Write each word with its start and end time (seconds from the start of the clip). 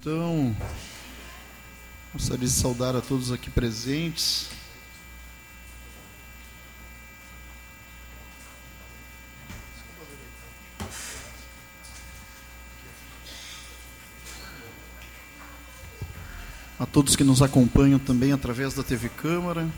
Então, 0.00 0.56
gostaria 2.10 2.46
de 2.46 2.50
saudar 2.50 2.96
a 2.96 3.02
todos 3.02 3.30
aqui 3.30 3.50
presentes. 3.50 4.48
A 16.78 16.86
todos 16.86 17.14
que 17.14 17.22
nos 17.22 17.42
acompanham 17.42 17.98
também 17.98 18.32
através 18.32 18.72
da 18.72 18.82
TV 18.82 19.10
Câmara. 19.10 19.68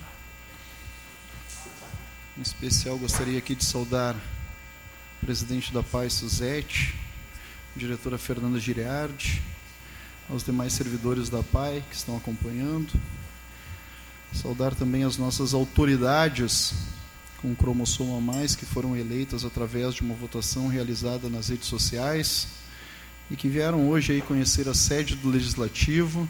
Em 2.38 2.42
especial, 2.42 2.96
gostaria 2.96 3.38
aqui 3.38 3.56
de 3.56 3.64
saudar 3.64 4.14
o 4.14 5.26
presidente 5.26 5.72
da 5.72 5.82
Paz, 5.82 6.12
Suzete, 6.12 6.96
a 7.74 7.78
diretora 7.80 8.16
Fernanda 8.16 8.60
Giriardi, 8.60 9.42
aos 10.32 10.42
demais 10.42 10.72
servidores 10.72 11.28
da 11.28 11.42
PAI 11.42 11.84
que 11.90 11.94
estão 11.94 12.16
acompanhando. 12.16 12.90
Saudar 14.32 14.74
também 14.74 15.04
as 15.04 15.18
nossas 15.18 15.52
autoridades 15.52 16.72
com 17.36 17.52
o 17.52 17.56
cromossomo 17.56 18.16
a 18.16 18.20
mais 18.20 18.56
que 18.56 18.64
foram 18.64 18.96
eleitas 18.96 19.44
através 19.44 19.94
de 19.94 20.00
uma 20.00 20.14
votação 20.14 20.68
realizada 20.68 21.28
nas 21.28 21.48
redes 21.48 21.68
sociais 21.68 22.48
e 23.30 23.36
que 23.36 23.46
vieram 23.46 23.90
hoje 23.90 24.12
aí 24.12 24.22
conhecer 24.22 24.68
a 24.68 24.74
sede 24.74 25.16
do 25.16 25.28
legislativo 25.28 26.26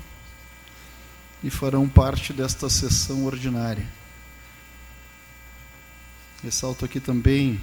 e 1.45 1.49
farão 1.49 1.89
parte 1.89 2.33
desta 2.33 2.69
sessão 2.69 3.25
ordinária. 3.25 3.87
Ressalto 6.43 6.85
aqui 6.85 6.99
também 6.99 7.61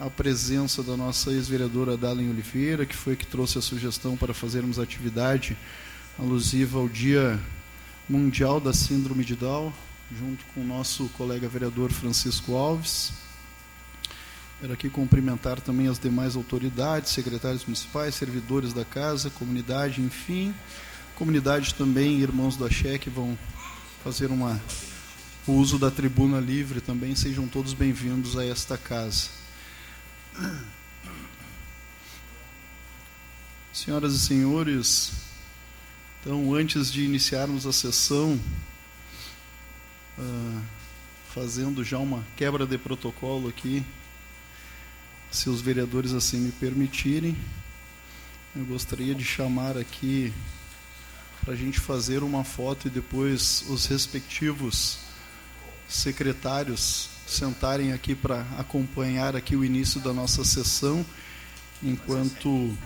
a 0.00 0.08
presença 0.08 0.80
da 0.80 0.96
nossa 0.96 1.32
ex-vereadora 1.32 1.96
Dalen 1.96 2.30
Oliveira, 2.30 2.86
que 2.86 2.94
foi 2.94 3.16
que 3.16 3.26
trouxe 3.26 3.58
a 3.58 3.62
sugestão 3.62 4.16
para 4.16 4.32
fazermos 4.32 4.78
atividade 4.78 5.56
alusiva 6.16 6.78
ao 6.78 6.88
Dia 6.88 7.40
Mundial 8.08 8.60
da 8.60 8.72
Síndrome 8.72 9.24
de 9.24 9.34
Down, 9.34 9.72
junto 10.16 10.44
com 10.54 10.60
o 10.60 10.66
nosso 10.66 11.08
colega 11.10 11.48
vereador 11.48 11.90
Francisco 11.90 12.54
Alves. 12.54 13.12
Quero 14.60 14.72
aqui 14.72 14.88
cumprimentar 14.88 15.60
também 15.60 15.88
as 15.88 15.98
demais 15.98 16.36
autoridades, 16.36 17.10
secretários 17.10 17.64
municipais, 17.64 18.14
servidores 18.14 18.72
da 18.72 18.84
casa, 18.84 19.30
comunidade, 19.30 20.00
enfim. 20.00 20.54
Comunidade 21.16 21.74
também, 21.74 22.20
irmãos 22.20 22.56
da 22.56 22.66
Axé, 22.66 22.98
que 22.98 23.10
vão 23.10 23.36
fazer 24.02 24.30
uma, 24.30 24.60
o 25.44 25.52
uso 25.54 25.76
da 25.76 25.90
tribuna 25.90 26.38
livre 26.38 26.80
também. 26.80 27.16
Sejam 27.16 27.48
todos 27.48 27.72
bem-vindos 27.72 28.38
a 28.38 28.44
esta 28.44 28.78
casa. 28.78 29.37
Senhoras 33.72 34.12
e 34.14 34.20
senhores, 34.20 35.12
então, 36.20 36.54
antes 36.54 36.92
de 36.92 37.04
iniciarmos 37.04 37.66
a 37.66 37.72
sessão, 37.72 38.38
uh, 40.18 40.62
fazendo 41.32 41.82
já 41.82 41.98
uma 41.98 42.24
quebra 42.36 42.66
de 42.66 42.78
protocolo 42.78 43.48
aqui, 43.48 43.84
se 45.30 45.50
os 45.50 45.60
vereadores 45.60 46.12
assim 46.12 46.38
me 46.38 46.52
permitirem, 46.52 47.36
eu 48.56 48.64
gostaria 48.64 49.14
de 49.14 49.24
chamar 49.24 49.76
aqui 49.76 50.32
para 51.44 51.54
a 51.54 51.56
gente 51.56 51.80
fazer 51.80 52.22
uma 52.22 52.44
foto 52.44 52.88
e 52.88 52.90
depois 52.90 53.64
os 53.68 53.86
respectivos 53.86 54.98
secretários 55.88 57.17
sentarem 57.28 57.92
aqui 57.92 58.14
para 58.14 58.40
acompanhar 58.58 59.36
aqui 59.36 59.54
o 59.54 59.64
início 59.64 60.00
da 60.00 60.12
nossa 60.12 60.44
sessão, 60.44 61.04
enquanto 61.82 62.76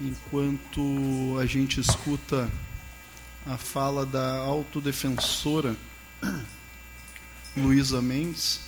enquanto 0.00 1.38
a 1.38 1.46
gente 1.46 1.78
escuta 1.78 2.50
a 3.46 3.56
fala 3.56 4.04
da 4.04 4.38
autodefensora 4.38 5.76
Luísa 7.56 8.00
Mendes. 8.02 8.60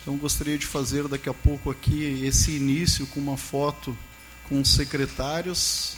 Então 0.00 0.16
gostaria 0.16 0.58
de 0.58 0.66
fazer 0.66 1.08
daqui 1.08 1.28
a 1.28 1.34
pouco 1.34 1.70
aqui 1.70 2.24
esse 2.24 2.52
início 2.52 3.06
com 3.08 3.20
uma 3.20 3.36
foto 3.36 3.96
com 4.48 4.60
os 4.60 4.70
secretários, 4.70 5.96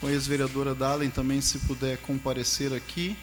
com 0.00 0.06
a 0.06 0.12
ex-vereadora 0.12 0.74
Dalen 0.74 1.10
também 1.10 1.40
se 1.40 1.58
puder 1.60 1.98
comparecer 1.98 2.72
aqui 2.72 3.16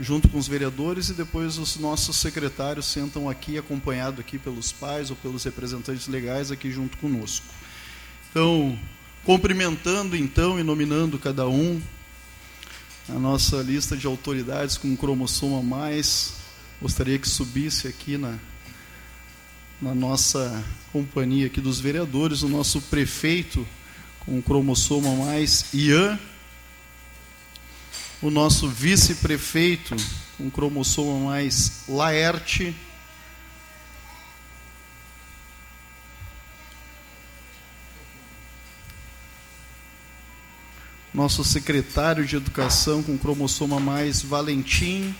junto 0.00 0.28
com 0.28 0.38
os 0.38 0.46
vereadores 0.46 1.08
e 1.08 1.14
depois 1.14 1.58
os 1.58 1.76
nossos 1.76 2.16
secretários 2.16 2.86
sentam 2.86 3.28
aqui, 3.28 3.58
acompanhado 3.58 4.20
aqui 4.20 4.38
pelos 4.38 4.70
pais 4.70 5.10
ou 5.10 5.16
pelos 5.16 5.44
representantes 5.44 6.06
legais 6.06 6.50
aqui 6.50 6.70
junto 6.70 6.96
conosco. 6.98 7.46
Então, 8.30 8.78
cumprimentando 9.24 10.16
então 10.16 10.58
e 10.58 10.62
nominando 10.62 11.18
cada 11.18 11.48
um, 11.48 11.80
a 13.08 13.18
nossa 13.18 13.56
lista 13.62 13.96
de 13.96 14.06
autoridades 14.06 14.76
com 14.76 14.88
um 14.88 14.96
cromossomo 14.96 15.58
a 15.58 15.62
mais, 15.62 16.34
gostaria 16.80 17.18
que 17.18 17.28
subisse 17.28 17.88
aqui 17.88 18.16
na, 18.16 18.38
na 19.80 19.94
nossa 19.94 20.62
companhia 20.92 21.46
aqui 21.46 21.60
dos 21.60 21.80
vereadores, 21.80 22.42
o 22.42 22.48
nosso 22.48 22.80
prefeito 22.82 23.66
com 24.20 24.36
um 24.36 24.42
cromossomo 24.42 25.10
a 25.10 25.24
mais, 25.24 25.64
Ian, 25.72 26.18
o 28.20 28.30
nosso 28.30 28.68
vice-prefeito, 28.68 29.94
um 30.40 30.50
cromossomo 30.50 31.26
mais 31.26 31.84
Laerte, 31.88 32.74
nosso 41.14 41.44
secretário 41.44 42.26
de 42.26 42.36
Educação 42.36 43.02
com 43.02 43.16
cromossoma 43.16 43.78
mais 43.78 44.20
Valentim, 44.20 45.14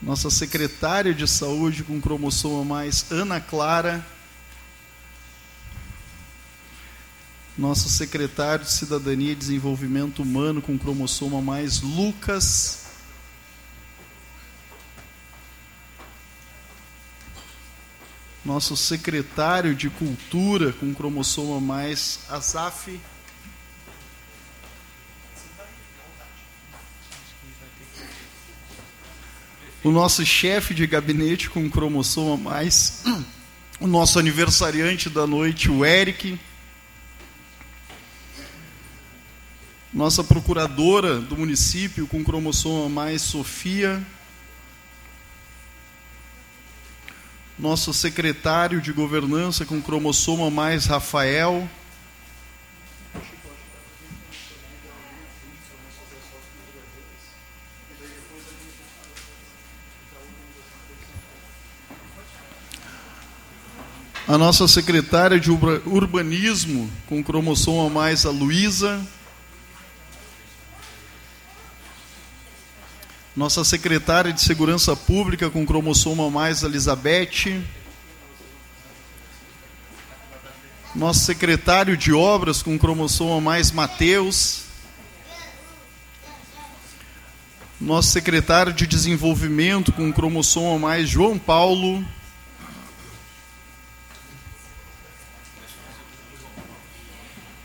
nossa 0.00 0.30
secretária 0.30 1.14
de 1.14 1.26
Saúde 1.28 1.84
com 1.84 2.00
cromossoma 2.00 2.64
mais 2.64 3.10
Ana 3.10 3.40
Clara, 3.40 4.04
nosso 7.62 7.88
secretário 7.88 8.64
de 8.64 8.72
Cidadania 8.72 9.30
e 9.30 9.36
Desenvolvimento 9.36 10.20
Humano 10.20 10.60
com 10.60 10.76
cromossoma 10.76 11.40
mais 11.40 11.80
Lucas. 11.80 12.86
Nosso 18.44 18.76
secretário 18.76 19.76
de 19.76 19.88
Cultura 19.88 20.72
com 20.72 20.92
cromossoma 20.92 21.60
mais 21.60 22.18
Azaf. 22.28 23.00
O 29.84 29.92
nosso 29.92 30.26
chefe 30.26 30.74
de 30.74 30.84
gabinete 30.84 31.48
com 31.48 31.70
cromossoma 31.70 32.36
mais. 32.36 33.04
O 33.80 33.86
nosso 33.88 34.16
aniversariante 34.16 35.10
da 35.10 35.26
noite, 35.26 35.68
o 35.68 35.84
Eric. 35.84 36.38
Nossa 39.92 40.24
procuradora 40.24 41.20
do 41.20 41.36
município 41.36 42.06
com 42.06 42.24
cromossoma 42.24 42.88
mais 42.88 43.20
Sofia, 43.20 44.02
nosso 47.58 47.92
secretário 47.92 48.80
de 48.80 48.90
governança 48.90 49.66
com 49.66 49.82
cromossoma 49.82 50.50
mais 50.50 50.86
Rafael, 50.86 51.68
a 64.26 64.38
nossa 64.38 64.66
secretária 64.66 65.38
de 65.38 65.50
urbanismo 65.50 66.90
com 67.06 67.22
cromossoma 67.22 67.90
mais 67.90 68.24
a 68.24 68.30
Luísa, 68.30 69.06
nossa 73.34 73.64
secretária 73.64 74.30
de 74.30 74.42
Segurança 74.42 74.94
Pública 74.94 75.48
com 75.48 75.64
cromossoma 75.64 76.30
mais 76.30 76.62
Elizabeth, 76.62 77.64
nosso 80.94 81.20
secretário 81.20 81.96
de 81.96 82.12
Obras 82.12 82.62
com 82.62 82.78
cromossoma 82.78 83.40
mais 83.40 83.72
Mateus, 83.72 84.64
nosso 87.80 88.10
secretário 88.10 88.72
de 88.72 88.86
Desenvolvimento 88.86 89.92
com 89.92 90.12
cromossoma 90.12 90.78
mais 90.78 91.08
João 91.08 91.38
Paulo, 91.38 92.04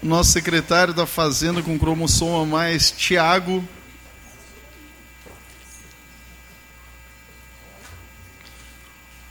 nosso 0.01 0.31
secretário 0.31 0.93
da 0.93 1.05
Fazenda 1.05 1.61
com 1.61 1.77
cromossoma 1.77 2.45
mais 2.45 2.89
Tiago, 2.89 3.67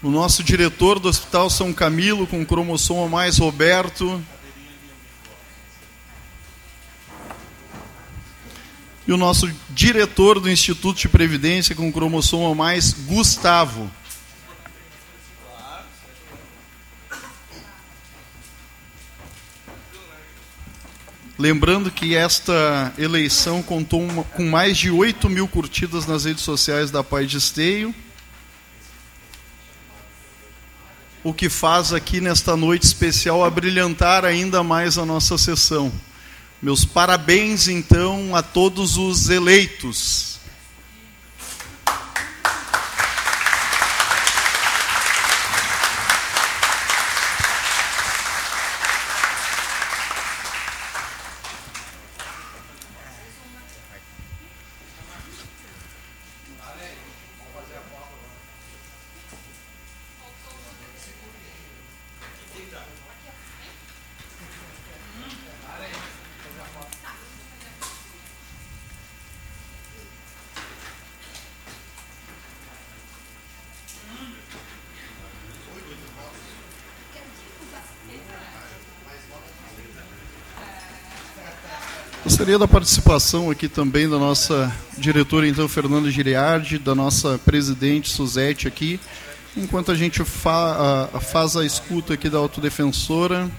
O 0.03 0.11
nosso 0.11 0.45
diretor 0.45 0.99
do 0.99 1.09
Hospital 1.09 1.49
São 1.49 1.73
Camilo, 1.73 2.27
com 2.27 2.45
cromossomo 2.45 3.09
mais 3.09 3.39
Roberto. 3.39 4.23
E 9.07 9.13
o 9.13 9.17
nosso 9.17 9.51
diretor 9.71 10.39
do 10.39 10.51
Instituto 10.51 10.99
de 10.99 11.09
Previdência, 11.09 11.75
com 11.75 11.91
cromossomo 11.91 12.55
mais 12.55 12.93
Gustavo. 12.93 13.91
Lembrando 21.39 21.91
que 21.91 22.15
esta 22.15 22.93
eleição 22.99 23.63
contou 23.63 24.03
uma, 24.03 24.25
com 24.25 24.45
mais 24.45 24.77
de 24.77 24.91
8 24.91 25.29
mil 25.31 25.49
curtidas 25.49 26.07
nas 26.07 26.25
redes 26.25 26.43
sociais 26.43 26.91
da 26.91 27.03
Pai 27.03 27.25
de 27.25 27.39
Esteio. 27.39 27.95
O 31.27 31.35
que 31.35 31.51
faz 31.51 31.93
aqui 31.93 32.21
nesta 32.21 32.57
noite 32.57 32.85
especial 32.85 33.45
abrilhantar 33.45 34.25
ainda 34.25 34.63
mais 34.63 34.97
a 34.97 35.05
nossa 35.05 35.37
sessão. 35.37 35.91
Meus 36.63 36.85
parabéns, 36.85 37.67
então, 37.67 38.37
a 38.37 38.45
todos 38.45 38.97
os 38.97 39.29
eleitos. 39.29 40.36
Gostaria 82.47 82.61
da 82.61 82.69
participação 82.69 83.51
aqui 83.51 83.69
também 83.69 84.09
da 84.09 84.21
nossa 84.21 84.73
diretora, 84.97 85.49
então, 85.49 85.67
Fernanda 85.67 86.09
Giriardi, 86.13 86.79
da 86.79 86.95
nossa 86.95 87.41
presidente 87.45 88.09
Suzete 88.09 88.69
aqui, 88.69 89.01
enquanto 89.57 89.91
a 89.91 89.97
gente 89.97 90.23
fa 90.23 91.11
a, 91.13 91.19
faz 91.19 91.57
a 91.57 91.67
escuta 91.67 92.15
aqui 92.15 92.31
da 92.31 92.39
autodefensora. 92.39 93.51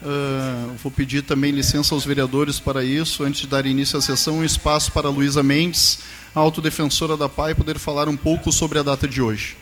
Uh, 0.00 0.76
vou 0.80 0.92
pedir 0.92 1.22
também 1.22 1.50
licença 1.50 1.96
aos 1.96 2.04
vereadores 2.04 2.60
para 2.60 2.84
isso, 2.84 3.24
antes 3.24 3.40
de 3.40 3.48
dar 3.48 3.66
início 3.66 3.98
à 3.98 4.00
sessão, 4.00 4.36
um 4.38 4.44
espaço 4.44 4.92
para 4.92 5.08
a 5.08 5.10
Luísa 5.10 5.42
Mendes, 5.42 5.98
a 6.32 6.38
autodefensora 6.38 7.16
da 7.16 7.28
PAI, 7.28 7.56
poder 7.56 7.76
falar 7.76 8.08
um 8.08 8.16
pouco 8.16 8.52
sobre 8.52 8.78
a 8.78 8.84
data 8.84 9.08
de 9.08 9.20
hoje. 9.20 9.56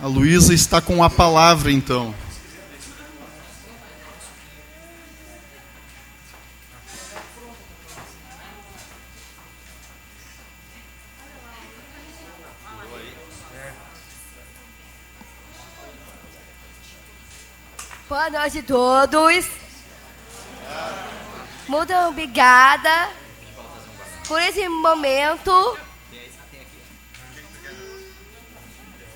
A 0.00 0.08
Luísa 0.08 0.52
está 0.52 0.80
com 0.80 1.04
a 1.04 1.08
palavra, 1.08 1.70
então. 1.70 2.12
Boa 18.08 18.30
noite 18.30 18.60
a 18.60 18.62
todos. 18.62 19.46
Muito 21.66 21.92
obrigada 21.92 23.10
por 24.28 24.40
esse 24.40 24.68
momento. 24.68 25.76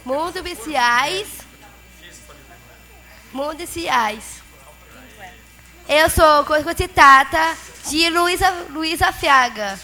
Muito 0.04 0.38
especiais. 0.38 1.28
Muito 3.32 3.62
especiais. 3.62 4.42
Eu 5.88 6.10
sou 6.10 6.44
cotitata 6.44 7.56
de 7.88 8.10
Luísa, 8.10 8.50
Luísa 8.70 9.12
Fiaga. 9.12 9.78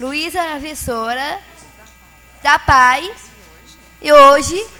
Luísa, 0.00 0.42
professora 0.42 1.40
da 2.42 2.58
PAI. 2.58 3.14
E 4.02 4.12
hoje 4.12 4.77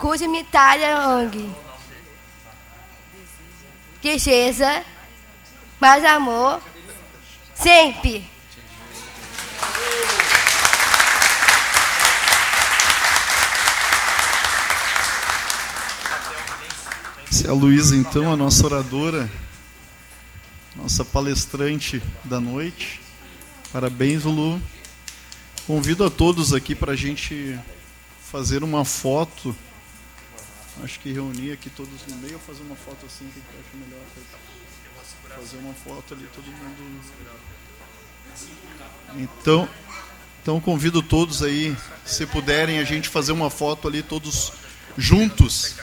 cuja 0.00 0.26
mitalha 0.26 1.08
ONG. 1.08 1.50
Tristeza, 4.00 4.82
mais 5.78 6.02
amor, 6.06 6.62
sempre. 7.54 8.24
Se 17.30 17.46
a 17.46 17.52
Luísa, 17.52 17.94
então, 17.94 18.32
a 18.32 18.36
nossa 18.36 18.64
oradora, 18.64 19.30
nossa 20.74 21.04
palestrante 21.04 22.02
da 22.24 22.40
noite. 22.40 23.02
Parabéns, 23.70 24.24
Lu. 24.24 24.60
Convido 25.66 26.06
a 26.06 26.10
todos 26.10 26.54
aqui 26.54 26.74
para 26.74 26.92
a 26.92 26.96
gente 26.96 27.58
fazer 28.30 28.64
uma 28.64 28.84
foto 28.84 29.54
Acho 30.82 30.98
que 31.00 31.12
reunir 31.12 31.52
aqui 31.52 31.68
todos 31.70 31.92
no 32.08 32.16
meio 32.16 32.34
ou 32.34 32.40
fazer 32.40 32.62
uma 32.62 32.76
foto 32.76 33.06
assim, 33.06 33.28
que 33.32 33.38
eu 33.38 33.60
acho 33.60 33.76
melhor. 33.76 34.00
Fazer 35.36 35.56
uma 35.58 35.74
foto 35.74 36.14
ali, 36.14 36.26
todo 36.34 36.46
mundo. 36.46 37.00
Então, 39.16 39.68
então 40.42 40.60
convido 40.60 41.02
todos 41.02 41.42
aí, 41.42 41.76
se 42.04 42.26
puderem, 42.26 42.78
a 42.78 42.84
gente 42.84 43.08
fazer 43.08 43.32
uma 43.32 43.50
foto 43.50 43.88
ali 43.88 44.02
todos 44.02 44.52
juntos. 44.96 45.76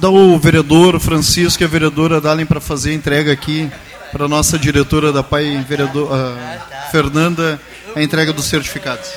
Convidar 0.00 0.18
o 0.18 0.38
vereador 0.38 0.98
Francisco 0.98 1.62
e 1.62 1.66
a 1.66 1.68
vereadora 1.68 2.22
Dalen 2.22 2.46
para 2.46 2.58
fazer 2.58 2.90
a 2.90 2.94
entrega 2.94 3.30
aqui 3.30 3.70
para 4.10 4.24
a 4.24 4.28
nossa 4.28 4.58
diretora 4.58 5.12
da 5.12 5.22
PAI, 5.22 5.62
vereador, 5.68 6.10
uh, 6.10 6.90
Fernanda, 6.90 7.60
a 7.94 8.02
entrega 8.02 8.32
dos 8.32 8.46
certificados. 8.46 9.10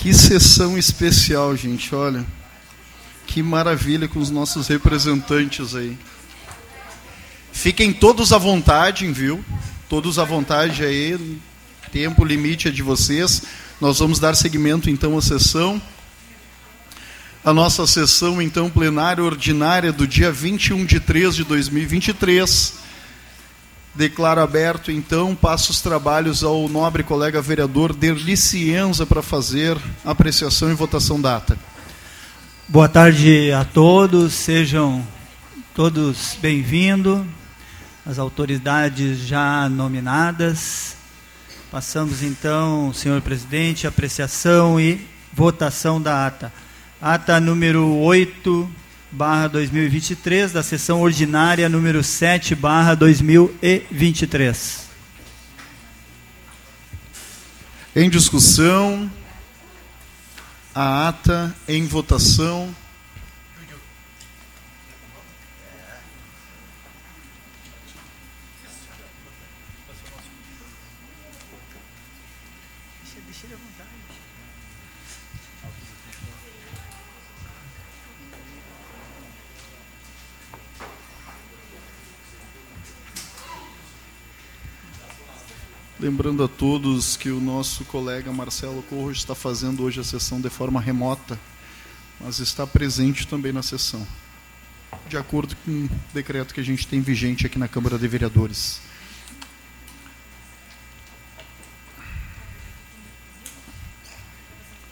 Que 0.00 0.14
sessão 0.14 0.78
especial, 0.78 1.54
gente, 1.54 1.94
olha. 1.94 2.24
Que 3.26 3.42
maravilha 3.42 4.08
com 4.08 4.18
os 4.18 4.30
nossos 4.30 4.66
representantes 4.66 5.74
aí. 5.74 5.98
Fiquem 7.52 7.92
todos 7.92 8.32
à 8.32 8.38
vontade, 8.38 9.06
viu? 9.12 9.44
Todos 9.90 10.18
à 10.18 10.24
vontade 10.24 10.82
aí. 10.82 11.38
Tempo 11.92 12.24
limite 12.24 12.68
é 12.68 12.70
de 12.70 12.82
vocês. 12.82 13.42
Nós 13.78 13.98
vamos 13.98 14.18
dar 14.18 14.34
seguimento 14.34 14.88
então 14.88 15.18
à 15.18 15.20
sessão. 15.20 15.80
A 17.44 17.52
nossa 17.52 17.86
sessão 17.86 18.40
então 18.40 18.70
plenária 18.70 19.22
ordinária 19.22 19.92
do 19.92 20.06
dia 20.06 20.32
21 20.32 20.86
de 20.86 20.98
3 20.98 21.36
de 21.36 21.44
2023 21.44 22.79
Declaro 23.92 24.40
aberto, 24.40 24.92
então, 24.92 25.34
passo 25.34 25.72
os 25.72 25.80
trabalhos 25.80 26.44
ao 26.44 26.68
nobre 26.68 27.02
colega 27.02 27.42
vereador 27.42 27.92
Derli 27.92 28.36
Cienza 28.36 29.04
para 29.04 29.20
fazer 29.20 29.76
apreciação 30.04 30.70
e 30.70 30.74
votação 30.74 31.20
da 31.20 31.36
ata. 31.36 31.58
Boa 32.68 32.88
tarde 32.88 33.50
a 33.50 33.64
todos, 33.64 34.32
sejam 34.32 35.04
todos 35.74 36.38
bem-vindos, 36.40 37.26
as 38.06 38.16
autoridades 38.20 39.26
já 39.26 39.68
nominadas. 39.68 40.94
Passamos 41.68 42.22
então, 42.22 42.92
senhor 42.92 43.20
presidente, 43.20 43.88
apreciação 43.88 44.78
e 44.78 45.04
votação 45.32 46.00
da 46.00 46.28
ata. 46.28 46.52
Ata 47.02 47.40
número 47.40 47.96
8, 47.96 48.70
barra 49.12 49.48
2023, 49.48 50.52
da 50.52 50.62
sessão 50.62 51.00
ordinária 51.00 51.68
número 51.68 52.02
7, 52.02 52.54
barra 52.54 52.94
2023. 52.94 54.88
Em 57.96 58.08
discussão, 58.08 59.10
a 60.74 61.08
ata 61.08 61.54
em 61.66 61.86
votação. 61.86 62.74
Lembrando 86.00 86.42
a 86.42 86.48
todos 86.48 87.14
que 87.14 87.28
o 87.28 87.42
nosso 87.42 87.84
colega 87.84 88.32
Marcelo 88.32 88.82
Corro 88.84 89.10
está 89.10 89.34
fazendo 89.34 89.82
hoje 89.82 90.00
a 90.00 90.02
sessão 90.04 90.40
de 90.40 90.48
forma 90.48 90.80
remota, 90.80 91.38
mas 92.18 92.38
está 92.38 92.66
presente 92.66 93.26
também 93.26 93.52
na 93.52 93.62
sessão, 93.62 94.06
de 95.10 95.18
acordo 95.18 95.54
com 95.56 95.84
o 95.84 95.90
decreto 96.14 96.54
que 96.54 96.60
a 96.60 96.64
gente 96.64 96.86
tem 96.86 97.02
vigente 97.02 97.44
aqui 97.44 97.58
na 97.58 97.68
Câmara 97.68 97.98
de 97.98 98.08
Vereadores. 98.08 98.80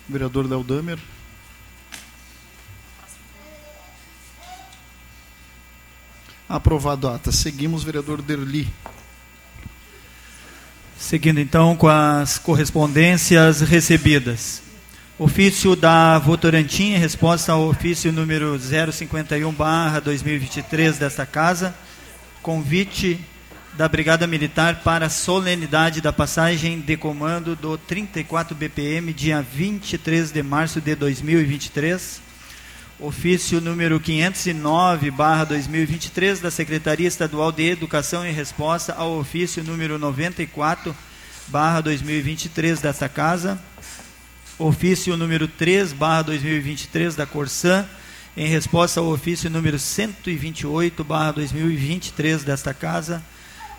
Vereador 0.07 0.47
Léo 0.47 0.63
Damer. 0.63 0.99
Aprovado 6.47 7.09
a 7.09 7.15
ata. 7.15 7.33
Seguimos, 7.33 7.83
vereador 7.83 8.21
Derli. 8.21 8.71
Seguindo 10.99 11.39
então 11.39 11.77
com 11.77 11.87
as 11.87 12.39
correspondências 12.39 13.61
recebidas. 13.61 14.61
Ofício 15.17 15.77
da 15.77 16.19
Votorantim, 16.19 16.93
em 16.93 16.99
resposta 16.99 17.53
ao 17.53 17.69
ofício 17.69 18.11
número 18.13 18.59
051-2023 18.59 20.99
desta 20.99 21.25
Casa, 21.25 21.73
convite 22.43 23.21
da 23.75 23.89
Brigada 23.89 24.27
Militar 24.27 24.81
para 24.83 25.07
a 25.07 25.11
solenidade 25.11 26.01
da 26.01 26.13
passagem 26.13 26.81
de 26.81 26.97
comando 26.97 27.55
do 27.55 27.79
34 27.79 28.57
BPM, 28.57 29.13
dia 29.13 29.41
23 29.41 30.33
de 30.33 30.43
março 30.43 30.81
de 30.81 30.97
2023 30.97 32.27
ofício 33.01 33.61
número 33.61 34.01
509, 34.01 35.11
barra 35.13 35.45
2023, 35.45 36.41
da 36.41 36.51
Secretaria 36.51 37.07
Estadual 37.07 37.53
de 37.53 37.63
Educação 37.63 38.27
em 38.27 38.33
resposta 38.33 38.93
ao 38.93 39.19
ofício 39.19 39.63
número 39.63 39.99
94, 39.99 40.95
barra 41.47 41.81
2023 41.81 42.81
desta 42.81 43.09
Casa, 43.09 43.61
ofício 44.59 45.17
número 45.17 45.47
3, 45.47 45.93
barra 45.93 46.23
2023 46.23 47.15
da 47.15 47.25
Corsã, 47.25 47.87
em 48.37 48.49
resposta 48.49 48.99
ao 48.99 49.07
ofício 49.07 49.49
número 49.49 49.79
128, 49.79 51.05
barra 51.05 51.33
2023 51.33 52.43
desta 52.43 52.75
Casa, 52.75 53.23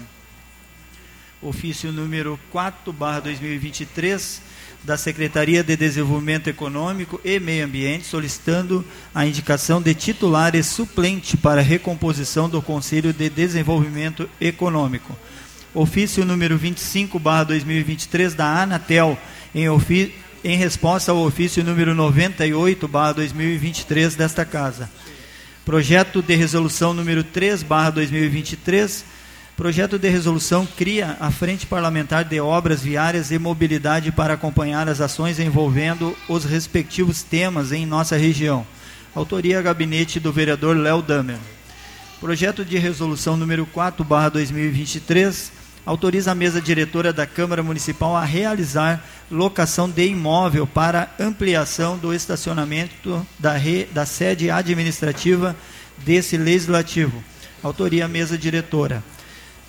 Ofício 1.41 1.91
número 1.91 2.37
4, 2.51 2.91
barra 2.91 3.21
2023, 3.21 4.41
da 4.83 4.97
Secretaria 4.97 5.63
de 5.63 5.77
Desenvolvimento 5.77 6.49
Econômico 6.49 7.19
e 7.23 7.39
Meio 7.39 7.65
Ambiente, 7.65 8.05
solicitando 8.05 8.85
a 9.13 9.25
indicação 9.25 9.81
de 9.81 9.93
titular 9.93 10.55
e 10.55 10.63
suplente 10.63 11.37
para 11.37 11.61
recomposição 11.61 12.49
do 12.49 12.61
Conselho 12.61 13.13
de 13.13 13.29
Desenvolvimento 13.29 14.29
Econômico. 14.41 15.17
Ofício 15.73 16.25
número 16.25 16.57
25, 16.57 17.17
barra 17.19 17.45
2023, 17.45 18.33
da 18.33 18.61
Anatel, 18.61 19.17
em, 19.55 19.67
em 20.43 20.57
resposta 20.57 21.11
ao 21.11 21.25
ofício 21.25 21.63
número 21.63 21.95
98, 21.95 22.87
barra 22.87 23.13
2023 23.13 24.15
desta 24.15 24.43
Casa. 24.43 24.89
Projeto 25.63 26.21
de 26.21 26.35
resolução 26.35 26.93
número 26.93 27.23
3, 27.23 27.63
barra 27.63 27.89
2023, 27.91 29.15
Projeto 29.55 29.97
de 29.97 30.09
resolução 30.09 30.67
cria 30.67 31.15
a 31.17 31.31
Frente 31.31 31.65
Parlamentar 31.65 32.25
de 32.25 32.41
Obras 32.41 32.81
Viárias 32.81 33.31
e 33.31 33.39
Mobilidade 33.39 34.11
para 34.11 34.33
acompanhar 34.33 34.89
as 34.89 34.99
ações 34.99 35.39
envolvendo 35.39 36.13
os 36.27 36.43
respectivos 36.43 37.23
temas 37.23 37.71
em 37.71 37.85
nossa 37.85 38.17
região. 38.17 38.67
Autoria 39.15 39.61
gabinete 39.61 40.19
do 40.19 40.33
vereador 40.33 40.75
Léo 40.75 41.01
Damer. 41.01 41.37
Projeto 42.19 42.65
de 42.65 42.77
resolução 42.77 43.37
número 43.37 43.65
4/2023 43.65 45.54
autoriza 45.85 46.31
a 46.31 46.35
mesa 46.35 46.59
diretora 46.59 47.13
da 47.13 47.27
Câmara 47.27 47.61
Municipal 47.61 48.15
a 48.15 48.23
realizar 48.23 49.05
locação 49.29 49.89
de 49.89 50.07
imóvel 50.07 50.65
para 50.65 51.13
ampliação 51.19 51.97
do 51.97 52.13
estacionamento 52.13 53.25
da, 53.37 53.53
re, 53.53 53.85
da 53.91 54.05
sede 54.05 54.49
administrativa 54.49 55.55
desse 55.97 56.37
legislativo. 56.37 57.23
Autoria 57.61 58.07
mesa 58.07 58.37
diretora. 58.37 59.03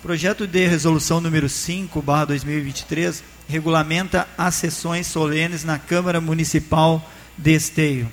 Projeto 0.01 0.47
de 0.47 0.65
resolução 0.67 1.19
número 1.19 1.49
5, 1.49 2.01
2023, 2.27 3.23
regulamenta 3.47 4.27
as 4.37 4.55
sessões 4.55 5.07
solenes 5.07 5.63
na 5.63 5.79
Câmara 5.79 6.21
Municipal 6.21 7.07
de 7.37 7.53
Esteio. 7.53 8.09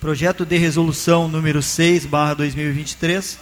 Projeto 0.00 0.44
de 0.44 0.56
resolução 0.56 1.28
número 1.28 1.62
6, 1.62 2.06
2023, 2.36 3.38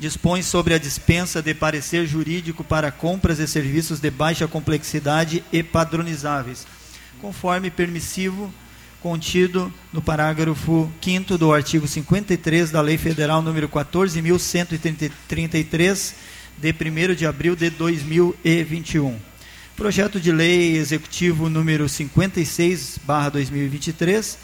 dispõe 0.00 0.42
sobre 0.42 0.72
a 0.72 0.78
dispensa 0.78 1.42
de 1.42 1.52
parecer 1.52 2.06
jurídico 2.06 2.64
para 2.64 2.90
compras 2.90 3.38
e 3.38 3.46
serviços 3.46 4.00
de 4.00 4.10
baixa 4.10 4.48
complexidade 4.48 5.44
e 5.52 5.62
padronizáveis, 5.62 6.66
conforme 7.20 7.70
permissivo 7.70 8.50
contido 9.02 9.70
no 9.92 10.00
parágrafo 10.00 10.90
5 11.02 11.36
do 11.36 11.52
artigo 11.52 11.86
53 11.86 12.70
da 12.70 12.80
Lei 12.80 12.96
Federal 12.96 13.42
número 13.42 13.68
14.133, 13.68 16.14
de 16.56 16.72
1 16.72 16.74
de 17.14 17.26
abril 17.26 17.54
de 17.54 17.68
2021. 17.68 19.18
Projeto 19.76 20.18
de 20.18 20.32
Lei 20.32 20.78
Executivo 20.78 21.50
número 21.50 21.86
56/2023 21.86 24.38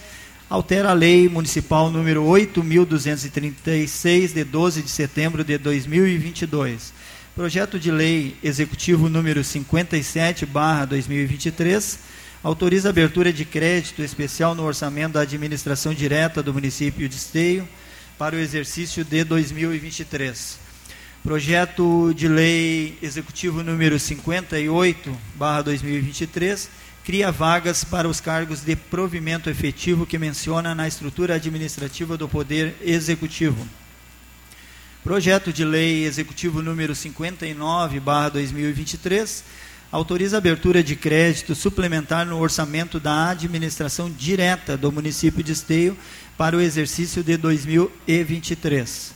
altera 0.49 0.91
a 0.91 0.95
Lei 0.95 1.29
Municipal 1.29 1.91
número 1.91 2.23
8236 2.23 4.33
de 4.33 4.45
12 4.45 4.83
de 4.83 4.89
setembro 4.89 5.43
de 5.43 5.59
2022. 5.59 6.93
Projeto 7.35 7.81
de 7.81 7.91
Lei 7.91 8.37
Executivo 8.43 9.09
número 9.09 9.41
57/2023 9.43 11.99
autoriza 12.45 12.89
a 12.89 12.91
abertura 12.91 13.33
de 13.33 13.45
crédito 13.45 14.03
especial 14.03 14.55
no 14.55 14.63
orçamento 14.63 15.15
da 15.15 15.23
administração 15.23 15.93
direta 15.93 16.41
do 16.43 16.55
município 16.55 17.09
de 17.09 17.17
Esteio 17.17 17.69
para 18.17 18.37
o 18.37 18.39
exercício 18.39 19.05
de 19.05 19.25
2023. 19.25 20.61
Projeto 21.25 22.15
de 22.15 22.29
Lei 22.29 22.97
Executivo 23.03 23.65
número 23.65 23.97
58/2023 23.97 26.86
cria 27.07 27.31
vagas 27.31 27.85
para 27.85 28.09
os 28.09 28.21
cargos 28.21 28.63
de 28.63 28.75
provimento 28.75 29.49
efetivo 29.49 30.05
que 30.05 30.19
menciona 30.19 30.75
na 30.75 30.89
estrutura 30.89 31.37
administrativa 31.37 32.17
do 32.17 32.29
Poder 32.29 32.75
Executivo. 32.83 33.65
Projeto 35.05 35.53
de 35.53 35.65
Lei 35.65 36.05
Executivo 36.05 36.61
número 36.61 36.97
59/2023 36.97 39.45
autoriza 39.93 40.37
a 40.37 40.39
abertura 40.39 40.83
de 40.83 40.97
crédito 40.97 41.55
suplementar 41.55 42.27
no 42.27 42.41
orçamento 42.41 42.99
da 42.99 43.31
administração 43.31 44.11
direta 44.11 44.77
do 44.77 44.91
município 44.91 45.45
de 45.45 45.53
Esteio 45.53 45.97
para 46.37 46.57
o 46.57 46.61
exercício 46.61 47.23
de 47.23 47.37
2023. 47.37 49.15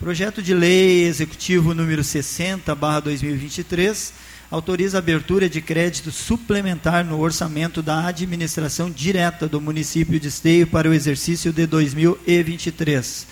Projeto 0.00 0.42
de 0.42 0.54
Lei 0.54 1.04
Executivo 1.04 1.74
número 1.74 2.02
60/2023 2.02 4.14
autoriza 4.50 4.98
a 4.98 5.00
abertura 5.00 5.48
de 5.48 5.60
crédito 5.60 6.10
suplementar 6.10 7.04
no 7.04 7.20
orçamento 7.20 7.80
da 7.82 8.06
administração 8.06 8.90
direta 8.90 9.46
do 9.46 9.60
município 9.60 10.18
de 10.18 10.26
Esteio 10.28 10.66
para 10.66 10.88
o 10.88 10.94
exercício 10.94 11.52
de 11.52 11.66
2023. 11.66 13.26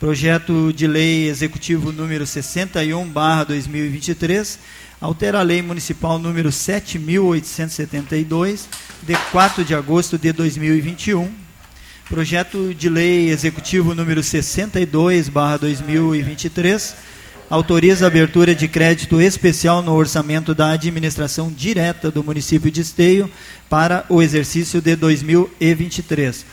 Projeto 0.00 0.72
de 0.72 0.86
Lei 0.86 1.28
Executivo 1.28 1.92
número 1.92 2.24
61/2023 2.24 4.58
altera 5.00 5.40
a 5.40 5.42
Lei 5.42 5.62
Municipal 5.62 6.18
número 6.18 6.50
7872 6.52 8.68
de 9.02 9.16
4 9.32 9.64
de 9.64 9.74
agosto 9.74 10.18
de 10.18 10.32
2021 10.32 11.48
Projeto 12.08 12.72
de 12.72 12.88
Lei 12.88 13.28
Executivo 13.28 13.94
número 13.94 14.22
62/2023 14.22 16.94
autoriza 17.50 18.04
a 18.04 18.08
abertura 18.08 18.54
de 18.54 18.68
crédito 18.68 19.18
especial 19.20 19.82
no 19.82 19.94
orçamento 19.94 20.54
da 20.54 20.70
administração 20.70 21.50
direta 21.50 22.08
do 22.10 22.22
município 22.22 22.70
de 22.70 22.82
Esteio 22.82 23.30
para 23.68 24.04
o 24.08 24.20
exercício 24.20 24.82
de 24.82 24.94
2023. 24.94 26.44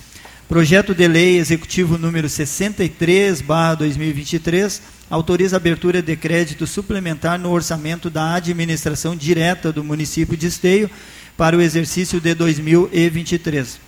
Projeto 0.47 0.95
de 0.95 1.07
Lei 1.07 1.37
Executivo 1.37 1.97
número 1.97 2.29
63/2023 2.29 4.81
autoriza 5.09 5.55
a 5.55 5.59
abertura 5.59 6.01
de 6.01 6.15
crédito 6.15 6.65
suplementar 6.65 7.37
no 7.39 7.51
orçamento 7.51 8.09
da 8.09 8.35
administração 8.35 9.15
direta 9.15 9.71
do 9.71 9.83
município 9.83 10.35
de 10.37 10.47
Esteio 10.47 10.89
para 11.35 11.57
o 11.57 11.61
exercício 11.61 12.21
de 12.21 12.33
2023 12.33 13.85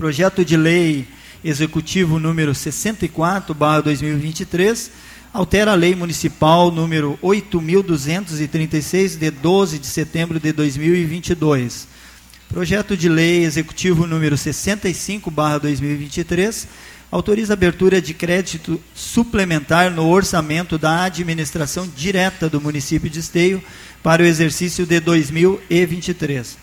projeto 0.00 0.42
de 0.42 0.56
lei 0.56 1.06
executivo 1.44 2.18
número 2.18 2.52
64/2023 2.52 4.90
altera 5.32 5.70
a 5.72 5.76
lei 5.76 5.94
municipal 5.94 6.72
número 6.72 7.16
8236 7.22 9.16
de 9.16 9.30
12 9.30 9.78
de 9.78 9.86
setembro 9.86 10.40
de 10.40 10.52
2022. 10.52 11.86
Projeto 12.48 12.96
de 12.96 13.08
lei 13.08 13.44
executivo 13.44 14.08
número 14.08 14.36
65/2023 14.36 16.66
autoriza 17.12 17.52
a 17.52 17.54
abertura 17.54 18.02
de 18.02 18.14
crédito 18.14 18.80
suplementar 18.94 19.90
no 19.90 20.08
orçamento 20.08 20.76
da 20.76 21.04
administração 21.04 21.88
direta 21.96 22.48
do 22.48 22.60
município 22.60 23.10
de 23.10 23.20
Esteio 23.20 23.62
para 24.02 24.22
o 24.22 24.26
exercício 24.26 24.84
de 24.84 24.98
2023. 25.00 26.59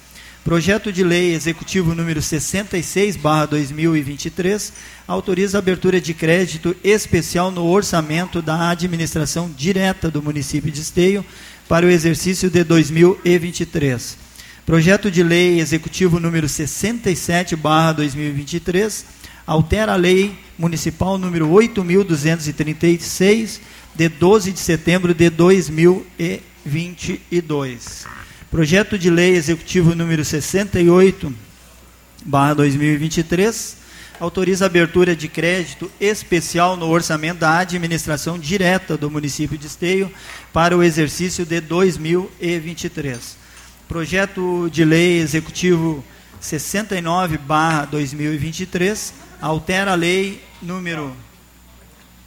Projeto 0.47 0.91
de 0.93 1.03
Lei 1.03 1.33
Executivo 1.33 1.93
número 1.93 2.21
66/2023 2.21 4.71
autoriza 5.05 5.57
a 5.57 5.59
abertura 5.59 5.99
de 5.99 6.13
crédito 6.13 6.73
especial 6.85 7.51
no 7.51 7.65
orçamento 7.65 8.41
da 8.41 8.69
administração 8.69 9.53
direta 9.57 10.09
do 10.09 10.23
município 10.23 10.71
de 10.71 10.79
Esteio 10.79 11.25
para 11.67 11.85
o 11.85 11.89
exercício 11.89 12.49
de 12.49 12.63
2023. 12.63 14.17
Projeto 14.65 15.11
de 15.11 15.21
Lei 15.21 15.59
Executivo 15.59 16.17
número 16.17 16.47
67/2023 16.47 19.03
altera 19.45 19.91
a 19.91 19.97
Lei 19.97 20.33
Municipal 20.57 21.17
número 21.17 21.51
8236 21.51 23.59
de 23.93 24.07
12 24.07 24.53
de 24.53 24.59
setembro 24.59 25.13
de 25.13 25.29
2022. 25.29 28.16
Projeto 28.49 28.97
de 28.97 29.09
Lei 29.09 29.35
Executivo 29.35 29.93
número 29.93 30.23
68, 30.23 31.33
barra 32.23 32.53
2023, 32.53 33.75
autoriza 34.21 34.63
a 34.63 34.67
abertura 34.67 35.13
de 35.13 35.27
crédito 35.27 35.91
especial 35.99 36.77
no 36.77 36.87
orçamento 36.87 37.39
da 37.39 37.57
administração 37.57 38.39
direta 38.39 38.95
do 38.95 39.11
município 39.11 39.57
de 39.57 39.67
Esteio 39.67 40.09
para 40.53 40.77
o 40.77 40.81
exercício 40.81 41.45
de 41.45 41.59
2023. 41.59 43.35
Projeto 43.85 44.69
de 44.71 44.85
Lei 44.85 45.19
Executivo 45.19 46.01
69, 46.39 47.37
barra 47.37 47.83
2023, 47.83 49.13
altera 49.41 49.91
a 49.91 49.95
lei 49.95 50.41
número 50.61 51.13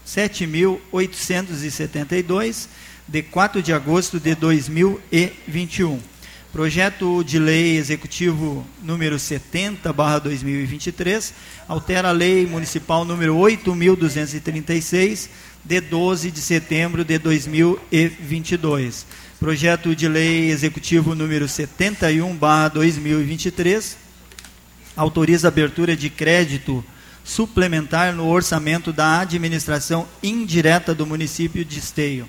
7.872, 0.07 2.69
de 3.09 3.23
4 3.23 3.63
de 3.63 3.73
agosto 3.73 4.21
de 4.21 4.35
2021. 4.35 6.10
Projeto 6.53 7.23
de 7.23 7.39
Lei 7.39 7.77
Executivo 7.77 8.67
número 8.83 9.21
70/2023 9.21 11.33
altera 11.69 12.09
a 12.09 12.13
Lei 12.13 12.45
Municipal 12.45 13.05
número 13.05 13.37
8236 13.37 15.31
de 15.65 15.81
12 15.81 16.33
de 16.33 16.41
setembro 16.41 17.05
de 17.05 17.19
2022. 17.19 19.07
Projeto 19.39 19.95
de 19.95 20.09
Lei 20.09 20.51
Executivo 20.51 21.15
número 21.15 21.47
71/2023 21.47 23.95
autoriza 24.97 25.47
a 25.47 25.51
abertura 25.51 25.97
de 25.97 26.11
crédito 26.11 26.85
suplementar 27.23 28.13
no 28.13 28.27
orçamento 28.27 28.93
da 28.93 29.21
administração 29.21 30.05
indireta 30.21 30.97
do 30.97 31.07
município 31.07 31.65
de 31.65 31.79
Esteio 31.79 32.29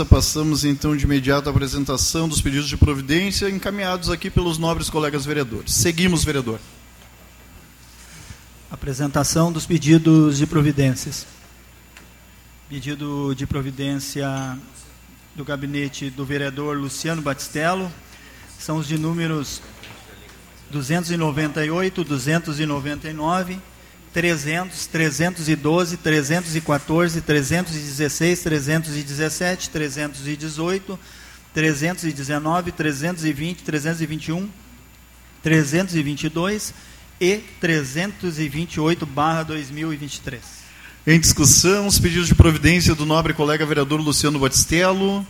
Passamos 0.09 0.65
então 0.65 0.95
de 0.95 1.05
imediato 1.05 1.49
à 1.49 1.51
apresentação 1.51 2.27
dos 2.27 2.41
pedidos 2.41 2.67
de 2.67 2.77
providência 2.77 3.49
encaminhados 3.49 4.09
aqui 4.09 4.29
pelos 4.29 4.57
nobres 4.57 4.89
colegas 4.89 5.25
vereadores. 5.25 5.73
Seguimos, 5.73 6.23
vereador. 6.23 6.59
Apresentação 8.69 9.49
dos 9.49 9.65
pedidos 9.65 10.37
de 10.37 10.45
providências. 10.45 11.25
Pedido 12.67 13.33
de 13.33 13.47
providência 13.47 14.27
do 15.33 15.45
gabinete 15.45 16.09
do 16.09 16.25
vereador 16.25 16.75
Luciano 16.75 17.21
Batistello. 17.21 17.89
São 18.59 18.75
os 18.75 18.85
de 18.85 18.97
números 18.97 19.61
298, 20.69 22.03
299, 22.03 23.57
300, 24.11 24.85
312, 24.87 25.95
314, 25.95 27.21
316, 27.21 28.41
317, 28.41 29.69
318, 29.69 30.99
319, 31.53 32.71
320, 32.73 33.63
321, 33.63 34.49
322 35.41 36.96
e 37.19 37.37
328 37.59 39.05
barra 39.05 39.43
2023. 39.43 40.41
Em 41.05 41.19
discussão, 41.19 41.87
os 41.87 41.99
pedidos 41.99 42.27
de 42.27 42.35
providência 42.35 42.93
do 42.93 43.05
nobre 43.05 43.33
colega 43.33 43.65
vereador 43.65 44.01
Luciano 44.01 44.39
Batistello. 44.39 45.25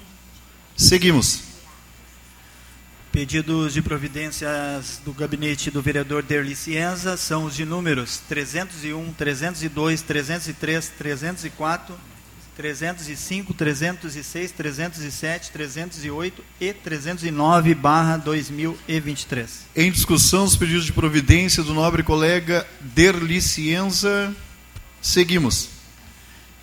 Seguimos. 0.75 1.41
Pedidos 3.11 3.73
de 3.73 3.81
providências 3.81 5.01
do 5.03 5.13
gabinete 5.13 5.71
do 5.71 5.81
vereador 5.81 6.23
Derli 6.23 6.55
Cienza 6.55 7.15
são 7.15 7.45
os 7.45 7.55
de 7.55 7.65
números 7.65 8.21
301, 8.27 9.13
302, 9.13 10.01
303, 10.01 10.89
304, 10.97 11.95
305, 12.57 13.53
306, 13.53 14.51
307, 14.51 15.51
308 15.51 16.43
e 16.59 16.73
309 16.73 17.75
barra 17.75 18.17
2023. 18.17 19.67
Em 19.75 19.91
discussão, 19.91 20.43
os 20.43 20.57
pedidos 20.57 20.83
de 20.83 20.91
providência 20.91 21.61
do 21.61 21.71
nobre 21.75 22.01
colega 22.01 22.65
Derli 22.81 23.39
Cienza. 23.41 24.35
Seguimos. 24.99 25.69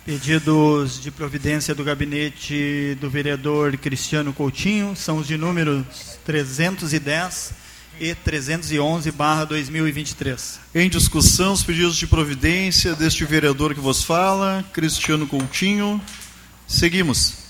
Pedidos 0.05 1.01
de 1.01 1.09
providência 1.11 1.73
do 1.73 1.83
gabinete 1.85 2.97
do 2.99 3.09
vereador 3.09 3.77
Cristiano 3.77 4.33
Coutinho 4.33 4.97
são 4.97 5.19
os 5.19 5.27
de 5.27 5.37
números 5.37 5.85
310 6.25 7.64
e 7.99 8.13
311 8.13 9.11
barra 9.11 9.45
2023. 9.45 10.59
Em 10.73 10.89
discussão, 10.89 11.53
os 11.53 11.63
pedidos 11.63 11.95
de 11.95 12.07
providência 12.07 12.95
deste 12.95 13.25
vereador 13.25 13.73
que 13.73 13.79
vos 13.79 14.03
fala, 14.03 14.63
Cristiano 14.73 15.27
Coutinho. 15.27 16.01
Seguimos. 16.67 17.45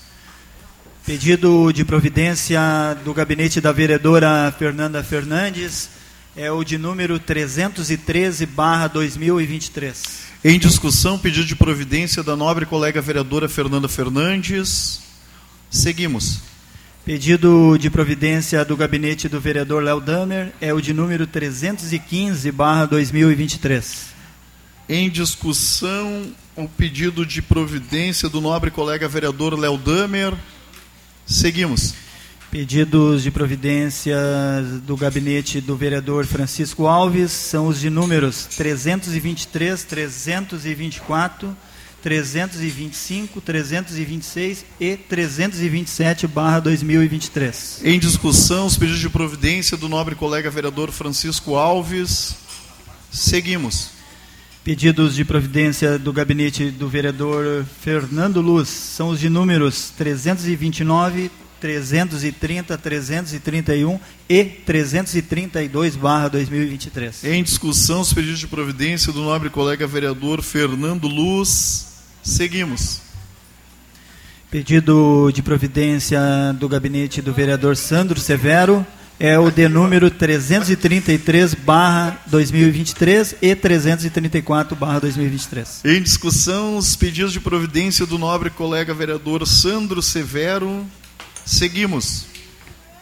Pedido 1.04 1.72
de 1.72 1.84
providência 1.84 2.60
do 3.04 3.14
gabinete 3.14 3.60
da 3.60 3.72
vereadora 3.72 4.52
Fernanda 4.58 5.02
Fernandes 5.04 5.90
é 6.36 6.50
o 6.50 6.62
de 6.62 6.76
número 6.76 7.18
313 7.18 8.44
barra 8.44 8.88
2023. 8.88 10.26
Em 10.44 10.58
discussão, 10.58 11.18
pedido 11.18 11.46
de 11.46 11.56
providência 11.56 12.22
da 12.22 12.36
nobre 12.36 12.66
colega 12.66 13.00
vereadora 13.00 13.48
Fernanda 13.48 13.88
Fernandes. 13.88 15.00
Seguimos. 15.70 16.55
Pedido 17.06 17.78
de 17.78 17.88
providência 17.88 18.64
do 18.64 18.76
gabinete 18.76 19.28
do 19.28 19.40
vereador 19.40 19.80
Léo 19.80 20.00
Damer 20.00 20.52
é 20.60 20.74
o 20.74 20.80
de 20.80 20.92
número 20.92 21.24
315 21.24 22.50
barra 22.50 22.84
2023. 22.84 24.06
Em 24.88 25.08
discussão, 25.08 26.26
o 26.56 26.66
pedido 26.68 27.24
de 27.24 27.40
providência 27.40 28.28
do 28.28 28.40
nobre 28.40 28.72
colega 28.72 29.06
vereador 29.06 29.56
Léo 29.56 29.78
Damer. 29.78 30.34
Seguimos. 31.24 31.94
Pedidos 32.50 33.22
de 33.22 33.30
providência 33.30 34.18
do 34.84 34.96
gabinete 34.96 35.60
do 35.60 35.76
vereador 35.76 36.26
Francisco 36.26 36.88
Alves 36.88 37.30
são 37.30 37.68
os 37.68 37.78
de 37.78 37.88
números 37.88 38.46
323, 38.46 39.84
324, 39.84 41.56
325, 42.06 43.40
326 43.40 44.64
e 44.78 44.96
327 44.96 46.28
barra 46.28 46.60
2023. 46.60 47.80
Em 47.82 47.98
discussão, 47.98 48.66
os 48.66 48.78
pedidos 48.78 49.00
de 49.00 49.08
providência 49.08 49.76
do 49.76 49.88
nobre 49.88 50.14
colega 50.14 50.48
vereador 50.48 50.92
Francisco 50.92 51.56
Alves. 51.56 52.36
Seguimos. 53.10 53.90
Pedidos 54.62 55.16
de 55.16 55.24
providência 55.24 55.98
do 55.98 56.12
gabinete 56.12 56.70
do 56.70 56.88
vereador 56.88 57.66
Fernando 57.80 58.40
Luz 58.40 58.68
são 58.68 59.08
os 59.08 59.18
de 59.18 59.28
números 59.28 59.92
329, 59.96 61.28
330, 61.60 62.78
331 62.78 63.98
e 64.28 64.44
332 64.44 65.96
barra 65.96 66.28
2023. 66.28 67.24
Em 67.24 67.42
discussão, 67.42 68.00
os 68.00 68.12
pedidos 68.12 68.38
de 68.38 68.46
providência 68.46 69.12
do 69.12 69.22
nobre 69.22 69.50
colega 69.50 69.88
vereador 69.88 70.40
Fernando 70.40 71.08
Luz. 71.08 71.95
Seguimos. 72.26 73.00
Pedido 74.50 75.30
de 75.32 75.42
providência 75.42 76.18
do 76.58 76.68
gabinete 76.68 77.22
do 77.22 77.32
vereador 77.32 77.76
Sandro 77.76 78.18
Severo 78.18 78.84
é 79.18 79.38
o 79.38 79.48
de 79.48 79.68
número 79.68 80.10
333 80.10 81.54
barra 81.54 82.20
2023 82.26 83.36
e 83.40 83.54
334 83.54 84.74
barra 84.74 84.98
2023. 84.98 85.82
Em 85.84 86.02
discussão, 86.02 86.76
os 86.76 86.96
pedidos 86.96 87.32
de 87.32 87.38
providência 87.38 88.04
do 88.04 88.18
nobre 88.18 88.50
colega 88.50 88.92
vereador 88.92 89.46
Sandro 89.46 90.02
Severo. 90.02 90.84
Seguimos. 91.44 92.26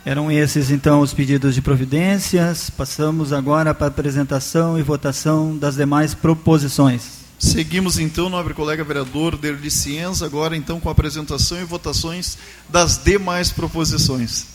Eram 0.04 0.30
esses 0.30 0.70
então 0.70 1.00
os 1.00 1.14
pedidos 1.14 1.54
de 1.54 1.62
providências. 1.62 2.68
Passamos 2.68 3.32
agora 3.32 3.72
para 3.72 3.86
a 3.86 3.88
apresentação 3.88 4.78
e 4.78 4.82
votação 4.82 5.56
das 5.56 5.76
demais 5.76 6.14
proposições. 6.14 7.23
Seguimos 7.38 7.98
então, 7.98 8.28
nobre 8.28 8.54
colega 8.54 8.84
vereador 8.84 9.36
Derli 9.36 9.70
Cienza, 9.70 10.24
agora 10.24 10.56
então 10.56 10.80
com 10.80 10.88
a 10.88 10.92
apresentação 10.92 11.60
e 11.60 11.64
votações 11.64 12.38
das 12.68 12.96
demais 13.02 13.50
proposições. 13.50 14.46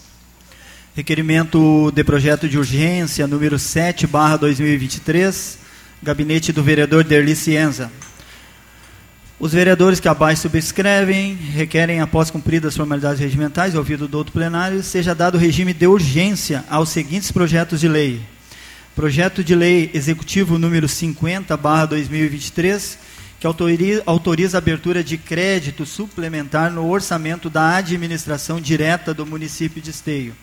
Requerimento 0.96 1.92
de 1.92 2.04
projeto 2.04 2.48
de 2.48 2.58
urgência 2.58 3.28
número 3.28 3.60
7 3.60 4.08
barra 4.08 4.38
2023, 4.38 5.60
gabinete 6.02 6.52
do 6.52 6.64
vereador 6.64 7.04
Derli 7.04 7.36
Cienza. 7.36 7.92
Os 9.40 9.54
vereadores 9.54 10.00
que 10.00 10.08
abaixo 10.08 10.42
subscrevem 10.42 11.34
requerem, 11.34 12.02
após 12.02 12.30
cumpridas 12.30 12.70
as 12.70 12.78
formalidades 12.78 13.20
regimentais, 13.20 13.76
ouvido 13.76 14.08
do 14.08 14.18
outro 14.18 14.34
plenário, 14.34 14.84
seja 14.84 15.16
dado 15.16 15.38
regime 15.38 15.74
de 15.74 15.88
urgência 15.88 16.66
aos 16.70 16.90
seguintes 16.90 17.32
projetos 17.32 17.80
de 17.80 17.88
lei. 17.88 18.22
Projeto 19.00 19.42
de 19.42 19.56
lei 19.56 19.90
executivo 19.94 20.60
número 20.60 20.86
50, 20.86 21.56
barra 21.56 21.86
2023, 21.86 23.00
que 23.40 23.48
autoriza, 23.48 24.04
autoriza 24.06 24.58
a 24.58 24.60
abertura 24.60 25.02
de 25.02 25.18
crédito 25.18 25.86
suplementar 25.86 26.70
no 26.70 26.86
orçamento 26.86 27.50
da 27.50 27.78
administração 27.78 28.60
direta 28.60 29.14
do 29.14 29.26
município 29.26 29.82
de 29.82 29.92
Esteio. 29.92 30.36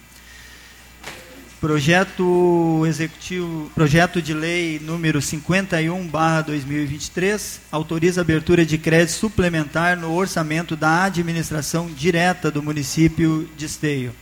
Projeto 1.60 2.86
executivo, 2.86 3.70
projeto 3.74 4.22
de 4.22 4.32
lei 4.32 4.80
número 4.82 5.20
51/2023 5.20 7.60
autoriza 7.70 8.22
a 8.22 8.24
abertura 8.24 8.64
de 8.64 8.78
crédito 8.78 9.18
suplementar 9.18 9.98
no 9.98 10.14
orçamento 10.14 10.74
da 10.74 11.04
administração 11.04 11.90
direta 11.94 12.50
do 12.50 12.62
município 12.62 13.46
de 13.54 13.66
Esteio. 13.66 14.14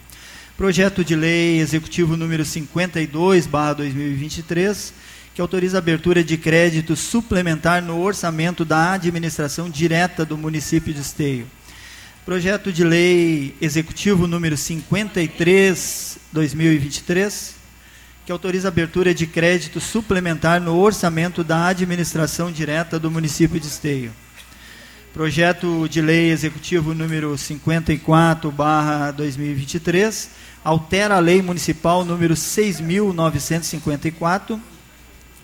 Projeto 0.56 1.04
de 1.04 1.16
lei 1.16 1.58
executivo 1.58 2.16
número 2.16 2.44
52/2023 2.44 4.92
que 5.34 5.40
autoriza 5.40 5.78
a 5.78 5.80
abertura 5.80 6.22
de 6.22 6.36
crédito 6.36 6.94
suplementar 6.94 7.82
no 7.82 8.00
orçamento 8.00 8.64
da 8.64 8.92
administração 8.92 9.68
direta 9.68 10.24
do 10.24 10.38
município 10.38 10.94
de 10.94 11.00
Esteio. 11.00 11.48
Projeto 12.24 12.72
de 12.72 12.84
lei 12.84 13.56
executivo 13.60 14.28
número 14.28 14.56
53 14.56 16.18
2023, 16.32 17.56
que 18.24 18.30
autoriza 18.30 18.68
a 18.68 18.70
abertura 18.70 19.12
de 19.12 19.26
crédito 19.26 19.80
suplementar 19.80 20.60
no 20.60 20.78
orçamento 20.78 21.42
da 21.42 21.66
administração 21.66 22.52
direta 22.52 22.96
do 22.96 23.10
município 23.10 23.58
de 23.58 23.66
Esteio. 23.66 24.12
Projeto 25.14 25.88
de 25.88 26.02
lei 26.02 26.30
executivo 26.32 26.92
número 26.92 27.38
54/2023, 27.38 30.28
altera 30.64 31.14
a 31.14 31.20
lei 31.20 31.40
municipal 31.40 32.04
número 32.04 32.34
6954 32.34 34.60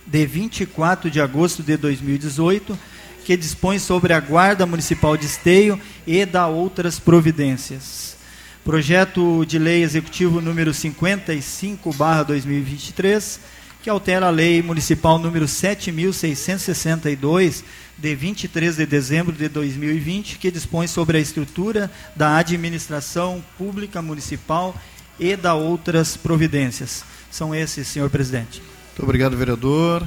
de 0.04 0.26
24 0.26 1.08
de 1.08 1.20
agosto 1.20 1.62
de 1.62 1.76
2018 1.76 2.76
que 3.24 3.36
dispõe 3.36 3.78
sobre 3.78 4.12
a 4.12 4.18
Guarda 4.18 4.66
Municipal 4.66 5.16
de 5.16 5.26
Esteio 5.26 5.80
e 6.04 6.26
da 6.26 6.48
outras 6.48 6.98
providências. 6.98 8.16
Projeto 8.64 9.46
de 9.46 9.56
Lei 9.56 9.84
Executivo 9.84 10.40
número 10.40 10.74
55/2023, 10.74 13.38
que 13.84 13.88
altera 13.88 14.26
a 14.26 14.30
lei 14.30 14.60
municipal 14.62 15.16
número 15.16 15.46
7662 15.46 17.62
de 18.00 18.14
23 18.14 18.76
de 18.76 18.86
dezembro 18.86 19.34
de 19.34 19.48
2020, 19.48 20.38
que 20.38 20.50
dispõe 20.50 20.86
sobre 20.86 21.18
a 21.18 21.20
estrutura 21.20 21.90
da 22.16 22.36
administração 22.36 23.44
pública 23.58 24.00
municipal 24.00 24.74
e 25.18 25.36
da 25.36 25.54
outras 25.54 26.16
providências. 26.16 27.04
São 27.30 27.54
esses, 27.54 27.86
senhor 27.86 28.08
presidente. 28.08 28.62
Muito 28.88 29.02
obrigado, 29.02 29.36
vereador. 29.36 30.06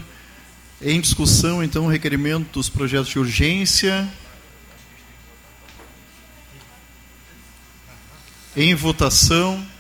Em 0.82 1.00
discussão, 1.00 1.64
então, 1.64 1.86
o 1.86 1.90
requerimento 1.90 2.52
dos 2.52 2.68
projetos 2.68 3.10
de 3.10 3.20
urgência. 3.20 4.10
Em 8.56 8.74
votação. 8.74 9.73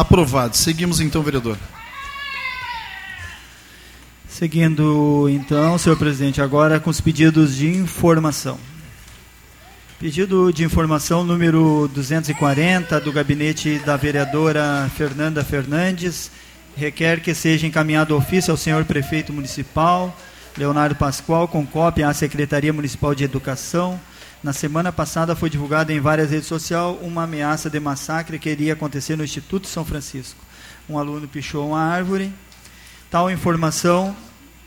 Aprovado. 0.00 0.56
Seguimos 0.56 0.98
então, 0.98 1.22
vereador. 1.22 1.58
Seguindo 4.26 5.28
então, 5.28 5.76
senhor 5.76 5.96
presidente, 5.98 6.40
agora 6.40 6.80
com 6.80 6.88
os 6.88 7.02
pedidos 7.02 7.54
de 7.54 7.68
informação. 7.68 8.58
Pedido 9.98 10.50
de 10.54 10.64
informação 10.64 11.22
número 11.22 11.86
240 11.94 12.98
do 12.98 13.12
gabinete 13.12 13.78
da 13.80 13.98
vereadora 13.98 14.90
Fernanda 14.96 15.44
Fernandes 15.44 16.30
requer 16.74 17.20
que 17.20 17.34
seja 17.34 17.66
encaminhado 17.66 18.16
ofício 18.16 18.50
ao 18.50 18.56
senhor 18.56 18.86
prefeito 18.86 19.34
municipal 19.34 20.16
Leonardo 20.56 20.94
Pascoal 20.94 21.46
com 21.46 21.66
cópia 21.66 22.08
à 22.08 22.14
Secretaria 22.14 22.72
Municipal 22.72 23.14
de 23.14 23.24
Educação 23.24 24.00
na 24.42 24.52
semana 24.52 24.90
passada 24.90 25.36
foi 25.36 25.50
divulgada 25.50 25.92
em 25.92 26.00
várias 26.00 26.30
redes 26.30 26.46
sociais 26.46 26.96
uma 27.02 27.24
ameaça 27.24 27.68
de 27.68 27.78
massacre 27.78 28.38
que 28.38 28.48
iria 28.48 28.72
acontecer 28.72 29.16
no 29.16 29.24
Instituto 29.24 29.66
São 29.66 29.84
Francisco. 29.84 30.42
Um 30.88 30.98
aluno 30.98 31.28
pichou 31.28 31.68
uma 31.68 31.80
árvore. 31.80 32.32
Tal 33.10 33.30
informação 33.30 34.16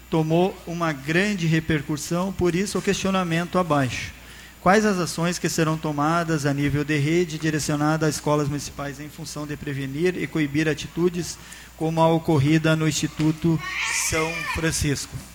tomou 0.09 0.55
uma 0.67 0.93
grande 0.93 1.47
repercussão, 1.47 2.31
por 2.31 2.53
isso 2.53 2.77
o 2.77 2.81
questionamento 2.81 3.57
abaixo. 3.57 4.13
Quais 4.61 4.85
as 4.85 4.97
ações 4.97 5.39
que 5.39 5.49
serão 5.49 5.75
tomadas 5.75 6.45
a 6.45 6.53
nível 6.53 6.85
de 6.85 6.97
rede 6.97 7.39
direcionada 7.39 8.05
às 8.05 8.15
escolas 8.15 8.47
municipais 8.47 8.99
em 8.99 9.09
função 9.09 9.47
de 9.47 9.57
prevenir 9.57 10.15
e 10.15 10.27
coibir 10.27 10.69
atitudes 10.69 11.37
como 11.75 11.99
a 11.99 12.07
ocorrida 12.07 12.75
no 12.75 12.87
Instituto 12.87 13.59
São 14.07 14.31
Francisco? 14.53 15.32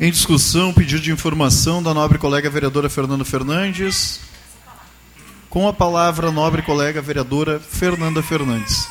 Em 0.00 0.10
discussão, 0.10 0.72
pedido 0.72 1.02
de 1.02 1.12
informação 1.12 1.82
da 1.82 1.92
nobre 1.92 2.18
colega 2.18 2.48
vereadora 2.48 2.88
Fernanda 2.88 3.26
Fernandes. 3.26 4.20
Com 5.50 5.68
a 5.68 5.72
palavra, 5.72 6.32
nobre 6.32 6.62
colega 6.62 7.02
vereadora 7.02 7.60
Fernanda 7.60 8.22
Fernandes. 8.22 8.88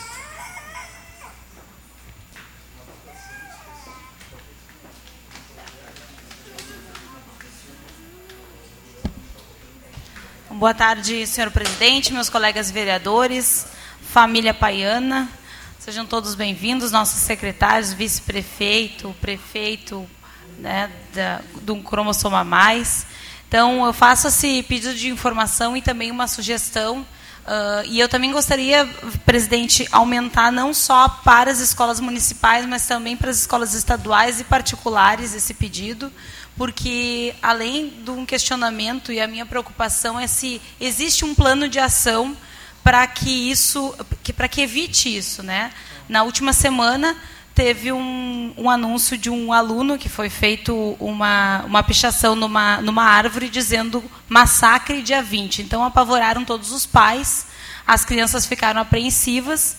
Boa 10.52 10.76
tarde, 10.76 11.26
senhor 11.26 11.50
presidente, 11.50 12.14
meus 12.14 12.30
colegas 12.30 12.70
vereadores, 12.70 13.66
família 14.14 14.54
paiana. 14.54 15.28
Sejam 15.80 16.06
todos 16.06 16.36
bem-vindos, 16.36 16.92
nossos 16.92 17.20
secretários, 17.22 17.92
vice-prefeito, 17.92 19.16
prefeito, 19.20 20.08
né, 20.60 20.92
da, 21.14 21.42
de 21.62 21.72
um 21.72 21.82
cromossomo 21.82 22.36
a 22.36 22.44
mais. 22.44 23.06
Então, 23.48 23.86
eu 23.86 23.92
faço 23.92 24.28
esse 24.28 24.64
pedido 24.64 24.96
de 24.96 25.10
informação 25.10 25.76
e 25.76 25.82
também 25.82 26.10
uma 26.10 26.28
sugestão. 26.28 27.06
Uh, 27.42 27.84
e 27.86 28.00
eu 28.00 28.08
também 28.08 28.32
gostaria, 28.32 28.86
presidente, 29.26 29.88
aumentar 29.92 30.52
não 30.52 30.74
só 30.74 31.10
para 31.10 31.52
as 31.52 31.60
escolas 31.60 32.00
municipais, 32.00 32.66
mas 32.66 32.86
também 32.86 33.18
para 33.18 33.32
as 33.32 33.40
escolas 33.40 33.74
estaduais 33.74 34.40
e 34.40 34.44
particulares 34.44 35.34
esse 35.34 35.54
pedido, 35.54 36.14
porque 36.56 37.34
além 37.42 37.90
de 37.90 38.12
um 38.12 38.26
questionamento 38.26 39.12
e 39.12 39.20
a 39.20 39.28
minha 39.28 39.46
preocupação 39.46 40.20
é 40.20 40.28
se 40.28 40.62
existe 40.80 41.26
um 41.26 41.34
plano 41.34 41.68
de 41.68 41.80
ação 41.80 42.38
para 42.84 43.06
que 43.08 43.52
isso, 43.52 43.94
que, 44.24 44.32
para 44.32 44.48
que 44.48 44.62
evite 44.62 45.16
isso, 45.16 45.42
né? 45.44 45.72
Na 46.08 46.24
última 46.24 46.54
semana 46.54 47.18
teve 47.62 47.92
um, 47.92 48.56
um, 48.58 48.68
anúncio 48.72 49.16
de 49.16 49.30
um 49.30 49.54
aluno 49.54 49.96
que 49.96 50.10
foi 50.10 50.32
feito 50.32 50.98
uma, 51.00 51.62
uma 51.64 51.84
pichação 51.84 52.36
numa, 52.36 52.82
numa 52.82 53.04
árvore 53.04 53.50
dizendo 53.50 54.04
massacre 54.28 55.04
dia 55.04 55.22
20. 55.22 55.62
Então 55.62 55.84
apavoraram 55.84 56.44
todos 56.44 56.72
os 56.72 56.88
pais, 56.88 57.46
as 57.86 58.04
crianças 58.04 58.48
ficaram 58.48 58.82
apreensivas 58.82 59.78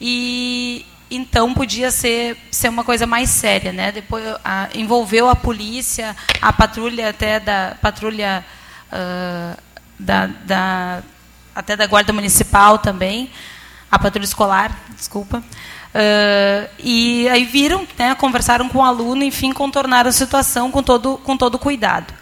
e 0.00 0.86
então 1.10 1.52
podia 1.52 1.90
ser, 1.90 2.36
ser 2.52 2.68
uma 2.68 2.84
coisa 2.84 3.04
mais 3.04 3.30
séria. 3.30 3.72
Né? 3.72 3.90
Depois 3.90 4.24
a, 4.44 4.68
envolveu 4.72 5.28
a 5.28 5.34
polícia, 5.34 6.14
a 6.40 6.52
patrulha 6.52 7.10
até 7.10 7.40
da 7.40 7.76
patrulha 7.82 8.46
uh, 8.92 9.60
da, 9.98 10.26
da, 10.26 11.02
até 11.52 11.76
da 11.76 11.88
guarda 11.88 12.12
municipal 12.12 12.78
também, 12.78 13.28
a 13.90 13.98
patrulha 13.98 14.24
escolar, 14.24 14.70
desculpa. 14.94 15.42
Uh, 15.94 16.68
e 16.80 17.28
aí 17.28 17.44
viram, 17.44 17.86
né, 17.96 18.16
conversaram 18.16 18.68
com 18.68 18.78
o 18.78 18.82
aluno, 18.82 19.22
enfim, 19.22 19.52
contornaram 19.52 20.10
a 20.10 20.12
situação 20.12 20.68
com 20.68 20.82
todo, 20.82 21.18
com 21.18 21.36
todo 21.36 21.56
cuidado. 21.56 22.12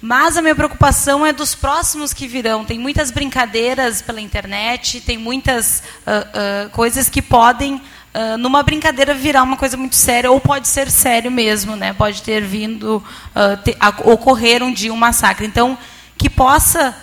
Mas 0.00 0.38
a 0.38 0.42
minha 0.42 0.54
preocupação 0.54 1.26
é 1.26 1.32
dos 1.32 1.54
próximos 1.54 2.14
que 2.14 2.26
virão. 2.26 2.64
Tem 2.64 2.78
muitas 2.78 3.10
brincadeiras 3.10 4.00
pela 4.00 4.20
internet, 4.20 5.02
tem 5.02 5.18
muitas 5.18 5.82
uh, 6.06 6.66
uh, 6.66 6.70
coisas 6.70 7.08
que 7.08 7.20
podem, 7.20 7.82
numa 8.40 8.64
brincadeira, 8.64 9.14
virar 9.14 9.44
uma 9.44 9.56
coisa 9.56 9.76
muito 9.76 9.94
séria, 9.94 10.30
ou 10.30 10.40
pode 10.40 10.66
ser 10.66 10.90
sério 10.90 11.30
mesmo, 11.30 11.76
né? 11.76 11.92
pode 11.92 12.20
ter 12.22 12.42
vindo, 12.42 13.04
ter, 13.62 13.76
a, 13.78 13.90
ocorrer 14.10 14.60
um 14.60 14.72
dia 14.72 14.92
um 14.92 14.96
massacre. 14.96 15.46
Então, 15.46 15.78
que 16.16 16.28
possa 16.28 16.96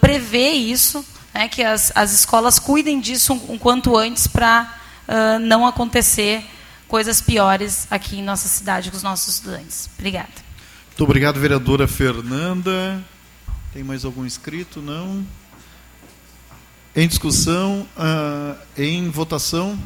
prever 0.00 0.52
isso, 0.52 1.04
né, 1.34 1.46
que 1.46 1.62
as, 1.62 1.92
as 1.94 2.12
escolas 2.12 2.58
cuidem 2.58 3.00
disso 3.00 3.34
um, 3.34 3.54
um 3.54 3.58
quanto 3.58 3.98
antes 3.98 4.26
para 4.26 4.75
uh, 5.08 5.38
não 5.38 5.66
acontecer 5.66 6.44
coisas 6.88 7.20
piores 7.20 7.86
aqui 7.90 8.18
em 8.18 8.22
nossa 8.22 8.48
cidade 8.48 8.90
com 8.90 8.96
os 8.96 9.02
nossos 9.02 9.34
estudantes. 9.34 9.88
Obrigada. 9.98 10.28
Muito 10.88 11.04
obrigado, 11.04 11.38
vereadora 11.38 11.86
Fernanda. 11.86 13.04
Tem 13.72 13.84
mais 13.84 14.04
algum 14.04 14.24
inscrito? 14.24 14.80
Não. 14.80 15.26
Em 16.94 17.06
discussão, 17.06 17.86
uh, 17.96 18.58
em 18.76 19.10
votação. 19.10 19.78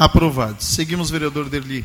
Aprovado. 0.00 0.64
Seguimos, 0.64 1.10
vereador 1.10 1.50
Derli. 1.50 1.84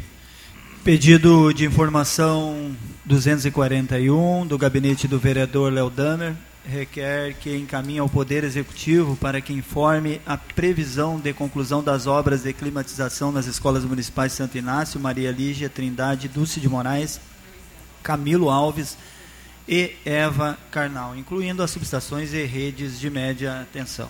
Pedido 0.85 1.53
de 1.53 1.65
informação 1.65 2.73
241 3.03 4.47
do 4.47 4.57
gabinete 4.57 5.05
do 5.05 5.19
vereador 5.19 5.69
Léo 5.69 5.89
Damer 5.89 6.33
requer 6.65 7.33
que 7.33 7.53
encaminhe 7.57 7.99
ao 7.99 8.07
Poder 8.07 8.45
Executivo 8.45 9.17
para 9.17 9.41
que 9.41 9.51
informe 9.51 10.21
a 10.25 10.37
previsão 10.37 11.19
de 11.19 11.33
conclusão 11.33 11.83
das 11.83 12.07
obras 12.07 12.43
de 12.43 12.53
climatização 12.53 13.33
nas 13.33 13.47
escolas 13.47 13.83
municipais 13.83 14.31
Santo 14.31 14.57
Inácio, 14.57 14.97
Maria 14.97 15.29
Lígia, 15.29 15.69
Trindade, 15.69 16.29
Dulce 16.29 16.61
de 16.61 16.69
Moraes, 16.69 17.19
Camilo 18.01 18.49
Alves 18.49 18.97
e 19.67 19.93
Eva 20.05 20.57
Carnal, 20.71 21.17
incluindo 21.17 21.61
as 21.61 21.69
subestações 21.69 22.31
e 22.31 22.45
redes 22.45 22.97
de 22.97 23.09
média 23.09 23.67
tensão. 23.73 24.09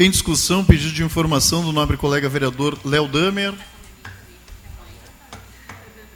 Em 0.00 0.08
discussão, 0.08 0.64
pedido 0.64 0.92
de 0.92 1.02
informação 1.02 1.64
do 1.64 1.72
nobre 1.72 1.96
colega 1.96 2.28
vereador 2.28 2.78
Léo 2.84 3.08
Damer. 3.08 3.52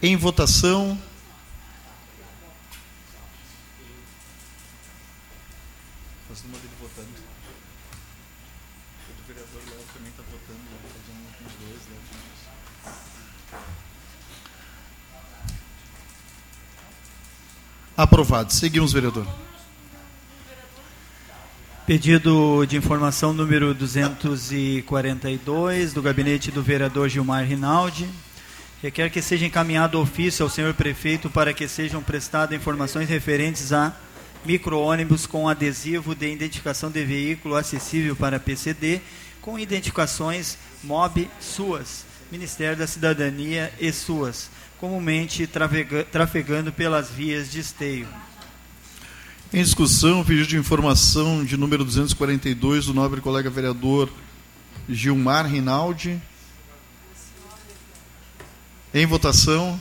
Em 0.00 0.14
votação. 0.14 0.96
Faz 6.28 6.44
uma 6.44 6.58
dele 6.58 6.72
Pedido 21.84 22.64
de 22.64 22.76
informação 22.76 23.32
número 23.32 23.74
242 23.74 25.92
do 25.92 26.00
gabinete 26.00 26.52
do 26.52 26.62
vereador 26.62 27.08
Gilmar 27.08 27.44
Rinaldi. 27.44 28.08
Requer 28.80 29.10
que 29.10 29.20
seja 29.20 29.46
encaminhado 29.46 30.00
ofício 30.00 30.44
ao 30.44 30.48
senhor 30.48 30.74
prefeito 30.74 31.28
para 31.28 31.52
que 31.52 31.66
sejam 31.66 32.00
prestadas 32.00 32.56
informações 32.56 33.08
referentes 33.08 33.72
a 33.72 33.96
micro-ônibus 34.44 35.26
com 35.26 35.48
adesivo 35.48 36.14
de 36.14 36.32
identificação 36.32 36.88
de 36.88 37.04
veículo 37.04 37.56
acessível 37.56 38.14
para 38.14 38.38
PCD, 38.38 39.00
com 39.40 39.58
identificações 39.58 40.56
MOB 40.84 41.28
SUAS, 41.40 42.04
Ministério 42.30 42.76
da 42.76 42.86
Cidadania 42.86 43.72
e 43.80 43.92
SUAS, 43.92 44.50
comumente 44.78 45.50
trafegando 46.12 46.72
pelas 46.72 47.10
vias 47.10 47.50
de 47.50 47.58
esteio. 47.58 48.06
Em 49.54 49.62
discussão, 49.62 50.24
pedido 50.24 50.46
de 50.46 50.56
informação 50.56 51.44
de 51.44 51.58
número 51.58 51.84
242 51.84 52.86
do 52.86 52.94
nobre 52.94 53.20
colega 53.20 53.50
vereador 53.50 54.08
Gilmar 54.88 55.46
Rinaldi. 55.46 56.18
Em 58.94 59.04
votação. 59.04 59.78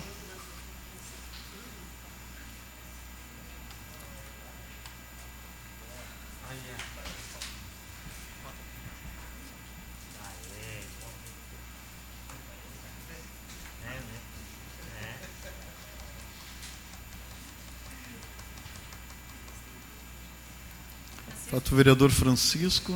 Vereador 21.75 22.11
Francisco. 22.11 22.93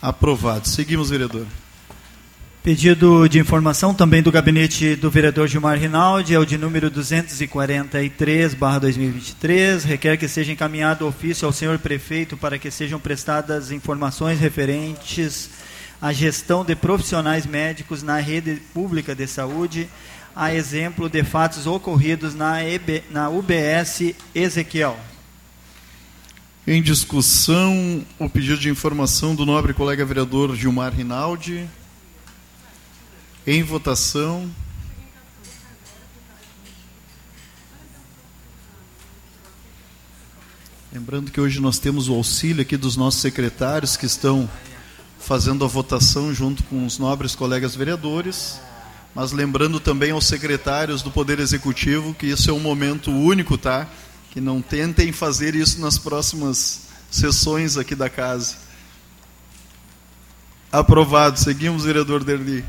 Aprovado. 0.00 0.66
Seguimos, 0.68 1.10
vereador. 1.10 1.46
Pedido 2.62 3.28
de 3.28 3.38
informação 3.38 3.92
também 3.92 4.22
do 4.22 4.32
gabinete 4.32 4.96
do 4.96 5.10
vereador 5.10 5.46
Gilmar 5.48 5.78
Rinaldi, 5.78 6.34
é 6.34 6.38
o 6.38 6.46
de 6.46 6.56
número 6.56 6.90
243/2023, 6.90 9.84
requer 9.84 10.16
que 10.16 10.26
seja 10.26 10.52
encaminhado 10.52 11.06
ofício 11.06 11.44
ao 11.46 11.52
senhor 11.52 11.78
prefeito 11.78 12.38
para 12.38 12.58
que 12.58 12.70
sejam 12.70 12.98
prestadas 12.98 13.70
informações 13.70 14.40
referentes 14.40 15.50
à 16.00 16.10
gestão 16.10 16.64
de 16.64 16.74
profissionais 16.74 17.44
médicos 17.44 18.02
na 18.02 18.18
rede 18.18 18.62
pública 18.72 19.14
de 19.14 19.26
saúde, 19.26 19.90
a 20.34 20.52
exemplo 20.52 21.08
de 21.08 21.22
fatos 21.22 21.66
ocorridos 21.66 22.34
na, 22.34 22.64
EB, 22.64 23.04
na 23.10 23.28
UBS 23.28 24.14
Ezequiel. 24.34 24.98
Em 26.66 26.82
discussão, 26.82 28.04
o 28.18 28.28
pedido 28.28 28.58
de 28.58 28.70
informação 28.70 29.34
do 29.34 29.46
nobre 29.46 29.72
colega 29.72 30.04
vereador 30.04 30.56
Gilmar 30.56 30.92
Rinaldi. 30.92 31.68
Em 33.46 33.62
votação. 33.62 34.50
Lembrando 40.90 41.30
que 41.30 41.40
hoje 41.40 41.60
nós 41.60 41.78
temos 41.78 42.08
o 42.08 42.14
auxílio 42.14 42.62
aqui 42.62 42.76
dos 42.76 42.96
nossos 42.96 43.20
secretários 43.20 43.96
que 43.96 44.06
estão 44.06 44.48
fazendo 45.18 45.64
a 45.64 45.68
votação 45.68 46.32
junto 46.32 46.62
com 46.64 46.86
os 46.86 46.98
nobres 46.98 47.34
colegas 47.34 47.74
vereadores 47.76 48.58
mas 49.14 49.30
lembrando 49.30 49.78
também 49.78 50.10
aos 50.10 50.26
secretários 50.26 51.00
do 51.00 51.10
Poder 51.10 51.38
Executivo 51.38 52.12
que 52.14 52.26
isso 52.26 52.50
é 52.50 52.52
um 52.52 52.58
momento 52.58 53.12
único, 53.12 53.56
tá? 53.56 53.86
Que 54.32 54.40
não 54.40 54.60
tentem 54.60 55.12
fazer 55.12 55.54
isso 55.54 55.80
nas 55.80 55.96
próximas 55.96 56.88
sessões 57.08 57.76
aqui 57.76 57.94
da 57.94 58.10
casa. 58.10 58.56
Aprovado. 60.72 61.38
Seguimos, 61.38 61.84
vereador 61.84 62.24
Derli. 62.24 62.64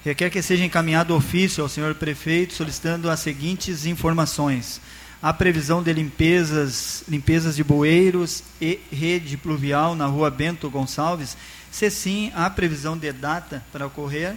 Requer 0.03 0.29
que 0.29 0.41
seja 0.41 0.65
encaminhado 0.65 1.15
ofício 1.15 1.63
ao 1.63 1.69
senhor 1.69 1.95
prefeito 1.95 2.53
solicitando 2.53 3.09
as 3.09 3.21
seguintes 3.21 3.85
informações: 3.85 4.81
a 5.21 5.31
previsão 5.31 5.81
de 5.81 5.93
limpezas, 5.93 7.05
limpezas 7.07 7.55
de 7.55 7.63
bueiros 7.63 8.43
e 8.59 8.77
rede 8.91 9.37
pluvial 9.37 9.95
na 9.95 10.07
Rua 10.07 10.29
Bento 10.29 10.69
Gonçalves, 10.69 11.37
se 11.71 11.89
sim, 11.89 12.29
há 12.35 12.49
previsão 12.49 12.97
de 12.97 13.13
data 13.13 13.63
para 13.71 13.87
ocorrer? 13.87 14.35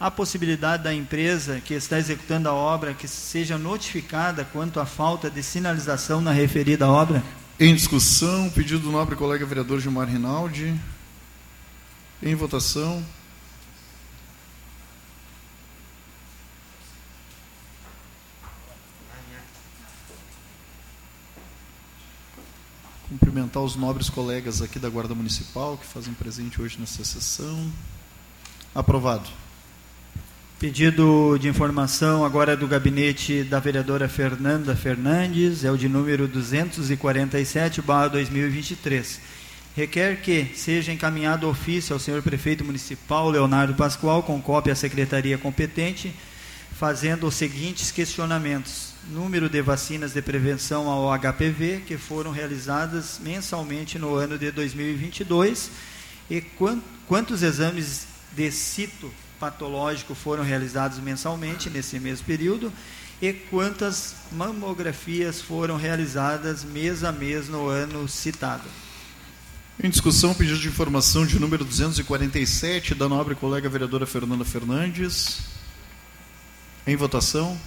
A 0.00 0.10
possibilidade 0.10 0.84
da 0.84 0.94
empresa 0.94 1.60
que 1.62 1.74
está 1.74 1.98
executando 1.98 2.48
a 2.48 2.54
obra 2.54 2.94
que 2.94 3.06
seja 3.06 3.58
notificada 3.58 4.42
quanto 4.42 4.80
à 4.80 4.86
falta 4.86 5.28
de 5.28 5.42
sinalização 5.42 6.22
na 6.22 6.32
referida 6.32 6.88
obra? 6.88 7.22
Em 7.60 7.74
discussão, 7.74 8.48
pedido 8.50 8.80
do 8.80 8.90
nobre 8.90 9.14
colega 9.14 9.44
vereador 9.44 9.78
Gilmar 9.78 10.08
Rinaldi. 10.08 10.74
Em 12.22 12.34
votação. 12.34 13.04
Cumprimentar 23.08 23.62
os 23.62 23.76
nobres 23.76 24.08
colegas 24.08 24.62
aqui 24.62 24.78
da 24.78 24.88
Guarda 24.88 25.14
Municipal 25.14 25.76
que 25.76 25.86
fazem 25.86 26.14
presente 26.14 26.60
hoje 26.60 26.78
nessa 26.80 27.04
sessão. 27.04 27.70
Aprovado. 28.74 29.28
Pedido 30.62 31.36
de 31.40 31.48
informação 31.48 32.24
agora 32.24 32.56
do 32.56 32.68
gabinete 32.68 33.42
da 33.42 33.58
vereadora 33.58 34.08
Fernanda 34.08 34.76
Fernandes, 34.76 35.64
é 35.64 35.72
o 35.72 35.76
de 35.76 35.88
número 35.88 36.28
247/2023. 36.28 39.18
Requer 39.74 40.22
que 40.22 40.52
seja 40.54 40.92
encaminhado 40.92 41.48
ofício 41.48 41.92
ao 41.92 41.98
senhor 41.98 42.22
prefeito 42.22 42.64
municipal 42.64 43.28
Leonardo 43.28 43.74
Pascoal 43.74 44.22
com 44.22 44.40
cópia 44.40 44.72
à 44.72 44.76
secretaria 44.76 45.36
competente, 45.36 46.14
fazendo 46.78 47.26
os 47.26 47.34
seguintes 47.34 47.90
questionamentos: 47.90 48.92
número 49.10 49.48
de 49.48 49.60
vacinas 49.60 50.12
de 50.12 50.22
prevenção 50.22 50.88
ao 50.88 51.10
HPV 51.18 51.82
que 51.88 51.98
foram 51.98 52.30
realizadas 52.30 53.18
mensalmente 53.20 53.98
no 53.98 54.14
ano 54.14 54.38
de 54.38 54.52
2022 54.52 55.72
e 56.30 56.40
quantos 57.08 57.42
exames 57.42 58.06
de 58.36 58.48
cito 58.52 59.12
patológico 59.42 60.14
foram 60.14 60.44
realizados 60.44 61.00
mensalmente 61.00 61.68
nesse 61.68 61.98
mesmo 61.98 62.24
período 62.24 62.72
e 63.20 63.32
quantas 63.32 64.14
mamografias 64.30 65.40
foram 65.40 65.76
realizadas 65.76 66.62
mês 66.62 67.02
a 67.02 67.10
mês 67.10 67.48
no 67.48 67.66
ano 67.66 68.06
citado. 68.06 68.62
Em 69.82 69.90
discussão, 69.90 70.32
pedido 70.32 70.60
de 70.60 70.68
informação 70.68 71.26
de 71.26 71.40
número 71.40 71.64
247 71.64 72.94
da 72.94 73.08
nobre 73.08 73.34
colega 73.34 73.68
vereadora 73.68 74.06
Fernanda 74.06 74.44
Fernandes. 74.44 75.40
Em 76.86 76.94
votação. 76.94 77.58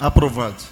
Aprovado. 0.00 0.62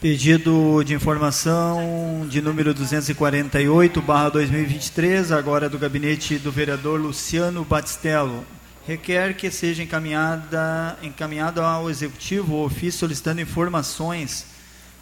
Pedido 0.00 0.82
de 0.82 0.94
informação 0.94 2.26
de 2.30 2.40
número 2.40 2.72
248, 2.72 4.00
barra 4.00 4.30
2023, 4.30 5.32
agora 5.32 5.68
do 5.68 5.78
gabinete 5.78 6.38
do 6.38 6.50
vereador 6.50 6.98
Luciano 6.98 7.62
Batistello. 7.62 8.46
Requer 8.86 9.34
que 9.34 9.50
seja 9.50 9.82
encaminhada, 9.82 10.98
encaminhado 11.02 11.60
ao 11.60 11.90
Executivo 11.90 12.54
o 12.54 12.64
ofício 12.64 13.00
solicitando 13.00 13.40
informações 13.42 14.46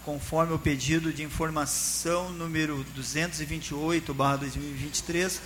conforme 0.05 0.53
o 0.53 0.59
pedido 0.59 1.12
de 1.12 1.22
informação 1.22 2.30
número 2.32 2.84
228, 2.97 4.12
barra 4.12 4.38
2023, 4.38 5.40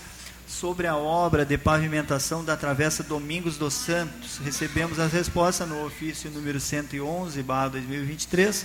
sobre 0.47 0.87
a 0.87 0.97
obra 0.97 1.45
de 1.45 1.59
pavimentação 1.59 2.45
da 2.45 2.57
Travessa 2.57 3.03
Domingos 3.03 3.57
dos 3.57 3.75
Santos. 3.75 4.39
Recebemos 4.39 4.99
as 4.99 5.13
respostas 5.13 5.69
no 5.69 5.85
ofício 5.85 6.31
número 6.31 6.61
111, 6.61 7.43
barra 7.43 7.69
2023, 7.69 8.65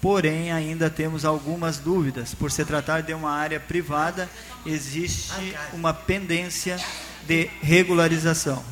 porém 0.00 0.52
ainda 0.52 0.88
temos 0.88 1.24
algumas 1.24 1.78
dúvidas. 1.78 2.34
Por 2.34 2.50
se 2.52 2.64
tratar 2.64 3.02
de 3.02 3.12
uma 3.12 3.30
área 3.30 3.58
privada, 3.58 4.30
existe 4.64 5.56
uma 5.72 5.92
pendência 5.92 6.78
de 7.26 7.50
regularização. 7.60 8.64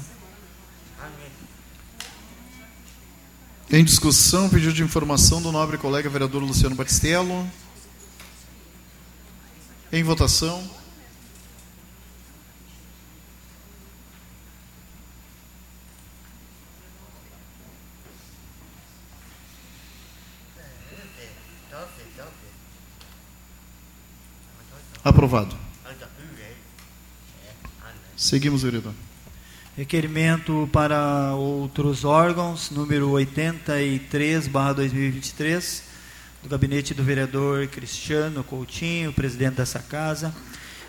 Em 3.68 3.82
discussão, 3.82 4.48
pedido 4.48 4.72
de 4.72 4.84
informação 4.84 5.42
do 5.42 5.50
nobre 5.50 5.76
colega 5.76 6.08
vereador 6.08 6.40
Luciano 6.40 6.76
Batistello. 6.76 7.50
Em 9.92 10.04
votação. 10.04 10.85
Aprovado. 25.06 25.56
Seguimos, 28.16 28.64
vereador. 28.64 28.92
Requerimento 29.76 30.68
para 30.72 31.32
outros 31.36 32.04
órgãos, 32.04 32.72
número 32.72 33.10
83, 33.10 34.48
barra 34.48 34.72
2023, 34.72 35.84
do 36.42 36.48
gabinete 36.48 36.92
do 36.92 37.04
vereador 37.04 37.68
Cristiano 37.68 38.42
Coutinho, 38.42 39.12
presidente 39.12 39.54
dessa 39.54 39.78
casa. 39.78 40.34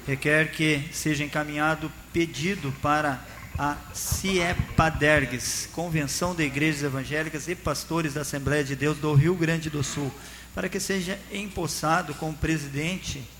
Requer 0.08 0.50
que 0.52 0.90
seja 0.92 1.24
encaminhado 1.24 1.92
pedido 2.12 2.74
para 2.82 3.24
a 3.56 3.78
CIEPADERGS, 3.94 5.70
Convenção 5.74 6.34
de 6.34 6.44
Igrejas 6.44 6.82
Evangélicas 6.82 7.48
e 7.48 7.54
Pastores 7.54 8.16
da 8.16 8.22
Assembleia 8.22 8.64
de 8.64 8.76
Deus 8.76 8.98
do 8.98 9.14
Rio 9.14 9.36
Grande 9.36 9.70
do 9.70 9.84
Sul, 9.84 10.12
para 10.56 10.68
que 10.68 10.80
seja 10.80 11.20
empossado 11.32 12.16
como 12.16 12.34
presidente 12.34 13.37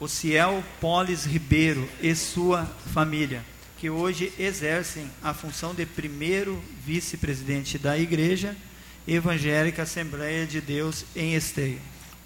o 0.00 0.08
Ciel 0.08 0.64
Polis 0.80 1.26
Ribeiro 1.26 1.86
e 2.02 2.14
sua 2.14 2.64
família, 2.92 3.44
que 3.76 3.90
hoje 3.90 4.32
exercem 4.38 5.04
a 5.22 5.34
função 5.34 5.74
de 5.74 5.84
primeiro 5.84 6.60
vice-presidente 6.84 7.78
da 7.78 7.98
Igreja 7.98 8.56
Evangélica 9.06 9.82
Assembleia 9.82 10.46
de 10.46 10.60
Deus 10.60 11.04
em 11.14 11.34
Esteio. 11.34 11.78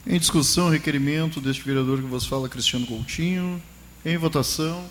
Em 0.07 0.19
discussão, 0.19 0.69
requerimento 0.69 1.41
deste 1.41 1.63
vereador 1.63 1.99
que 1.99 2.07
vos 2.07 2.27
fala, 2.27 2.49
Cristiano 2.49 2.87
Coutinho. 2.87 3.61
Em 4.05 4.17
votação. 4.17 4.85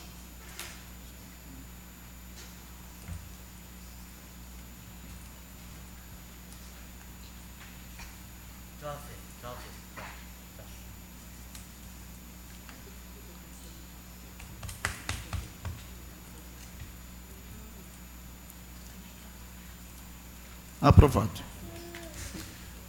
Aprovado. 20.84 21.32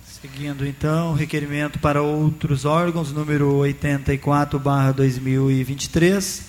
Seguindo 0.05 0.67
então, 0.67 1.15
requerimento 1.15 1.79
para 1.79 2.03
outros 2.03 2.65
órgãos, 2.65 3.13
número 3.13 3.55
84, 3.59 4.59
barra 4.59 4.91
2023. 4.91 6.43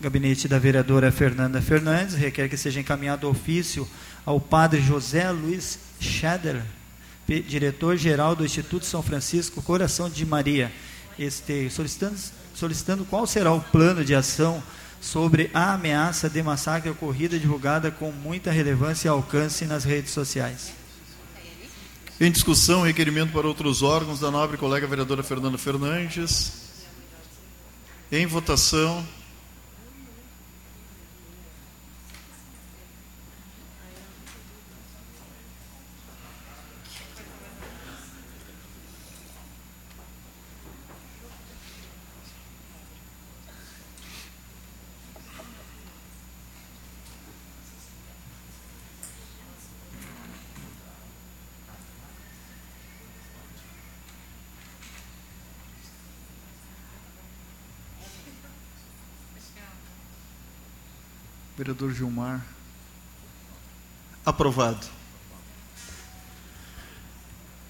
Gabinete 0.00 0.46
da 0.46 0.56
vereadora 0.56 1.10
Fernanda 1.10 1.60
Fernandes 1.60 2.14
requer 2.14 2.48
que 2.48 2.56
seja 2.56 2.78
encaminhado 2.78 3.28
ofício 3.28 3.88
ao 4.24 4.40
padre 4.40 4.80
José 4.80 5.28
Luiz 5.32 5.80
Schader, 5.98 6.62
diretor-geral 7.26 8.36
do 8.36 8.44
Instituto 8.44 8.86
São 8.86 9.02
Francisco 9.02 9.60
Coração 9.60 10.08
de 10.08 10.24
Maria, 10.24 10.70
este, 11.18 11.68
solicitando, 11.70 12.16
solicitando 12.54 13.04
qual 13.04 13.26
será 13.26 13.52
o 13.52 13.60
plano 13.60 14.04
de 14.04 14.14
ação 14.14 14.62
sobre 15.00 15.50
a 15.54 15.74
ameaça 15.74 16.28
de 16.28 16.42
massacre 16.42 16.90
ocorrida 16.90 17.38
divulgada 17.38 17.90
com 17.90 18.10
muita 18.10 18.50
relevância 18.50 19.08
e 19.08 19.10
alcance 19.10 19.64
nas 19.64 19.84
redes 19.84 20.12
sociais. 20.12 20.72
Em 22.20 22.30
discussão, 22.32 22.82
requerimento 22.82 23.32
para 23.32 23.46
outros 23.46 23.82
órgãos 23.82 24.18
da 24.18 24.30
nobre 24.30 24.56
colega 24.56 24.86
vereadora 24.86 25.22
Fernanda 25.22 25.56
Fernandes. 25.56 26.52
Em 28.10 28.26
votação. 28.26 29.06
Vereador 61.68 61.92
Gilmar. 61.92 62.46
Aprovado. 64.24 64.86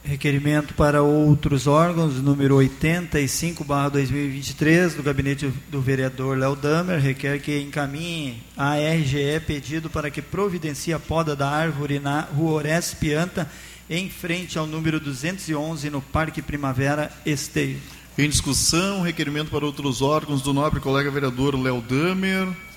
Requerimento 0.04 0.72
para 0.74 1.02
outros 1.02 1.66
órgãos, 1.66 2.14
número 2.22 2.54
85, 2.54 3.64
barra 3.64 3.88
2023, 3.88 4.94
do 4.94 5.02
gabinete 5.02 5.52
do 5.68 5.80
vereador 5.80 6.38
Léo 6.38 6.54
Damer, 6.54 7.00
requer 7.00 7.40
que 7.40 7.60
encaminhe 7.60 8.40
a 8.56 8.76
RGE 8.76 9.40
pedido 9.44 9.90
para 9.90 10.12
que 10.12 10.22
providencie 10.22 10.94
a 10.94 11.00
poda 11.00 11.34
da 11.34 11.50
árvore 11.50 11.98
na 11.98 12.20
rua 12.20 12.52
Ores 12.52 12.94
Pianta, 12.94 13.50
em 13.90 14.08
frente 14.08 14.56
ao 14.56 14.66
número 14.66 15.00
211, 15.00 15.90
no 15.90 16.00
Parque 16.00 16.40
Primavera 16.40 17.10
Esteio. 17.26 17.80
Em 18.16 18.28
discussão, 18.28 19.02
requerimento 19.02 19.50
para 19.50 19.66
outros 19.66 20.02
órgãos 20.02 20.40
do 20.40 20.54
nobre 20.54 20.78
colega 20.78 21.10
vereador 21.10 21.60
Léo 21.60 21.82
Damer. 21.82 22.67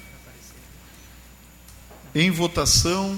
Em 2.13 2.29
votação. 2.29 3.17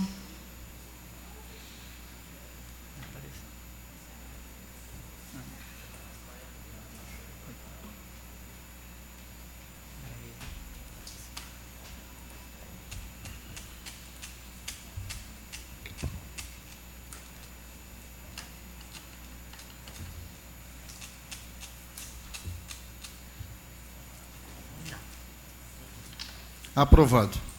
Aprovado. 26.75 27.52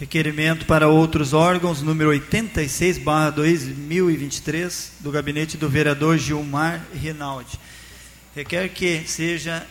Requerimento 0.00 0.64
para 0.64 0.88
outros 0.88 1.34
órgãos, 1.34 1.82
número 1.82 2.08
86, 2.08 2.96
barra 2.96 3.28
2023, 3.28 4.92
do 5.00 5.10
gabinete 5.10 5.58
do 5.58 5.68
vereador 5.68 6.16
Gilmar 6.16 6.86
Rinaldi. 6.94 7.60
Requer 8.34 8.70
que 8.70 9.06
seja 9.06 9.66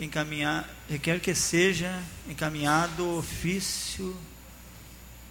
encaminhar, 0.00 0.68
requer 0.90 1.20
que 1.20 1.32
seja 1.32 1.96
encaminhado 2.28 3.08
ofício 3.16 4.16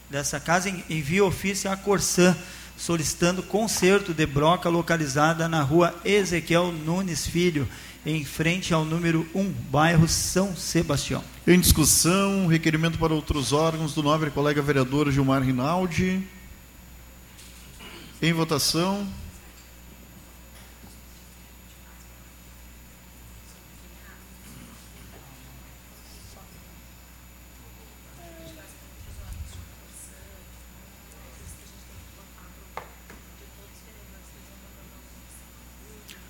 dessa 0.10 0.40
casa, 0.40 0.70
envie 0.90 1.20
ofício 1.20 1.70
à 1.70 1.76
Corsã, 1.76 2.38
solicitando 2.78 3.44
conserto 3.44 4.14
de 4.14 4.26
broca 4.26 4.70
localizada 4.70 5.48
na 5.48 5.62
rua 5.62 5.96
Ezequiel 6.04 6.72
Nunes 6.72 7.26
Filho, 7.28 7.68
em 8.06 8.26
frente 8.26 8.74
ao 8.74 8.84
número 8.84 9.28
1, 9.34 9.50
bairro 9.70 10.08
São 10.08 10.56
Sebastião. 10.56 11.24
Em 11.48 11.60
discussão, 11.60 12.48
requerimento 12.48 12.98
para 12.98 13.14
outros 13.14 13.54
órgãos 13.54 13.94
do 13.94 14.04
nobre 14.04 14.30
colega 14.30 14.62
vereador 14.62 15.12
Gilmar 15.12 15.42
Rinaldi. 15.42 16.22
Em 18.22 18.34
votação. 18.34 19.08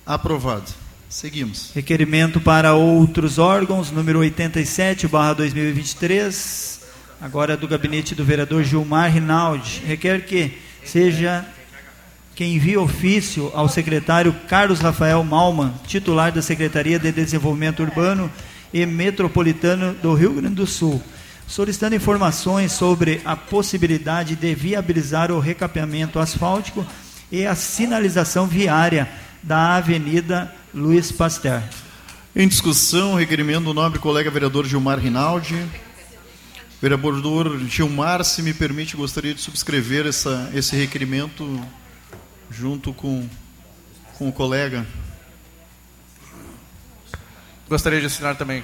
Aprovado. 0.06 0.70
Seguimos. 1.08 1.70
Requerimento 1.74 2.38
para 2.38 2.74
outros 2.74 3.38
órgãos, 3.38 3.90
número 3.90 4.18
87, 4.18 5.08
barra 5.08 5.32
2023, 5.32 6.80
agora 7.22 7.56
do 7.56 7.66
gabinete 7.66 8.14
do 8.14 8.22
vereador 8.22 8.64
Gilmar 8.64 9.10
Rinaldi. 9.10 9.80
Requer 9.86 10.26
que 10.26 10.58
seja 10.84 11.46
quem 12.34 12.56
envie 12.56 12.76
ofício 12.76 13.50
ao 13.54 13.66
secretário 13.66 14.34
Carlos 14.46 14.80
Rafael 14.80 15.24
Malman, 15.24 15.72
titular 15.86 16.30
da 16.30 16.42
Secretaria 16.42 16.98
de 16.98 17.10
Desenvolvimento 17.10 17.82
Urbano 17.82 18.30
e 18.74 18.84
Metropolitano 18.84 19.94
do 19.94 20.12
Rio 20.12 20.34
Grande 20.34 20.56
do 20.56 20.66
Sul, 20.66 21.02
solicitando 21.46 21.96
informações 21.96 22.72
sobre 22.72 23.22
a 23.24 23.36
possibilidade 23.36 24.36
de 24.36 24.54
viabilizar 24.54 25.30
o 25.30 25.40
recapeamento 25.40 26.18
asfáltico 26.18 26.84
e 27.32 27.46
a 27.46 27.54
sinalização 27.54 28.46
viária 28.46 29.08
da 29.44 29.76
Avenida 29.76 30.54
Luiz 30.72 31.12
Pasteur. 31.12 31.62
Em 32.34 32.48
discussão, 32.48 33.14
requerimento 33.14 33.64
do 33.64 33.74
nobre 33.74 33.98
colega 33.98 34.30
vereador 34.30 34.66
Gilmar 34.66 34.98
Rinaldi. 34.98 35.54
Vereador 36.80 37.58
Gilmar, 37.68 38.24
se 38.24 38.42
me 38.42 38.52
permite, 38.52 38.96
gostaria 38.96 39.34
de 39.34 39.40
subscrever 39.40 40.06
essa, 40.06 40.50
esse 40.52 40.74
requerimento 40.74 41.60
junto 42.50 42.92
com, 42.92 43.28
com 44.18 44.28
o 44.28 44.32
colega. 44.32 44.86
Gostaria 47.68 48.00
de 48.00 48.06
assinar 48.06 48.36
também. 48.36 48.62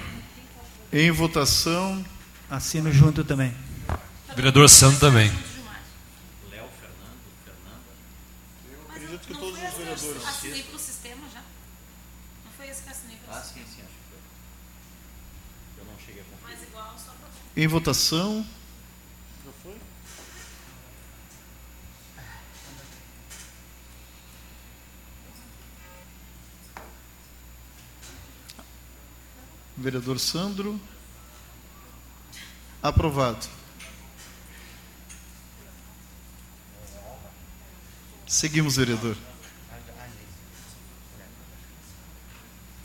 Em 0.91 1.11
votação. 1.11 2.03
Assino 2.49 2.91
junto 2.91 3.23
também. 3.23 3.53
Vereador 4.35 4.69
Santo 4.69 4.99
também. 4.99 5.27
Léo, 6.51 6.67
Fernando, 6.79 7.17
Fernando. 7.43 7.81
Eu 8.71 8.79
acredito 8.89 9.27
que 9.27 9.33
todos 9.33 9.53
os 9.53 9.77
vereadores. 9.77 10.27
Assinei 10.27 10.63
para 10.63 10.75
o 10.75 10.79
sistema 10.79 11.27
já. 11.33 11.41
Não 12.45 12.51
foi 12.57 12.67
esse 12.69 12.83
que 12.83 12.89
assinei 12.89 13.17
para 13.25 13.35
o 13.35 13.37
ah, 13.37 13.41
sistema. 13.41 13.65
Ah, 13.65 13.69
sim, 13.69 13.75
sim, 13.75 13.81
acho 13.81 13.91
que 13.91 14.05
foi. 14.09 14.19
Eu 15.79 15.85
não 15.85 15.99
cheguei 15.99 16.21
a 16.21 16.25
conferir. 16.25 16.57
Mas 16.59 16.67
igual, 16.67 16.95
só 16.97 17.11
para... 17.11 17.40
Em 17.55 17.67
votação. 17.67 18.45
Já 19.45 19.51
foi? 19.61 19.75
Vereador 29.77 30.17
Sandro. 30.17 30.79
Aprovado. 32.81 33.47
Seguimos, 38.25 38.77
vereador. 38.77 39.17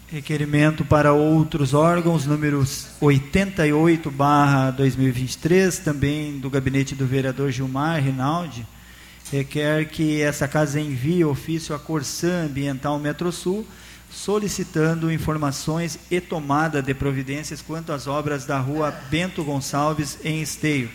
Requerimento 0.08 0.84
para 0.84 1.12
outros 1.12 1.74
órgãos, 1.74 2.26
números 2.26 2.86
88, 3.00 4.08
barra 4.08 4.70
2023, 4.70 5.80
também 5.80 6.38
do 6.38 6.48
gabinete 6.48 6.94
do 6.94 7.04
vereador 7.04 7.50
Gilmar 7.50 8.00
Rinaldi, 8.00 8.64
requer 9.32 9.88
que 9.88 10.22
essa 10.22 10.46
casa 10.46 10.78
envie 10.78 11.24
ofício 11.24 11.74
à 11.74 11.78
Corsã 11.80 12.44
Ambiental 12.44 13.00
Metrosul, 13.00 13.66
solicitando 14.08 15.10
informações 15.10 15.98
e 16.08 16.20
tomada 16.20 16.80
de 16.80 16.94
providências 16.94 17.60
quanto 17.60 17.90
às 17.90 18.06
obras 18.06 18.46
da 18.46 18.60
rua 18.60 18.92
Bento 19.10 19.42
Gonçalves, 19.42 20.18
em 20.22 20.40
Esteio. 20.40 20.88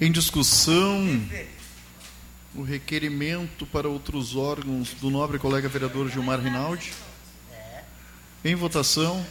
Em 0.00 0.10
discussão, 0.10 1.20
o 2.54 2.62
requerimento 2.62 3.66
para 3.66 3.88
outros 3.88 4.36
órgãos 4.36 4.94
do 4.94 5.10
nobre 5.10 5.38
colega 5.38 5.68
vereador 5.68 6.08
Gilmar 6.08 6.40
Rinaldi. 6.40 6.92
Em 8.44 8.54
votação. 8.54 9.24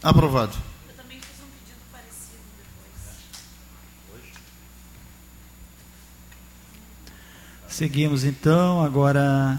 Aprovado. 0.00 0.56
Eu 0.88 0.94
também 0.94 1.20
fiz 1.20 1.38
um 1.42 1.50
pedido 1.58 1.80
parecido 1.92 2.40
depois. 2.56 4.24
Seguimos 7.78 8.24
então, 8.24 8.82
agora 8.82 9.56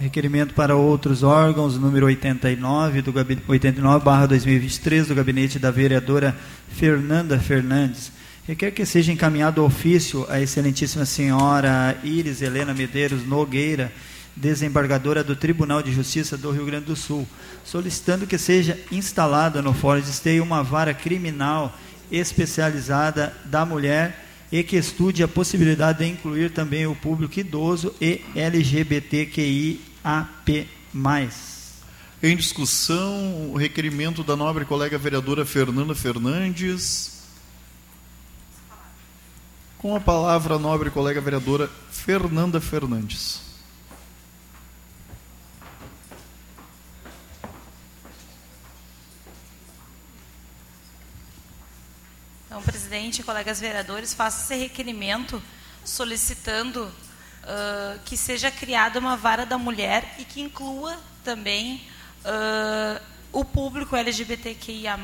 requerimento 0.00 0.54
para 0.54 0.76
outros 0.76 1.22
órgãos, 1.22 1.76
número 1.76 2.06
89 2.06 3.02
do 3.02 3.12
89/2023 3.12 5.08
do 5.08 5.14
gabinete 5.14 5.58
da 5.58 5.70
vereadora 5.70 6.34
Fernanda 6.70 7.38
Fernandes. 7.38 8.10
Requer 8.48 8.70
que 8.70 8.86
seja 8.86 9.12
encaminhado 9.12 9.62
ofício 9.62 10.26
à 10.30 10.40
excelentíssima 10.40 11.04
senhora 11.04 11.98
Iris 12.02 12.40
Helena 12.40 12.72
Medeiros 12.72 13.26
Nogueira, 13.26 13.92
desembargadora 14.34 15.22
do 15.22 15.36
Tribunal 15.36 15.82
de 15.82 15.92
Justiça 15.92 16.38
do 16.38 16.50
Rio 16.50 16.64
Grande 16.64 16.86
do 16.86 16.96
Sul, 16.96 17.28
solicitando 17.62 18.26
que 18.26 18.38
seja 18.38 18.80
instalada 18.90 19.60
no 19.60 19.74
Forest 19.74 20.10
Stay 20.14 20.40
uma 20.40 20.62
vara 20.62 20.94
criminal 20.94 21.78
especializada 22.10 23.34
da 23.44 23.66
mulher 23.66 24.23
e 24.50 24.62
que 24.62 24.76
estude 24.76 25.22
a 25.22 25.28
possibilidade 25.28 25.98
de 25.98 26.06
incluir 26.06 26.50
também 26.50 26.86
o 26.86 26.94
público 26.94 27.38
idoso 27.38 27.94
e 28.00 28.20
LGBTQIAP+. 28.34 29.78
Em 32.22 32.36
discussão, 32.36 33.50
o 33.52 33.56
requerimento 33.56 34.24
da 34.24 34.34
nobre 34.34 34.64
colega 34.64 34.96
vereadora 34.96 35.44
Fernanda 35.44 35.94
Fernandes. 35.94 37.22
Com 39.76 39.94
a 39.94 40.00
palavra, 40.00 40.54
a 40.54 40.58
nobre 40.58 40.88
colega 40.90 41.20
vereadora 41.20 41.70
Fernanda 41.90 42.60
Fernandes. 42.60 43.43
Presidente, 52.94 53.24
colegas 53.24 53.58
vereadores, 53.58 54.14
faço 54.14 54.44
esse 54.44 54.54
requerimento 54.54 55.42
solicitando 55.84 56.84
uh, 56.84 57.98
que 58.04 58.16
seja 58.16 58.52
criada 58.52 59.00
uma 59.00 59.16
vara 59.16 59.44
da 59.44 59.58
mulher 59.58 60.14
e 60.16 60.24
que 60.24 60.40
inclua 60.40 60.96
também 61.24 61.82
uh, 62.24 63.02
o 63.32 63.44
público 63.44 63.96
LGBTQIA+, 63.96 64.96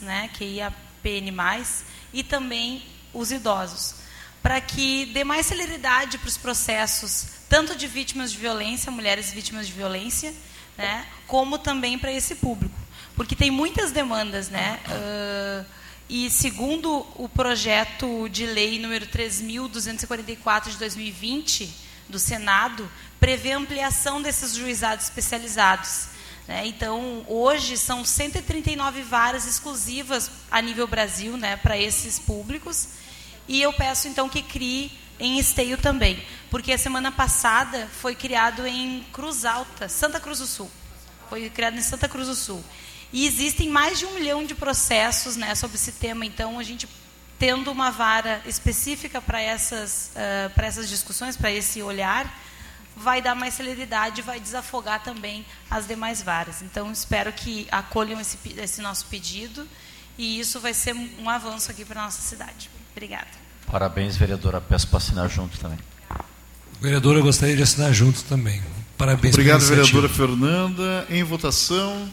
né, 0.00 0.30
QIAPN+, 0.38 1.64
e 2.12 2.22
também 2.22 2.86
os 3.12 3.32
idosos, 3.32 3.96
para 4.40 4.60
que 4.60 5.06
dê 5.06 5.24
mais 5.24 5.46
celeridade 5.46 6.18
para 6.18 6.28
os 6.28 6.36
processos, 6.36 7.26
tanto 7.48 7.74
de 7.74 7.88
vítimas 7.88 8.30
de 8.30 8.38
violência, 8.38 8.92
mulheres 8.92 9.32
vítimas 9.32 9.66
de 9.66 9.72
violência, 9.72 10.32
né, 10.78 11.04
como 11.26 11.58
também 11.58 11.98
para 11.98 12.12
esse 12.12 12.36
público, 12.36 12.78
porque 13.16 13.34
tem 13.34 13.50
muitas 13.50 13.90
demandas, 13.90 14.48
né, 14.48 14.78
uh, 14.86 15.83
e 16.08 16.28
segundo 16.30 17.06
o 17.16 17.28
projeto 17.28 18.28
de 18.28 18.46
lei 18.46 18.78
número 18.78 19.06
3.244 19.06 20.70
de 20.70 20.76
2020 20.76 21.70
do 22.08 22.18
Senado, 22.18 22.90
prevê 23.18 23.52
ampliação 23.52 24.20
desses 24.20 24.54
juizados 24.54 25.06
especializados. 25.06 26.08
Né? 26.46 26.66
Então, 26.66 27.24
hoje 27.26 27.78
são 27.78 28.04
139 28.04 29.02
varas 29.02 29.46
exclusivas 29.46 30.30
a 30.50 30.60
nível 30.60 30.86
Brasil 30.86 31.36
né, 31.36 31.56
para 31.56 31.78
esses 31.78 32.18
públicos. 32.18 32.88
E 33.48 33.62
eu 33.62 33.72
peço 33.72 34.08
então 34.08 34.28
que 34.28 34.42
crie 34.42 34.92
em 35.18 35.38
Esteio 35.38 35.78
também, 35.78 36.22
porque 36.50 36.72
a 36.72 36.78
semana 36.78 37.10
passada 37.12 37.88
foi 38.00 38.14
criado 38.14 38.66
em 38.66 39.06
Cruz 39.12 39.44
Alta, 39.44 39.88
Santa 39.88 40.20
Cruz 40.20 40.40
do 40.40 40.46
Sul. 40.46 40.70
Foi 41.30 41.48
criado 41.48 41.78
em 41.78 41.82
Santa 41.82 42.08
Cruz 42.08 42.28
do 42.28 42.34
Sul. 42.34 42.62
E 43.14 43.28
existem 43.28 43.68
mais 43.68 44.00
de 44.00 44.06
um 44.06 44.14
milhão 44.14 44.44
de 44.44 44.56
processos 44.56 45.36
né, 45.36 45.54
sobre 45.54 45.76
esse 45.76 45.92
tema, 45.92 46.26
então 46.26 46.58
a 46.58 46.64
gente 46.64 46.88
tendo 47.38 47.70
uma 47.70 47.92
vara 47.92 48.42
específica 48.44 49.22
para 49.22 49.40
essas, 49.40 50.10
uh, 50.16 50.50
para 50.50 50.66
essas 50.66 50.88
discussões, 50.88 51.36
para 51.36 51.52
esse 51.52 51.80
olhar, 51.80 52.42
vai 52.96 53.22
dar 53.22 53.36
mais 53.36 53.54
celeridade, 53.54 54.20
vai 54.20 54.40
desafogar 54.40 55.00
também 55.04 55.46
as 55.70 55.86
demais 55.86 56.22
varas. 56.22 56.60
Então, 56.60 56.90
espero 56.90 57.32
que 57.32 57.68
acolham 57.70 58.20
esse, 58.20 58.36
esse 58.56 58.82
nosso 58.82 59.06
pedido 59.06 59.64
e 60.18 60.40
isso 60.40 60.58
vai 60.58 60.74
ser 60.74 60.92
um 60.92 61.30
avanço 61.30 61.70
aqui 61.70 61.84
para 61.84 62.00
a 62.00 62.04
nossa 62.06 62.20
cidade. 62.20 62.68
Obrigada. 62.90 63.30
Parabéns, 63.68 64.16
vereadora. 64.16 64.60
Peço 64.60 64.88
para 64.88 64.98
assinar 64.98 65.30
junto 65.30 65.56
também. 65.60 65.78
Vereadora, 66.80 67.20
gostaria 67.20 67.54
de 67.54 67.62
assinar 67.62 67.92
junto 67.92 68.24
também. 68.24 68.60
Parabéns 68.98 69.34
Obrigado, 69.34 69.60
vereadora 69.60 70.08
Fernanda. 70.08 71.06
Em 71.08 71.22
votação. 71.22 72.12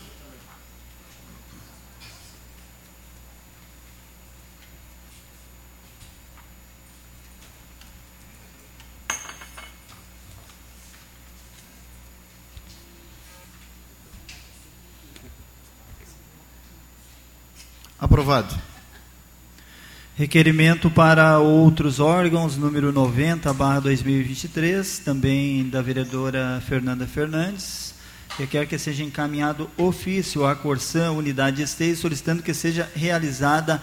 Aprovado. 18.12 18.54
Requerimento 20.18 20.92
para 20.92 21.40
outros 21.40 22.02
órgãos, 22.02 22.58
número 22.58 22.92
90, 22.92 23.54
barra 23.54 23.80
2023, 23.80 25.00
também 25.00 25.70
da 25.70 25.82
vereadora 25.82 26.62
Fernanda 26.68 27.08
Fernandes. 27.08 27.96
Requer 28.38 28.68
que 28.68 28.78
seja 28.78 29.02
encaminhado 29.02 29.70
ofício 29.78 30.46
à 30.46 30.54
Corsã, 30.54 31.12
unidade 31.12 31.62
Esteio, 31.62 31.96
solicitando 31.96 32.44
que 32.44 32.54
seja 32.54 32.92
realizada 32.94 33.82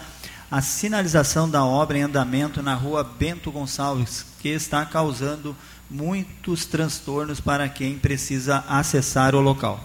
a 0.51 0.61
sinalização 0.61 1.49
da 1.49 1.65
obra 1.65 1.97
em 1.97 2.03
andamento 2.03 2.61
na 2.61 2.75
rua 2.75 3.03
Bento 3.03 3.51
Gonçalves, 3.51 4.27
que 4.39 4.49
está 4.49 4.85
causando 4.85 5.55
muitos 5.89 6.67
transtornos 6.67 7.41
para 7.41 7.67
quem 7.67 7.97
precisa 7.97 8.63
acessar 8.69 9.33
o 9.33 9.41
local. 9.41 9.83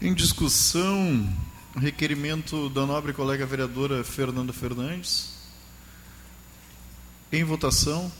Em 0.00 0.14
discussão, 0.14 1.28
Requerimento 1.76 2.68
da 2.70 2.86
nobre 2.86 3.12
colega 3.12 3.44
vereadora 3.44 4.04
Fernanda 4.04 4.52
Fernandes. 4.52 5.34
Em 7.32 7.42
votação. 7.42 8.12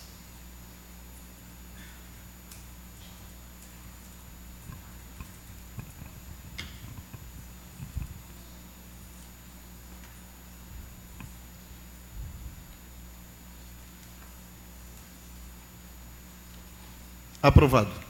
Aprovado. 17.41 18.04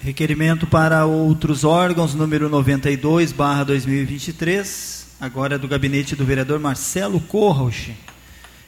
Requerimento 0.00 0.64
para 0.64 1.04
outros 1.06 1.64
órgãos, 1.64 2.14
número 2.14 2.48
92, 2.48 3.32
barra 3.32 3.64
2023, 3.64 5.08
agora 5.20 5.56
é 5.56 5.58
do 5.58 5.66
gabinete 5.66 6.14
do 6.14 6.24
vereador 6.24 6.60
Marcelo 6.60 7.20
Corrauch. 7.20 7.96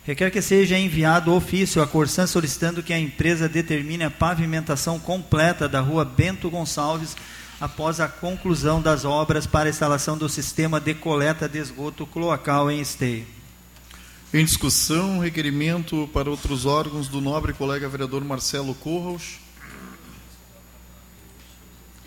Requer 0.05 0.33
que 0.33 0.43
seja 0.43 0.77
enviado 0.77 1.33
ofício 1.33 1.81
à 1.81 1.87
Corsan 1.87 2.27
solicitando 2.27 2.83
que 2.83 2.93
a 2.93 2.99
empresa 2.99 3.49
determine 3.49 4.03
a 4.03 4.11
pavimentação 4.11 4.99
completa 4.99 5.69
da 5.69 5.81
rua 5.81 6.05
Bento 6.05 6.51
Gonçalves 6.51 7.17
após 7.61 8.01
a 8.01 8.09
conclusão 8.09 8.83
das 8.83 9.05
obras 9.05 9.47
para 9.47 9.69
a 9.69 9.71
instalação 9.71 10.19
do 10.19 10.29
sistema 10.29 10.81
de 10.81 10.95
coleta 10.95 11.49
de 11.49 11.59
esgoto 11.59 12.07
cloacal 12.07 12.69
em 12.73 12.81
Esteio. 12.81 13.25
Em 14.35 14.45
discussão, 14.45 15.21
requerimento 15.21 16.11
para 16.13 16.29
outros 16.29 16.67
órgãos 16.67 17.07
do 17.07 17.21
nobre 17.21 17.53
colega 17.53 17.89
vereador 17.89 18.25
Marcelo 18.25 18.75
Corros. 18.75 19.39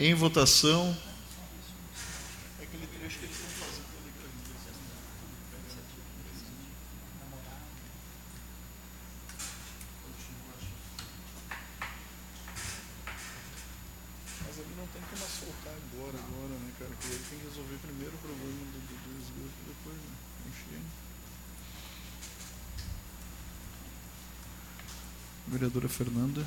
Em 0.05 0.13
votação. 0.13 0.93
Vereadora 25.47 25.87
Fernanda. 25.87 26.45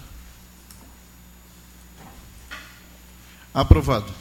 Aprovado. 3.56 4.12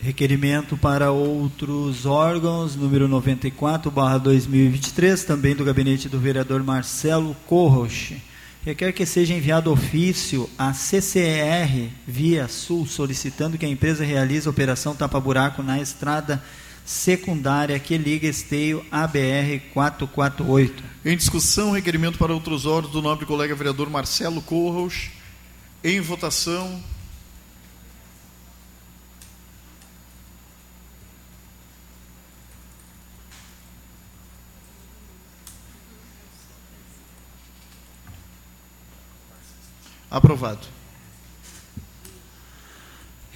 Requerimento 0.00 0.76
para 0.76 1.12
outros 1.12 2.04
órgãos, 2.04 2.74
número 2.74 3.06
94, 3.06 3.92
barra 3.92 4.18
2023, 4.18 5.22
também 5.22 5.54
do 5.54 5.64
gabinete 5.64 6.08
do 6.08 6.18
vereador 6.18 6.64
Marcelo 6.64 7.36
Corroche. 7.46 8.20
Requer 8.64 8.92
que 8.92 9.06
seja 9.06 9.34
enviado 9.34 9.70
ofício 9.70 10.50
à 10.58 10.74
CCR 10.74 11.88
Via 12.04 12.48
Sul, 12.48 12.88
solicitando 12.88 13.56
que 13.56 13.64
a 13.64 13.68
empresa 13.68 14.04
realize 14.04 14.48
a 14.48 14.50
operação 14.50 14.92
tapa-buraco 14.92 15.62
na 15.62 15.80
estrada 15.80 16.42
secundária 16.84 17.78
que 17.78 17.96
liga 17.96 18.26
Esteio 18.26 18.84
à 18.90 19.06
BR 19.06 19.60
448. 19.72 20.82
Em 21.04 21.16
discussão, 21.16 21.70
requerimento 21.70 22.18
para 22.18 22.34
outros 22.34 22.66
órgãos 22.66 22.92
do 22.92 23.00
nobre 23.00 23.26
colega 23.26 23.54
vereador 23.54 23.88
Marcelo 23.88 24.42
Corros. 24.42 25.08
Em 25.84 26.00
votação. 26.00 26.82
Aprovado. 40.16 40.66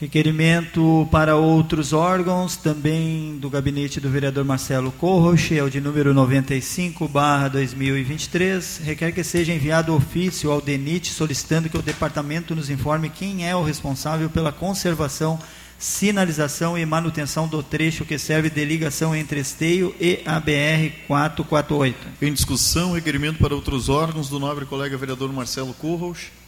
Requerimento 0.01 1.07
para 1.13 1.37
outros 1.37 1.93
órgãos, 1.93 2.57
também 2.57 3.37
do 3.37 3.51
gabinete 3.51 4.01
do 4.01 4.09
vereador 4.09 4.47
Marcelo 4.47 4.91
Corroche, 4.91 5.59
é 5.59 5.63
o 5.63 5.69
de 5.69 5.79
número 5.79 6.15
95, 6.15 7.07
barra 7.07 7.49
2023. 7.49 8.81
Requer 8.83 9.13
que 9.13 9.23
seja 9.23 9.53
enviado 9.53 9.95
ofício 9.95 10.51
ao 10.51 10.63
DENIT 10.63 11.11
solicitando 11.11 11.69
que 11.69 11.77
o 11.77 11.83
departamento 11.83 12.57
nos 12.57 12.71
informe 12.71 13.11
quem 13.11 13.47
é 13.47 13.55
o 13.55 13.63
responsável 13.63 14.31
pela 14.31 14.51
conservação 14.51 15.39
sinalização 15.79 16.77
e 16.79 16.85
manutenção 16.85 17.49
do 17.49 17.63
trecho 17.63 18.05
que 18.05 18.19
serve 18.19 18.51
de 18.51 18.63
ligação 18.65 19.17
entre 19.17 19.41
Esteio 19.41 19.95
e 19.99 20.21
a 20.27 20.39
BR 20.39 20.95
448. 21.07 21.97
Em 22.21 22.33
discussão, 22.33 22.93
requerimento 22.93 23.39
para 23.39 23.55
outros 23.55 23.89
órgãos 23.89 24.29
do 24.29 24.39
nobre 24.39 24.67
colega 24.67 24.97
vereador 24.99 25.33
Marcelo 25.33 25.73
Curros. 25.73 26.40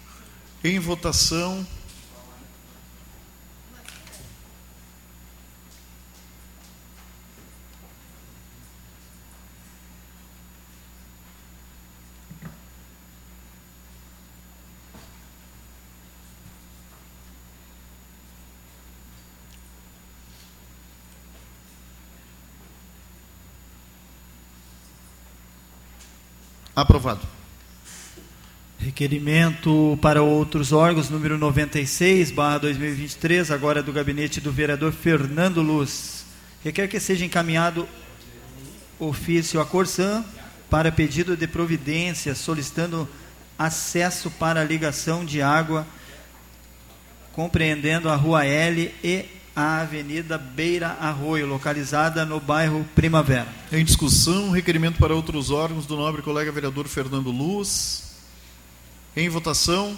Em 0.65 0.79
votação. 0.79 1.67
Aprovado. 26.75 27.42
Requerimento 28.93 29.99
para 30.03 30.23
outros 30.23 30.71
órgãos, 30.71 31.09
número 31.09 31.39
96, 31.39 32.31
barra 32.31 32.59
2023, 32.59 33.51
agora 33.51 33.81
é 33.81 33.83
do 33.83 33.91
gabinete 33.91 34.39
do 34.39 34.53
vereador 34.53 34.93
Fernando 34.93 35.63
Luz. 35.63 36.27
Requer 36.63 36.89
que 36.89 37.01
seja 37.01 37.25
encaminhado 37.25 37.89
ofício 38.99 39.63
à 39.63 39.65
Corsan 39.65 40.23
para 40.69 40.93
pedido 40.93 41.39
de 41.39 41.47
providência, 41.47 42.35
solicitando 42.35 43.09
acesso 43.59 44.31
para 44.31 44.61
a 44.61 44.65
ligação 44.65 45.25
de 45.25 45.41
água, 45.41 45.87
compreendendo 47.33 48.11
a 48.11 48.15
Rua 48.15 48.45
L 48.45 48.95
e 49.03 49.25
a 49.57 49.81
Avenida 49.81 50.37
Beira 50.37 50.99
Arroio, 51.01 51.47
localizada 51.47 52.27
no 52.27 52.39
bairro 52.39 52.85
Primavera. 52.95 53.49
Em 53.73 53.83
discussão, 53.87 54.51
requerimento 54.51 54.99
para 54.99 55.15
outros 55.15 55.51
órgãos 55.51 55.87
do 55.87 55.97
nobre 55.97 56.21
colega 56.21 56.53
vereador 56.53 56.87
Fernando 56.87 57.31
Luz. 57.31 58.12
Em 59.15 59.29
votação. 59.29 59.97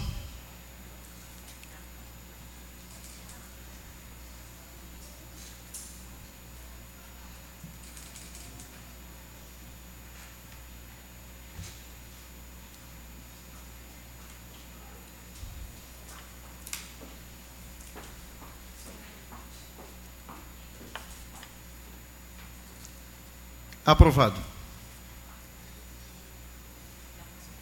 Aprovado. 23.85 24.54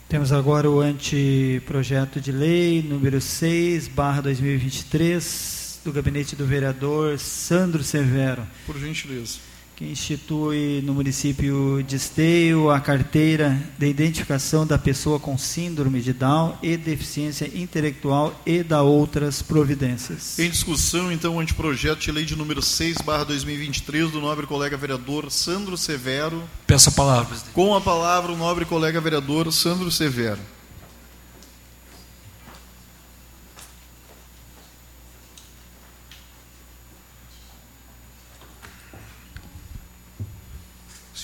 Temos 0.08 0.32
agora 0.32 0.70
o 0.70 0.80
anteprojeto 0.80 2.20
de 2.20 2.30
lei 2.30 2.82
número 2.82 3.20
6, 3.20 3.88
barra 3.88 4.20
2023, 4.20 5.80
do 5.84 5.92
gabinete 5.92 6.36
do 6.36 6.46
vereador 6.46 7.18
Sandro 7.18 7.82
Severo. 7.82 8.46
Por 8.66 8.78
gentileza 8.78 9.53
que 9.76 9.84
institui 9.84 10.80
no 10.84 10.94
município 10.94 11.82
de 11.82 11.96
Esteio 11.96 12.70
a 12.70 12.80
carteira 12.80 13.60
de 13.76 13.86
identificação 13.86 14.66
da 14.66 14.78
pessoa 14.78 15.18
com 15.18 15.36
síndrome 15.36 16.00
de 16.00 16.12
Down 16.12 16.56
e 16.62 16.76
deficiência 16.76 17.50
intelectual 17.54 18.40
e 18.46 18.62
da 18.62 18.82
outras 18.82 19.42
providências. 19.42 20.38
Em 20.38 20.48
discussão, 20.48 21.10
então, 21.10 21.36
o 21.36 21.40
anteprojeto 21.40 22.00
de 22.00 22.12
lei 22.12 22.24
de 22.24 22.36
número 22.36 22.62
6, 22.62 22.98
barra 22.98 23.24
2023, 23.24 24.12
do 24.12 24.20
nobre 24.20 24.46
colega 24.46 24.76
vereador 24.76 25.30
Sandro 25.30 25.76
Severo. 25.76 26.42
Peço 26.66 26.90
a 26.90 26.92
palavra, 26.92 27.26
presidente. 27.26 27.52
Com 27.52 27.74
a 27.74 27.80
palavra, 27.80 28.32
o 28.32 28.36
nobre 28.36 28.64
colega 28.64 29.00
vereador 29.00 29.52
Sandro 29.52 29.90
Severo. 29.90 30.40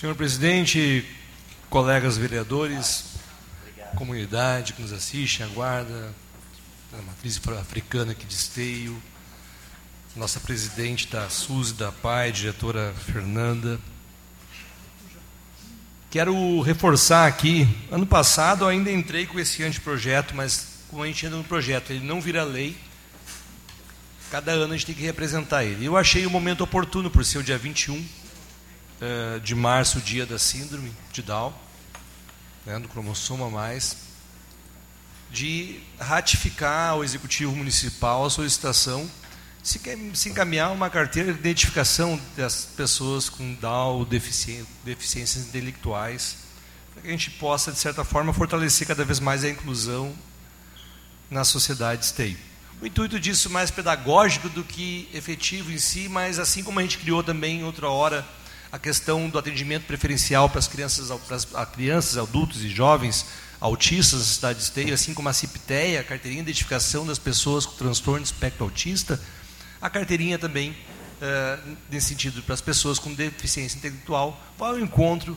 Senhor 0.01 0.14
presidente, 0.14 1.05
colegas 1.68 2.16
vereadores, 2.16 3.16
comunidade 3.94 4.72
que 4.72 4.80
nos 4.80 4.94
assiste, 4.94 5.42
a 5.42 5.46
guarda, 5.48 6.14
a 6.94 7.03
matriz 7.03 7.38
africana 7.61 8.12
aqui 8.12 8.24
de 8.24 8.32
Esteio, 8.32 8.96
nossa 10.16 10.40
presidente 10.40 11.07
da 11.07 11.28
SUS 11.28 11.72
da 11.72 11.92
PAI, 11.92 12.32
diretora 12.32 12.94
Fernanda. 13.12 13.78
Quero 16.11 16.62
reforçar 16.62 17.26
aqui, 17.26 17.68
ano 17.90 18.07
passado 18.07 18.66
ainda 18.66 18.90
entrei 18.90 19.26
com 19.26 19.38
esse 19.38 19.62
anteprojeto, 19.62 20.34
mas 20.34 20.78
como 20.88 21.03
a 21.03 21.07
gente 21.09 21.26
entra 21.26 21.36
no 21.36 21.44
projeto, 21.44 21.90
ele 21.90 22.07
não 22.07 22.22
vira 22.22 22.42
lei, 22.42 22.74
cada 24.30 24.53
ano 24.53 24.72
a 24.72 24.76
gente 24.78 24.86
tem 24.86 24.94
que 24.94 25.03
representar 25.03 25.62
ele. 25.62 25.84
Eu 25.84 25.94
achei 25.94 26.24
o 26.24 26.30
momento 26.30 26.64
oportuno, 26.64 27.11
por 27.11 27.22
ser 27.22 27.36
o 27.36 27.42
dia 27.42 27.59
21, 27.59 28.03
uh, 29.01 29.40
de 29.40 29.55
março, 29.55 29.98
o 29.98 30.01
dia 30.01 30.26
da 30.26 30.38
síndrome 30.38 30.92
de 31.12 31.22
Down, 31.22 31.53
né, 32.66 32.78
do 32.78 32.88
cromossomo 32.88 33.44
a 33.44 33.51
mais, 33.51 33.96
de 35.30 35.80
ratificar 35.98 36.90
ao 36.90 37.05
Executivo 37.05 37.55
Municipal 37.55 38.24
a 38.24 38.30
solicitação 38.30 39.09
se, 39.62 39.80
se 40.14 40.28
encaminhar 40.28 40.72
uma 40.72 40.88
carteira 40.88 41.32
de 41.32 41.38
identificação 41.38 42.20
das 42.36 42.64
pessoas 42.64 43.28
com 43.28 43.55
Down, 43.55 44.05
deficiências 44.05 45.46
intelectuais, 45.46 46.38
para 46.92 47.03
que 47.03 47.09
a 47.09 47.11
gente 47.11 47.30
possa, 47.32 47.70
de 47.70 47.78
certa 47.78 48.05
forma, 48.05 48.32
fortalecer 48.32 48.86
cada 48.86 49.05
vez 49.05 49.20
mais 49.20 49.44
a 49.44 49.51
inclusão 49.51 50.14
na 51.30 51.44
sociedade 51.44 52.07
STEI. 52.07 52.36
O 52.80 52.86
intuito 52.86 53.20
disso 53.20 53.51
mais 53.51 53.70
pedagógico 53.70 54.48
do 54.48 54.64
que 54.64 55.09
efetivo 55.12 55.70
em 55.70 55.78
si, 55.78 56.09
mas 56.09 56.38
assim 56.38 56.64
como 56.64 56.80
a 56.80 56.82
gente 56.82 56.96
criou 56.96 57.22
também 57.22 57.62
outra 57.62 57.90
hora 57.90 58.26
a 58.72 58.78
questão 58.78 59.28
do 59.28 59.38
atendimento 59.38 59.86
preferencial 59.86 60.48
para 60.48 60.58
as 60.58 60.68
crianças, 60.68 61.08
para 61.26 61.36
as 61.36 61.70
crianças, 61.70 62.16
adultos 62.16 62.62
e 62.62 62.68
jovens 62.68 63.26
autistas 63.60 64.20
da 64.20 64.26
cidade 64.26 64.58
de 64.58 64.64
Esteio, 64.64 64.94
assim 64.94 65.12
como 65.12 65.28
a 65.28 65.32
CIPTEA, 65.32 66.00
a 66.00 66.04
carteirinha 66.04 66.42
de 66.42 66.50
identificação 66.50 67.06
das 67.06 67.18
pessoas 67.18 67.66
com 67.66 67.74
transtorno 67.76 68.20
de 68.20 68.26
espectro 68.26 68.64
autista, 68.64 69.20
a 69.82 69.90
carteirinha 69.90 70.38
também, 70.38 70.70
uh, 70.70 71.76
nesse 71.90 72.08
sentido, 72.08 72.42
para 72.42 72.54
as 72.54 72.60
pessoas 72.60 72.98
com 72.98 73.12
deficiência 73.12 73.76
intelectual, 73.76 74.40
vai 74.58 74.70
ao 74.70 74.78
encontro 74.78 75.36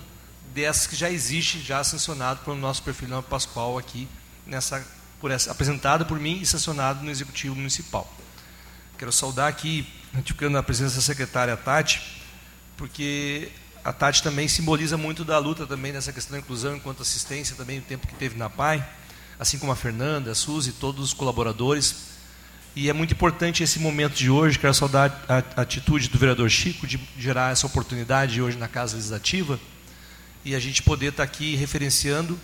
dessas 0.54 0.88
que 0.88 0.96
já 0.96 1.10
existe, 1.10 1.60
já 1.60 1.84
sancionado 1.84 2.42
pelo 2.46 2.56
nosso 2.56 2.82
perfil 2.84 3.10
Nova 3.10 3.28
Pascoal 3.28 3.78
aqui, 3.78 4.08
nessa, 4.46 4.86
por 5.20 5.32
essa, 5.32 5.52
apresentado 5.52 6.06
por 6.06 6.20
mim 6.20 6.40
e 6.40 6.46
sancionado 6.46 7.04
no 7.04 7.12
Executivo 7.12 7.56
Municipal. 7.56 8.12
Quero 8.98 9.12
saudar 9.12 9.48
aqui, 9.48 9.86
ficando 10.24 10.58
a 10.58 10.64
presença 10.64 10.96
da 10.96 11.02
secretária 11.02 11.58
Tati, 11.58 12.23
porque 12.78 13.50
a 13.84 13.92
Tati 13.92 14.24
também 14.24 14.48
simboliza 14.48 14.98
muito 14.98 15.26
da 15.26 15.38
luta 15.38 15.68
também 15.68 15.92
nessa 15.92 16.14
questão 16.14 16.34
da 16.34 16.40
inclusão 16.40 16.76
enquanto 16.76 17.02
assistência 17.02 17.56
também 17.56 17.80
o 17.80 17.82
tempo 17.82 18.08
que 18.08 18.16
teve 18.16 18.38
na 18.38 18.50
PAI, 18.50 18.88
assim 19.38 19.58
como 19.58 19.72
a 19.72 19.76
Fernanda, 19.76 20.32
a 20.32 20.36
Suzy, 20.36 20.72
todos 20.72 21.04
os 21.04 21.14
colaboradores. 21.14 22.14
E 22.76 22.90
é 22.90 22.94
muito 22.94 23.14
importante 23.14 23.62
esse 23.62 23.80
momento 23.80 24.16
de 24.16 24.30
hoje, 24.30 24.58
quero 24.58 24.74
saudar 24.74 25.24
a 25.28 25.62
atitude 25.62 26.08
do 26.08 26.18
vereador 26.18 26.50
Chico 26.50 26.88
de 26.88 27.00
gerar 27.18 27.52
essa 27.52 27.68
oportunidade 27.68 28.42
hoje 28.42 28.58
na 28.58 28.68
Casa 28.68 28.96
Legislativa 28.96 29.60
e 30.46 30.56
a 30.56 30.60
gente 30.60 30.82
poder 30.82 31.08
estar 31.08 31.24
aqui 31.24 31.56
referenciando 31.56 32.40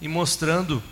e 0.00 0.08
mostrando 0.08 0.82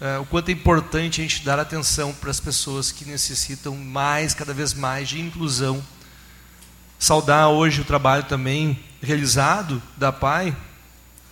uh, 0.00 0.20
o 0.20 0.26
quanto 0.26 0.50
é 0.50 0.52
importante 0.52 1.20
a 1.20 1.24
gente 1.24 1.44
dar 1.44 1.58
atenção 1.58 2.12
para 2.12 2.30
as 2.30 2.38
pessoas 2.38 2.92
que 2.92 3.04
necessitam 3.04 3.74
mais, 3.76 4.34
cada 4.34 4.54
vez 4.54 4.74
mais, 4.74 5.08
de 5.08 5.20
inclusão 5.20 5.82
saudar 6.98 7.48
hoje 7.48 7.80
o 7.80 7.84
trabalho 7.84 8.24
também 8.24 8.78
realizado 9.00 9.80
da 9.96 10.12
PAI, 10.12 10.56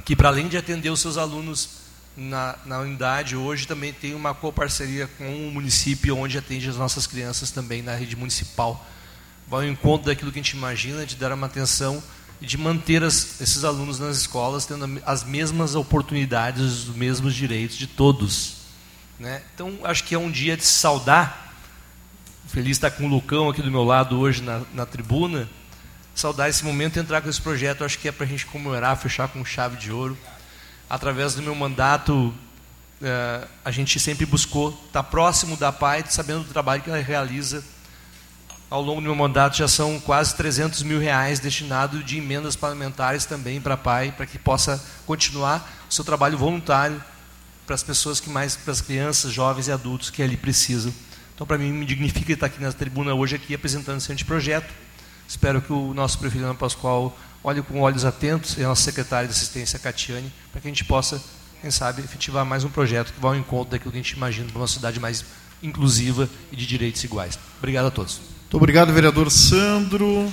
que 0.05 0.15
para 0.15 0.29
além 0.29 0.49
de 0.49 0.57
atender 0.57 0.91
os 0.91 1.01
seus 1.01 1.17
alunos 1.17 1.87
na, 2.17 2.57
na 2.65 2.79
unidade, 2.79 3.37
hoje 3.37 3.67
também 3.67 3.93
tem 3.93 4.15
uma 4.15 4.33
coparceria 4.33 5.09
com 5.19 5.49
o 5.49 5.51
município, 5.51 6.17
onde 6.17 6.39
atende 6.39 6.69
as 6.69 6.77
nossas 6.77 7.07
crianças 7.07 7.51
também 7.51 7.83
na 7.83 7.95
rede 7.95 8.17
municipal. 8.17 8.87
Vai 9.49 9.67
ao 9.67 9.73
encontro 9.73 10.07
daquilo 10.07 10.33
que 10.33 10.39
a 10.39 10.43
gente 10.43 10.57
imagina, 10.57 11.05
de 11.05 11.17
dar 11.17 11.33
uma 11.33 11.47
atenção 11.47 12.03
e 12.41 12.47
de 12.47 12.57
manter 12.57 13.03
as, 13.03 13.41
esses 13.41 13.65
alunos 13.65 13.99
nas 13.99 14.17
escolas 14.17 14.65
tendo 14.65 15.01
as 15.05 15.25
mesmas 15.25 15.75
oportunidades, 15.75 16.89
os 16.89 16.97
mesmos 16.97 17.35
direitos 17.35 17.77
de 17.77 17.87
todos. 17.87 18.57
Né? 19.19 19.43
Então, 19.55 19.79
acho 19.85 20.05
que 20.05 20.15
é 20.15 20.19
um 20.19 20.31
dia 20.31 20.57
de 20.57 20.65
saudar 20.65 21.46
Feliz 22.47 22.77
estar 22.77 22.91
com 22.91 23.05
o 23.05 23.09
Lucão 23.09 23.49
aqui 23.49 23.61
do 23.61 23.71
meu 23.71 23.85
lado 23.85 24.19
hoje 24.19 24.43
na, 24.43 24.63
na 24.73 24.87
tribuna. 24.87 25.49
Saudar 26.15 26.49
esse 26.49 26.65
momento 26.65 26.97
e 26.97 27.01
entrar 27.01 27.21
com 27.21 27.29
esse 27.29 27.41
projeto. 27.41 27.85
Acho 27.85 27.99
que 27.99 28.09
é 28.09 28.13
para 28.13 28.25
a 28.25 28.29
gente 28.29 28.47
comemorar, 28.47 28.97
fechar 28.97 29.29
com 29.29 29.45
chave 29.45 29.77
de 29.77 29.93
ouro. 29.93 30.17
Através 30.89 31.35
do 31.35 31.43
meu 31.43 31.55
mandato, 31.55 32.33
eh, 33.03 33.47
a 33.65 33.71
gente 33.71 33.99
sempre 33.99 34.25
buscou 34.25 34.71
estar 34.87 35.03
próximo 35.03 35.57
da 35.57 35.73
PAI, 35.73 36.05
sabendo 36.09 36.45
do 36.45 36.53
trabalho 36.53 36.83
que 36.83 36.89
ela 36.89 37.01
realiza 37.01 37.63
ao 38.69 38.83
longo 38.83 39.01
do 39.01 39.05
meu 39.05 39.15
mandato 39.15 39.57
já 39.57 39.69
são 39.69 40.01
quase 40.01 40.35
300 40.35 40.83
mil 40.83 40.99
reais 40.99 41.39
destinados 41.39 42.05
de 42.05 42.19
emendas 42.19 42.57
parlamentares 42.57 43.25
também 43.25 43.61
para 43.61 43.75
a 43.75 43.77
PAI, 43.77 44.13
para 44.13 44.27
que 44.27 44.39
possa 44.39 44.83
continuar 45.07 45.87
o 45.89 45.95
seu 45.95 46.05
trabalho 46.05 46.37
voluntário 46.37 47.03
para 47.65 47.75
as 47.75 47.83
pessoas 47.83 48.21
que 48.21 48.29
mais, 48.29 48.57
para 48.57 48.73
as 48.73 48.81
crianças, 48.81 49.33
jovens 49.33 49.69
e 49.69 49.73
adultos 49.73 50.11
que 50.11 50.23
ali 50.23 50.37
precisam. 50.37 50.93
Então, 51.37 51.47
para 51.47 51.59
mim, 51.59 51.71
me 51.71 51.85
dignifica 51.85 52.33
estar 52.33 52.47
aqui 52.47 52.59
na 52.63 52.73
tribuna 52.73 53.13
hoje 53.13 53.37
aqui 53.37 53.55
apresentando 53.55 53.99
esse 53.99 54.11
anteprojeto. 54.11 54.73
Espero 55.29 55.61
que 55.61 55.71
o 55.71 55.93
nosso 55.93 56.19
prefeito 56.19 56.43
Ana 56.43 56.55
Pascoal 56.55 57.15
olhe 57.45 57.61
com 57.61 57.79
olhos 57.83 58.07
atentos 58.07 58.57
e 58.57 58.65
a 58.65 58.69
nossa 58.69 58.83
secretária 58.83 59.29
de 59.29 59.35
assistência, 59.35 59.79
Catiane, 59.79 60.33
para 60.51 60.63
que 60.63 60.67
a 60.67 60.71
gente 60.71 60.83
possa, 60.83 61.23
quem 61.61 61.71
sabe, 61.71 62.01
efetivar 62.01 62.43
mais 62.47 62.65
um 62.65 62.71
projeto 62.71 63.13
que 63.13 63.21
vá 63.21 63.29
ao 63.29 63.37
encontro 63.37 63.73
daquilo 63.73 63.93
que 63.93 63.99
a 63.99 64.03
gente 64.03 64.13
imagina 64.13 64.49
para 64.49 64.59
uma 64.59 64.67
cidade 64.67 64.99
mais 64.99 65.27
inclusiva 65.63 66.27
e 66.51 66.57
de 66.57 66.67
direitos 66.67 67.05
iguais. 67.05 67.39
Obrigado 67.59 67.89
a 67.89 67.91
todos. 67.91 68.19
Muito 68.41 68.57
obrigado, 68.57 68.91
vereador 68.95 69.31
Sandro. 69.31 70.33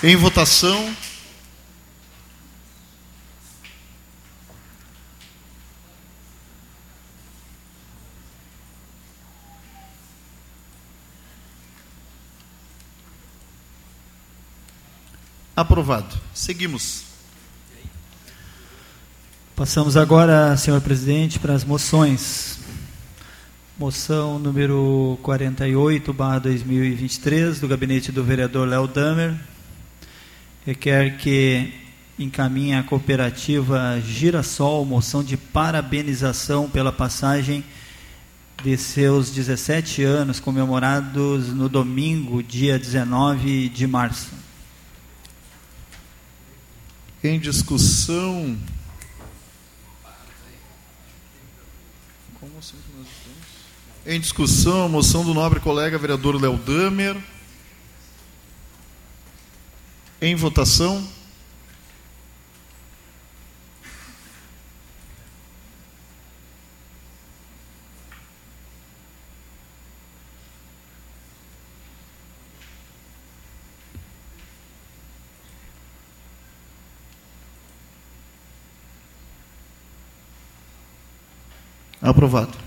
Em 0.00 0.14
votação. 0.14 0.94
Aprovado. 15.62 16.18
Seguimos. 16.34 17.04
Passamos 19.54 19.96
agora, 19.96 20.56
senhor 20.56 20.80
presidente, 20.80 21.38
para 21.38 21.54
as 21.54 21.62
moções. 21.62 22.58
Moção 23.78 24.40
número 24.40 25.16
48, 25.22 26.12
barra 26.12 26.40
2023, 26.40 27.60
do 27.60 27.68
gabinete 27.68 28.10
do 28.10 28.24
vereador 28.24 28.66
Léo 28.66 28.88
Damer. 28.88 29.36
Requer 30.66 31.16
que 31.18 31.72
encaminhe 32.18 32.74
a 32.74 32.82
cooperativa 32.82 34.00
Girassol 34.04 34.84
moção 34.84 35.22
de 35.22 35.36
parabenização 35.36 36.68
pela 36.68 36.90
passagem 36.90 37.62
de 38.64 38.76
seus 38.76 39.30
17 39.30 40.02
anos 40.02 40.40
comemorados 40.40 41.50
no 41.50 41.68
domingo, 41.68 42.42
dia 42.42 42.80
19 42.80 43.68
de 43.68 43.86
março. 43.86 44.42
Em 47.24 47.38
discussão. 47.38 48.58
Assim? 52.58 52.76
Em 54.04 54.18
discussão, 54.18 54.86
a 54.86 54.88
moção 54.88 55.24
do 55.24 55.32
nobre 55.32 55.60
colega 55.60 55.96
vereador 55.98 56.40
Léo 56.40 56.56
Damer. 56.58 57.16
Em 60.20 60.34
votação. 60.34 61.06
Aprovado. 82.02 82.58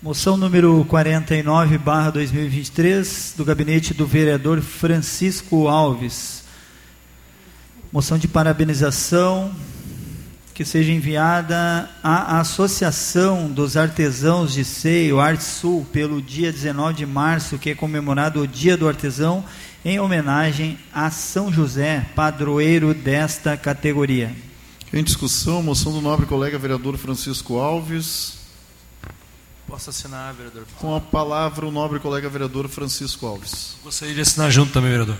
Moção 0.00 0.36
número 0.36 0.84
49, 0.88 1.78
barra 1.78 2.10
2023, 2.10 3.34
do 3.36 3.44
gabinete 3.44 3.92
do 3.92 4.06
vereador 4.06 4.60
Francisco 4.60 5.66
Alves. 5.66 6.44
Moção 7.92 8.16
de 8.16 8.28
parabenização 8.28 9.52
que 10.54 10.64
seja 10.64 10.92
enviada 10.92 11.90
à 12.04 12.38
Associação 12.38 13.50
dos 13.50 13.76
Artesãos 13.76 14.52
de 14.52 14.64
Seio, 14.64 15.18
Arte 15.18 15.42
Sul, 15.42 15.84
pelo 15.92 16.22
dia 16.22 16.52
19 16.52 16.94
de 16.94 17.06
março, 17.06 17.58
que 17.58 17.70
é 17.70 17.74
comemorado 17.74 18.42
o 18.42 18.46
Dia 18.46 18.76
do 18.76 18.86
Artesão, 18.86 19.44
em 19.84 19.98
homenagem 19.98 20.78
a 20.94 21.10
São 21.10 21.52
José, 21.52 22.06
padroeiro 22.14 22.94
desta 22.94 23.56
categoria. 23.56 24.30
Em 24.92 25.02
discussão, 25.02 25.62
moção 25.64 25.90
do 25.90 26.00
nobre 26.00 26.26
colega 26.26 26.56
vereador 26.58 26.96
Francisco 26.96 27.58
Alves. 27.58 28.41
Posso 29.72 29.88
assinar, 29.88 30.34
vereador? 30.34 30.66
Com 30.78 30.94
a 30.94 31.00
palavra, 31.00 31.66
o 31.66 31.70
nobre 31.70 31.98
colega 31.98 32.28
vereador 32.28 32.68
Francisco 32.68 33.26
Alves. 33.26 33.78
Gostaria 33.82 34.14
de 34.14 34.20
assinar 34.20 34.50
junto 34.50 34.70
também, 34.70 34.90
vereador. 34.90 35.16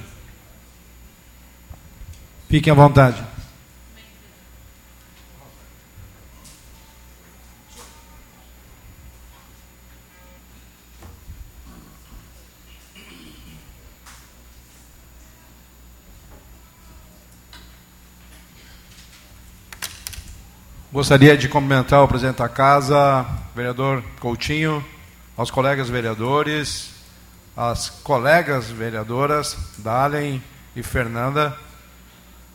Fiquem 2.50 2.70
à 2.70 2.76
vontade. 2.76 3.24
Gostaria 20.92 21.38
de 21.38 21.48
cumprimentar 21.48 22.02
o 22.02 22.06
presidente 22.06 22.36
da 22.36 22.50
casa, 22.50 23.26
vereador 23.56 24.04
Coutinho, 24.20 24.84
aos 25.34 25.50
colegas 25.50 25.88
vereadores, 25.88 26.90
às 27.56 27.88
colegas 27.88 28.66
vereadoras, 28.66 29.56
Dalen 29.78 30.44
e 30.76 30.82
Fernanda, 30.82 31.56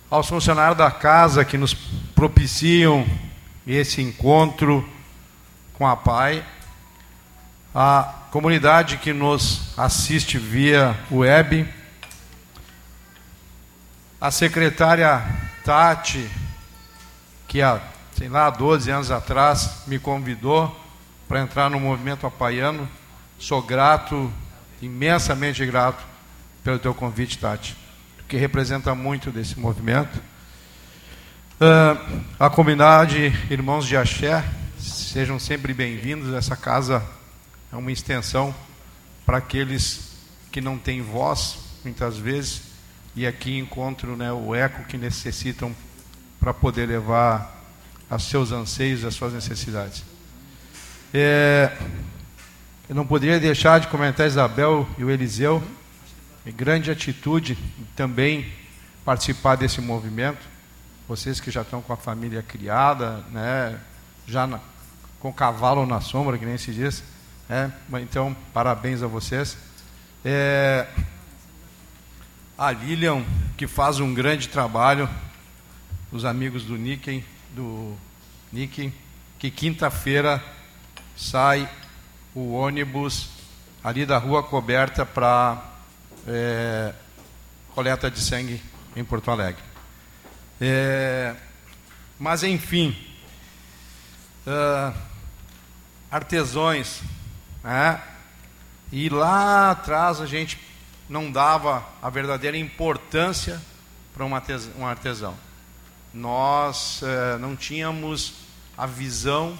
aos 0.07 0.27
funcionários 0.27 0.77
da 0.77 0.91
casa 0.91 1.43
que 1.43 1.57
nos 1.57 1.73
propiciam 2.13 3.07
esse 3.65 4.03
encontro 4.03 4.87
com 5.73 5.87
a 5.87 5.95
PAI, 5.95 6.45
a 7.73 8.27
comunidade 8.29 8.97
que 8.97 9.13
nos 9.13 9.73
assiste 9.75 10.37
via 10.37 10.95
web, 11.09 11.67
a 14.21 14.29
secretária 14.29 15.25
Tati, 15.63 16.29
que 17.47 17.63
a 17.63 17.96
sei 18.17 18.29
lá, 18.29 18.49
12 18.49 18.89
anos 18.89 19.11
atrás, 19.11 19.83
me 19.85 19.99
convidou 19.99 20.75
para 21.27 21.39
entrar 21.39 21.69
no 21.69 21.79
movimento 21.79 22.25
apaiano. 22.25 22.89
Sou 23.37 23.61
grato, 23.61 24.33
imensamente 24.81 25.63
grato, 25.67 26.03
pelo 26.63 26.79
teu 26.79 26.95
convite, 26.95 27.37
Tati, 27.37 27.77
que 28.27 28.35
representa 28.35 28.95
muito 28.95 29.29
desse 29.29 29.59
movimento. 29.59 30.17
Uh, 31.61 32.23
a 32.39 32.49
comunidade 32.49 33.31
Irmãos 33.51 33.85
de 33.85 33.95
Axé, 33.95 34.43
sejam 34.79 35.37
sempre 35.37 35.71
bem-vindos. 35.71 36.33
Essa 36.33 36.55
casa 36.55 37.05
é 37.71 37.75
uma 37.75 37.91
extensão 37.91 38.53
para 39.27 39.37
aqueles 39.37 40.17
que 40.51 40.59
não 40.59 40.79
têm 40.79 41.03
voz, 41.03 41.59
muitas 41.83 42.17
vezes, 42.17 42.63
e 43.15 43.27
aqui 43.27 43.59
encontro 43.59 44.17
né, 44.17 44.31
o 44.31 44.55
eco 44.55 44.85
que 44.85 44.97
necessitam 44.97 45.71
para 46.39 46.51
poder 46.51 46.87
levar 46.87 47.56
aos 48.09 48.23
seus 48.23 48.51
anseios, 48.51 49.03
às 49.03 49.13
suas 49.13 49.33
necessidades. 49.33 50.03
É, 51.13 51.75
eu 52.87 52.95
não 52.95 53.05
poderia 53.05 53.39
deixar 53.39 53.79
de 53.79 53.87
comentar 53.87 54.27
Isabel 54.27 54.87
e 54.97 55.03
o 55.03 55.09
Eliseu, 55.09 55.63
grande 56.51 56.89
atitude 56.91 57.57
também 57.95 58.51
participar 59.03 59.55
desse 59.55 59.81
movimento. 59.81 60.39
Vocês 61.07 61.39
que 61.39 61.49
já 61.49 61.61
estão 61.61 61.81
com 61.81 61.93
a 61.93 61.97
família 61.97 62.43
criada, 62.43 63.23
né, 63.31 63.79
já 64.25 64.45
na, 64.45 64.59
com 65.19 65.31
cavalo 65.31 65.85
na 65.85 66.01
sombra, 66.01 66.37
que 66.37 66.45
nem 66.45 66.57
se 66.57 66.71
diz. 66.73 67.03
Né, 67.47 67.71
então, 68.01 68.35
parabéns 68.53 69.01
a 69.01 69.07
vocês. 69.07 69.57
É, 70.23 70.87
a 72.57 72.71
Lilian, 72.71 73.23
que 73.55 73.67
faz 73.67 73.99
um 73.99 74.13
grande 74.13 74.49
trabalho, 74.49 75.09
os 76.11 76.25
amigos 76.25 76.63
do 76.63 76.75
Nicken, 76.75 77.23
do 77.51 77.95
Nick, 78.51 78.93
que 79.39 79.51
quinta-feira 79.51 80.43
sai 81.15 81.69
o 82.33 82.53
ônibus 82.53 83.29
ali 83.83 84.05
da 84.05 84.17
rua 84.17 84.43
coberta 84.43 85.05
para 85.05 85.63
é, 86.27 86.93
coleta 87.73 88.09
de 88.11 88.19
sangue 88.19 88.61
em 88.95 89.03
Porto 89.03 89.31
Alegre. 89.31 89.61
É, 90.59 91.35
mas 92.19 92.43
enfim, 92.43 92.95
uh, 94.45 94.93
artesões, 96.09 97.01
né? 97.63 98.01
e 98.91 99.09
lá 99.09 99.71
atrás 99.71 100.19
a 100.19 100.25
gente 100.25 100.59
não 101.07 101.31
dava 101.31 101.85
a 102.01 102.09
verdadeira 102.09 102.57
importância 102.57 103.61
para 104.13 104.25
um 104.25 104.85
artesão 104.85 105.46
nós 106.17 107.01
eh, 107.03 107.37
não 107.37 107.55
tínhamos 107.55 108.33
a 108.75 108.85
visão 108.85 109.57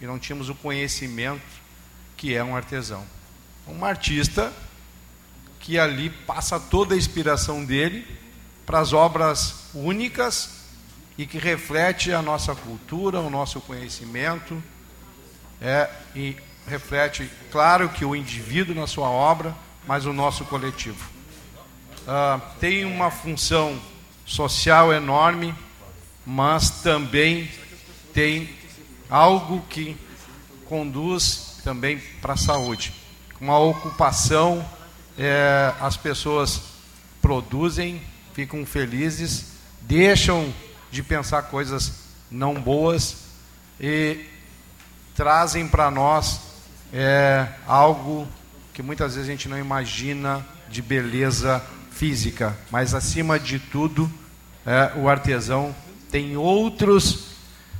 e 0.00 0.06
não 0.06 0.18
tínhamos 0.18 0.48
o 0.48 0.54
conhecimento 0.54 1.42
que 2.16 2.34
é 2.34 2.42
um 2.42 2.54
artesão. 2.54 3.04
Um 3.66 3.84
artista 3.84 4.52
que 5.58 5.78
ali 5.78 6.08
passa 6.08 6.58
toda 6.58 6.94
a 6.94 6.96
inspiração 6.96 7.64
dele 7.64 8.06
para 8.64 8.78
as 8.78 8.92
obras 8.92 9.66
únicas 9.74 10.58
e 11.18 11.26
que 11.26 11.38
reflete 11.38 12.12
a 12.12 12.22
nossa 12.22 12.54
cultura, 12.54 13.20
o 13.20 13.28
nosso 13.28 13.60
conhecimento, 13.60 14.62
é, 15.60 15.90
e 16.14 16.36
reflete, 16.66 17.28
claro, 17.50 17.88
que 17.88 18.04
o 18.04 18.14
indivíduo 18.14 18.74
na 18.74 18.86
sua 18.86 19.10
obra, 19.10 19.54
mas 19.86 20.06
o 20.06 20.12
nosso 20.12 20.44
coletivo. 20.44 21.10
Ah, 22.06 22.40
tem 22.60 22.84
uma 22.84 23.10
função 23.10 23.80
social 24.24 24.92
enorme, 24.92 25.54
mas 26.28 26.68
também 26.82 27.50
tem 28.12 28.50
algo 29.08 29.62
que 29.62 29.96
conduz 30.66 31.58
também 31.64 31.98
para 32.20 32.34
a 32.34 32.36
saúde. 32.36 32.92
Uma 33.40 33.58
ocupação, 33.58 34.62
é, 35.16 35.72
as 35.80 35.96
pessoas 35.96 36.60
produzem, 37.22 38.02
ficam 38.34 38.66
felizes, 38.66 39.52
deixam 39.80 40.52
de 40.90 41.02
pensar 41.02 41.44
coisas 41.44 41.94
não 42.30 42.60
boas 42.60 43.16
e 43.80 44.26
trazem 45.14 45.66
para 45.66 45.90
nós 45.90 46.42
é, 46.92 47.48
algo 47.66 48.28
que 48.74 48.82
muitas 48.82 49.14
vezes 49.14 49.30
a 49.30 49.32
gente 49.32 49.48
não 49.48 49.58
imagina 49.58 50.46
de 50.68 50.82
beleza 50.82 51.64
física, 51.90 52.54
mas 52.70 52.92
acima 52.92 53.40
de 53.40 53.58
tudo, 53.58 54.12
é, 54.66 54.92
o 54.94 55.08
artesão 55.08 55.74
tem 56.10 56.36
outros 56.36 57.28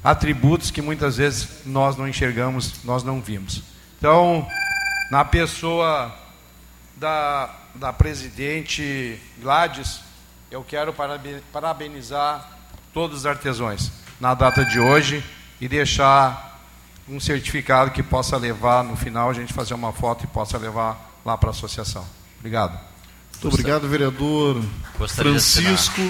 atributos 0.03 0.71
que 0.71 0.81
muitas 0.81 1.17
vezes 1.17 1.67
nós 1.67 1.97
não 1.97 2.07
enxergamos, 2.07 2.85
nós 2.85 3.03
não 3.03 3.21
vimos. 3.21 3.63
Então, 3.99 4.47
na 5.11 5.25
pessoa 5.25 6.15
da, 6.97 7.51
da 7.75 7.93
presidente 7.93 9.21
Gladys, 9.41 10.01
eu 10.51 10.63
quero 10.65 10.95
parabenizar 11.53 12.59
todos 12.93 13.19
os 13.19 13.27
artesãos 13.27 13.91
na 14.21 14.35
data 14.35 14.65
de 14.65 14.81
hoje 14.81 15.23
e 15.61 15.69
deixar 15.69 16.61
um 17.09 17.19
certificado 17.19 17.91
que 17.91 18.03
possa 18.03 18.37
levar 18.37 18.85
no 18.85 18.97
final 18.97 19.31
a 19.31 19.33
gente 19.33 19.53
fazer 19.53 19.75
uma 19.75 19.93
foto 19.93 20.25
e 20.25 20.27
possa 20.27 20.59
levar 20.59 21.21
lá 21.25 21.37
para 21.37 21.51
a 21.51 21.53
associação. 21.53 22.05
Obrigado. 22.39 22.79
Muito 23.33 23.49
obrigado, 23.49 23.89
vereador 23.89 24.63
Gostaria 24.99 25.33
Francisco. 25.33 26.01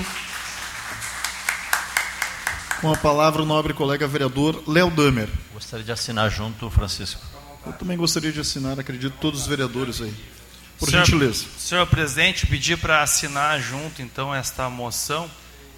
Com 2.81 2.93
a 2.93 2.97
palavra 2.97 3.43
o 3.43 3.47
nobre 3.47 3.75
colega 3.75 4.07
vereador 4.07 4.63
Léo 4.65 4.89
Damer. 4.89 5.29
Gostaria 5.53 5.85
de 5.85 5.91
assinar 5.91 6.31
junto, 6.31 6.71
Francisco. 6.71 7.21
Eu 7.67 7.73
também 7.73 7.97
gostaria 7.97 8.31
de 8.31 8.39
assinar, 8.39 8.79
acredito, 8.79 9.17
todos 9.21 9.41
os 9.41 9.47
vereadores 9.49 10.01
aí. 10.01 10.15
Por 10.79 10.89
senhor, 10.89 11.05
gentileza. 11.05 11.45
Senhor 11.59 11.85
presidente, 11.89 12.47
pedir 12.47 12.79
para 12.79 13.03
assinar 13.03 13.61
junto, 13.61 14.01
então, 14.01 14.33
esta 14.33 14.71
moção 14.71 15.29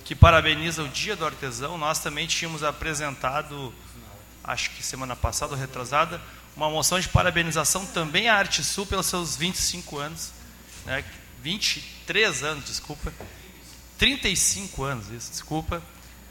que 0.05 0.14
parabeniza 0.14 0.82
o 0.82 0.88
Dia 0.88 1.16
do 1.16 1.24
Artesão. 1.24 1.78
Nós 1.78 2.01
também 2.01 2.26
tínhamos 2.26 2.62
apresentado, 2.62 3.72
acho 4.44 4.70
que 4.72 4.82
semana 4.82 5.16
passada 5.16 5.55
ou 5.55 5.59
retrasada, 5.59 6.20
uma 6.55 6.68
moção 6.68 7.01
de 7.01 7.09
parabenização 7.09 7.86
também 7.86 8.28
à 8.28 8.36
Arte 8.36 8.62
Sul 8.62 8.84
pelos 8.84 9.07
seus 9.07 9.36
25 9.36 9.98
anos. 9.98 10.32
Né, 10.84 11.03
23 11.42 12.42
anos, 12.42 12.66
desculpa, 12.66 13.11
35 13.96 14.82
anos, 14.84 15.09
isso, 15.11 15.30
desculpa, 15.30 15.82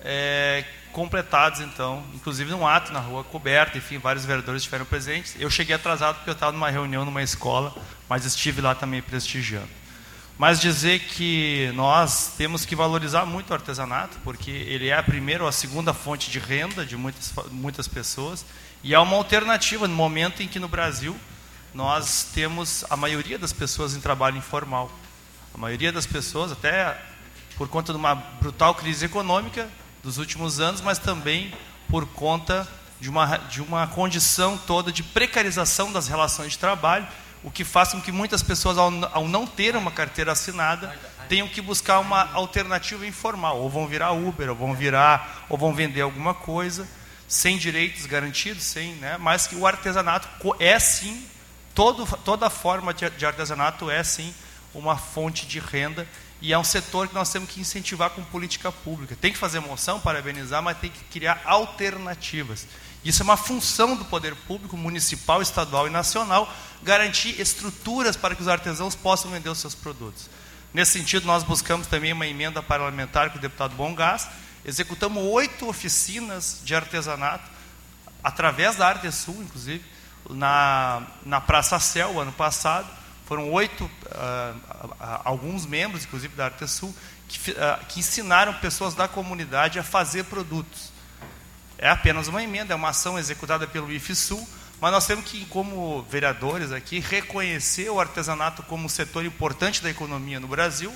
é, 0.03 0.63
completados 0.91 1.59
então, 1.59 2.03
inclusive 2.13 2.51
num 2.51 2.65
ato 2.67 2.91
na 2.91 2.99
rua 2.99 3.23
coberta, 3.23 3.77
enfim, 3.77 3.97
vários 3.97 4.25
vereadores 4.25 4.61
estiveram 4.61 4.85
presentes. 4.85 5.35
Eu 5.39 5.49
cheguei 5.49 5.75
atrasado 5.75 6.15
porque 6.15 6.29
eu 6.29 6.33
estava 6.33 6.51
numa 6.51 6.69
reunião 6.69 7.05
numa 7.05 7.21
escola, 7.21 7.73
mas 8.07 8.25
estive 8.25 8.61
lá 8.61 8.73
também 8.73 9.01
prestigiando. 9.01 9.69
Mas 10.37 10.61
dizer 10.61 10.99
que 10.99 11.69
nós 11.75 12.33
temos 12.37 12.65
que 12.65 12.73
valorizar 12.73 13.25
muito 13.25 13.49
o 13.49 13.53
artesanato, 13.53 14.17
porque 14.23 14.49
ele 14.49 14.87
é 14.87 14.97
a 14.97 15.03
primeira 15.03 15.43
ou 15.43 15.49
a 15.49 15.51
segunda 15.51 15.93
fonte 15.93 16.31
de 16.31 16.39
renda 16.39 16.85
de 16.85 16.95
muitas, 16.95 17.33
muitas 17.51 17.89
pessoas, 17.89 18.45
e 18.81 18.93
é 18.93 18.99
uma 18.99 19.17
alternativa 19.17 19.85
no 19.85 19.93
momento 19.93 20.41
em 20.41 20.47
que 20.47 20.57
no 20.57 20.69
Brasil 20.69 21.15
nós 21.73 22.29
temos 22.33 22.85
a 22.89 22.95
maioria 22.95 23.37
das 23.37 23.51
pessoas 23.51 23.95
em 23.95 23.99
trabalho 23.99 24.37
informal. 24.37 24.89
A 25.53 25.57
maioria 25.57 25.91
das 25.91 26.05
pessoas, 26.05 26.53
até 26.53 26.97
por 27.57 27.67
conta 27.67 27.91
de 27.91 27.99
uma 27.99 28.15
brutal 28.15 28.73
crise 28.73 29.05
econômica 29.05 29.69
dos 30.03 30.17
últimos 30.17 30.59
anos, 30.59 30.81
mas 30.81 30.97
também 30.97 31.53
por 31.87 32.05
conta 32.05 32.67
de 32.99 33.09
uma, 33.09 33.37
de 33.37 33.61
uma 33.61 33.87
condição 33.87 34.57
toda 34.57 34.91
de 34.91 35.03
precarização 35.03 35.91
das 35.91 36.07
relações 36.07 36.51
de 36.53 36.57
trabalho, 36.59 37.07
o 37.43 37.49
que 37.49 37.63
faz 37.63 37.89
com 37.89 38.01
que 38.01 38.11
muitas 38.11 38.43
pessoas, 38.43 38.77
ao, 38.77 38.91
ao 39.13 39.27
não 39.27 39.47
ter 39.47 39.75
uma 39.75 39.91
carteira 39.91 40.33
assinada, 40.33 40.93
tenham 41.29 41.47
que 41.47 41.61
buscar 41.61 41.99
uma 41.99 42.31
alternativa 42.33 43.05
informal, 43.05 43.59
ou 43.59 43.69
vão 43.69 43.87
virar 43.87 44.11
Uber, 44.11 44.49
ou 44.49 44.55
vão 44.55 44.75
virar, 44.75 45.45
ou 45.47 45.57
vão 45.57 45.73
vender 45.73 46.01
alguma 46.01 46.33
coisa, 46.33 46.87
sem 47.27 47.57
direitos 47.57 48.05
garantidos, 48.05 48.63
sem, 48.63 48.93
né? 48.95 49.17
mas 49.19 49.47
que 49.47 49.55
o 49.55 49.65
artesanato 49.65 50.27
é 50.59 50.77
sim 50.79 51.25
todo, 51.73 52.05
toda 52.25 52.49
forma 52.49 52.93
de, 52.93 53.09
de 53.11 53.25
artesanato 53.25 53.89
é 53.89 54.03
sim 54.03 54.33
uma 54.73 54.97
fonte 54.97 55.45
de 55.45 55.59
renda 55.59 56.07
e 56.41 56.53
é 56.53 56.57
um 56.57 56.63
setor 56.63 57.07
que 57.07 57.13
nós 57.13 57.31
temos 57.31 57.49
que 57.49 57.59
incentivar 57.59 58.11
com 58.11 58.23
política 58.23 58.71
pública. 58.71 59.15
Tem 59.19 59.31
que 59.31 59.37
fazer 59.37 59.59
moção, 59.59 59.99
parabenizar, 59.99 60.63
mas 60.63 60.77
tem 60.77 60.89
que 60.89 61.03
criar 61.05 61.41
alternativas. 61.45 62.65
Isso 63.03 63.21
é 63.21 63.25
uma 63.25 63.37
função 63.37 63.95
do 63.95 64.05
poder 64.05 64.35
público, 64.35 64.77
municipal, 64.77 65.41
estadual 65.41 65.87
e 65.87 65.89
nacional, 65.89 66.51
garantir 66.81 67.39
estruturas 67.39 68.15
para 68.15 68.35
que 68.35 68.41
os 68.41 68.47
artesãos 68.47 68.95
possam 68.95 69.31
vender 69.31 69.49
os 69.49 69.57
seus 69.57 69.75
produtos. 69.75 70.29
Nesse 70.73 70.99
sentido, 70.99 71.25
nós 71.25 71.43
buscamos 71.43 71.87
também 71.87 72.13
uma 72.13 72.27
emenda 72.27 72.61
parlamentar 72.61 73.31
com 73.31 73.37
o 73.37 73.41
deputado 73.41 73.75
Bom 73.75 73.93
Gás, 73.93 74.27
executamos 74.63 75.23
oito 75.23 75.67
oficinas 75.67 76.61
de 76.63 76.75
artesanato, 76.75 77.49
através 78.23 78.75
da 78.75 78.87
Arte 78.87 79.11
Sul, 79.11 79.41
inclusive, 79.41 79.83
na, 80.29 81.03
na 81.25 81.41
Praça 81.41 81.79
Céu, 81.79 82.19
ano 82.19 82.31
passado. 82.31 82.98
Foram 83.29 83.51
oito, 83.51 83.83
uh, 83.83 84.95
alguns 85.23 85.63
membros, 85.63 86.03
inclusive 86.03 86.35
da 86.35 86.45
Artesul, 86.45 86.91
que, 87.27 87.51
uh, 87.51 87.85
que 87.87 87.99
ensinaram 87.99 88.55
pessoas 88.55 88.95
da 88.95 89.07
comunidade 89.07 89.77
a 89.77 89.83
fazer 89.83 90.23
produtos. 90.23 90.91
É 91.77 91.87
apenas 91.87 92.27
uma 92.27 92.41
emenda, 92.41 92.73
é 92.73 92.75
uma 92.75 92.89
ação 92.89 93.19
executada 93.19 93.67
pelo 93.67 93.91
IFSUL, 93.91 94.49
mas 94.81 94.91
nós 94.91 95.05
temos 95.05 95.25
que, 95.25 95.45
como 95.45 96.01
vereadores 96.09 96.71
aqui, 96.71 96.97
reconhecer 96.97 97.91
o 97.91 97.99
artesanato 97.99 98.63
como 98.63 98.85
um 98.85 98.89
setor 98.89 99.23
importante 99.23 99.83
da 99.83 99.91
economia 99.91 100.39
no 100.39 100.47
Brasil 100.47 100.91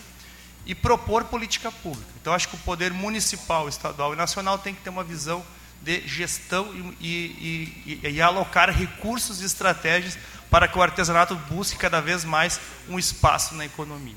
e 0.65 0.73
propor 0.73 1.25
política 1.25 1.71
pública. 1.71 2.09
Então, 2.19 2.33
acho 2.33 2.47
que 2.47 2.55
o 2.55 2.59
poder 2.61 2.91
municipal, 2.91 3.69
estadual 3.69 4.11
e 4.11 4.17
nacional 4.17 4.57
tem 4.57 4.73
que 4.73 4.81
ter 4.81 4.89
uma 4.89 5.03
visão 5.03 5.45
de 5.83 6.01
gestão 6.07 6.73
e, 6.99 7.05
e, 7.05 7.99
e, 8.03 8.09
e, 8.09 8.21
alocar 8.21 8.71
recursos 8.71 9.41
e 9.41 9.45
estratégias 9.45 10.17
para 10.53 10.67
que 10.67 10.77
o 10.77 10.83
artesanato 10.83 11.35
busque 11.49 11.79
cada 11.79 11.99
vez 11.99 12.23
mais 12.23 12.59
um 12.87 12.99
espaço 12.99 13.55
na 13.55 13.65
economia. 13.65 14.15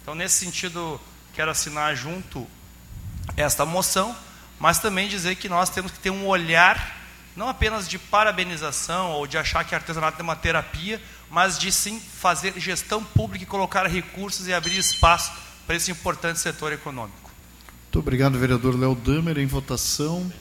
Então, 0.00 0.14
nesse 0.14 0.42
sentido, 0.42 0.98
quero 1.34 1.50
assinar 1.50 1.94
junto 1.94 2.46
esta 3.36 3.66
moção, 3.66 4.16
mas 4.58 4.78
também 4.78 5.06
dizer 5.06 5.34
que 5.34 5.50
nós 5.50 5.68
temos 5.68 5.92
que 5.92 5.98
ter 5.98 6.08
um 6.08 6.26
olhar 6.26 6.96
não 7.36 7.46
apenas 7.46 7.86
de 7.86 7.98
parabenização 7.98 9.10
ou 9.10 9.26
de 9.26 9.36
achar 9.36 9.64
que 9.64 9.74
artesanato 9.74 10.18
é 10.18 10.22
uma 10.22 10.34
terapia, 10.34 10.98
mas 11.30 11.58
de 11.58 11.70
sim 11.70 12.00
fazer 12.00 12.58
gestão 12.58 13.04
pública 13.04 13.44
e 13.44 13.46
colocar 13.46 13.86
recursos 13.86 14.48
e 14.48 14.54
abrir 14.54 14.78
espaço 14.78 15.30
para 15.66 15.76
esse 15.76 15.90
importante 15.90 16.38
setor 16.38 16.72
econômico. 16.72 17.30
Muito 17.82 17.98
obrigado, 17.98 18.38
vereador 18.38 18.80
Léo 18.80 18.94
Damer. 18.94 19.36
Em 19.36 19.46
votação. 19.46 20.32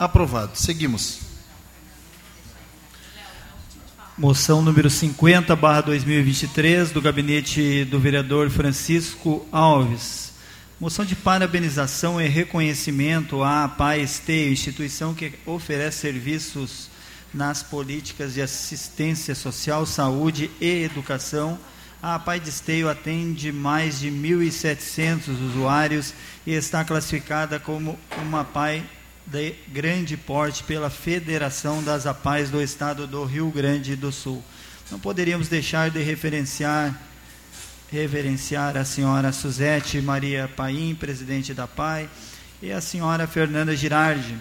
Aprovado. 0.00 0.52
Seguimos. 0.56 1.18
Moção 4.16 4.62
número 4.62 4.88
50, 4.88 5.54
barra 5.54 5.82
2023, 5.82 6.90
do 6.90 7.02
gabinete 7.02 7.84
do 7.84 8.00
vereador 8.00 8.48
Francisco 8.48 9.46
Alves. 9.52 10.32
Moção 10.80 11.04
de 11.04 11.14
parabenização 11.14 12.18
e 12.18 12.26
reconhecimento 12.26 13.42
à 13.42 13.68
PAESTEI, 13.68 14.50
instituição 14.50 15.12
que 15.12 15.34
oferece 15.44 15.98
serviços 15.98 16.88
nas 17.34 17.62
políticas 17.62 18.32
de 18.32 18.40
assistência 18.40 19.34
social, 19.34 19.84
saúde 19.84 20.50
e 20.62 20.82
educação. 20.82 21.58
A 22.02 22.18
Pai 22.18 22.40
de 22.40 22.48
Esteio 22.48 22.88
atende 22.88 23.52
mais 23.52 24.00
de 24.00 24.10
1.700 24.10 25.28
usuários 25.28 26.14
e 26.46 26.54
está 26.54 26.86
classificada 26.86 27.60
como 27.60 27.98
uma 28.16 28.42
Pai 28.44 28.82
de 29.30 29.54
grande 29.68 30.16
porte 30.16 30.64
pela 30.64 30.90
Federação 30.90 31.82
das 31.84 32.04
APAES 32.04 32.50
do 32.50 32.60
Estado 32.60 33.06
do 33.06 33.24
Rio 33.24 33.48
Grande 33.50 33.94
do 33.94 34.10
Sul. 34.10 34.42
Não 34.90 34.98
poderíamos 34.98 35.46
deixar 35.46 35.88
de 35.88 36.02
referenciar 36.02 37.00
reverenciar 37.92 38.76
a 38.76 38.84
senhora 38.84 39.32
Suzete 39.32 40.00
Maria 40.00 40.48
Paim, 40.56 40.94
presidente 40.94 41.52
da 41.52 41.66
PAI, 41.66 42.08
e 42.62 42.70
a 42.70 42.80
senhora 42.80 43.26
Fernanda 43.26 43.74
Girardi, 43.74 44.36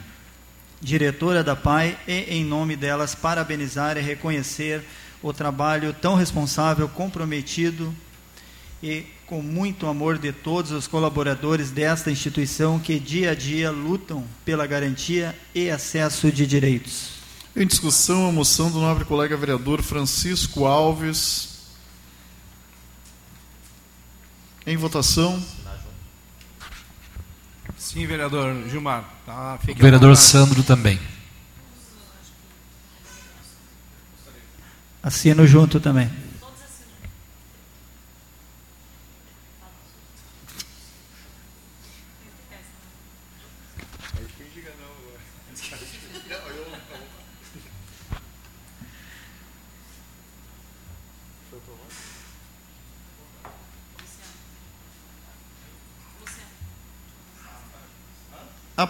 diretora 0.79 1.43
da 1.43 1.55
PAI, 1.55 1.97
e 2.07 2.25
em 2.35 2.45
nome 2.45 2.75
delas 2.75 3.15
parabenizar 3.15 3.97
e 3.97 4.01
reconhecer 4.01 4.83
o 5.21 5.33
trabalho 5.33 5.93
tão 5.93 6.15
responsável, 6.15 6.87
comprometido 6.87 7.93
e 8.81 9.05
com 9.25 9.41
muito 9.41 9.87
amor 9.87 10.17
de 10.17 10.31
todos 10.31 10.71
os 10.71 10.87
colaboradores 10.87 11.69
desta 11.69 12.09
instituição 12.09 12.79
que 12.79 12.99
dia 12.99 13.31
a 13.31 13.35
dia 13.35 13.69
lutam 13.69 14.25
pela 14.43 14.65
garantia 14.65 15.37
e 15.53 15.69
acesso 15.69 16.31
de 16.31 16.47
direitos. 16.47 17.19
Em 17.55 17.67
discussão, 17.67 18.27
a 18.27 18.31
moção 18.31 18.71
do 18.71 18.79
nobre 18.79 19.05
colega 19.05 19.35
vereador 19.35 19.81
Francisco 19.81 20.65
Alves. 20.65 21.49
Em 24.65 24.77
votação. 24.77 25.43
Sim, 27.77 28.05
vereador 28.05 28.67
Gilmar. 28.69 29.03
Tá, 29.25 29.59
vereador 29.75 30.15
Sandro 30.15 30.63
também. 30.63 30.99
Assino 35.01 35.47
junto 35.47 35.79
também. 35.79 36.28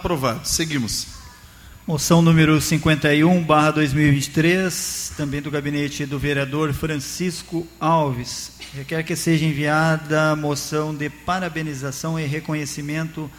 Aprovado. 0.00 0.48
Seguimos. 0.48 1.08
Moção 1.86 2.22
número 2.22 2.58
51, 2.58 3.44
barra 3.44 3.72
2023, 3.72 5.12
também 5.14 5.42
do 5.42 5.50
gabinete 5.50 6.06
do 6.06 6.18
vereador 6.18 6.72
Francisco 6.72 7.66
Alves. 7.78 8.52
Requer 8.74 9.02
que 9.02 9.14
seja 9.14 9.44
enviada 9.44 10.34
moção 10.34 10.94
de 10.94 11.10
parabenização 11.10 12.18
e 12.18 12.24
reconhecimento 12.24 13.30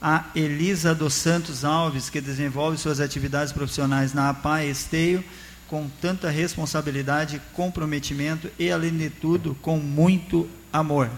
a 0.00 0.26
Elisa 0.34 0.94
dos 0.94 1.14
Santos 1.14 1.64
Alves, 1.64 2.10
que 2.10 2.20
desenvolve 2.20 2.76
suas 2.76 3.00
atividades 3.00 3.50
profissionais 3.50 4.12
na 4.12 4.28
APA 4.28 4.62
Esteio 4.62 5.24
com 5.68 5.88
tanta 6.02 6.28
responsabilidade, 6.28 7.40
comprometimento 7.54 8.50
e, 8.58 8.70
além 8.70 8.94
de 8.94 9.08
tudo, 9.08 9.56
com 9.62 9.78
muito 9.78 10.46
amor. 10.70 11.08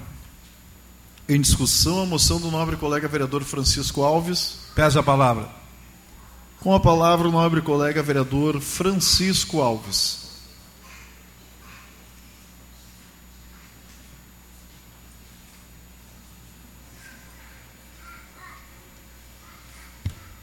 Em 1.29 1.41
discussão, 1.41 2.01
a 2.01 2.07
moção 2.07 2.41
do 2.41 2.53
nobre 2.53 2.77
colega 2.77 3.09
vereador 3.09 3.43
Francisco 3.43 4.03
Alves. 4.03 4.62
Pesa 4.75 5.01
a 5.01 5.03
palavra. 5.03 5.51
Com 6.61 6.75
a 6.75 6.81
palavra, 6.81 7.29
o 7.29 7.31
nobre 7.31 7.61
colega 7.61 8.03
vereador 8.03 8.59
Francisco 8.59 9.61
Alves. 9.61 10.23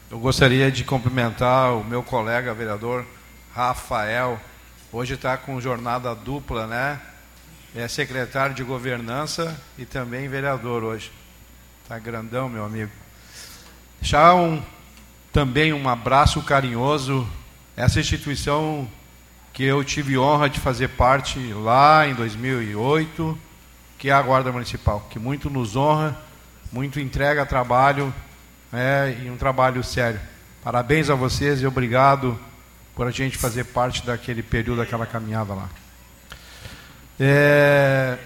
Eu 0.08 0.20
gostaria 0.20 0.70
de 0.70 0.84
cumprimentar 0.84 1.74
o 1.74 1.82
meu 1.82 2.02
colega 2.02 2.54
vereador 2.54 3.04
Rafael. 3.52 4.40
Hoje 4.92 5.14
está 5.14 5.36
com 5.36 5.60
jornada 5.60 6.14
dupla, 6.14 6.68
né? 6.68 7.00
É 7.74 7.88
secretário 7.88 8.54
de 8.54 8.62
governança 8.62 9.60
e 9.76 9.84
também 9.84 10.28
vereador 10.28 10.84
hoje. 10.84 11.10
Está 11.82 11.98
grandão, 11.98 12.48
meu 12.48 12.64
amigo. 12.64 13.09
Deixar 14.00 14.34
um, 14.34 14.62
também 15.30 15.72
um 15.74 15.88
abraço 15.88 16.40
carinhoso 16.42 17.28
essa 17.76 18.00
instituição 18.00 18.88
que 19.52 19.62
eu 19.62 19.84
tive 19.84 20.16
honra 20.16 20.48
de 20.48 20.58
fazer 20.58 20.88
parte 20.88 21.38
lá 21.52 22.08
em 22.08 22.14
2008, 22.14 23.38
que 23.98 24.08
é 24.08 24.12
a 24.12 24.22
Guarda 24.22 24.50
Municipal, 24.50 25.06
que 25.10 25.18
muito 25.18 25.50
nos 25.50 25.76
honra, 25.76 26.18
muito 26.72 26.98
entrega 26.98 27.44
trabalho 27.44 28.12
é, 28.72 29.16
e 29.22 29.30
um 29.30 29.36
trabalho 29.36 29.84
sério. 29.84 30.20
Parabéns 30.64 31.10
a 31.10 31.14
vocês 31.14 31.60
e 31.60 31.66
obrigado 31.66 32.38
por 32.94 33.06
a 33.06 33.10
gente 33.10 33.36
fazer 33.36 33.64
parte 33.64 34.04
daquele 34.04 34.42
período, 34.42 34.78
daquela 34.78 35.04
caminhada 35.04 35.52
lá. 35.52 35.68
É, 37.18 38.16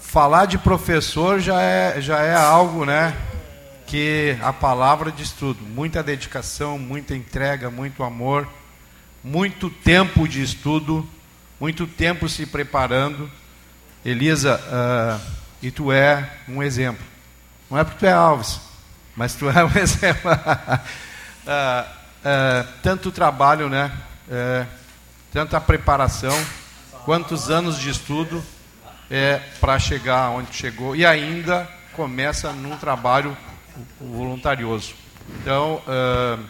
falar 0.00 0.46
de 0.46 0.58
professor 0.58 1.40
já 1.40 1.60
é, 1.60 2.00
já 2.00 2.20
é 2.20 2.34
algo, 2.34 2.84
né? 2.84 3.16
Que 3.92 4.38
a 4.40 4.54
palavra 4.54 5.12
diz 5.12 5.32
tudo. 5.32 5.62
Muita 5.62 6.02
dedicação, 6.02 6.78
muita 6.78 7.14
entrega, 7.14 7.70
muito 7.70 8.02
amor, 8.02 8.48
muito 9.22 9.68
tempo 9.68 10.26
de 10.26 10.42
estudo, 10.42 11.06
muito 11.60 11.86
tempo 11.86 12.26
se 12.26 12.46
preparando. 12.46 13.30
Elisa, 14.02 14.58
uh, 14.58 15.20
e 15.60 15.70
tu 15.70 15.92
é 15.92 16.26
um 16.48 16.62
exemplo. 16.62 17.04
Não 17.70 17.78
é 17.78 17.84
porque 17.84 17.98
tu 17.98 18.06
é 18.06 18.12
Alves, 18.12 18.62
mas 19.14 19.34
tu 19.34 19.46
é 19.52 19.62
um 19.62 19.78
exemplo. 19.78 20.30
uh, 20.32 21.84
uh, 21.84 22.68
tanto 22.82 23.12
trabalho, 23.12 23.68
né? 23.68 23.92
tanta 25.30 25.60
preparação, 25.60 26.34
quantos 27.04 27.50
anos 27.50 27.78
de 27.78 27.90
estudo 27.90 28.42
é, 29.10 29.38
para 29.60 29.78
chegar 29.78 30.30
onde 30.30 30.54
chegou. 30.54 30.96
E 30.96 31.04
ainda 31.04 31.68
começa 31.92 32.52
num 32.52 32.78
trabalho 32.78 33.36
voluntarioso. 34.00 34.94
Então, 35.40 35.82
uh, 35.86 36.44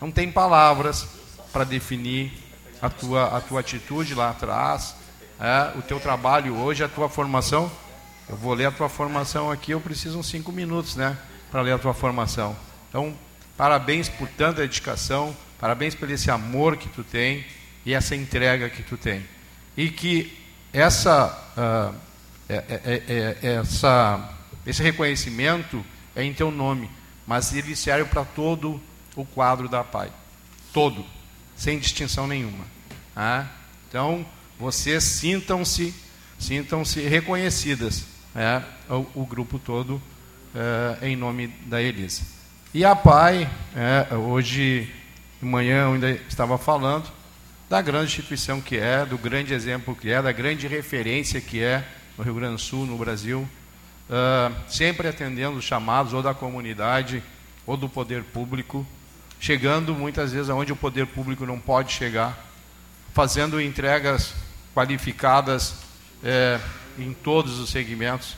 não 0.00 0.10
tem 0.10 0.30
palavras 0.30 1.06
para 1.52 1.64
definir 1.64 2.32
a 2.80 2.90
tua, 2.90 3.36
a 3.36 3.40
tua 3.40 3.60
atitude 3.60 4.14
lá 4.14 4.30
atrás, 4.30 4.94
é, 5.40 5.78
o 5.78 5.82
teu 5.82 5.98
trabalho 6.00 6.56
hoje, 6.56 6.84
a 6.84 6.88
tua 6.88 7.08
formação. 7.08 7.70
Eu 8.28 8.36
vou 8.36 8.54
ler 8.54 8.66
a 8.66 8.70
tua 8.70 8.88
formação 8.88 9.50
aqui, 9.50 9.70
eu 9.72 9.80
preciso 9.80 10.18
uns 10.18 10.26
cinco 10.26 10.50
minutos, 10.52 10.96
né, 10.96 11.16
para 11.50 11.62
ler 11.62 11.72
a 11.72 11.78
tua 11.78 11.94
formação. 11.94 12.56
Então, 12.88 13.14
parabéns 13.56 14.08
por 14.08 14.28
tanta 14.28 14.62
dedicação, 14.62 15.34
parabéns 15.58 15.94
por 15.94 16.10
esse 16.10 16.30
amor 16.30 16.76
que 16.76 16.88
tu 16.88 17.04
tem 17.04 17.44
e 17.84 17.94
essa 17.94 18.16
entrega 18.16 18.68
que 18.68 18.82
tu 18.82 18.96
tem. 18.96 19.24
E 19.76 19.88
que 19.88 20.36
essa, 20.72 21.38
uh, 21.56 21.94
essa, 23.42 24.30
esse 24.66 24.82
reconhecimento 24.82 25.84
é 26.16 26.24
em 26.24 26.32
teu 26.32 26.50
nome, 26.50 26.90
mas 27.26 27.54
ele 27.54 27.76
serve 27.76 28.10
para 28.10 28.24
todo 28.24 28.80
o 29.14 29.24
quadro 29.24 29.68
da 29.68 29.84
Pai. 29.84 30.10
Todo, 30.72 31.04
sem 31.54 31.78
distinção 31.78 32.26
nenhuma. 32.26 32.64
Ah? 33.14 33.46
Então, 33.88 34.26
vocês 34.58 35.04
sintam-se 35.04 35.94
sintam-se 36.38 37.00
reconhecidas, 37.00 38.04
é, 38.34 38.62
o, 38.90 39.22
o, 39.22 39.26
grupo 39.26 39.58
todo, 39.58 40.00
é, 40.54 41.08
em 41.08 41.16
nome 41.16 41.48
da 41.66 41.80
Elisa. 41.80 42.22
E 42.74 42.84
a 42.84 42.94
Pai, 42.94 43.50
é, 43.74 44.14
hoje 44.14 44.92
de 45.40 45.46
manhã 45.46 45.84
eu 45.84 45.92
ainda 45.94 46.10
estava 46.10 46.58
falando 46.58 47.10
da 47.68 47.80
grande 47.80 48.06
instituição 48.06 48.60
que 48.60 48.76
é, 48.76 49.04
do 49.04 49.18
grande 49.18 49.52
exemplo 49.52 49.94
que 49.94 50.10
é, 50.10 50.20
da 50.20 50.32
grande 50.32 50.66
referência 50.66 51.40
que 51.40 51.62
é 51.62 51.84
no 52.16 52.24
Rio 52.24 52.34
Grande 52.34 52.54
do 52.54 52.60
Sul, 52.60 52.86
no 52.86 52.96
Brasil, 52.96 53.48
uh, 54.10 54.54
sempre 54.68 55.08
atendendo 55.08 55.56
os 55.56 55.64
chamados 55.64 56.12
ou 56.12 56.22
da 56.22 56.34
comunidade 56.34 57.22
ou 57.66 57.76
do 57.76 57.88
poder 57.88 58.22
público, 58.24 58.86
chegando 59.40 59.94
muitas 59.94 60.32
vezes 60.32 60.50
aonde 60.50 60.72
o 60.72 60.76
poder 60.76 61.06
público 61.06 61.44
não 61.44 61.58
pode 61.58 61.92
chegar, 61.92 62.38
fazendo 63.12 63.60
entregas 63.60 64.34
qualificadas 64.74 65.74
é, 66.22 66.60
em 66.98 67.12
todos 67.12 67.58
os 67.58 67.70
segmentos. 67.70 68.36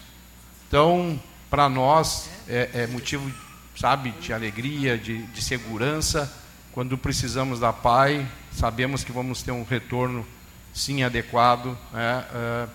Então, 0.67 1.21
para 1.51 1.69
nós 1.69 2.31
é, 2.49 2.71
é, 2.75 2.87
motivo, 2.87 3.31
sabe, 3.77 4.11
de 4.13 4.33
alegria, 4.33 4.97
de, 4.97 5.23
de 5.27 5.43
segurança. 5.43 6.33
Quando 6.73 6.97
precisamos 6.97 7.59
da 7.59 7.73
PAI, 7.73 8.27
sabemos 8.53 9.03
que 9.03 9.11
vamos 9.11 9.43
ter 9.43 9.51
um 9.51 9.65
retorno, 9.65 10.25
sim, 10.73 11.03
adequado. 11.03 11.77
Né? 11.93 12.25
É, 12.35 12.69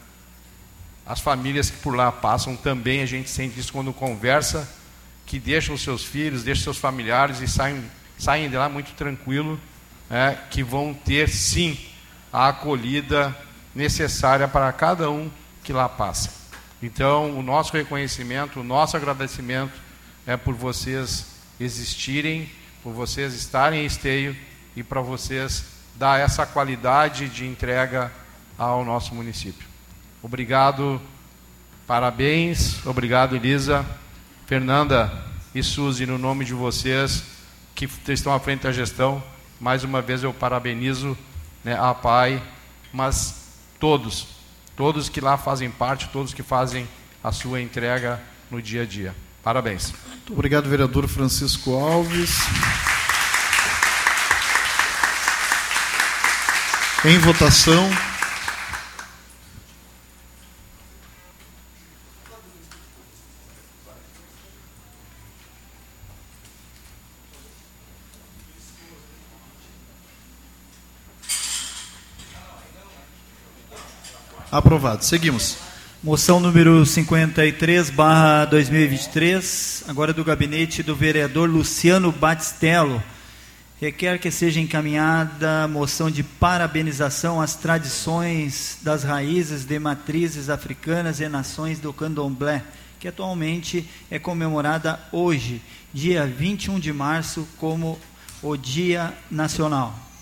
as 1.06 1.20
famílias 1.20 1.70
que 1.70 1.78
por 1.78 1.96
lá 1.96 2.12
passam 2.12 2.56
também, 2.56 3.02
a 3.02 3.06
gente 3.06 3.30
sente 3.30 3.60
isso 3.60 3.74
quando 3.74 3.94
conversa, 3.94 4.70
que 5.26 5.40
deixam 5.40 5.78
seus 5.78 6.04
filhos, 6.04 6.44
deixam 6.44 6.64
seus 6.64 6.78
familiares 6.78 7.42
e 7.42 7.48
saem, 7.48 7.84
saem 8.18 8.50
de 8.50 8.56
lá 8.56 8.70
muito 8.70 8.94
tranquilo, 8.94 9.60
é, 10.10 10.38
que 10.50 10.64
vão 10.64 10.94
ter 10.94 11.30
sim 11.30 11.78
a 12.32 12.50
acolhida 12.50 13.36
necessária 13.76 14.48
para 14.48 14.72
cada 14.72 15.10
um 15.10 15.30
que 15.64 15.74
lá 15.74 15.90
passa. 15.90 16.32
Então, 16.82 17.38
o 17.38 17.42
nosso 17.42 17.74
reconhecimento, 17.74 18.60
o 18.60 18.64
nosso 18.64 18.98
agradecimento 18.98 19.74
é 20.26 20.36
por 20.36 20.54
vocês 20.54 21.26
existirem, 21.60 22.50
por 22.82 22.94
vocês 22.94 23.34
estarem 23.34 23.84
em 23.84 23.86
esteio 23.86 24.36
e 24.76 24.84
para 24.84 25.02
vocês 25.02 25.66
dar 25.96 26.20
essa 26.20 26.46
qualidade 26.46 27.30
de 27.30 27.46
entrega 27.46 28.12
ao 28.58 28.84
nosso 28.84 29.16
município. 29.16 29.73
Obrigado 30.24 31.00
Parabéns, 31.86 32.86
obrigado 32.86 33.36
Elisa, 33.36 33.86
Fernanda 34.48 35.12
e 35.54 35.62
Suzy, 35.62 36.06
no 36.06 36.18
nome 36.18 36.46
de 36.46 36.54
vocês 36.54 37.24
que 37.76 37.90
estão 38.08 38.34
à 38.34 38.40
frente 38.40 38.62
da 38.62 38.72
gestão, 38.72 39.22
mais 39.60 39.84
uma 39.84 40.02
vez 40.02 40.24
eu 40.24 40.34
parabenizo 40.34 41.18
né, 41.62 41.78
a 41.78 41.94
PAI, 41.94 42.42
mas 42.94 43.50
todos, 43.78 44.28
todos 44.78 45.10
que 45.10 45.20
lá 45.20 45.38
fazem 45.38 45.70
parte, 45.70 46.08
todos 46.08 46.34
que 46.34 46.42
fazem 46.42 46.88
a 47.22 47.34
sua 47.34 47.60
entrega 47.60 48.22
no 48.50 48.62
dia 48.62 48.84
a 48.84 48.86
dia. 48.86 49.14
Parabéns. 49.44 49.94
Muito 50.08 50.32
obrigado, 50.32 50.70
vereador 50.70 51.06
Francisco 51.10 51.74
Alves. 51.74 52.40
Em 57.04 57.18
votação. 57.18 58.13
Aprovado. 74.54 75.04
Seguimos. 75.04 75.58
Moção 76.04 76.40
número 76.40 76.86
53, 76.86 77.90
barra 77.90 78.46
2023, 78.46 79.86
agora 79.88 80.14
do 80.14 80.24
gabinete 80.24 80.84
do 80.84 80.96
vereador 80.96 81.50
Luciano 81.50 82.12
Batistello. 82.12 83.02
Requer 83.82 84.20
que 84.20 84.30
seja 84.30 84.60
encaminhada 84.60 85.68
moção 85.68 86.12
de 86.12 86.22
parabenização 86.22 87.42
às 87.42 87.56
tradições 87.56 88.78
das 88.84 89.04
raízes 89.04 89.66
de 89.66 89.80
matrizes 89.80 90.52
africanas 90.52 91.20
e 91.20 91.28
nações 91.28 91.80
do 91.80 91.92
candomblé, 91.92 92.64
que 93.00 93.08
atualmente 93.08 93.90
é 94.12 94.20
comemorada 94.20 95.00
hoje, 95.12 95.64
dia 95.92 96.28
21 96.28 96.80
de 96.80 96.94
março, 96.94 97.48
como 97.58 98.00
o 98.44 98.56
Dia 98.56 99.16
Nacional. 99.32 100.13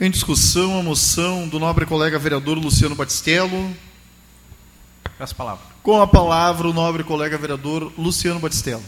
Em 0.00 0.12
discussão, 0.12 0.78
a 0.78 0.82
moção 0.82 1.48
do 1.48 1.58
nobre 1.58 1.84
colega 1.84 2.20
vereador 2.20 2.56
Luciano 2.56 2.94
Batistello. 2.94 3.76
Peço 5.18 5.34
palavra. 5.34 5.64
Com 5.82 6.00
a 6.00 6.06
palavra, 6.06 6.68
o 6.68 6.72
nobre 6.72 7.02
colega 7.02 7.36
vereador 7.36 7.92
Luciano 7.98 8.38
Batistello. 8.38 8.84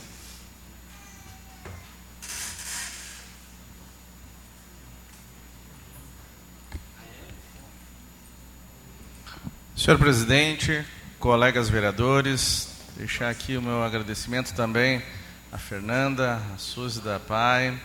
Senhor 9.75 9.99
presidente, 9.99 10.85
colegas 11.19 11.69
vereadores, 11.69 12.69
deixar 12.97 13.31
aqui 13.31 13.57
o 13.57 13.63
meu 13.63 13.83
agradecimento 13.83 14.55
também 14.55 15.03
a 15.51 15.59
Fernanda, 15.59 16.41
a 16.55 16.59
Suzy 16.59 17.01
da 17.01 17.19
PAI, 17.19 17.77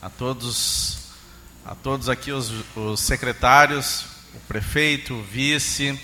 a 0.00 0.08
todos 0.08 1.09
a 1.64 1.74
todos 1.74 2.08
aqui 2.08 2.32
os, 2.32 2.64
os 2.74 3.00
secretários, 3.00 4.06
o 4.34 4.40
prefeito, 4.48 5.14
o 5.14 5.22
vice, 5.22 5.98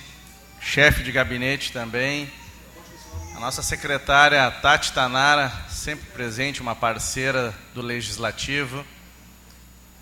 chefe 0.61 1.03
de 1.03 1.11
gabinete 1.11 1.73
também, 1.73 2.31
a 3.35 3.41
nossa 3.41 3.63
secretária 3.63 4.51
Tati 4.51 4.93
Tanara, 4.93 5.51
sempre 5.69 6.07
presente, 6.11 6.61
uma 6.61 6.75
parceira 6.75 7.55
do 7.75 7.81
Legislativo, 7.81 8.85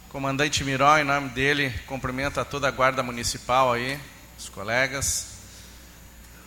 comandante 0.08 0.64
Miró, 0.64 0.98
em 0.98 1.04
nome 1.04 1.28
dele, 1.30 1.72
cumprimento 1.86 2.40
a 2.40 2.44
toda 2.44 2.68
a 2.68 2.70
guarda 2.70 3.02
municipal 3.02 3.72
aí, 3.72 3.98
os 4.38 4.48
colegas, 4.48 5.34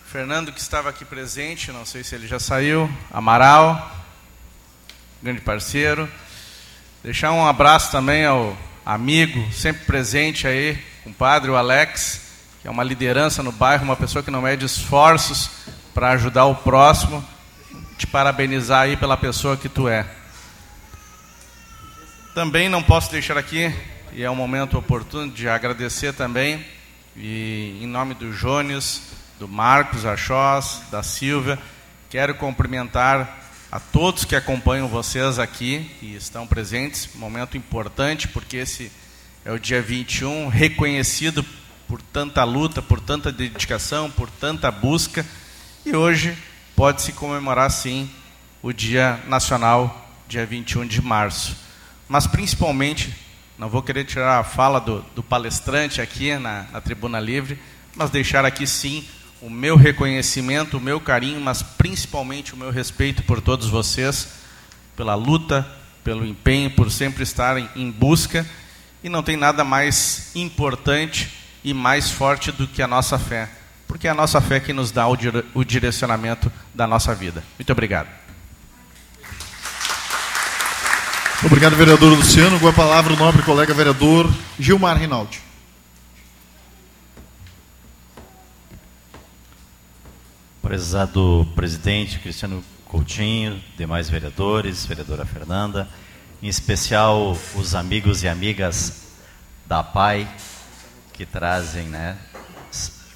Fernando 0.05 0.51
que 0.51 0.59
estava 0.59 0.89
aqui 0.89 1.03
presente, 1.03 1.71
não 1.71 1.85
sei 1.85 2.03
se 2.03 2.15
ele 2.15 2.27
já 2.27 2.39
saiu, 2.39 2.89
Amaral, 3.11 3.91
grande 5.21 5.41
parceiro, 5.41 6.09
deixar 7.03 7.31
um 7.31 7.45
abraço 7.45 7.91
também 7.91 8.25
ao 8.25 8.57
amigo, 8.87 9.51
sempre 9.51 9.83
presente 9.83 10.47
aí, 10.47 10.81
compadre, 11.03 11.51
o 11.51 11.57
Alex, 11.57 12.21
que 12.61 12.67
é 12.69 12.71
uma 12.71 12.85
liderança 12.85 13.43
no 13.43 13.51
bairro, 13.51 13.83
uma 13.83 13.97
pessoa 13.97 14.23
que 14.23 14.31
não 14.31 14.41
mede 14.41 14.65
esforços 14.65 15.49
para 15.93 16.11
ajudar 16.11 16.45
o 16.45 16.55
próximo. 16.55 17.21
Te 17.97 18.07
parabenizar 18.07 18.83
aí 18.83 18.95
pela 18.95 19.17
pessoa 19.17 19.57
que 19.57 19.67
tu 19.67 19.89
é. 19.89 20.05
Também 22.33 22.69
não 22.69 22.81
posso 22.81 23.11
deixar 23.11 23.37
aqui, 23.37 23.75
e 24.13 24.23
é 24.23 24.31
um 24.31 24.35
momento 24.35 24.77
oportuno 24.77 25.29
de 25.29 25.49
agradecer 25.49 26.13
também, 26.13 26.65
e 27.13 27.79
em 27.81 27.87
nome 27.87 28.13
do 28.13 28.31
Jônios, 28.31 29.01
do 29.37 29.49
Marcos 29.49 30.05
Achós, 30.05 30.83
da 30.89 31.03
Silvia, 31.03 31.59
quero 32.09 32.35
cumprimentar 32.35 33.46
a 33.71 33.79
todos 33.79 34.23
que 34.23 34.35
acompanham 34.35 34.87
vocês 34.87 35.39
aqui 35.39 35.91
e 36.01 36.15
estão 36.15 36.47
presentes. 36.47 37.09
Momento 37.15 37.57
importante, 37.57 38.27
porque 38.27 38.57
esse 38.57 38.91
é 39.43 39.51
o 39.51 39.59
dia 39.59 39.81
21, 39.81 40.47
reconhecido 40.47 41.45
por 41.87 42.01
tanta 42.01 42.43
luta, 42.43 42.81
por 42.81 42.99
tanta 42.99 43.31
dedicação, 43.31 44.09
por 44.09 44.29
tanta 44.29 44.71
busca. 44.71 45.25
E 45.85 45.95
hoje 45.95 46.37
pode-se 46.75 47.11
comemorar, 47.11 47.69
sim, 47.69 48.09
o 48.61 48.71
Dia 48.71 49.21
Nacional, 49.27 50.09
dia 50.27 50.45
21 50.45 50.87
de 50.87 51.01
março. 51.01 51.55
Mas, 52.07 52.25
principalmente, 52.25 53.13
não 53.57 53.69
vou 53.69 53.81
querer 53.81 54.05
tirar 54.05 54.39
a 54.39 54.43
fala 54.43 54.79
do, 54.79 55.01
do 55.13 55.21
palestrante 55.21 56.01
aqui 56.01 56.37
na, 56.37 56.63
na 56.71 56.79
Tribuna 56.79 57.19
Livre, 57.19 57.59
mas 57.95 58.09
deixar 58.09 58.45
aqui, 58.45 58.65
sim, 58.65 59.05
o 59.41 59.49
meu 59.49 59.75
reconhecimento, 59.75 60.77
o 60.77 60.81
meu 60.81 60.99
carinho, 60.99 61.39
mas 61.39 61.61
principalmente 61.61 62.53
o 62.53 62.57
meu 62.57 62.71
respeito 62.71 63.23
por 63.23 63.41
todos 63.41 63.67
vocês, 63.67 64.29
pela 64.95 65.15
luta, 65.15 65.67
pelo 66.03 66.25
empenho, 66.25 66.71
por 66.71 66.89
sempre 66.91 67.23
estarem 67.23 67.69
em 67.75 67.91
busca. 67.91 68.45
E 69.03 69.09
não 69.09 69.21
tem 69.21 69.37
nada 69.37 69.63
mais 69.63 70.31
importante 70.35 71.29
e 71.63 71.73
mais 71.73 72.09
forte 72.09 72.51
do 72.51 72.67
que 72.67 72.81
a 72.81 72.87
nossa 72.87 73.19
fé, 73.19 73.49
porque 73.87 74.07
é 74.07 74.11
a 74.11 74.15
nossa 74.15 74.41
fé 74.41 74.59
que 74.59 74.73
nos 74.73 74.91
dá 74.91 75.07
o, 75.07 75.15
dire 75.15 75.45
o 75.53 75.63
direcionamento 75.63 76.51
da 76.73 76.87
nossa 76.87 77.13
vida. 77.13 77.43
Muito 77.57 77.71
obrigado. 77.71 78.07
Obrigado, 81.43 81.75
vereador 81.75 82.17
Luciano. 82.17 82.59
Com 82.59 82.67
a 82.67 82.73
palavra, 82.73 83.13
o 83.13 83.17
nobre 83.17 83.43
colega 83.43 83.73
vereador 83.73 84.27
Gilmar 84.59 84.97
Rinaldi. 84.97 85.46
Prezado 90.67 91.47
presidente 91.55 92.19
Cristiano 92.19 92.61
Coutinho, 92.83 93.63
demais 93.77 94.09
vereadores, 94.09 94.85
vereadora 94.85 95.25
Fernanda, 95.25 95.87
em 96.43 96.49
especial 96.49 97.37
os 97.55 97.73
amigos 97.73 98.21
e 98.21 98.27
amigas 98.27 99.13
da 99.65 99.81
PAI, 99.81 100.27
que 101.13 101.25
trazem 101.25 101.83
né, 101.83 102.17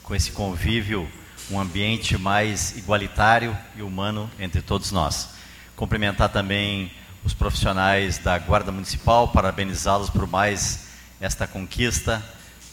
com 0.02 0.16
esse 0.16 0.32
convívio 0.32 1.06
um 1.50 1.60
ambiente 1.60 2.18
mais 2.18 2.78
igualitário 2.78 3.54
e 3.76 3.82
humano 3.82 4.32
entre 4.40 4.62
todos 4.62 4.94
nós. 4.94 5.32
Cumprimentar 5.76 6.30
também 6.30 6.90
os 7.22 7.34
profissionais 7.34 8.18
da 8.18 8.40
Guarda 8.40 8.72
Municipal, 8.72 9.28
parabenizá-los 9.28 10.10
por 10.10 10.26
mais 10.26 10.88
esta 11.20 11.46
conquista, 11.46 12.24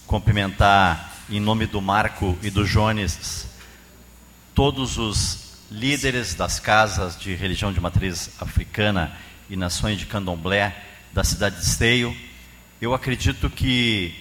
cumprimentar 0.07 1.15
em 1.29 1.41
nome 1.41 1.67
do 1.67 1.83
Marco 1.83 2.39
e 2.45 2.49
do 2.49 2.65
Jones 2.65 3.48
todos 4.59 4.98
os 4.98 5.39
líderes 5.70 6.35
das 6.35 6.59
casas 6.59 7.16
de 7.16 7.32
religião 7.32 7.72
de 7.72 7.80
matriz 7.80 8.28
africana 8.40 9.16
e 9.48 9.55
nações 9.55 9.97
de 9.97 10.05
candomblé 10.05 10.76
da 11.12 11.22
cidade 11.22 11.60
de 11.60 11.62
Esteio. 11.62 12.16
Eu 12.80 12.93
acredito 12.93 13.48
que 13.48 14.12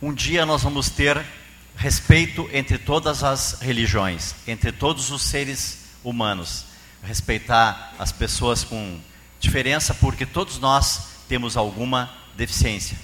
um 0.00 0.14
dia 0.14 0.46
nós 0.46 0.62
vamos 0.62 0.88
ter 0.88 1.20
respeito 1.74 2.48
entre 2.52 2.78
todas 2.78 3.24
as 3.24 3.58
religiões, 3.60 4.36
entre 4.46 4.70
todos 4.70 5.10
os 5.10 5.20
seres 5.22 5.86
humanos. 6.04 6.64
Respeitar 7.02 7.92
as 7.98 8.12
pessoas 8.12 8.62
com 8.62 9.00
diferença, 9.40 9.92
porque 9.94 10.24
todos 10.24 10.60
nós 10.60 11.08
temos 11.28 11.56
alguma 11.56 12.08
deficiência. 12.36 12.96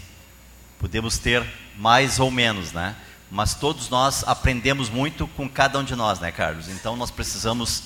Podemos 0.78 1.18
ter 1.18 1.44
mais 1.76 2.20
ou 2.20 2.30
menos, 2.30 2.70
né? 2.70 2.94
Mas 3.30 3.54
todos 3.54 3.88
nós 3.88 4.24
aprendemos 4.26 4.88
muito 4.88 5.26
com 5.28 5.48
cada 5.48 5.78
um 5.78 5.84
de 5.84 5.94
nós, 5.94 6.18
né, 6.18 6.32
Carlos? 6.32 6.68
Então 6.68 6.96
nós 6.96 7.10
precisamos 7.10 7.84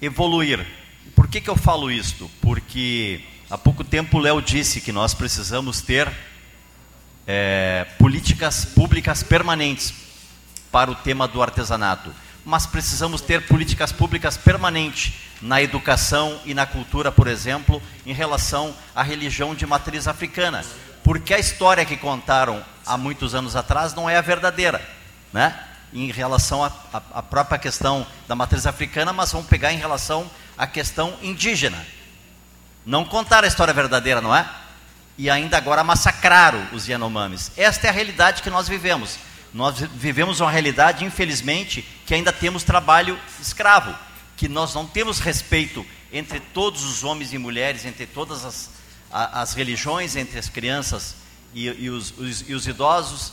evoluir. 0.00 0.64
Por 1.14 1.28
que, 1.28 1.40
que 1.40 1.50
eu 1.50 1.56
falo 1.56 1.90
isto? 1.90 2.30
Porque 2.40 3.20
há 3.50 3.58
pouco 3.58 3.82
tempo 3.82 4.18
o 4.18 4.20
Léo 4.20 4.40
disse 4.40 4.80
que 4.80 4.92
nós 4.92 5.12
precisamos 5.12 5.80
ter 5.80 6.10
é, 7.26 7.86
políticas 7.98 8.64
públicas 8.64 9.22
permanentes 9.22 9.92
para 10.70 10.90
o 10.90 10.94
tema 10.94 11.26
do 11.26 11.42
artesanato, 11.42 12.12
mas 12.44 12.66
precisamos 12.66 13.20
ter 13.20 13.46
políticas 13.46 13.92
públicas 13.92 14.36
permanentes 14.36 15.12
na 15.40 15.62
educação 15.62 16.40
e 16.44 16.54
na 16.54 16.66
cultura, 16.66 17.10
por 17.10 17.26
exemplo, 17.26 17.82
em 18.06 18.12
relação 18.12 18.74
à 18.94 19.02
religião 19.02 19.54
de 19.54 19.66
matriz 19.66 20.06
africana 20.06 20.64
porque 21.04 21.34
a 21.34 21.38
história 21.38 21.84
que 21.84 21.98
contaram 21.98 22.64
há 22.84 22.96
muitos 22.96 23.34
anos 23.34 23.54
atrás 23.54 23.94
não 23.94 24.08
é 24.10 24.16
a 24.16 24.22
verdadeira, 24.22 24.80
né? 25.32 25.54
em 25.92 26.10
relação 26.10 26.64
à 26.64 27.22
própria 27.22 27.58
questão 27.58 28.04
da 28.26 28.34
matriz 28.34 28.66
africana, 28.66 29.12
mas 29.12 29.30
vamos 29.30 29.46
pegar 29.46 29.72
em 29.72 29.78
relação 29.78 30.28
à 30.58 30.66
questão 30.66 31.16
indígena. 31.22 31.86
Não 32.84 33.04
contar 33.04 33.44
a 33.44 33.46
história 33.46 33.72
verdadeira, 33.72 34.20
não 34.20 34.34
é? 34.34 34.48
E 35.16 35.30
ainda 35.30 35.56
agora 35.56 35.84
massacraram 35.84 36.66
os 36.72 36.88
Yanomamis. 36.88 37.52
Esta 37.56 37.86
é 37.86 37.90
a 37.90 37.92
realidade 37.92 38.42
que 38.42 38.50
nós 38.50 38.68
vivemos. 38.68 39.18
Nós 39.52 39.78
vivemos 39.78 40.40
uma 40.40 40.50
realidade, 40.50 41.04
infelizmente, 41.04 41.82
que 42.04 42.12
ainda 42.12 42.32
temos 42.32 42.64
trabalho 42.64 43.16
escravo, 43.40 43.96
que 44.36 44.48
nós 44.48 44.74
não 44.74 44.84
temos 44.84 45.20
respeito 45.20 45.86
entre 46.12 46.40
todos 46.40 46.82
os 46.82 47.04
homens 47.04 47.32
e 47.32 47.38
mulheres, 47.38 47.84
entre 47.84 48.04
todas 48.04 48.44
as, 48.44 48.68
as 49.14 49.54
religiões, 49.54 50.16
entre 50.16 50.38
as 50.38 50.48
crianças 50.48 51.14
e, 51.54 51.68
e, 51.68 51.88
os, 51.88 52.12
os, 52.18 52.48
e 52.48 52.54
os 52.54 52.66
idosos. 52.66 53.32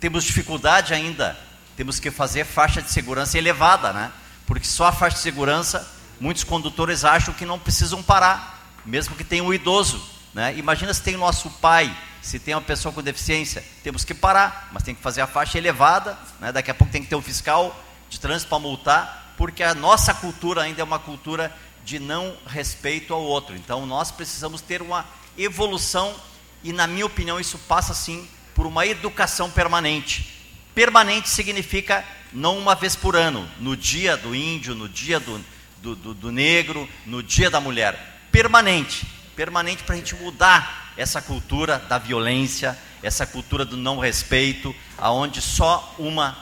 Temos 0.00 0.24
dificuldade 0.24 0.92
ainda 0.92 1.38
temos 1.76 1.98
que 1.98 2.10
fazer 2.10 2.44
faixa 2.44 2.82
de 2.82 2.90
segurança 2.90 3.38
elevada, 3.38 3.92
né? 3.92 4.12
Porque 4.46 4.66
só 4.66 4.86
a 4.86 4.92
faixa 4.92 5.16
de 5.16 5.22
segurança, 5.22 5.90
muitos 6.20 6.44
condutores 6.44 7.04
acham 7.04 7.32
que 7.32 7.46
não 7.46 7.58
precisam 7.58 8.02
parar, 8.02 8.72
mesmo 8.84 9.16
que 9.16 9.24
tenha 9.24 9.42
um 9.42 9.54
idoso, 9.54 10.02
né? 10.34 10.54
Imagina 10.56 10.92
se 10.92 11.02
tem 11.02 11.14
o 11.14 11.18
nosso 11.18 11.48
pai, 11.50 11.94
se 12.20 12.38
tem 12.38 12.54
uma 12.54 12.60
pessoa 12.60 12.92
com 12.92 13.02
deficiência, 13.02 13.64
temos 13.82 14.04
que 14.04 14.14
parar, 14.14 14.68
mas 14.72 14.82
tem 14.82 14.94
que 14.94 15.02
fazer 15.02 15.22
a 15.22 15.26
faixa 15.26 15.58
elevada, 15.58 16.18
né? 16.40 16.52
Daqui 16.52 16.70
a 16.70 16.74
pouco 16.74 16.92
tem 16.92 17.02
que 17.02 17.08
ter 17.08 17.16
um 17.16 17.22
fiscal 17.22 17.74
de 18.08 18.20
trânsito 18.20 18.48
para 18.48 18.58
multar, 18.58 19.34
porque 19.38 19.62
a 19.62 19.74
nossa 19.74 20.12
cultura 20.12 20.62
ainda 20.62 20.82
é 20.82 20.84
uma 20.84 20.98
cultura 20.98 21.54
de 21.84 21.98
não 21.98 22.36
respeito 22.46 23.12
ao 23.12 23.22
outro. 23.22 23.54
Então 23.56 23.86
nós 23.86 24.10
precisamos 24.10 24.60
ter 24.60 24.82
uma 24.82 25.06
evolução 25.36 26.14
e 26.62 26.72
na 26.72 26.86
minha 26.86 27.06
opinião 27.06 27.40
isso 27.40 27.58
passa 27.58 27.94
sim 27.94 28.28
por 28.54 28.66
uma 28.66 28.86
educação 28.86 29.50
permanente 29.50 30.32
Permanente 30.74 31.28
significa 31.28 32.04
não 32.32 32.58
uma 32.58 32.74
vez 32.74 32.96
por 32.96 33.14
ano, 33.14 33.46
no 33.60 33.76
dia 33.76 34.16
do 34.16 34.34
índio, 34.34 34.74
no 34.74 34.88
dia 34.88 35.20
do, 35.20 35.44
do, 35.82 35.94
do, 35.94 36.14
do 36.14 36.32
negro, 36.32 36.88
no 37.04 37.22
dia 37.22 37.50
da 37.50 37.60
mulher. 37.60 38.26
Permanente. 38.30 39.06
Permanente 39.36 39.82
para 39.82 39.94
a 39.94 39.98
gente 39.98 40.14
mudar 40.14 40.94
essa 40.96 41.20
cultura 41.20 41.78
da 41.78 41.98
violência, 41.98 42.78
essa 43.02 43.26
cultura 43.26 43.64
do 43.66 43.76
não 43.76 43.98
respeito, 43.98 44.74
aonde 44.96 45.42
só 45.42 45.94
uma 45.98 46.36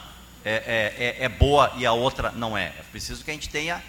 é, 0.45 0.93
é, 0.97 1.23
é, 1.23 1.25
é 1.25 1.29
boa 1.29 1.73
e 1.75 1.85
a 1.85 1.91
outra 1.91 2.31
não 2.31 2.57
é. 2.57 2.67
É 2.67 2.83
preciso 2.89 3.23
que 3.25 3.31
a 3.31 3.33
gente 3.33 3.49
tenha 3.49 3.83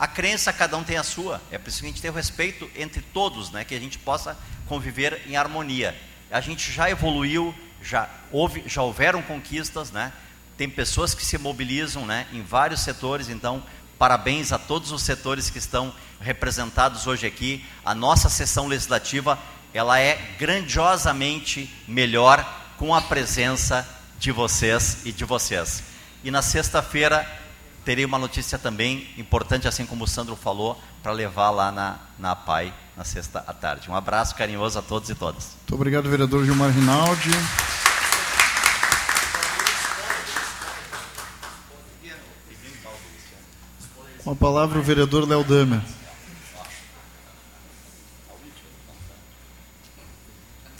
a 0.00 0.08
crença, 0.08 0.50
cada 0.50 0.78
um 0.78 0.82
tem 0.82 0.96
a 0.96 1.02
sua. 1.02 1.42
É 1.50 1.58
preciso 1.58 1.82
que 1.82 1.88
a 1.88 1.90
gente 1.90 2.00
tenha 2.00 2.14
respeito 2.14 2.70
entre 2.74 3.02
todos, 3.02 3.50
né? 3.50 3.66
que 3.66 3.74
a 3.74 3.78
gente 3.78 3.98
possa 3.98 4.34
conviver 4.66 5.20
em 5.26 5.36
harmonia. 5.36 5.94
A 6.30 6.40
gente 6.40 6.72
já 6.72 6.88
evoluiu, 6.88 7.54
já, 7.82 8.08
houve, 8.32 8.64
já 8.66 8.80
houveram 8.80 9.20
conquistas, 9.20 9.90
né? 9.90 10.10
tem 10.56 10.70
pessoas 10.70 11.12
que 11.12 11.22
se 11.22 11.36
mobilizam 11.36 12.06
né, 12.06 12.26
em 12.32 12.42
vários 12.42 12.80
setores, 12.80 13.28
então 13.28 13.62
parabéns 13.98 14.52
a 14.52 14.58
todos 14.58 14.90
os 14.90 15.02
setores 15.02 15.50
que 15.50 15.58
estão 15.58 15.94
representados 16.18 17.06
hoje 17.06 17.26
aqui. 17.26 17.62
A 17.84 17.94
nossa 17.94 18.30
sessão 18.30 18.66
legislativa 18.66 19.38
ela 19.74 20.00
é 20.00 20.16
grandiosamente 20.38 21.70
melhor 21.86 22.42
com 22.78 22.94
a 22.94 23.02
presença 23.02 23.86
de 24.18 24.32
vocês 24.32 25.02
e 25.04 25.12
de 25.12 25.26
vocês. 25.26 25.82
E 26.24 26.30
na 26.30 26.40
sexta-feira 26.40 27.26
terei 27.90 28.04
uma 28.04 28.20
notícia 28.20 28.56
também 28.56 29.08
importante, 29.18 29.66
assim 29.66 29.84
como 29.84 30.04
o 30.04 30.06
Sandro 30.06 30.36
falou, 30.36 30.80
para 31.02 31.10
levar 31.10 31.50
lá 31.50 31.72
na, 31.72 31.98
na 32.20 32.36
PAI 32.36 32.72
na 32.96 33.02
sexta 33.02 33.42
à 33.44 33.52
tarde. 33.52 33.90
Um 33.90 33.96
abraço 33.96 34.36
carinhoso 34.36 34.78
a 34.78 34.82
todos 34.82 35.10
e 35.10 35.14
todas. 35.16 35.56
Muito 35.56 35.74
obrigado, 35.74 36.08
vereador 36.08 36.44
Gilmar 36.44 36.70
Rinaldi. 36.70 37.30
Com 44.22 44.30
a 44.30 44.36
palavra 44.36 44.78
o 44.78 44.82
vereador 44.82 45.28
Léo 45.28 45.42
Damer. 45.42 45.82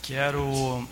Quero 0.00 0.86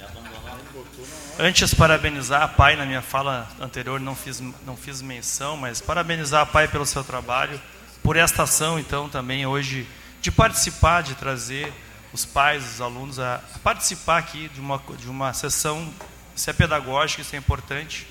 Antes, 1.41 1.73
parabenizar 1.73 2.43
a 2.43 2.49
PAI, 2.49 2.75
na 2.75 2.85
minha 2.85 3.01
fala 3.01 3.49
anterior 3.61 4.01
não 4.01 4.17
fiz, 4.17 4.41
não 4.67 4.77
fiz 4.77 5.01
menção, 5.01 5.57
mas 5.57 5.81
parabenizar 5.81 6.43
a 6.43 6.47
PAI 6.47 6.67
pelo 6.67 6.85
seu 6.85 7.05
trabalho, 7.05 7.61
por 8.03 8.17
esta 8.17 8.43
ação, 8.43 8.77
então, 8.77 9.09
também 9.09 9.47
hoje, 9.47 9.87
de 10.21 10.33
participar, 10.33 11.05
de 11.05 11.15
trazer 11.15 11.73
os 12.13 12.25
pais, 12.25 12.75
os 12.75 12.81
alunos 12.81 13.21
a, 13.21 13.41
participar 13.63 14.19
aqui 14.19 14.49
de 14.49 14.59
uma, 14.59 14.83
de 14.99 15.09
uma 15.09 15.33
sessão, 15.33 15.89
isso 16.35 16.51
é 16.51 16.53
pedagógica, 16.53 17.23
isso 17.23 17.37
é 17.37 17.39
importante. 17.39 18.05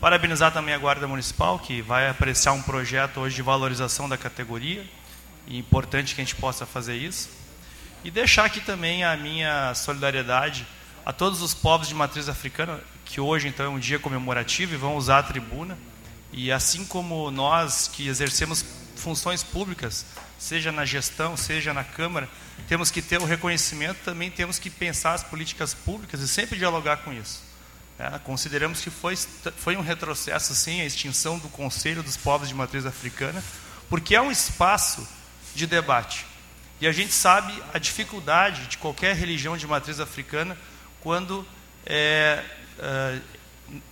Parabenizar 0.00 0.52
também 0.52 0.72
a 0.72 0.78
Guarda 0.78 1.08
Municipal, 1.08 1.58
que 1.58 1.82
vai 1.82 2.08
apreciar 2.08 2.52
um 2.52 2.62
projeto 2.62 3.18
hoje 3.18 3.34
de 3.34 3.42
valorização 3.42 4.08
da 4.08 4.16
categoria, 4.16 4.88
e 5.48 5.56
é 5.56 5.58
importante 5.58 6.14
que 6.14 6.20
a 6.20 6.24
gente 6.24 6.36
possa 6.36 6.64
fazer 6.64 6.94
isso. 6.94 7.28
E 8.04 8.10
deixar 8.12 8.44
aqui 8.44 8.60
também 8.60 9.02
a 9.02 9.16
minha 9.16 9.74
solidariedade 9.74 10.64
a 11.08 11.12
todos 11.14 11.40
os 11.40 11.54
povos 11.54 11.88
de 11.88 11.94
matriz 11.94 12.28
africana, 12.28 12.78
que 13.06 13.18
hoje 13.18 13.48
então 13.48 13.64
é 13.64 13.68
um 13.70 13.78
dia 13.78 13.98
comemorativo 13.98 14.74
e 14.74 14.76
vão 14.76 14.94
usar 14.94 15.20
a 15.20 15.22
tribuna. 15.22 15.78
E 16.30 16.52
assim 16.52 16.84
como 16.84 17.30
nós 17.30 17.88
que 17.90 18.06
exercemos 18.06 18.62
funções 18.94 19.42
públicas, 19.42 20.04
seja 20.38 20.70
na 20.70 20.84
gestão, 20.84 21.34
seja 21.34 21.72
na 21.72 21.82
Câmara, 21.82 22.28
temos 22.68 22.90
que 22.90 23.00
ter 23.00 23.18
o 23.22 23.24
reconhecimento, 23.24 24.00
também 24.04 24.30
temos 24.30 24.58
que 24.58 24.68
pensar 24.68 25.14
as 25.14 25.22
políticas 25.22 25.72
públicas 25.72 26.20
e 26.20 26.28
sempre 26.28 26.58
dialogar 26.58 26.98
com 26.98 27.10
isso. 27.10 27.42
É, 27.98 28.18
consideramos 28.18 28.82
que 28.82 28.90
foi, 28.90 29.16
foi 29.16 29.78
um 29.78 29.82
retrocesso, 29.82 30.54
sim, 30.54 30.82
a 30.82 30.84
extinção 30.84 31.38
do 31.38 31.48
Conselho 31.48 32.02
dos 32.02 32.18
Povos 32.18 32.48
de 32.48 32.54
Matriz 32.54 32.84
Africana, 32.84 33.42
porque 33.88 34.14
é 34.14 34.20
um 34.20 34.30
espaço 34.30 35.08
de 35.54 35.66
debate. 35.66 36.26
E 36.82 36.86
a 36.86 36.92
gente 36.92 37.14
sabe 37.14 37.54
a 37.72 37.78
dificuldade 37.78 38.66
de 38.66 38.76
qualquer 38.76 39.16
religião 39.16 39.56
de 39.56 39.66
matriz 39.66 40.00
africana 40.00 40.54
quando 41.00 41.46
é, 41.86 42.42
é, 42.78 43.18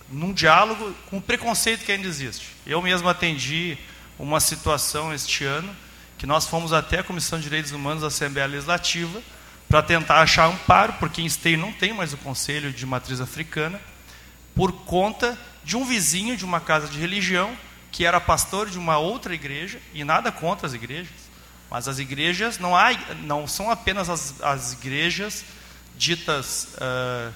num 0.09 0.33
diálogo 0.33 0.93
com 1.09 1.17
o 1.17 1.21
preconceito 1.21 1.83
que 1.83 1.91
ainda 1.91 2.07
existe. 2.07 2.55
Eu 2.65 2.81
mesmo 2.81 3.07
atendi 3.07 3.77
uma 4.17 4.39
situação 4.39 5.13
este 5.13 5.43
ano 5.43 5.75
que 6.17 6.25
nós 6.25 6.47
fomos 6.47 6.73
até 6.73 6.99
a 6.99 7.03
Comissão 7.03 7.37
de 7.37 7.43
Direitos 7.43 7.71
Humanos 7.71 8.01
da 8.01 8.07
Assembleia 8.07 8.47
Legislativa 8.47 9.21
para 9.69 9.83
tentar 9.83 10.21
achar 10.21 10.47
amparo, 10.47 10.93
porque 10.93 11.21
em 11.21 11.25
Esteio 11.25 11.57
não 11.57 11.71
tem 11.71 11.93
mais 11.93 12.13
o 12.13 12.17
Conselho 12.17 12.71
de 12.71 12.85
Matriz 12.85 13.21
Africana, 13.21 13.79
por 14.55 14.71
conta 14.71 15.37
de 15.63 15.77
um 15.77 15.85
vizinho 15.85 16.35
de 16.35 16.45
uma 16.45 16.59
casa 16.59 16.87
de 16.87 16.97
religião 16.97 17.55
que 17.91 18.05
era 18.05 18.19
pastor 18.19 18.69
de 18.69 18.77
uma 18.77 18.97
outra 18.97 19.33
igreja, 19.35 19.79
e 19.93 20.03
nada 20.03 20.31
contra 20.31 20.65
as 20.65 20.73
igrejas, 20.73 21.27
mas 21.69 21.87
as 21.87 21.99
igrejas 21.99 22.57
não, 22.57 22.75
há, 22.75 22.91
não 23.23 23.47
são 23.47 23.69
apenas 23.69 24.09
as, 24.09 24.41
as 24.41 24.73
igrejas 24.73 25.43
ditas 25.97 26.75
uh, 26.75 27.33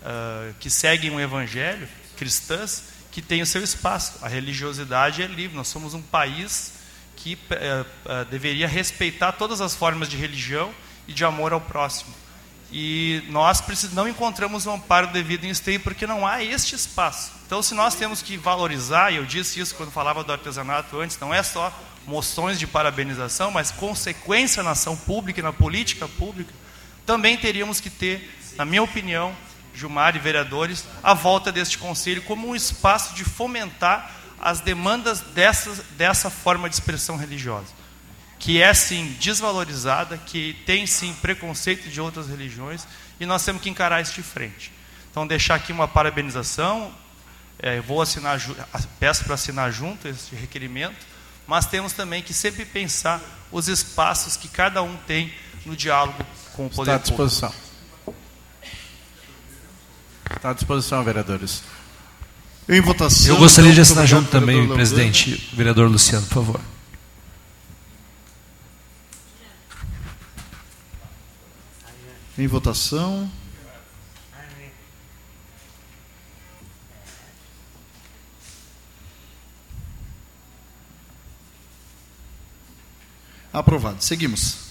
uh, 0.00 0.54
que 0.60 0.70
seguem 0.70 1.10
o 1.10 1.20
evangelho, 1.20 1.88
cristãs, 2.16 2.84
que 3.10 3.20
têm 3.20 3.42
o 3.42 3.46
seu 3.46 3.62
espaço. 3.62 4.18
A 4.22 4.28
religiosidade 4.28 5.22
é 5.22 5.26
livre. 5.26 5.56
Nós 5.56 5.68
somos 5.68 5.94
um 5.94 6.02
país 6.02 6.74
que 7.16 7.34
uh, 7.34 8.24
deveria 8.30 8.68
respeitar 8.68 9.32
todas 9.32 9.60
as 9.60 9.74
formas 9.74 10.08
de 10.08 10.16
religião 10.16 10.72
e 11.06 11.12
de 11.12 11.24
amor 11.24 11.52
ao 11.52 11.60
próximo. 11.60 12.14
E 12.72 13.24
nós 13.28 13.62
não 13.92 14.08
encontramos 14.08 14.64
um 14.64 14.74
amparo 14.74 15.08
devido 15.08 15.44
em 15.44 15.50
esteio 15.50 15.80
porque 15.80 16.06
não 16.06 16.24
há 16.24 16.42
este 16.42 16.76
espaço. 16.76 17.32
Então, 17.44 17.60
se 17.62 17.74
nós 17.74 17.96
temos 17.96 18.22
que 18.22 18.36
valorizar, 18.36 19.10
e 19.10 19.16
eu 19.16 19.26
disse 19.26 19.58
isso 19.58 19.74
quando 19.74 19.90
falava 19.90 20.22
do 20.22 20.30
artesanato 20.30 21.00
antes, 21.00 21.18
não 21.18 21.34
é 21.34 21.42
só 21.42 21.76
moções 22.06 22.58
de 22.58 22.66
parabenização, 22.66 23.50
mas 23.50 23.72
consequência 23.72 24.62
na 24.62 24.70
ação 24.70 24.96
pública 24.96 25.40
e 25.40 25.42
na 25.42 25.52
política 25.52 26.06
pública, 26.06 26.52
também 27.10 27.36
teríamos 27.36 27.80
que 27.80 27.90
ter, 27.90 28.38
na 28.56 28.64
minha 28.64 28.84
opinião, 28.84 29.34
Gilmar 29.74 30.14
e 30.14 30.20
vereadores, 30.20 30.84
a 31.02 31.12
volta 31.12 31.50
deste 31.50 31.76
conselho 31.76 32.22
como 32.22 32.48
um 32.48 32.54
espaço 32.54 33.16
de 33.16 33.24
fomentar 33.24 34.14
as 34.40 34.60
demandas 34.60 35.20
dessa, 35.20 35.72
dessa 35.96 36.30
forma 36.30 36.68
de 36.68 36.76
expressão 36.76 37.16
religiosa, 37.16 37.66
que 38.38 38.62
é 38.62 38.72
sim 38.72 39.16
desvalorizada, 39.18 40.18
que 40.18 40.56
tem 40.64 40.86
sim 40.86 41.12
preconceito 41.14 41.90
de 41.90 42.00
outras 42.00 42.28
religiões, 42.28 42.86
e 43.18 43.26
nós 43.26 43.44
temos 43.44 43.60
que 43.60 43.68
encarar 43.68 44.00
isso 44.00 44.14
de 44.14 44.22
frente. 44.22 44.70
Então, 45.10 45.26
deixar 45.26 45.56
aqui 45.56 45.72
uma 45.72 45.88
parabenização, 45.88 46.94
é, 47.58 47.80
vou 47.80 48.00
assinar, 48.00 48.40
peço 49.00 49.24
para 49.24 49.34
assinar 49.34 49.72
junto 49.72 50.06
esse 50.06 50.32
requerimento, 50.36 51.04
mas 51.44 51.66
temos 51.66 51.92
também 51.92 52.22
que 52.22 52.32
sempre 52.32 52.64
pensar 52.64 53.20
os 53.50 53.66
espaços 53.66 54.36
que 54.36 54.46
cada 54.46 54.80
um 54.80 54.96
tem 55.08 55.34
no 55.66 55.74
diálogo 55.74 56.24
com 56.60 56.66
o 56.66 56.70
poder 56.70 56.90
Está 56.90 56.94
à 56.94 56.98
disposição. 56.98 57.50
Público. 58.04 58.22
Está 60.36 60.50
à 60.50 60.52
disposição, 60.52 61.02
vereadores. 61.02 61.62
Em 62.68 62.80
votação. 62.82 63.34
Eu 63.34 63.38
gostaria 63.38 63.72
de 63.72 63.80
então, 63.80 63.82
assinar 63.82 64.06
junto 64.06 64.30
também, 64.30 64.68
presidente. 64.68 65.50
Vereador 65.54 65.90
Luciano, 65.90 66.26
por 66.26 66.34
favor. 66.34 66.60
Em 72.36 72.46
votação. 72.46 73.30
Aprovado. 83.52 84.02
Seguimos. 84.04 84.69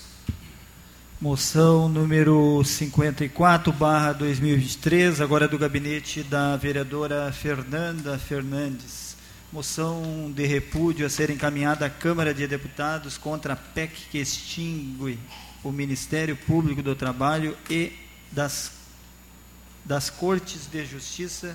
Moção 1.21 1.89
número 1.89 2.63
54, 2.63 3.73
barra 3.73 4.13
2023, 4.13 5.19
agora 5.19 5.49
do 5.49 5.57
gabinete 5.57 6.23
da 6.23 6.55
vereadora 6.55 7.29
Fernanda 7.33 8.17
Fernandes. 8.17 9.17
Moção 9.51 10.31
de 10.33 10.45
repúdio 10.45 11.05
a 11.05 11.09
ser 11.09 11.29
encaminhada 11.29 11.85
à 11.85 11.89
Câmara 11.89 12.33
de 12.33 12.47
Deputados 12.47 13.17
contra 13.17 13.51
a 13.51 13.57
PEC 13.57 14.07
que 14.09 14.17
extingue 14.17 15.19
o 15.61 15.73
Ministério 15.73 16.37
Público 16.37 16.81
do 16.81 16.95
Trabalho 16.95 17.57
e 17.69 17.91
das, 18.31 18.71
das 19.83 20.09
Cortes 20.09 20.67
de 20.71 20.85
Justiça 20.85 21.53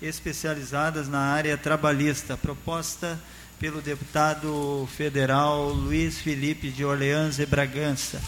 especializadas 0.00 1.08
na 1.08 1.18
área 1.18 1.58
trabalhista. 1.58 2.36
Proposta 2.36 3.18
pelo 3.58 3.80
deputado 3.80 4.88
federal 4.96 5.70
Luiz 5.70 6.18
Felipe 6.18 6.70
de 6.70 6.84
Orleans 6.84 7.40
e 7.40 7.44
Bragança. 7.44 8.22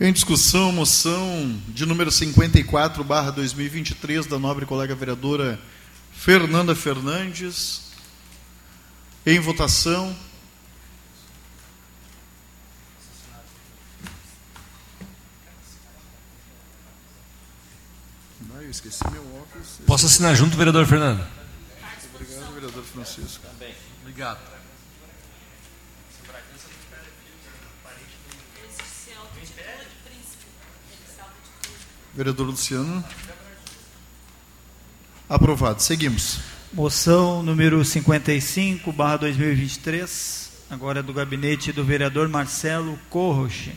Em 0.00 0.12
discussão, 0.12 0.70
moção 0.70 1.60
de 1.66 1.84
número 1.84 2.08
54, 2.12 3.02
barra 3.02 3.32
2023, 3.32 4.26
da 4.26 4.38
nobre 4.38 4.64
colega 4.64 4.94
vereadora 4.94 5.60
Fernanda 6.12 6.72
Fernandes. 6.72 7.90
Em 9.26 9.40
votação. 9.40 10.16
Ah, 18.54 18.62
eu 18.62 18.70
esqueci 18.70 19.02
meu 19.10 19.22
óculos. 19.34 19.80
Posso 19.84 20.06
assinar 20.06 20.36
junto, 20.36 20.56
vereador 20.56 20.86
Fernando? 20.86 21.26
Obrigado, 22.14 22.54
vereador 22.54 22.84
Francisco. 22.84 23.44
Também. 23.44 23.74
Obrigado. 24.02 24.57
Vereador 32.14 32.46
Luciano. 32.46 33.04
Aprovado. 35.28 35.82
Seguimos. 35.82 36.40
Moção 36.72 37.42
número 37.42 37.82
55, 37.84 38.92
barra 38.92 39.18
2023, 39.18 40.52
agora 40.70 41.02
do 41.02 41.14
gabinete 41.14 41.72
do 41.72 41.82
vereador 41.84 42.28
Marcelo 42.28 42.98
Corroche. 43.08 43.72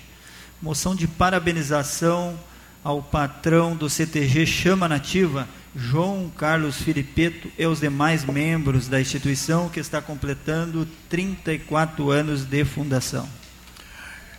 Moção 0.61 0.93
de 0.93 1.07
parabenização 1.07 2.37
ao 2.83 3.01
patrão 3.01 3.75
do 3.75 3.89
CTG 3.89 4.45
Chama 4.45 4.89
Nativa, 4.89 5.47
João 5.75 6.29
Carlos 6.35 6.81
Filipeto, 6.81 7.49
e 7.57 7.63
aos 7.63 7.79
demais 7.79 8.25
membros 8.25 8.87
da 8.87 8.99
instituição 8.99 9.69
que 9.69 9.79
está 9.79 10.01
completando 10.01 10.87
34 11.09 12.11
anos 12.11 12.43
de 12.43 12.65
fundação. 12.65 13.40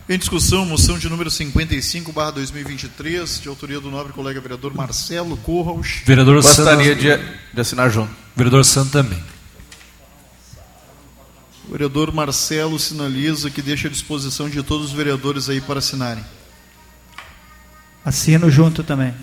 Em 0.07 0.17
discussão, 0.17 0.65
moção 0.65 0.99
de 0.99 1.07
número 1.07 1.31
55, 1.31 2.11
barra 2.11 2.31
2023, 2.31 3.39
de 3.39 3.47
autoria 3.47 3.79
do 3.79 3.89
nobre 3.89 4.11
colega 4.11 4.41
vereador 4.41 4.73
Marcelo 4.73 5.37
Corros. 5.37 6.01
Vereador 6.05 6.35
Gostaria 6.41 6.93
de, 6.93 7.17
de 7.53 7.61
assinar 7.61 7.89
junto. 7.89 8.13
Vereador 8.35 8.65
Santo 8.65 8.91
também. 8.91 9.23
O 11.65 11.71
vereador 11.71 12.11
Marcelo 12.11 12.77
sinaliza 12.77 13.49
que 13.49 13.61
deixa 13.61 13.87
à 13.87 13.91
disposição 13.91 14.49
de 14.49 14.61
todos 14.61 14.87
os 14.87 14.91
vereadores 14.91 15.47
aí 15.47 15.61
para 15.61 15.79
assinarem. 15.79 16.23
Assino 18.03 18.51
junto 18.51 18.83
também. 18.83 19.13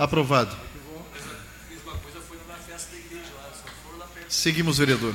Aprovado. 0.00 0.56
Seguimos, 4.26 4.78
vereador. 4.78 5.14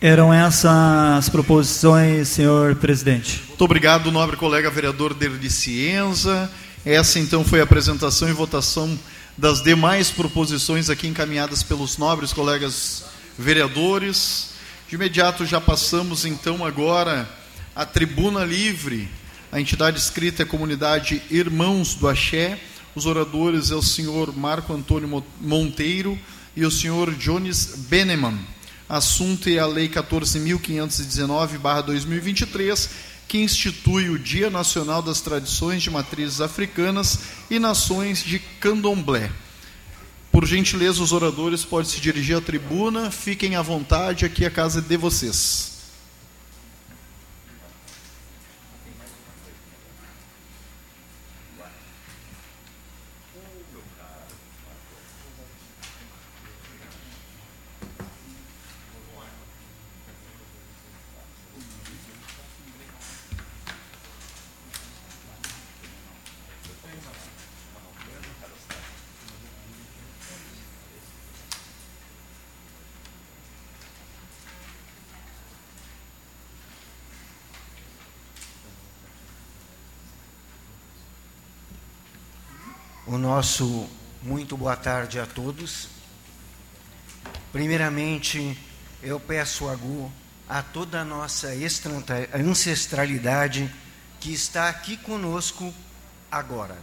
Eram 0.00 0.34
essas 0.34 0.72
as 1.18 1.28
proposições, 1.28 2.26
senhor 2.26 2.74
presidente. 2.74 3.44
Muito 3.46 3.64
obrigado, 3.64 4.10
nobre 4.10 4.36
colega 4.36 4.68
vereador 4.72 5.14
Derli 5.14 5.48
Cienza. 5.48 6.50
Essa 6.84 7.20
então 7.20 7.44
foi 7.44 7.60
a 7.60 7.62
apresentação 7.62 8.28
e 8.28 8.32
votação 8.32 8.98
das 9.38 9.62
demais 9.62 10.10
proposições 10.10 10.90
aqui 10.90 11.06
encaminhadas 11.06 11.62
pelos 11.62 11.96
nobres 11.96 12.32
colegas 12.32 13.04
vereadores. 13.38 14.50
De 14.88 14.96
imediato 14.96 15.46
já 15.46 15.60
passamos 15.60 16.24
então 16.24 16.64
agora 16.64 17.30
à 17.72 17.86
tribuna 17.86 18.44
livre. 18.44 19.08
A 19.52 19.60
entidade 19.60 19.96
escrita 19.96 20.42
é 20.42 20.44
a 20.44 20.48
comunidade 20.48 21.22
Irmãos 21.30 21.94
do 21.94 22.08
Axé. 22.08 22.58
Os 22.94 23.06
oradores 23.06 23.70
é 23.70 23.74
o 23.74 23.82
senhor 23.82 24.36
Marco 24.36 24.70
Antônio 24.72 25.08
Mo- 25.08 25.24
Monteiro 25.40 26.18
e 26.54 26.64
o 26.64 26.70
senhor 26.70 27.12
Jones 27.14 27.74
Beneman. 27.88 28.38
Assunto 28.88 29.48
é 29.48 29.58
a 29.58 29.66
Lei 29.66 29.88
14.519-2023, 29.88 32.88
que 33.26 33.38
institui 33.38 34.08
o 34.10 34.18
Dia 34.18 34.48
Nacional 34.50 35.02
das 35.02 35.20
Tradições 35.20 35.82
de 35.82 35.90
Matrizes 35.90 36.40
Africanas 36.40 37.18
e 37.50 37.58
Nações 37.58 38.22
de 38.22 38.38
Candomblé. 38.38 39.32
Por 40.30 40.46
gentileza, 40.46 41.02
os 41.02 41.10
oradores 41.12 41.64
podem 41.64 41.90
se 41.90 42.00
dirigir 42.00 42.36
à 42.36 42.40
tribuna. 42.40 43.10
Fiquem 43.10 43.56
à 43.56 43.62
vontade, 43.62 44.24
aqui 44.24 44.44
é 44.44 44.48
a 44.48 44.50
casa 44.50 44.80
de 44.80 44.96
vocês. 44.96 45.74
o 83.06 83.12
nosso 83.24 83.88
muito 84.22 84.54
boa 84.54 84.76
tarde 84.76 85.18
a 85.18 85.24
todos. 85.24 85.88
Primeiramente, 87.50 88.58
eu 89.02 89.18
peço 89.18 89.66
a 89.66 89.74
Gu, 89.74 90.12
a 90.46 90.60
toda 90.60 91.00
a 91.00 91.04
nossa 91.06 91.48
ancestralidade 92.34 93.72
que 94.20 94.30
está 94.30 94.68
aqui 94.68 94.98
conosco 94.98 95.72
agora. 96.30 96.76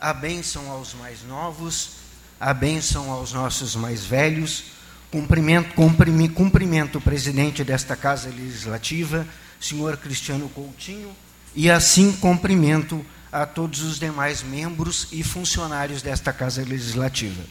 A 0.00 0.14
bênção 0.14 0.70
aos 0.70 0.94
mais 0.94 1.24
novos, 1.24 1.96
a 2.38 2.54
bênção 2.54 3.10
aos 3.10 3.32
nossos 3.32 3.74
mais 3.74 4.04
velhos, 4.04 4.66
cumprimento, 5.10 5.74
cumprimento, 5.74 6.34
cumprimento 6.34 6.98
o 6.98 7.00
presidente 7.00 7.64
desta 7.64 7.96
Casa 7.96 8.28
Legislativa, 8.28 9.26
senhor 9.60 9.96
Cristiano 9.96 10.48
Coutinho, 10.48 11.10
e 11.52 11.68
assim 11.68 12.12
cumprimento 12.12 13.04
a 13.30 13.44
todos 13.44 13.82
os 13.82 13.98
demais 13.98 14.42
membros 14.42 15.08
e 15.12 15.22
funcionários 15.22 16.02
desta 16.02 16.32
Casa 16.32 16.62
Legislativa. 16.64 17.42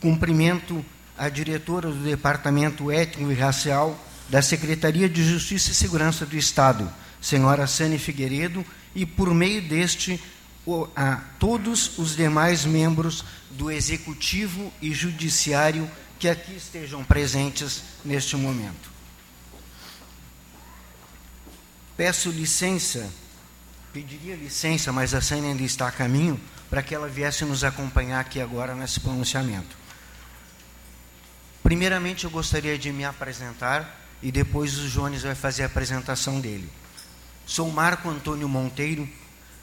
Cumprimento 0.00 0.84
a 1.16 1.28
diretora 1.28 1.88
do 1.88 2.02
Departamento 2.02 2.90
Étnico 2.90 3.30
e 3.30 3.34
Racial 3.34 3.98
da 4.28 4.40
Secretaria 4.40 5.08
de 5.08 5.22
Justiça 5.22 5.70
e 5.70 5.74
Segurança 5.74 6.24
do 6.24 6.36
Estado, 6.36 6.90
senhora 7.20 7.66
Sane 7.66 7.98
Figueiredo, 7.98 8.64
e 8.94 9.04
por 9.04 9.32
meio 9.34 9.62
deste 9.62 10.20
a 10.94 11.16
todos 11.38 11.98
os 11.98 12.14
demais 12.14 12.64
membros 12.64 13.24
do 13.50 13.70
Executivo 13.70 14.72
e 14.80 14.92
Judiciário 14.92 15.90
que 16.18 16.28
aqui 16.28 16.54
estejam 16.54 17.02
presentes 17.02 17.82
neste 18.04 18.36
momento. 18.36 18.92
Peço 21.96 22.30
licença, 22.30 23.10
pediria 23.92 24.34
licença, 24.34 24.90
mas 24.90 25.12
a 25.12 25.20
Sânia 25.20 25.50
ainda 25.50 25.62
está 25.62 25.88
a 25.88 25.92
caminho, 25.92 26.40
para 26.70 26.82
que 26.82 26.94
ela 26.94 27.08
viesse 27.08 27.44
nos 27.44 27.62
acompanhar 27.62 28.20
aqui 28.20 28.40
agora 28.40 28.74
nesse 28.74 28.98
pronunciamento. 28.98 29.76
Primeiramente, 31.62 32.24
eu 32.24 32.30
gostaria 32.30 32.78
de 32.78 32.90
me 32.90 33.04
apresentar 33.04 34.00
e 34.22 34.32
depois 34.32 34.78
o 34.78 34.88
Jones 34.88 35.22
vai 35.22 35.34
fazer 35.34 35.64
a 35.64 35.66
apresentação 35.66 36.40
dele. 36.40 36.68
Sou 37.44 37.70
Marco 37.70 38.08
Antônio 38.08 38.48
Monteiro, 38.48 39.06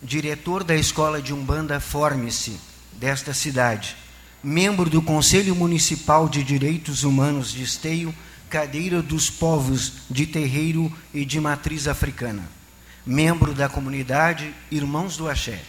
diretor 0.01 0.63
da 0.63 0.75
Escola 0.75 1.21
de 1.21 1.33
Umbanda 1.33 1.79
Forme-se, 1.79 2.59
desta 2.93 3.33
cidade, 3.33 3.95
membro 4.43 4.89
do 4.89 5.01
Conselho 5.01 5.55
Municipal 5.55 6.29
de 6.29 6.43
Direitos 6.43 7.03
Humanos 7.03 7.51
de 7.51 7.63
Esteio, 7.63 8.13
cadeira 8.49 9.01
dos 9.01 9.29
povos 9.29 9.93
de 10.09 10.25
terreiro 10.25 10.91
e 11.13 11.25
de 11.25 11.39
matriz 11.39 11.87
africana, 11.87 12.43
membro 13.09 13.55
da 13.55 13.67
comunidade 13.67 14.53
Irmãos 14.69 15.17
do 15.17 15.27
Axé. 15.27 15.59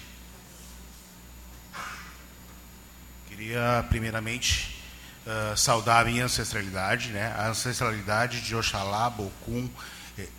Queria, 3.30 3.82
primeiramente, 3.88 4.76
uh, 5.24 5.56
saudar 5.56 6.02
a 6.02 6.04
minha 6.10 6.26
ancestralidade, 6.26 7.08
né? 7.08 7.32
a 7.34 7.48
ancestralidade 7.48 8.42
de 8.42 8.54
Oxalá, 8.54 9.08
Bocum, 9.08 9.70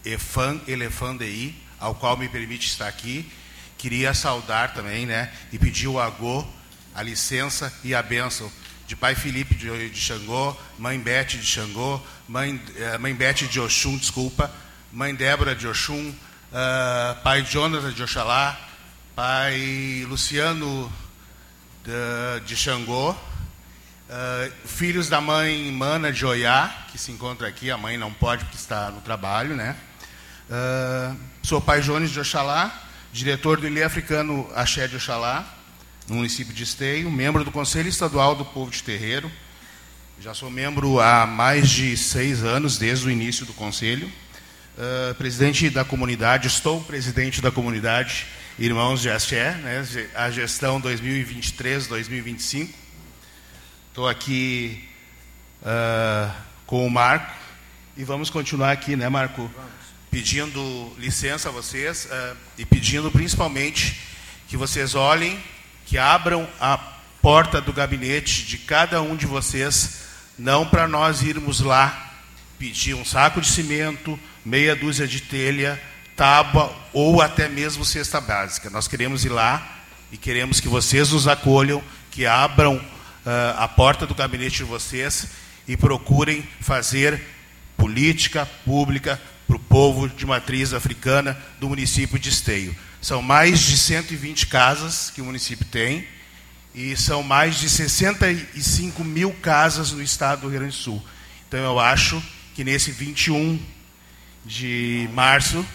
Efan, 0.05 0.61
Elefandei, 0.67 1.55
ao 1.79 1.95
qual 1.95 2.15
me 2.15 2.29
permite 2.29 2.67
estar 2.67 2.87
aqui. 2.87 3.27
Queria 3.79 4.13
saudar 4.13 4.75
também 4.75 5.07
né? 5.07 5.33
e 5.51 5.57
pedir 5.57 5.87
o 5.87 5.99
agô, 5.99 6.45
a 6.93 7.01
licença 7.01 7.73
e 7.83 7.95
a 7.95 8.03
bênção 8.03 8.51
de 8.85 8.95
pai 8.95 9.15
Felipe 9.15 9.55
de, 9.55 9.89
de 9.89 9.99
Xangô, 9.99 10.55
mãe 10.77 10.99
Bete 10.99 11.39
de 11.39 11.47
Xangô, 11.47 11.99
mãe, 12.27 12.61
uh, 12.95 12.99
mãe 12.99 13.15
Bete 13.15 13.47
de 13.47 13.59
Oxum, 13.59 13.97
desculpa, 13.97 14.53
mãe 14.93 15.15
Débora 15.15 15.55
de 15.55 15.67
Oxum, 15.67 16.13
uh, 16.51 17.21
pai 17.23 17.45
Jonas 17.45 17.93
de 17.95 18.03
Oxalá, 18.03 18.59
pai 19.15 20.05
Luciano 20.07 20.91
de, 21.83 22.45
de 22.45 22.55
Xangô, 22.55 23.11
uh, 23.11 23.17
filhos 24.65 25.09
da 25.09 25.21
mãe 25.21 25.71
Mana 25.71 26.11
de 26.11 26.25
Oiá, 26.25 26.85
que 26.91 26.97
se 26.97 27.11
encontra 27.11 27.47
aqui, 27.47 27.71
a 27.71 27.77
mãe 27.77 27.97
não 27.97 28.11
pode 28.13 28.43
porque 28.45 28.57
está 28.57 28.91
no 28.91 29.01
trabalho, 29.01 29.55
né? 29.55 29.75
Uh, 30.49 31.17
sou 31.41 31.61
pai 31.61 31.81
Jones 31.81 32.11
de 32.11 32.19
Oxalá, 32.19 32.71
diretor 33.13 33.59
do 33.59 33.67
Ilê 33.67 33.83
Africano 33.83 34.49
Axé 34.53 34.87
de 34.87 34.97
Oxalá, 34.97 35.45
no 36.07 36.15
município 36.15 36.53
de 36.53 36.63
Esteio, 36.63 37.09
membro 37.09 37.43
do 37.43 37.51
Conselho 37.51 37.87
Estadual 37.87 38.35
do 38.35 38.43
Povo 38.43 38.69
de 38.69 38.83
Terreiro. 38.83 39.31
Já 40.19 40.33
sou 40.33 40.51
membro 40.51 40.99
há 40.99 41.25
mais 41.25 41.69
de 41.69 41.97
seis 41.97 42.43
anos, 42.43 42.77
desde 42.77 43.07
o 43.07 43.09
início 43.09 43.45
do 43.45 43.53
Conselho. 43.53 44.11
Uh, 44.81 45.13
presidente 45.13 45.69
da 45.69 45.85
comunidade, 45.85 46.47
estou 46.47 46.81
presidente 46.81 47.39
da 47.39 47.51
comunidade 47.51 48.25
Irmãos 48.57 48.99
de 48.99 49.11
Axé, 49.11 49.51
né, 49.57 49.85
a 50.15 50.31
gestão 50.31 50.81
2023-2025. 50.81 52.67
Estou 53.89 54.09
aqui 54.09 54.89
uh, 55.61 56.33
com 56.65 56.83
o 56.83 56.89
Marco 56.89 57.31
e 57.95 58.03
vamos 58.03 58.31
continuar 58.31 58.71
aqui, 58.71 58.95
né, 58.95 59.07
Marco? 59.07 59.43
Vamos. 59.55 59.71
Pedindo 60.09 60.91
licença 60.97 61.49
a 61.49 61.51
vocês 61.51 62.05
uh, 62.05 62.35
e 62.57 62.65
pedindo 62.65 63.11
principalmente 63.11 64.01
que 64.47 64.57
vocês 64.57 64.95
olhem, 64.95 65.39
que 65.85 65.99
abram 65.99 66.49
a 66.59 66.79
porta 67.21 67.61
do 67.61 67.71
gabinete 67.71 68.47
de 68.47 68.57
cada 68.57 68.99
um 68.99 69.15
de 69.15 69.27
vocês, 69.27 70.05
não 70.39 70.65
para 70.65 70.87
nós 70.87 71.21
irmos 71.21 71.59
lá 71.59 72.10
pedir 72.61 72.93
um 72.93 73.03
saco 73.03 73.41
de 73.41 73.47
cimento, 73.47 74.19
meia 74.45 74.75
dúzia 74.75 75.07
de 75.07 75.19
telha 75.19 75.81
tábua 76.15 76.71
ou 76.93 77.19
até 77.19 77.49
mesmo 77.49 77.83
cesta 77.83 78.21
básica. 78.21 78.69
Nós 78.69 78.87
queremos 78.87 79.25
ir 79.25 79.29
lá 79.29 79.79
e 80.11 80.17
queremos 80.17 80.59
que 80.59 80.67
vocês 80.67 81.11
nos 81.11 81.27
acolham, 81.27 81.81
que 82.11 82.23
abram 82.27 82.75
uh, 82.75 83.57
a 83.57 83.67
porta 83.67 84.05
do 84.05 84.13
gabinete 84.13 84.57
de 84.57 84.63
vocês 84.63 85.25
e 85.67 85.75
procurem 85.75 86.47
fazer 86.59 87.19
política 87.75 88.45
pública 88.63 89.19
para 89.47 89.55
o 89.55 89.59
povo 89.59 90.07
de 90.07 90.23
matriz 90.27 90.71
africana 90.71 91.35
do 91.59 91.67
município 91.67 92.19
de 92.19 92.29
Esteio. 92.29 92.75
São 93.01 93.23
mais 93.23 93.59
de 93.59 93.75
120 93.75 94.45
casas 94.45 95.09
que 95.09 95.19
o 95.19 95.25
município 95.25 95.65
tem 95.65 96.07
e 96.75 96.95
são 96.95 97.23
mais 97.23 97.59
de 97.59 97.67
65 97.67 99.03
mil 99.03 99.33
casas 99.41 99.91
no 99.91 100.03
estado 100.03 100.41
do 100.41 100.49
Rio 100.49 100.59
Grande 100.59 100.77
do 100.77 100.79
Sul. 100.79 101.03
Então 101.47 101.59
eu 101.59 101.79
acho 101.79 102.21
que 102.55 102.63
nesse 102.63 102.91
21 102.91 103.59
de 104.45 105.09
março 105.13 105.65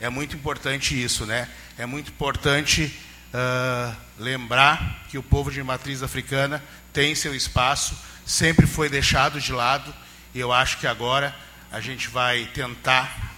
é 0.00 0.08
muito 0.08 0.36
importante 0.36 1.00
isso, 1.00 1.24
né? 1.24 1.48
É 1.78 1.86
muito 1.86 2.10
importante 2.10 2.92
uh, 3.32 3.96
lembrar 4.18 5.04
que 5.08 5.18
o 5.18 5.22
povo 5.22 5.50
de 5.50 5.62
matriz 5.62 6.02
africana 6.02 6.62
tem 6.92 7.14
seu 7.14 7.34
espaço, 7.34 7.96
sempre 8.24 8.66
foi 8.66 8.88
deixado 8.88 9.40
de 9.40 9.52
lado, 9.52 9.94
e 10.34 10.40
eu 10.40 10.52
acho 10.52 10.78
que 10.78 10.86
agora 10.86 11.34
a 11.70 11.80
gente 11.80 12.08
vai 12.08 12.46
tentar 12.46 13.34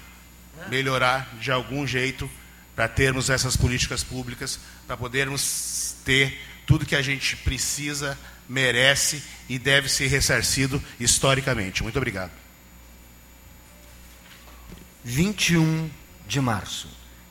melhorar 0.68 1.28
de 1.40 1.50
algum 1.50 1.86
jeito 1.86 2.30
para 2.74 2.88
termos 2.88 3.30
essas 3.30 3.56
políticas 3.56 4.04
públicas, 4.04 4.60
para 4.86 4.96
podermos 4.96 5.96
ter 6.04 6.38
tudo 6.66 6.84
que 6.84 6.96
a 6.96 7.02
gente 7.02 7.36
precisa, 7.36 8.18
merece 8.48 9.22
e 9.48 9.58
deve 9.58 9.88
ser 9.88 10.08
ressarcido 10.08 10.82
historicamente. 11.00 11.82
Muito 11.82 11.96
obrigado. 11.96 12.45
21 15.08 15.88
de 16.26 16.40
março, 16.40 16.88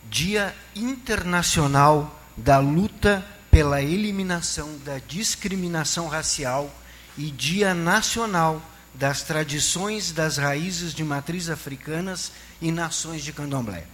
Dia 0.10 0.56
Internacional 0.74 2.24
da 2.38 2.58
Luta 2.58 3.26
pela 3.52 3.82
Eliminação 3.82 4.78
da 4.86 4.98
Discriminação 4.98 6.08
Racial 6.08 6.74
e 7.18 7.30
Dia 7.30 7.74
Nacional 7.74 8.62
das 8.94 9.24
Tradições 9.24 10.14
das 10.14 10.38
Raízes 10.38 10.94
de 10.94 11.04
Matriz 11.04 11.50
Africanas 11.50 12.32
e 12.62 12.72
Nações 12.72 13.26
de 13.26 13.34
Candomblé. 13.34 13.86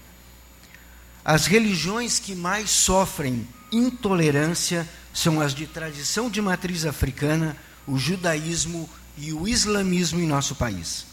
As 1.26 1.48
religiões 1.48 2.20
que 2.20 2.36
mais 2.36 2.70
sofrem 2.70 3.48
intolerância 3.72 4.88
são 5.12 5.42
as 5.42 5.56
de 5.56 5.66
tradição 5.66 6.30
de 6.30 6.40
matriz 6.40 6.86
africana, 6.86 7.58
o 7.88 7.98
judaísmo 7.98 8.88
e 9.18 9.34
o 9.34 9.48
islamismo 9.48 10.20
em 10.20 10.28
nosso 10.28 10.54
país. 10.54 11.11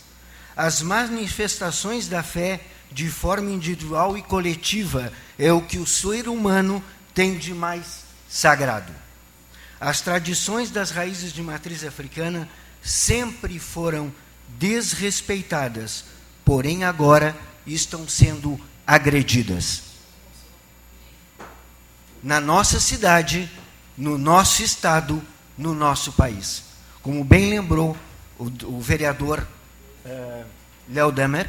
As 0.58 0.82
manifestações 0.82 2.08
da 2.08 2.22
fé 2.22 2.60
de 2.90 3.08
forma 3.08 3.50
individual 3.50 4.16
e 4.16 4.22
coletiva, 4.22 5.12
é 5.38 5.52
o 5.52 5.62
que 5.62 5.78
o 5.78 5.86
ser 5.86 6.28
humano 6.28 6.82
tem 7.14 7.36
de 7.36 7.52
mais 7.52 8.04
sagrado. 8.28 8.92
As 9.80 10.00
tradições 10.00 10.70
das 10.70 10.90
raízes 10.90 11.32
de 11.32 11.42
matriz 11.42 11.84
africana 11.84 12.48
sempre 12.82 13.58
foram 13.58 14.12
desrespeitadas, 14.58 16.04
porém 16.44 16.84
agora 16.84 17.36
estão 17.66 18.08
sendo 18.08 18.58
agredidas. 18.86 19.82
Na 22.22 22.40
nossa 22.40 22.80
cidade, 22.80 23.48
no 23.96 24.18
nosso 24.18 24.62
estado, 24.62 25.22
no 25.56 25.74
nosso 25.74 26.12
país. 26.12 26.64
Como 27.02 27.22
bem 27.22 27.50
lembrou 27.50 27.96
o, 28.38 28.46
o 28.64 28.80
vereador 28.80 29.46
uh, 30.08 30.44
Léo 30.88 31.12
Demer, 31.12 31.48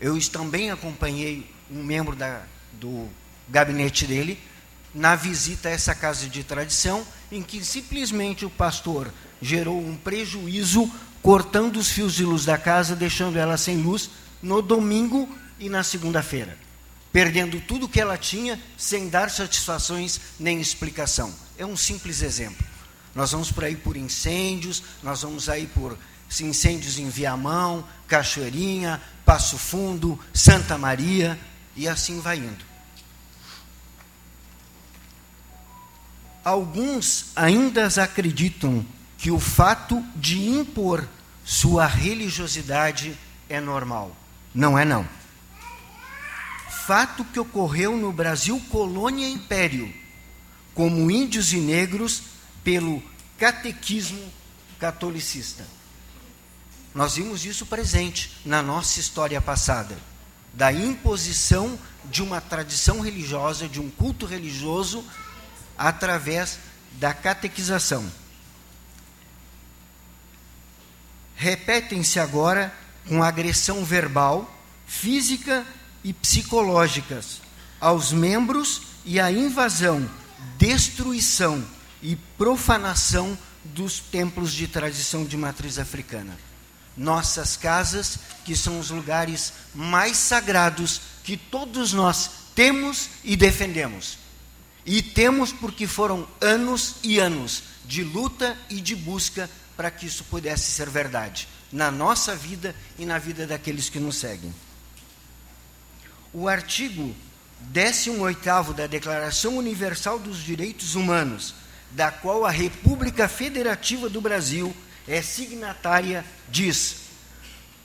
eu 0.00 0.18
também 0.30 0.70
acompanhei 0.70 1.50
um 1.70 1.82
membro 1.82 2.14
da, 2.14 2.42
do 2.72 3.08
gabinete 3.48 4.06
dele 4.06 4.38
na 4.94 5.14
visita 5.14 5.68
a 5.68 5.72
essa 5.72 5.94
casa 5.94 6.26
de 6.26 6.42
tradição, 6.42 7.06
em 7.30 7.42
que 7.42 7.62
simplesmente 7.64 8.46
o 8.46 8.50
pastor 8.50 9.12
gerou 9.42 9.78
um 9.78 9.96
prejuízo 9.96 10.90
cortando 11.22 11.76
os 11.76 11.90
fios 11.90 12.14
de 12.14 12.24
luz 12.24 12.44
da 12.44 12.56
casa, 12.56 12.96
deixando 12.96 13.38
ela 13.38 13.56
sem 13.56 13.76
luz 13.76 14.10
no 14.42 14.62
domingo 14.62 15.28
e 15.58 15.68
na 15.68 15.82
segunda-feira, 15.82 16.56
perdendo 17.12 17.60
tudo 17.60 17.88
que 17.88 18.00
ela 18.00 18.16
tinha 18.16 18.60
sem 18.76 19.08
dar 19.08 19.30
satisfações 19.30 20.20
nem 20.38 20.60
explicação. 20.60 21.34
É 21.58 21.66
um 21.66 21.76
simples 21.76 22.22
exemplo. 22.22 22.64
Nós 23.14 23.32
vamos 23.32 23.50
por 23.50 23.64
aí 23.64 23.76
por 23.76 23.96
incêndios, 23.96 24.82
nós 25.02 25.22
vamos 25.22 25.48
aí 25.48 25.66
por 25.66 25.98
incêndios 26.40 26.98
em 26.98 27.08
Viamão, 27.08 27.84
Cachoeirinha, 28.08 29.00
Passo 29.24 29.58
Fundo, 29.58 30.18
Santa 30.32 30.76
Maria, 30.76 31.38
e 31.74 31.88
assim 31.88 32.20
vai 32.20 32.38
indo. 32.38 32.64
Alguns 36.44 37.32
ainda 37.34 37.86
acreditam 37.86 38.86
que 39.18 39.30
o 39.30 39.40
fato 39.40 40.00
de 40.14 40.48
impor 40.48 41.06
sua 41.44 41.86
religiosidade 41.86 43.18
é 43.48 43.60
normal. 43.60 44.16
Não 44.54 44.78
é 44.78 44.84
não. 44.84 45.08
Fato 46.86 47.24
que 47.24 47.40
ocorreu 47.40 47.96
no 47.96 48.12
Brasil 48.12 48.60
colônia 48.70 49.28
império, 49.28 49.92
como 50.72 51.10
índios 51.10 51.52
e 51.52 51.56
negros 51.56 52.22
pelo 52.62 53.02
catequismo 53.38 54.22
catolicista. 54.78 55.66
Nós 56.96 57.16
vimos 57.16 57.44
isso 57.44 57.66
presente 57.66 58.38
na 58.42 58.62
nossa 58.62 58.98
história 58.98 59.38
passada, 59.38 59.94
da 60.54 60.72
imposição 60.72 61.78
de 62.06 62.22
uma 62.22 62.40
tradição 62.40 63.00
religiosa, 63.00 63.68
de 63.68 63.78
um 63.78 63.90
culto 63.90 64.24
religioso, 64.24 65.04
através 65.76 66.58
da 66.92 67.12
catequização. 67.12 68.10
Repetem-se 71.34 72.18
agora 72.18 72.74
com 73.06 73.22
agressão 73.22 73.84
verbal, 73.84 74.50
física 74.86 75.66
e 76.02 76.14
psicológicas 76.14 77.42
aos 77.78 78.10
membros 78.10 78.80
e 79.04 79.20
a 79.20 79.30
invasão, 79.30 80.08
destruição 80.56 81.62
e 82.00 82.16
profanação 82.16 83.36
dos 83.62 84.00
templos 84.00 84.50
de 84.50 84.66
tradição 84.66 85.26
de 85.26 85.36
matriz 85.36 85.78
africana. 85.78 86.45
Nossas 86.96 87.56
casas, 87.56 88.18
que 88.44 88.56
são 88.56 88.78
os 88.78 88.90
lugares 88.90 89.52
mais 89.74 90.16
sagrados 90.16 91.00
que 91.22 91.36
todos 91.36 91.92
nós 91.92 92.30
temos 92.54 93.10
e 93.22 93.36
defendemos. 93.36 94.18
E 94.84 95.02
temos 95.02 95.52
porque 95.52 95.86
foram 95.86 96.26
anos 96.40 96.96
e 97.02 97.18
anos 97.18 97.64
de 97.84 98.02
luta 98.02 98.56
e 98.70 98.80
de 98.80 98.94
busca 98.94 99.50
para 99.76 99.90
que 99.90 100.06
isso 100.06 100.24
pudesse 100.24 100.70
ser 100.72 100.88
verdade, 100.88 101.46
na 101.70 101.90
nossa 101.90 102.34
vida 102.34 102.74
e 102.98 103.04
na 103.04 103.18
vida 103.18 103.46
daqueles 103.46 103.88
que 103.88 104.00
nos 104.00 104.16
seguem. 104.16 104.54
O 106.32 106.48
artigo 106.48 107.14
18 107.60 108.72
da 108.74 108.86
Declaração 108.86 109.56
Universal 109.56 110.18
dos 110.18 110.42
Direitos 110.42 110.94
Humanos, 110.94 111.54
da 111.90 112.10
qual 112.10 112.44
a 112.44 112.50
República 112.50 113.28
Federativa 113.28 114.08
do 114.08 114.20
Brasil 114.20 114.74
é 115.06 115.22
signatária, 115.22 116.24
diz: 116.48 116.96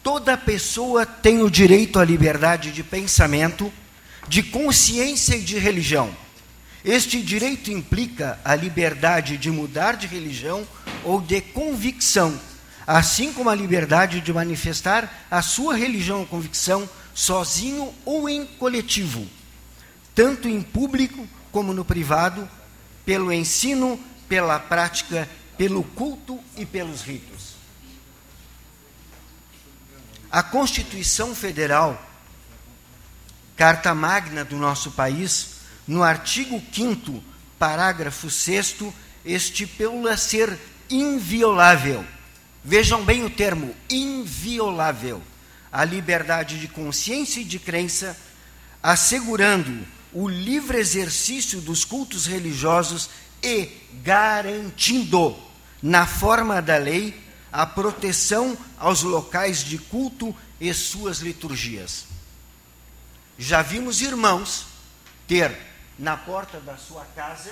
toda 0.03 0.37
pessoa 0.37 1.05
tem 1.05 1.41
o 1.41 1.49
direito 1.49 1.99
à 1.99 2.05
liberdade 2.05 2.71
de 2.71 2.83
pensamento, 2.83 3.71
de 4.27 4.43
consciência 4.43 5.35
e 5.35 5.41
de 5.41 5.57
religião. 5.57 6.15
Este 6.83 7.21
direito 7.21 7.71
implica 7.71 8.39
a 8.43 8.55
liberdade 8.55 9.37
de 9.37 9.51
mudar 9.51 9.95
de 9.95 10.07
religião 10.07 10.67
ou 11.03 11.21
de 11.21 11.39
convicção, 11.39 12.39
assim 12.87 13.31
como 13.31 13.49
a 13.49 13.55
liberdade 13.55 14.19
de 14.19 14.33
manifestar 14.33 15.25
a 15.29 15.41
sua 15.41 15.75
religião 15.75 16.21
ou 16.21 16.25
convicção 16.25 16.89
sozinho 17.13 17.93
ou 18.03 18.27
em 18.27 18.45
coletivo 18.45 19.27
tanto 20.13 20.47
em 20.47 20.61
público 20.61 21.27
como 21.51 21.73
no 21.73 21.85
privado, 21.85 22.47
pelo 23.05 23.31
ensino, 23.31 23.99
pela 24.27 24.59
prática, 24.59 25.27
pelo 25.61 25.83
culto 25.83 26.39
e 26.57 26.65
pelos 26.65 27.03
ritos. 27.03 27.53
A 30.31 30.41
Constituição 30.41 31.35
Federal, 31.35 32.03
Carta 33.55 33.93
Magna 33.93 34.43
do 34.43 34.55
nosso 34.55 34.89
país, 34.89 35.57
no 35.87 36.01
artigo 36.01 36.59
5, 36.73 37.23
parágrafo 37.59 38.27
6, 38.27 38.77
estipula 39.23 40.17
ser 40.17 40.57
inviolável. 40.89 42.03
Vejam 42.63 43.05
bem 43.05 43.23
o 43.23 43.29
termo, 43.29 43.75
inviolável. 43.87 45.21
A 45.71 45.85
liberdade 45.85 46.59
de 46.59 46.67
consciência 46.67 47.39
e 47.39 47.43
de 47.43 47.59
crença, 47.59 48.17
assegurando 48.81 49.85
o 50.11 50.27
livre 50.27 50.79
exercício 50.79 51.61
dos 51.61 51.85
cultos 51.85 52.25
religiosos 52.25 53.11
e 53.43 53.69
garantindo, 54.03 55.50
na 55.81 56.05
forma 56.05 56.61
da 56.61 56.77
lei, 56.77 57.19
a 57.51 57.65
proteção 57.65 58.57
aos 58.77 59.03
locais 59.03 59.63
de 59.63 59.77
culto 59.77 60.35
e 60.59 60.73
suas 60.73 61.19
liturgias. 61.19 62.05
Já 63.37 63.61
vimos 63.61 64.01
irmãos 64.01 64.67
ter 65.27 65.57
na 65.97 66.15
porta 66.15 66.59
da 66.59 66.77
sua 66.77 67.05
casa 67.15 67.51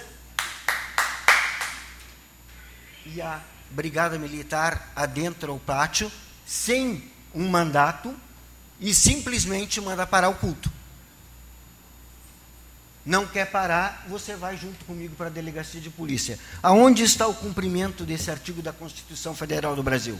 e 3.05 3.21
a 3.21 3.41
brigada 3.71 4.17
militar 4.17 4.91
adentra 4.95 5.51
o 5.51 5.59
pátio 5.59 6.11
sem 6.45 7.11
um 7.33 7.47
mandato 7.49 8.15
e 8.79 8.93
simplesmente 8.93 9.81
manda 9.81 10.05
parar 10.05 10.29
o 10.29 10.35
culto 10.35 10.78
não 13.09 13.25
quer 13.25 13.49
parar, 13.49 14.05
você 14.07 14.35
vai 14.35 14.55
junto 14.55 14.85
comigo 14.85 15.15
para 15.15 15.25
a 15.25 15.31
delegacia 15.31 15.81
de 15.81 15.89
polícia. 15.89 16.37
Aonde 16.61 17.01
está 17.01 17.25
o 17.25 17.33
cumprimento 17.33 18.03
desse 18.03 18.29
artigo 18.29 18.61
da 18.61 18.71
Constituição 18.71 19.33
Federal 19.33 19.75
do 19.75 19.81
Brasil? 19.81 20.15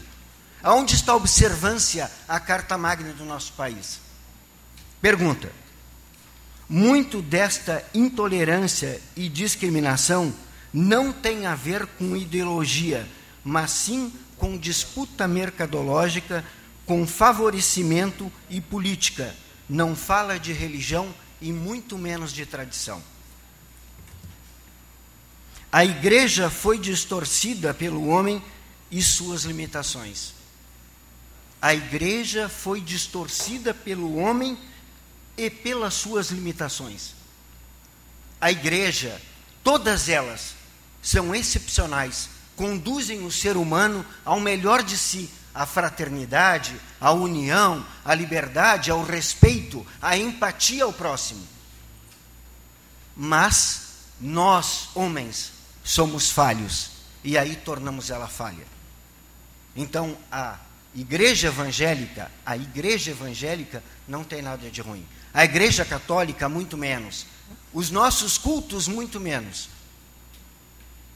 Aonde 0.60 0.96
está 0.96 1.12
a 1.12 1.16
observância 1.16 2.10
à 2.26 2.40
Carta 2.40 2.76
Magna 2.76 3.12
do 3.12 3.24
nosso 3.24 3.52
país? 3.52 4.00
Pergunta. 5.00 5.52
Muito 6.68 7.22
desta 7.22 7.84
intolerância 7.94 9.00
e 9.14 9.28
discriminação 9.28 10.34
não 10.72 11.12
tem 11.12 11.46
a 11.46 11.54
ver 11.54 11.86
com 11.86 12.16
ideologia, 12.16 13.06
mas 13.44 13.70
sim 13.70 14.12
com 14.36 14.58
disputa 14.58 15.28
mercadológica, 15.28 16.44
com 16.84 17.06
favorecimento 17.06 18.32
e 18.48 18.60
política. 18.60 19.32
Não 19.68 19.94
fala 19.94 20.40
de 20.40 20.52
religião 20.52 21.14
e 21.40 21.52
muito 21.52 21.96
menos 21.96 22.32
de 22.32 22.44
tradição. 22.44 23.02
A 25.72 25.84
igreja 25.84 26.50
foi 26.50 26.78
distorcida 26.78 27.72
pelo 27.72 28.08
homem 28.08 28.42
e 28.90 29.00
suas 29.02 29.44
limitações. 29.44 30.34
A 31.62 31.74
igreja 31.74 32.48
foi 32.48 32.80
distorcida 32.80 33.72
pelo 33.72 34.16
homem 34.16 34.58
e 35.36 35.48
pelas 35.48 35.94
suas 35.94 36.30
limitações. 36.30 37.14
A 38.40 38.50
igreja, 38.50 39.20
todas 39.62 40.08
elas, 40.08 40.54
são 41.02 41.34
excepcionais, 41.34 42.28
conduzem 42.56 43.24
o 43.24 43.30
ser 43.30 43.56
humano 43.56 44.04
ao 44.24 44.40
melhor 44.40 44.82
de 44.82 44.96
si, 44.96 45.30
à 45.54 45.66
fraternidade, 45.66 46.78
à 47.00 47.12
união, 47.12 47.84
à 48.04 48.14
liberdade, 48.14 48.90
ao 48.90 49.02
respeito, 49.02 49.86
à 50.00 50.16
empatia 50.16 50.84
ao 50.84 50.92
próximo. 50.92 51.46
Mas 53.16 53.90
nós, 54.20 54.88
homens, 54.94 55.52
somos 55.82 56.30
falhos 56.30 56.90
e 57.24 57.36
aí 57.36 57.56
tornamos 57.56 58.10
ela 58.10 58.28
falha. 58.28 58.66
Então, 59.74 60.16
a 60.30 60.58
igreja 60.94 61.48
evangélica, 61.48 62.30
a 62.44 62.56
igreja 62.56 63.10
evangélica 63.10 63.82
não 64.06 64.24
tem 64.24 64.42
nada 64.42 64.70
de 64.70 64.80
ruim. 64.80 65.06
A 65.32 65.44
igreja 65.44 65.84
católica 65.84 66.48
muito 66.48 66.76
menos. 66.76 67.26
Os 67.72 67.90
nossos 67.90 68.36
cultos 68.36 68.88
muito 68.88 69.20
menos. 69.20 69.68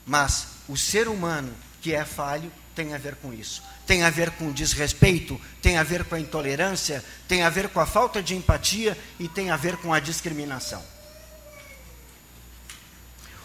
Mas 0.06 0.46
o 0.68 0.76
ser 0.76 1.08
humano 1.08 1.52
que 1.80 1.94
é 1.94 2.04
falho 2.04 2.50
tem 2.74 2.94
a 2.94 2.98
ver 2.98 3.16
com 3.16 3.32
isso 3.32 3.62
tem 3.86 4.02
a 4.02 4.10
ver 4.10 4.30
com 4.32 4.52
desrespeito, 4.52 5.40
tem 5.60 5.76
a 5.76 5.82
ver 5.82 6.04
com 6.04 6.14
a 6.14 6.20
intolerância, 6.20 7.04
tem 7.28 7.42
a 7.42 7.50
ver 7.50 7.68
com 7.68 7.80
a 7.80 7.86
falta 7.86 8.22
de 8.22 8.34
empatia 8.34 8.98
e 9.18 9.28
tem 9.28 9.50
a 9.50 9.56
ver 9.56 9.76
com 9.76 9.92
a 9.92 10.00
discriminação. 10.00 10.82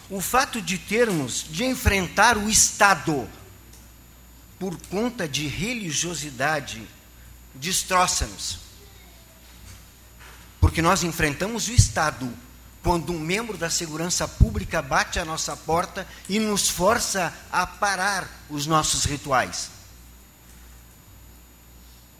O 0.08 0.20
fato 0.20 0.60
de 0.60 0.76
termos 0.76 1.44
de 1.48 1.64
enfrentar 1.64 2.36
o 2.36 2.48
Estado 2.48 3.28
por 4.58 4.76
conta 4.88 5.28
de 5.28 5.46
religiosidade 5.46 6.82
destroça-nos. 7.54 8.58
Porque 10.60 10.82
nós 10.82 11.02
enfrentamos 11.02 11.68
o 11.68 11.72
Estado 11.72 12.30
quando 12.82 13.12
um 13.12 13.18
membro 13.18 13.58
da 13.58 13.68
segurança 13.68 14.26
pública 14.26 14.80
bate 14.80 15.18
à 15.18 15.24
nossa 15.24 15.56
porta 15.56 16.06
e 16.28 16.38
nos 16.38 16.68
força 16.68 17.32
a 17.52 17.66
parar 17.66 18.28
os 18.48 18.66
nossos 18.66 19.04
rituais 19.04 19.70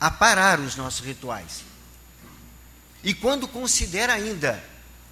a 0.01 0.11
parar 0.11 0.59
os 0.59 0.77
nossos 0.77 1.05
rituais. 1.05 1.63
E 3.05 3.13
quando 3.13 3.47
considera 3.47 4.15
ainda 4.15 4.63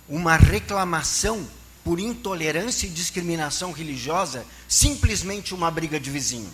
uma 0.09 0.37
reclamação 0.37 1.47
por 1.85 2.01
intolerância 2.01 2.87
e 2.87 2.91
discriminação 2.91 3.71
religiosa 3.73 4.45
simplesmente 4.67 5.55
uma 5.55 5.71
briga 5.71 6.01
de 6.01 6.11
vizinho. 6.11 6.51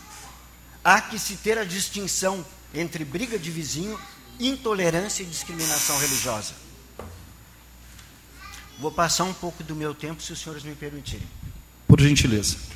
Há 0.83 1.01
que 1.01 1.19
se 1.19 1.37
ter 1.37 1.57
a 1.57 1.65
distinção 1.65 2.45
entre 2.75 3.05
briga 3.05 3.39
de 3.39 3.51
vizinho, 3.51 3.99
intolerância 4.39 5.23
e 5.23 5.27
discriminação 5.27 5.99
religiosa. 5.99 6.64
Vou 8.79 8.91
passar 8.91 9.25
um 9.25 9.35
pouco 9.35 9.63
do 9.63 9.75
meu 9.75 9.95
tempo, 9.95 10.23
se 10.23 10.33
os 10.33 10.41
senhores 10.41 10.65
me 10.65 10.75
permitirem. 10.75 11.27
Por 11.87 12.01
gentileza. 12.01 12.75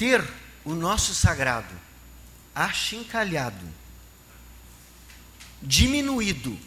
ter 0.00 0.26
o 0.64 0.74
nosso 0.74 1.14
sagrado 1.14 1.78
achincalhado, 2.54 3.68
diminuído, 5.60 6.58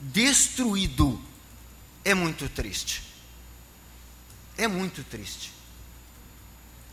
destruído, 0.00 1.22
é 2.02 2.14
muito 2.14 2.48
triste. 2.48 3.02
É 4.56 4.66
muito 4.66 5.04
triste. 5.04 5.52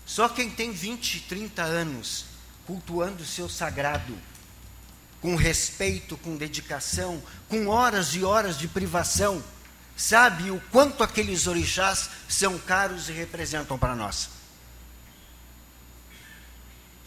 Só 0.05 0.27
quem 0.27 0.51
tem 0.51 0.73
20, 0.73 1.21
30 1.21 1.63
anos 1.63 2.25
cultuando 2.67 3.23
o 3.23 3.25
seu 3.25 3.47
sagrado, 3.47 4.13
com 5.25 5.35
respeito, 5.35 6.15
com 6.17 6.35
dedicação, 6.35 7.19
com 7.49 7.65
horas 7.65 8.13
e 8.13 8.23
horas 8.23 8.59
de 8.59 8.67
privação, 8.67 9.43
sabe 9.97 10.51
o 10.51 10.61
quanto 10.69 11.01
aqueles 11.01 11.47
orixás 11.47 12.11
são 12.29 12.59
caros 12.59 13.09
e 13.09 13.11
representam 13.11 13.75
para 13.75 13.95
nós. 13.95 14.29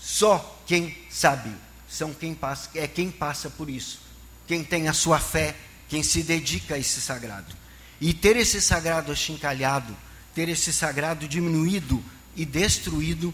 Só 0.01 0.61
quem 0.67 0.99
sabe 1.09 1.55
são 1.89 2.13
quem 2.13 2.35
passa, 2.35 2.69
é 2.75 2.89
quem 2.89 3.09
passa 3.09 3.49
por 3.51 3.71
isso, 3.71 4.01
quem 4.49 4.65
tem 4.65 4.89
a 4.89 4.93
sua 4.93 5.21
fé, 5.21 5.55
quem 5.89 6.03
se 6.03 6.25
dedica 6.25 6.75
a 6.75 6.79
esse 6.79 7.01
sagrado. 7.01 7.55
E 8.01 8.13
ter 8.13 8.37
esse 8.37 8.61
sagrado 8.61 9.13
achincalhado, 9.13 9.97
ter 10.35 10.49
esse 10.49 10.73
sagrado 10.73 11.29
diminuído 11.29 12.05
e 12.35 12.45
destruído 12.45 13.33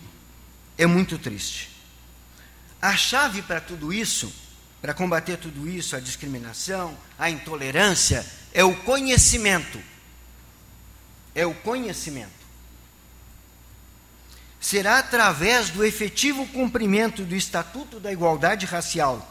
é 0.76 0.84
muito 0.84 1.18
triste. 1.18 1.70
A 2.82 2.94
chave 2.94 3.40
para 3.40 3.62
tudo 3.62 3.90
isso, 3.90 4.43
para 4.84 4.92
combater 4.92 5.38
tudo 5.38 5.66
isso, 5.66 5.96
a 5.96 5.98
discriminação, 5.98 6.94
a 7.18 7.30
intolerância, 7.30 8.22
é 8.52 8.62
o 8.62 8.76
conhecimento. 8.82 9.80
É 11.34 11.46
o 11.46 11.54
conhecimento 11.54 12.44
será 14.60 14.98
através 14.98 15.70
do 15.70 15.82
efetivo 15.84 16.46
cumprimento 16.48 17.22
do 17.22 17.34
Estatuto 17.34 17.98
da 17.98 18.12
Igualdade 18.12 18.66
Racial, 18.66 19.26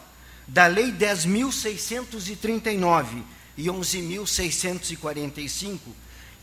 da 0.46 0.66
Lei 0.66 0.92
10.639 0.92 3.22
e 3.56 3.66
11.645, 3.66 5.78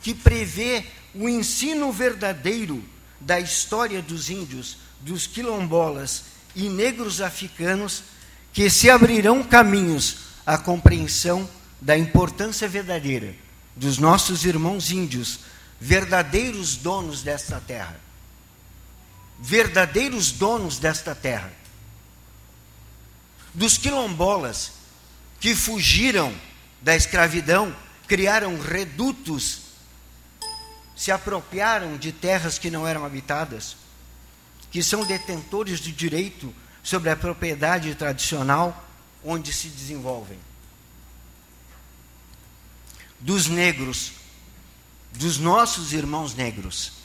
que 0.01 0.13
prevê 0.13 0.85
o 1.13 1.27
ensino 1.27 1.91
verdadeiro 1.91 2.81
da 3.19 3.41
história 3.41 4.01
dos 4.01 4.29
índios, 4.29 4.77
dos 5.01 5.27
quilombolas 5.27 6.31
e 6.53 6.67
negros 6.67 7.21
africanos, 7.21 8.03
que 8.53 8.69
se 8.69 8.89
abrirão 8.89 9.43
caminhos 9.43 10.17
à 10.45 10.57
compreensão 10.57 11.49
da 11.79 11.97
importância 11.97 12.67
verdadeira 12.67 13.35
dos 13.75 13.97
nossos 13.97 14.45
irmãos 14.45 14.91
índios, 14.91 15.39
verdadeiros 15.79 16.75
donos 16.75 17.23
desta 17.23 17.59
terra 17.59 17.99
verdadeiros 19.41 20.31
donos 20.31 20.77
desta 20.77 21.15
terra. 21.15 21.51
Dos 23.53 23.77
quilombolas 23.77 24.73
que 25.39 25.55
fugiram 25.55 26.33
da 26.79 26.95
escravidão, 26.95 27.75
criaram 28.07 28.59
redutos, 28.59 29.61
se 30.95 31.11
apropriaram 31.11 31.97
de 31.97 32.11
terras 32.11 32.59
que 32.59 32.69
não 32.69 32.87
eram 32.87 33.03
habitadas, 33.03 33.75
que 34.69 34.83
são 34.83 35.03
detentores 35.03 35.79
de 35.79 35.91
direito 35.91 36.53
sobre 36.83 37.09
a 37.09 37.15
propriedade 37.15 37.93
tradicional 37.95 38.87
onde 39.23 39.53
se 39.53 39.67
desenvolvem. 39.67 40.39
Dos 43.19 43.47
negros, 43.47 44.13
dos 45.13 45.37
nossos 45.37 45.93
irmãos 45.93 46.33
negros 46.33 47.01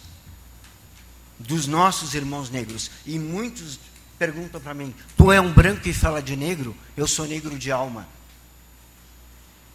dos 1.39 1.67
nossos 1.67 2.15
irmãos 2.15 2.51
negros. 2.51 2.91
E 3.05 3.19
muitos 3.19 3.79
perguntam 4.19 4.61
para 4.61 4.75
mim: 4.75 4.95
Tu 5.17 5.31
é 5.31 5.41
um 5.41 5.53
branco 5.53 5.89
e 5.89 5.93
fala 5.93 6.23
de 6.23 6.37
negro? 6.37 6.77
Eu 6.97 7.07
sou 7.07 7.27
negro 7.27 7.59
de 7.59 7.71
alma. 7.71 8.09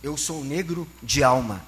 Eu 0.01 0.17
sou 0.17 0.43
negro 0.43 0.87
de 1.01 1.23
alma. 1.23 1.63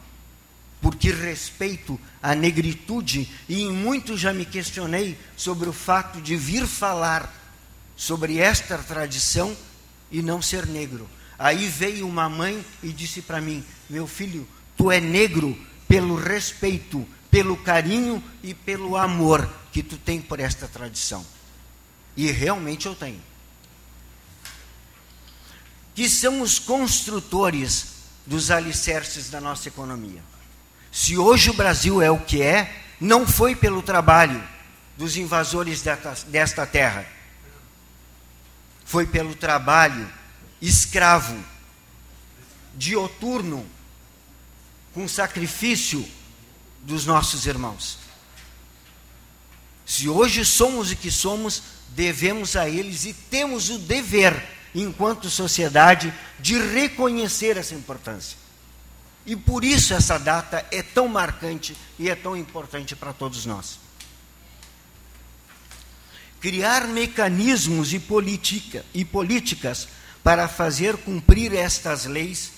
Porque 0.81 1.11
respeito 1.11 1.99
a 2.21 2.35
negritude 2.35 3.29
e 3.47 3.61
em 3.61 3.71
muito 3.71 4.17
já 4.17 4.33
me 4.33 4.45
questionei 4.45 5.17
sobre 5.37 5.69
o 5.69 5.73
fato 5.73 6.19
de 6.19 6.35
vir 6.35 6.67
falar 6.67 7.33
sobre 7.95 8.37
esta 8.37 8.77
tradição 8.77 9.55
e 10.11 10.21
não 10.21 10.41
ser 10.41 10.65
negro. 10.65 11.09
Aí 11.37 11.67
veio 11.67 12.07
uma 12.07 12.29
mãe 12.29 12.63
e 12.81 12.89
disse 12.91 13.21
para 13.21 13.41
mim: 13.41 13.63
Meu 13.89 14.07
filho, 14.07 14.47
tu 14.77 14.91
é 14.91 14.99
negro 14.99 15.57
pelo 15.87 16.15
respeito, 16.15 17.07
pelo 17.29 17.57
carinho 17.57 18.23
e 18.41 18.53
pelo 18.53 18.95
amor 18.95 19.49
que 19.71 19.81
tu 19.81 19.97
tem 19.97 20.21
por 20.21 20.39
esta 20.39 20.67
tradição. 20.67 21.25
E 22.15 22.31
realmente 22.31 22.85
eu 22.85 22.95
tenho. 22.95 23.21
Que 25.95 26.07
são 26.07 26.41
os 26.41 26.59
construtores 26.59 27.93
dos 28.25 28.51
alicerces 28.51 29.29
da 29.29 29.41
nossa 29.41 29.67
economia. 29.67 30.23
Se 30.91 31.17
hoje 31.17 31.49
o 31.49 31.53
Brasil 31.53 32.01
é 32.01 32.09
o 32.09 32.19
que 32.19 32.41
é, 32.41 32.83
não 33.01 33.27
foi 33.27 33.55
pelo 33.55 33.81
trabalho 33.81 34.41
dos 34.97 35.17
invasores 35.17 35.83
desta 36.27 36.65
terra. 36.65 37.05
Foi 38.85 39.05
pelo 39.05 39.35
trabalho 39.35 40.09
escravo, 40.61 41.37
dioturno, 42.75 43.65
com 44.93 45.07
sacrifício 45.07 46.07
dos 46.81 47.05
nossos 47.05 47.45
irmãos. 47.45 47.97
Se 49.85 50.07
hoje 50.07 50.45
somos 50.45 50.91
o 50.91 50.95
que 50.95 51.11
somos, 51.11 51.61
devemos 51.89 52.55
a 52.55 52.69
eles 52.69 53.05
e 53.05 53.13
temos 53.13 53.69
o 53.69 53.77
dever, 53.77 54.41
enquanto 54.73 55.29
sociedade, 55.29 56.13
de 56.39 56.57
reconhecer 56.57 57.57
essa 57.57 57.75
importância. 57.75 58.37
E 59.25 59.35
por 59.35 59.63
isso 59.63 59.93
essa 59.93 60.17
data 60.17 60.65
é 60.71 60.81
tão 60.81 61.07
marcante 61.07 61.75
e 61.97 62.09
é 62.09 62.15
tão 62.15 62.35
importante 62.35 62.95
para 62.95 63.13
todos 63.13 63.45
nós. 63.45 63.82
Criar 66.43 66.89
mecanismos 66.89 67.93
e, 67.93 67.99
politica, 67.99 68.83
e 68.93 69.05
políticas 69.05 69.87
para 70.21 70.45
fazer 70.49 70.97
cumprir 70.97 71.53
estas 71.55 72.03
leis 72.03 72.51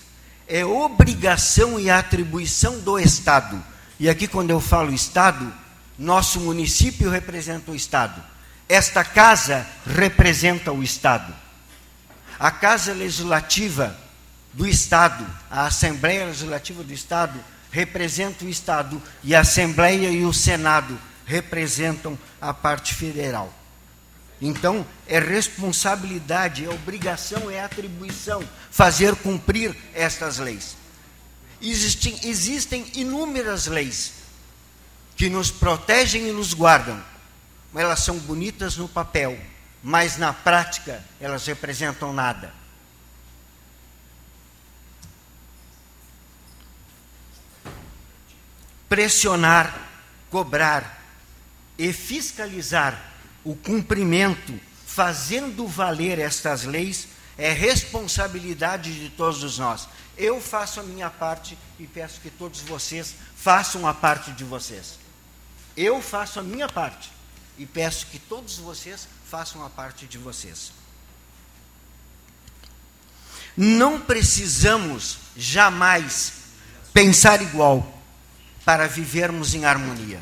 é 0.48 0.64
obrigação 0.64 1.78
e 1.78 1.88
atribuição 1.88 2.80
do 2.80 2.98
Estado. 2.98 3.62
E 4.00 4.08
aqui, 4.08 4.26
quando 4.26 4.50
eu 4.50 4.60
falo 4.60 4.92
Estado, 4.92 5.54
nosso 5.96 6.40
município 6.40 7.08
representa 7.08 7.70
o 7.70 7.76
Estado. 7.76 8.20
Esta 8.68 9.04
casa 9.04 9.64
representa 9.86 10.72
o 10.72 10.82
Estado. 10.82 11.32
A 12.40 12.50
Casa 12.50 12.92
Legislativa 12.92 13.96
do 14.52 14.66
Estado, 14.66 15.24
a 15.48 15.66
Assembleia 15.66 16.24
Legislativa 16.24 16.82
do 16.82 16.92
Estado, 16.92 17.38
representa 17.70 18.44
o 18.44 18.48
Estado 18.48 19.00
e 19.22 19.32
a 19.32 19.42
Assembleia 19.42 20.10
e 20.10 20.24
o 20.24 20.32
Senado 20.32 20.98
representam 21.24 22.18
a 22.40 22.52
parte 22.52 22.92
federal. 22.92 23.55
Então, 24.40 24.86
é 25.06 25.18
responsabilidade, 25.18 26.64
é 26.64 26.68
obrigação, 26.68 27.50
é 27.50 27.60
atribuição 27.60 28.46
fazer 28.70 29.16
cumprir 29.16 29.74
estas 29.94 30.38
leis. 30.38 30.76
Existem, 31.60 32.18
existem 32.22 32.90
inúmeras 32.94 33.66
leis 33.66 34.12
que 35.16 35.30
nos 35.30 35.50
protegem 35.50 36.28
e 36.28 36.32
nos 36.32 36.52
guardam. 36.52 37.02
Elas 37.74 38.00
são 38.00 38.18
bonitas 38.18 38.76
no 38.76 38.86
papel, 38.86 39.38
mas 39.82 40.18
na 40.18 40.34
prática 40.34 41.02
elas 41.18 41.46
representam 41.46 42.12
nada. 42.12 42.52
Pressionar, 48.86 49.88
cobrar 50.30 51.02
e 51.78 51.92
fiscalizar 51.92 53.15
o 53.46 53.54
cumprimento, 53.54 54.58
fazendo 54.84 55.68
valer 55.68 56.18
estas 56.18 56.64
leis, 56.64 57.06
é 57.38 57.52
responsabilidade 57.52 58.92
de 58.92 59.08
todos 59.10 59.58
nós. 59.58 59.88
Eu 60.18 60.40
faço 60.40 60.80
a 60.80 60.82
minha 60.82 61.08
parte 61.08 61.56
e 61.78 61.86
peço 61.86 62.20
que 62.20 62.28
todos 62.28 62.60
vocês 62.62 63.14
façam 63.36 63.86
a 63.86 63.94
parte 63.94 64.32
de 64.32 64.42
vocês. 64.42 64.98
Eu 65.76 66.02
faço 66.02 66.40
a 66.40 66.42
minha 66.42 66.68
parte 66.68 67.12
e 67.56 67.64
peço 67.64 68.06
que 68.06 68.18
todos 68.18 68.58
vocês 68.58 69.06
façam 69.30 69.64
a 69.64 69.70
parte 69.70 70.06
de 70.06 70.18
vocês. 70.18 70.72
Não 73.56 74.00
precisamos 74.00 75.18
jamais 75.36 76.32
pensar 76.92 77.40
igual 77.40 78.02
para 78.64 78.88
vivermos 78.88 79.54
em 79.54 79.64
harmonia. 79.64 80.20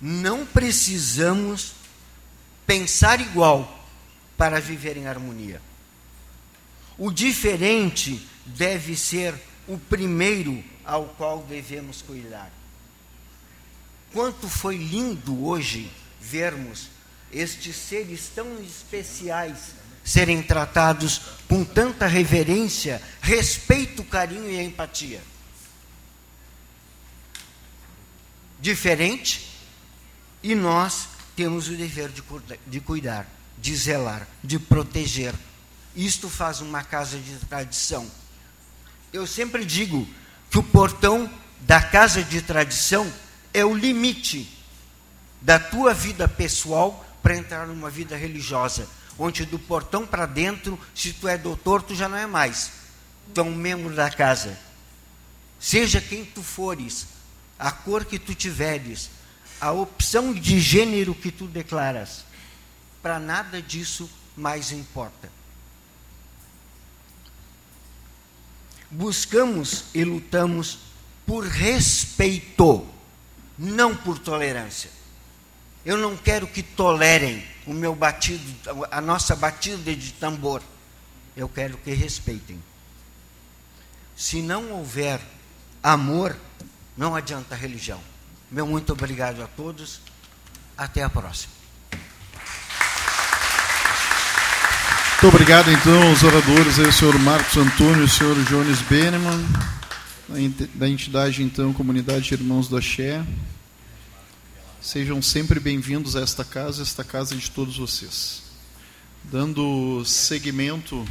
Não 0.00 0.46
precisamos 0.46 1.72
pensar 2.66 3.20
igual 3.20 3.86
para 4.36 4.60
viver 4.60 4.96
em 4.96 5.06
harmonia. 5.06 5.60
O 6.96 7.10
diferente 7.10 8.26
deve 8.44 8.96
ser 8.96 9.34
o 9.66 9.78
primeiro 9.78 10.62
ao 10.84 11.06
qual 11.06 11.42
devemos 11.42 12.02
cuidar. 12.02 12.50
Quanto 14.12 14.48
foi 14.48 14.76
lindo 14.76 15.44
hoje 15.44 15.90
vermos 16.20 16.88
estes 17.32 17.76
seres 17.76 18.30
tão 18.34 18.60
especiais 18.62 19.74
serem 20.02 20.42
tratados 20.42 21.20
com 21.46 21.62
tanta 21.62 22.06
reverência, 22.06 23.02
respeito, 23.20 24.02
carinho 24.02 24.50
e 24.50 24.58
empatia. 24.62 25.20
Diferente, 28.58 29.47
e 30.42 30.54
nós 30.54 31.08
temos 31.36 31.68
o 31.68 31.76
dever 31.76 32.10
de, 32.10 32.22
de 32.66 32.80
cuidar, 32.80 33.26
de 33.56 33.74
zelar, 33.76 34.26
de 34.42 34.58
proteger. 34.58 35.34
Isto 35.94 36.28
faz 36.28 36.60
uma 36.60 36.82
casa 36.82 37.18
de 37.18 37.36
tradição. 37.46 38.10
Eu 39.12 39.26
sempre 39.26 39.64
digo 39.64 40.06
que 40.50 40.58
o 40.58 40.62
portão 40.62 41.30
da 41.60 41.82
casa 41.82 42.22
de 42.22 42.40
tradição 42.40 43.10
é 43.52 43.64
o 43.64 43.74
limite 43.74 44.58
da 45.40 45.58
tua 45.58 45.94
vida 45.94 46.28
pessoal 46.28 47.04
para 47.22 47.36
entrar 47.36 47.66
numa 47.66 47.90
vida 47.90 48.16
religiosa. 48.16 48.88
onde 49.20 49.44
do 49.44 49.58
portão 49.58 50.06
para 50.06 50.26
dentro, 50.26 50.78
se 50.94 51.12
tu 51.12 51.26
é 51.26 51.36
doutor, 51.36 51.82
tu 51.82 51.92
já 51.92 52.08
não 52.08 52.16
é 52.16 52.26
mais. 52.26 52.70
Tu 53.34 53.40
é 53.40 53.42
um 53.42 53.54
membro 53.54 53.92
da 53.92 54.08
casa. 54.08 54.56
Seja 55.58 56.00
quem 56.00 56.24
tu 56.24 56.40
fores, 56.40 57.06
a 57.58 57.72
cor 57.72 58.04
que 58.04 58.16
tu 58.16 58.32
tiveres, 58.32 59.10
a 59.60 59.72
opção 59.72 60.32
de 60.32 60.60
gênero 60.60 61.14
que 61.14 61.30
tu 61.30 61.46
declaras, 61.46 62.24
para 63.02 63.18
nada 63.18 63.60
disso 63.60 64.08
mais 64.36 64.72
importa. 64.72 65.30
Buscamos 68.90 69.84
e 69.92 70.04
lutamos 70.04 70.78
por 71.26 71.44
respeito, 71.44 72.86
não 73.58 73.94
por 73.94 74.18
tolerância. 74.18 74.90
Eu 75.84 75.96
não 75.96 76.16
quero 76.16 76.46
que 76.46 76.62
tolerem 76.62 77.46
o 77.66 77.72
meu 77.72 77.94
batido, 77.94 78.42
a 78.90 79.00
nossa 79.00 79.36
batida 79.36 79.94
de 79.94 80.12
tambor. 80.12 80.62
Eu 81.36 81.48
quero 81.48 81.76
que 81.78 81.92
respeitem. 81.92 82.62
Se 84.16 84.42
não 84.42 84.72
houver 84.72 85.20
amor, 85.82 86.36
não 86.96 87.14
adianta 87.14 87.54
religião. 87.54 88.00
Meu 88.50 88.66
muito 88.66 88.92
obrigado 88.92 89.42
a 89.42 89.46
todos. 89.46 90.00
Até 90.76 91.02
a 91.02 91.10
próxima. 91.10 91.52
Muito 95.20 95.34
obrigado, 95.34 95.70
então, 95.70 96.08
aos 96.08 96.22
oradores, 96.22 96.78
aí, 96.78 96.86
o 96.86 96.92
senhor 96.92 97.18
Marcos 97.18 97.56
Antônio 97.56 98.02
e 98.02 98.04
o 98.04 98.08
senhor 98.08 98.36
Jones 98.44 98.80
Beneman, 98.82 99.44
da 100.74 100.88
entidade, 100.88 101.42
então, 101.42 101.72
Comunidade 101.72 102.32
Irmãos 102.32 102.68
do 102.68 102.76
Axé. 102.76 103.24
Sejam 104.80 105.20
sempre 105.20 105.58
bem-vindos 105.58 106.14
a 106.14 106.20
esta 106.20 106.44
casa, 106.44 106.82
esta 106.82 107.02
casa 107.02 107.34
de 107.34 107.50
todos 107.50 107.76
vocês. 107.76 108.44
Dando 109.24 110.04
seguimento. 110.04 111.04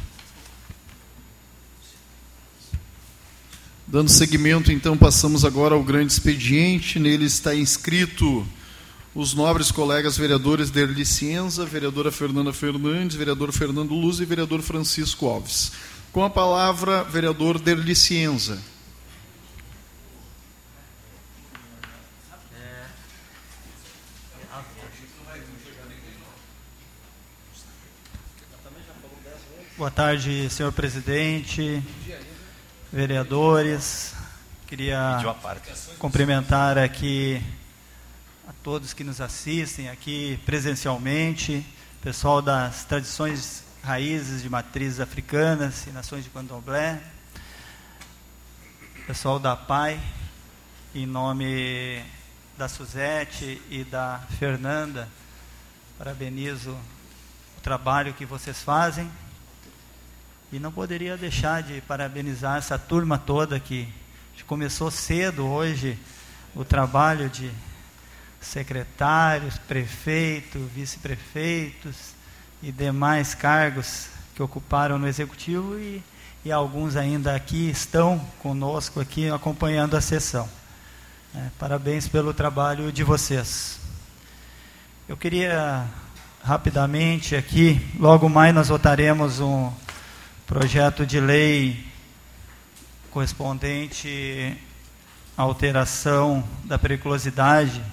Dando 3.89 4.09
seguimento, 4.09 4.69
então, 4.69 4.97
passamos 4.97 5.45
agora 5.45 5.73
ao 5.73 5.81
grande 5.81 6.11
expediente. 6.11 6.99
Nele 6.99 7.23
está 7.23 7.55
inscrito 7.55 8.45
os 9.15 9.33
nobres 9.33 9.71
colegas 9.71 10.17
vereadores 10.17 10.69
Derli 10.69 11.05
Cienza, 11.05 11.65
vereadora 11.65 12.11
Fernanda 12.11 12.51
Fernandes, 12.51 13.15
vereador 13.15 13.53
Fernando 13.53 13.93
Luz 13.93 14.19
e 14.19 14.25
vereador 14.25 14.61
Francisco 14.61 15.25
Alves. 15.25 15.71
Com 16.11 16.21
a 16.21 16.29
palavra, 16.29 17.05
vereador 17.05 17.57
Derli 17.57 17.95
Cienza. 17.95 18.61
Boa 29.77 29.91
tarde, 29.91 30.49
senhor 30.49 30.73
presidente, 30.73 31.81
vereadores. 32.91 34.13
Queria 34.65 35.19
cumprimentar 35.97 36.77
aqui 36.77 37.41
a 38.47 38.53
todos 38.63 38.93
que 38.93 39.03
nos 39.03 39.21
assistem 39.21 39.89
aqui 39.89 40.39
presencialmente, 40.45 41.65
pessoal 42.01 42.41
das 42.41 42.83
tradições 42.85 43.63
raízes 43.83 44.41
de 44.41 44.49
matrizes 44.49 44.99
africanas 44.99 45.85
e 45.87 45.91
nações 45.91 46.23
de 46.23 46.29
candomblé, 46.29 47.01
pessoal 49.05 49.39
da 49.39 49.55
PAI, 49.55 49.99
em 50.93 51.05
nome 51.05 52.03
da 52.57 52.67
Suzete 52.67 53.61
e 53.69 53.83
da 53.85 54.21
Fernanda, 54.37 55.07
parabenizo 55.97 56.71
o 57.57 57.61
trabalho 57.61 58.13
que 58.13 58.25
vocês 58.25 58.61
fazem. 58.61 59.09
E 60.51 60.59
não 60.59 60.71
poderia 60.71 61.17
deixar 61.17 61.61
de 61.61 61.81
parabenizar 61.81 62.57
essa 62.57 62.79
turma 62.79 63.17
toda 63.17 63.59
que 63.59 63.87
começou 64.47 64.89
cedo 64.89 65.45
hoje 65.45 65.99
o 66.55 66.63
trabalho 66.63 67.29
de 67.29 67.51
secretários, 68.39 69.57
prefeitos, 69.57 70.61
vice-prefeitos 70.73 72.13
e 72.63 72.71
demais 72.71 73.35
cargos 73.35 74.07
que 74.33 74.41
ocuparam 74.41 74.97
no 74.97 75.05
executivo 75.05 75.77
e, 75.77 76.01
e 76.45 76.51
alguns 76.51 76.95
ainda 76.95 77.35
aqui 77.35 77.69
estão 77.69 78.17
conosco 78.39 79.01
aqui 79.01 79.29
acompanhando 79.29 79.97
a 79.97 80.01
sessão. 80.01 80.47
É, 81.35 81.49
parabéns 81.59 82.07
pelo 82.07 82.33
trabalho 82.33 82.89
de 82.89 83.03
vocês. 83.03 83.79
Eu 85.09 85.17
queria 85.17 85.85
rapidamente 86.41 87.35
aqui, 87.35 87.85
logo 87.99 88.29
mais 88.29 88.55
nós 88.55 88.69
votaremos 88.69 89.41
um 89.41 89.69
projeto 90.47 91.05
de 91.05 91.19
lei 91.19 91.85
correspondente 93.11 94.57
à 95.37 95.41
alteração 95.41 96.41
da 96.63 96.79
periculosidade 96.79 97.83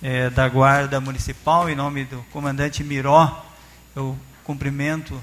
é, 0.00 0.30
da 0.30 0.48
Guarda 0.48 1.00
Municipal, 1.00 1.68
em 1.68 1.74
nome 1.74 2.04
do 2.04 2.24
comandante 2.30 2.84
Miró, 2.84 3.44
eu 3.96 4.16
cumprimento 4.44 5.20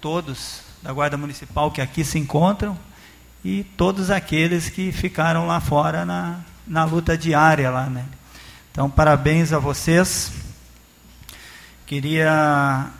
todos 0.00 0.62
da 0.82 0.90
Guarda 0.90 1.18
Municipal 1.18 1.70
que 1.70 1.82
aqui 1.82 2.02
se 2.02 2.18
encontram 2.18 2.78
e 3.44 3.62
todos 3.76 4.10
aqueles 4.10 4.70
que 4.70 4.90
ficaram 4.90 5.46
lá 5.46 5.60
fora 5.60 6.06
na, 6.06 6.40
na 6.66 6.84
luta 6.84 7.16
diária 7.16 7.70
lá, 7.70 7.90
né? 7.90 8.06
Então, 8.72 8.88
parabéns 8.88 9.52
a 9.52 9.58
vocês. 9.58 10.32
Queria 11.86 12.90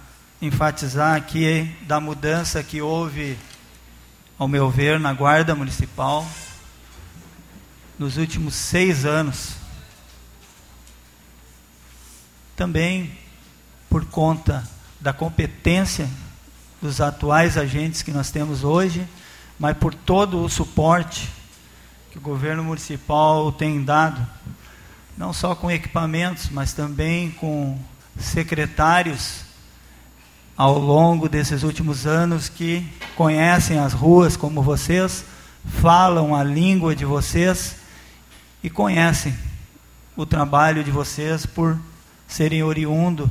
enfatizar 0.47 1.17
aqui 1.17 1.75
da 1.83 1.99
mudança 1.99 2.63
que 2.63 2.83
houve, 2.83 3.39
ao 4.39 4.47
meu 4.47 4.71
ver, 4.71 5.01
na 5.01 5.13
Guarda 5.13 5.55
Municipal 5.55 6.27
nos 7.99 8.17
últimos 8.17 8.55
seis 8.55 9.05
anos 9.07 9.55
também 12.57 13.17
por 13.89 14.05
conta 14.05 14.69
da 15.01 15.13
competência 15.13 16.09
dos 16.83 17.01
atuais 17.01 17.57
agentes 17.57 18.03
que 18.03 18.11
nós 18.11 18.31
temos 18.31 18.65
hoje, 18.65 19.09
mas 19.59 19.77
por 19.77 19.95
todo 19.95 20.43
o 20.43 20.49
suporte 20.49 21.31
que 22.11 22.19
o 22.19 22.21
governo 22.21 22.65
municipal 22.65 23.51
tem 23.51 23.83
dado, 23.83 24.25
não 25.17 25.33
só 25.33 25.55
com 25.55 25.71
equipamentos, 25.71 26.51
mas 26.51 26.73
também 26.73 27.31
com 27.31 27.79
secretários 28.19 29.44
ao 30.57 30.79
longo 30.79 31.29
desses 31.29 31.63
últimos 31.63 32.07
anos 32.07 32.49
que 32.49 32.87
conhecem 33.17 33.79
as 33.79 33.93
ruas 33.93 34.37
como 34.37 34.63
vocês, 34.63 35.25
falam 35.81 36.35
a 36.35 36.45
língua 36.45 36.95
de 36.95 37.05
vocês 37.05 37.77
e 38.63 38.71
conhecem 38.71 39.35
o 40.17 40.25
trabalho 40.25 40.85
de 40.85 40.91
vocês 40.91 41.45
por 41.45 41.79
serem 42.29 42.63
oriundo 42.63 43.31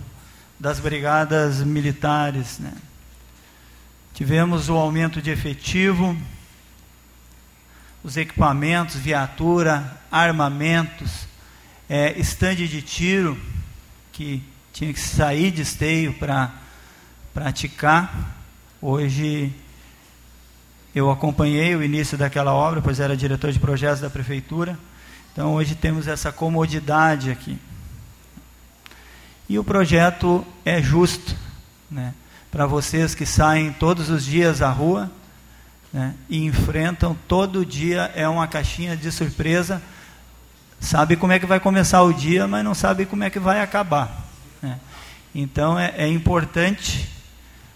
das 0.59 0.79
brigadas 0.79 1.59
militares. 1.59 2.59
Né? 2.59 2.73
Tivemos 4.13 4.69
o 4.69 4.73
aumento 4.73 5.21
de 5.21 5.31
efetivo, 5.31 6.17
os 8.03 8.17
equipamentos, 8.17 8.95
viatura, 8.95 9.97
armamentos, 10.11 11.25
é, 11.89 12.19
estande 12.19 12.67
de 12.67 12.81
tiro, 12.81 13.39
que 14.11 14.43
tinha 14.73 14.93
que 14.93 14.99
sair 14.99 15.51
de 15.51 15.61
esteio 15.61 16.13
para 16.13 16.62
praticar. 17.33 18.35
Hoje 18.81 19.51
eu 20.93 21.09
acompanhei 21.09 21.75
o 21.75 21.83
início 21.83 22.17
daquela 22.17 22.53
obra, 22.53 22.81
pois 22.81 22.99
era 22.99 23.17
diretor 23.17 23.51
de 23.51 23.59
projetos 23.59 24.01
da 24.01 24.09
prefeitura. 24.09 24.77
Então 25.31 25.53
hoje 25.55 25.73
temos 25.73 26.07
essa 26.07 26.31
comodidade 26.31 27.31
aqui. 27.31 27.57
E 29.49 29.57
o 29.57 29.63
projeto 29.63 30.45
é 30.63 30.81
justo, 30.81 31.35
né? 31.89 32.13
Para 32.51 32.67
vocês 32.67 33.15
que 33.15 33.25
saem 33.25 33.73
todos 33.73 34.09
os 34.09 34.23
dias 34.23 34.61
à 34.61 34.69
rua 34.69 35.11
né? 35.91 36.13
e 36.29 36.45
enfrentam 36.45 37.17
todo 37.27 37.65
dia 37.65 38.11
é 38.15 38.27
uma 38.27 38.47
caixinha 38.47 38.95
de 38.95 39.11
surpresa. 39.11 39.81
Sabe 40.79 41.15
como 41.15 41.33
é 41.33 41.39
que 41.39 41.47
vai 41.47 41.59
começar 41.59 42.03
o 42.03 42.13
dia, 42.13 42.47
mas 42.47 42.63
não 42.63 42.75
sabe 42.75 43.07
como 43.07 43.23
é 43.23 43.29
que 43.31 43.39
vai 43.39 43.59
acabar. 43.59 44.23
Né? 44.61 44.79
Então 45.33 45.79
é, 45.79 45.95
é 45.97 46.07
importante 46.07 47.12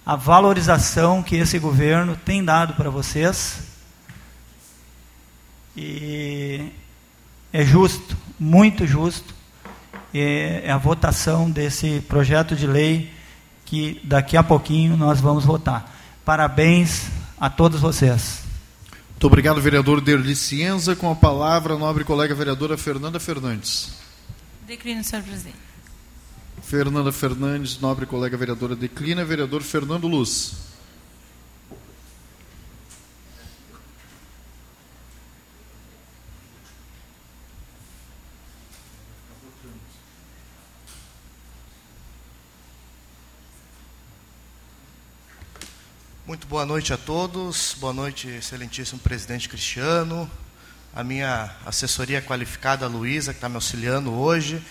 a 0.08 0.16
valorização 0.16 1.22
que 1.22 1.36
esse 1.36 1.60
governo 1.60 2.16
tem 2.16 2.42
dado 2.42 2.76
para 2.76 2.90
vocês. 2.90 3.60
E 5.76 6.72
é 7.52 7.66
justo, 7.66 8.16
muito 8.40 8.88
justo, 8.88 9.36
é 10.14 10.72
a 10.72 10.78
votação 10.78 11.52
desse 11.52 12.00
projeto 12.08 12.56
de 12.56 12.66
lei 12.66 13.12
que 13.66 14.00
daqui 14.02 14.38
a 14.38 14.44
pouquinho 14.44 14.96
nós 14.96 15.20
vamos 15.20 15.44
votar. 15.44 15.94
Parabéns 16.24 17.08
a 17.38 17.50
todos 17.50 17.82
vocês. 17.82 18.44
Muito 19.10 19.28
obrigado, 19.28 19.60
vereador 19.60 20.00
Derli 20.00 20.38
Cienza. 20.38 20.96
Com 20.96 21.12
a 21.12 21.16
palavra, 21.16 21.74
a 21.74 21.78
nobre 21.78 22.06
colega 22.06 22.34
vereadora 22.34 22.78
Fernanda 22.78 23.20
Fernandes. 23.20 23.92
Declino, 24.66 25.04
senhor 25.04 25.24
presidente. 25.24 25.66
Fernanda 26.68 27.14
Fernandes, 27.14 27.80
nobre 27.80 28.06
colega 28.06 28.35
vereadora, 28.35 28.76
declina. 28.76 29.23
Vereador 29.23 29.64
Fernando 29.64 30.06
Luz. 30.06 30.56
Muito 46.26 46.45
boa 46.48 46.65
noite 46.65 46.91
a 46.91 46.98
todos. 46.98 47.77
Boa 47.80 47.94
noite, 47.94 48.27
excelentíssimo 48.27 48.99
presidente 48.99 49.48
Cristiano, 49.48 50.30
a 50.94 51.02
minha 51.02 51.49
assessoria 51.65 52.22
qualificada, 52.22 52.88
Luísa, 52.88 53.31
que 53.31 53.38
está 53.38 53.48
me 53.48 53.56
auxiliando 53.56 54.11
hoje, 54.14 54.61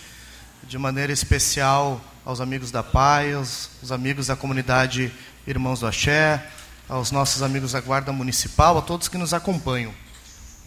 de 0.65 0.79
maneira 0.79 1.13
especial 1.13 2.01
aos 2.25 2.41
amigos 2.41 2.71
da 2.71 2.83
PAI, 2.83 3.35
aos, 3.35 3.71
aos 3.81 3.93
amigos 3.93 4.27
da 4.27 4.37
comunidade 4.37 5.13
Irmãos 5.47 5.81
do 5.81 5.87
Axé, 5.87 6.45
aos 6.89 7.11
nossos 7.11 7.43
amigos 7.43 7.73
da 7.73 7.81
Guarda 7.81 8.13
Municipal, 8.13 8.79
a 8.79 8.83
todos 8.83 9.09
que 9.09 9.17
nos 9.17 9.33
acompanham. 9.33 9.95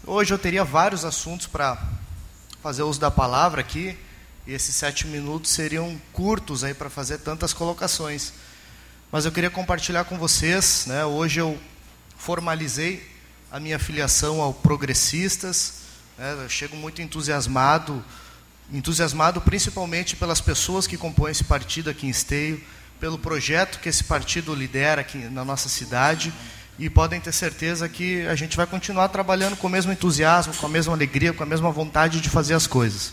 Hoje 0.06 0.32
eu 0.32 0.38
teria 0.38 0.64
vários 0.64 1.04
assuntos 1.04 1.46
para 1.46 1.82
fazer 2.62 2.82
uso 2.82 2.98
da 2.98 3.10
palavra 3.10 3.60
aqui, 3.60 3.98
e 4.46 4.52
esses 4.52 4.74
sete 4.74 5.06
minutos 5.06 5.50
seriam 5.50 6.00
curtos 6.12 6.64
aí 6.64 6.72
para 6.72 6.88
fazer 6.88 7.18
tantas 7.18 7.52
colocações. 7.52 8.32
Mas 9.12 9.24
eu 9.24 9.32
queria 9.32 9.50
compartilhar 9.50 10.04
com 10.04 10.16
vocês, 10.16 10.84
né, 10.86 11.04
hoje 11.04 11.40
eu 11.40 11.58
formalizei 12.16 13.06
a 13.50 13.60
minha 13.60 13.78
filiação 13.78 14.40
ao 14.40 14.54
Progressistas, 14.54 15.74
né, 16.16 16.38
eu 16.42 16.48
chego 16.48 16.76
muito 16.76 17.02
entusiasmado, 17.02 18.02
entusiasmado 18.72 19.40
principalmente 19.40 20.16
pelas 20.16 20.40
pessoas 20.40 20.86
que 20.86 20.96
compõem 20.96 21.32
esse 21.32 21.44
partido 21.44 21.90
aqui 21.90 22.06
em 22.06 22.10
Esteio, 22.10 22.62
pelo 22.98 23.18
projeto 23.18 23.80
que 23.80 23.88
esse 23.88 24.04
partido 24.04 24.54
lidera 24.54 25.00
aqui 25.00 25.18
na 25.18 25.44
nossa 25.44 25.68
cidade, 25.68 26.32
e 26.78 26.88
podem 26.88 27.20
ter 27.20 27.32
certeza 27.32 27.88
que 27.88 28.26
a 28.26 28.34
gente 28.34 28.56
vai 28.56 28.66
continuar 28.66 29.08
trabalhando 29.08 29.56
com 29.56 29.66
o 29.66 29.70
mesmo 29.70 29.92
entusiasmo, 29.92 30.54
com 30.54 30.66
a 30.66 30.68
mesma 30.68 30.94
alegria, 30.94 31.32
com 31.32 31.42
a 31.42 31.46
mesma 31.46 31.70
vontade 31.70 32.20
de 32.20 32.28
fazer 32.30 32.54
as 32.54 32.66
coisas. 32.66 33.12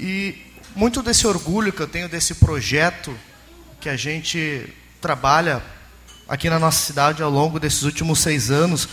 E 0.00 0.36
muito 0.74 1.02
desse 1.02 1.26
orgulho 1.26 1.72
que 1.72 1.80
eu 1.80 1.86
tenho 1.86 2.08
desse 2.08 2.36
projeto 2.36 3.14
que 3.78 3.88
a 3.88 3.96
gente 3.96 4.66
trabalha 5.00 5.62
aqui 6.26 6.48
na 6.48 6.58
nossa 6.58 6.78
cidade 6.86 7.22
ao 7.22 7.30
longo 7.30 7.60
desses 7.60 7.82
últimos 7.82 8.20
seis 8.20 8.50
anos, 8.50 8.88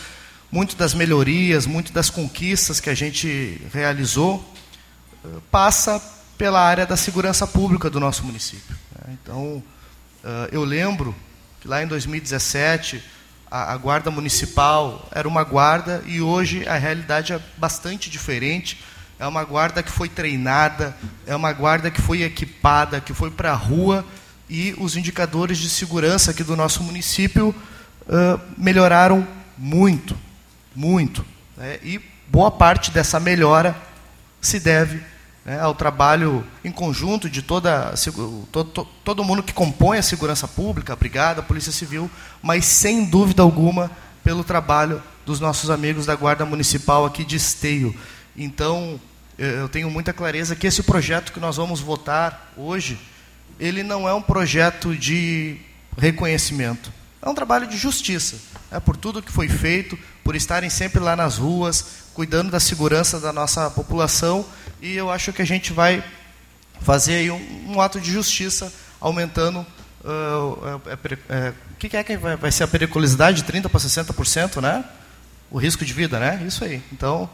muito 0.51 0.75
das 0.75 0.93
melhorias, 0.93 1.65
muito 1.65 1.93
das 1.93 2.09
conquistas 2.09 2.81
que 2.81 2.89
a 2.89 2.95
gente 2.95 3.61
realizou, 3.71 4.43
passa 5.51 6.01
pela 6.37 6.61
área 6.61 6.85
da 6.85 6.95
segurança 6.95 7.45
pública 7.45 7.89
do 7.89 7.99
nosso 7.99 8.23
município. 8.23 8.75
né? 8.95 9.17
Então, 9.21 9.61
eh, 10.23 10.49
eu 10.53 10.63
lembro 10.63 11.15
que 11.59 11.67
lá 11.67 11.83
em 11.83 11.87
2017, 11.87 13.03
a, 13.51 13.75
guarda 13.75 14.11
municipal 14.11 15.07
era 15.11 15.27
uma 15.27 15.43
guarda 15.43 16.03
e 16.05 16.21
hoje 16.21 16.67
a 16.67 16.75
realidade 16.77 17.33
é 17.33 17.41
bastante 17.57 18.09
diferente. 18.09 18.79
É 19.19 19.27
uma 19.27 19.43
guarda 19.43 19.83
que 19.83 19.91
foi 19.91 20.07
treinada, 20.07 20.95
é 21.25 21.35
uma 21.35 21.51
guarda 21.51 21.91
que 21.91 22.01
foi 22.01 22.21
equipada, 22.21 23.01
que 23.01 23.13
foi 23.13 23.29
para 23.29 23.51
a 23.51 23.55
rua 23.55 24.05
e 24.49 24.73
os 24.77 24.95
indicadores 24.95 25.57
de 25.57 25.69
segurança 25.69 26.31
aqui 26.31 26.43
do 26.43 26.55
nosso 26.55 26.81
município 26.83 27.53
uh, 28.07 28.39
melhoraram 28.57 29.27
muito, 29.57 30.15
muito. 30.73 31.25
Né? 31.57 31.79
E 31.83 31.99
boa 32.29 32.49
parte 32.49 32.91
dessa 32.91 33.19
melhora 33.19 33.75
se 34.41 34.59
deve 34.59 35.01
né, 35.45 35.59
ao 35.59 35.73
trabalho 35.73 36.45
em 36.63 36.71
conjunto 36.71 37.29
de 37.29 37.41
toda 37.41 37.93
todo, 38.51 38.85
todo 39.03 39.23
mundo 39.23 39.43
que 39.43 39.53
compõe 39.53 39.97
a 39.97 40.03
segurança 40.03 40.47
pública, 40.47 40.93
a 40.93 40.95
brigada, 40.95 41.41
a 41.41 41.43
polícia 41.43 41.71
civil, 41.71 42.09
mas 42.41 42.65
sem 42.65 43.05
dúvida 43.05 43.41
alguma 43.41 43.89
pelo 44.23 44.43
trabalho 44.43 45.01
dos 45.25 45.39
nossos 45.39 45.69
amigos 45.69 46.05
da 46.05 46.15
guarda 46.15 46.45
municipal 46.45 47.05
aqui 47.05 47.23
de 47.23 47.35
Esteio. 47.35 47.95
Então 48.35 48.99
eu 49.37 49.69
tenho 49.69 49.89
muita 49.89 50.13
clareza 50.13 50.55
que 50.55 50.67
esse 50.67 50.83
projeto 50.83 51.31
que 51.31 51.39
nós 51.39 51.55
vamos 51.57 51.79
votar 51.79 52.51
hoje 52.57 52.99
ele 53.59 53.83
não 53.83 54.07
é 54.07 54.13
um 54.13 54.21
projeto 54.21 54.95
de 54.95 55.57
reconhecimento. 55.97 56.91
É 57.21 57.27
um 57.27 57.35
trabalho 57.35 57.67
de 57.67 57.77
justiça. 57.77 58.37
É 58.71 58.79
por 58.79 58.95
tudo 58.95 59.21
que 59.21 59.31
foi 59.31 59.49
feito, 59.49 59.99
por 60.23 60.35
estarem 60.35 60.69
sempre 60.69 60.99
lá 60.99 61.15
nas 61.15 61.37
ruas, 61.37 62.08
cuidando 62.19 62.51
da 62.51 62.59
segurança 62.59 63.17
da 63.17 63.31
nossa 63.31 63.69
população. 63.69 64.45
E 64.81 64.93
eu 64.93 65.09
acho 65.09 65.31
que 65.31 65.41
a 65.41 65.45
gente 65.45 65.71
vai 65.71 66.03
fazer 66.81 67.31
um, 67.31 67.75
um 67.75 67.79
ato 67.79 67.97
de 67.97 68.11
justiça, 68.11 68.73
aumentando. 68.99 69.65
Uh, 70.03 70.81
é, 71.29 71.53
o 71.71 71.75
que 71.77 71.95
é 71.95 72.03
que 72.03 72.17
vai, 72.17 72.35
vai 72.35 72.51
ser 72.51 72.65
a 72.65 72.67
periculosidade 72.67 73.41
de 73.41 73.49
30% 73.49 73.69
para 73.69 73.79
60%, 73.79 74.61
né? 74.61 74.83
O 75.49 75.57
risco 75.57 75.85
de 75.85 75.93
vida, 75.93 76.19
né? 76.19 76.43
Isso 76.45 76.65
aí. 76.65 76.83
Então, 76.91 77.29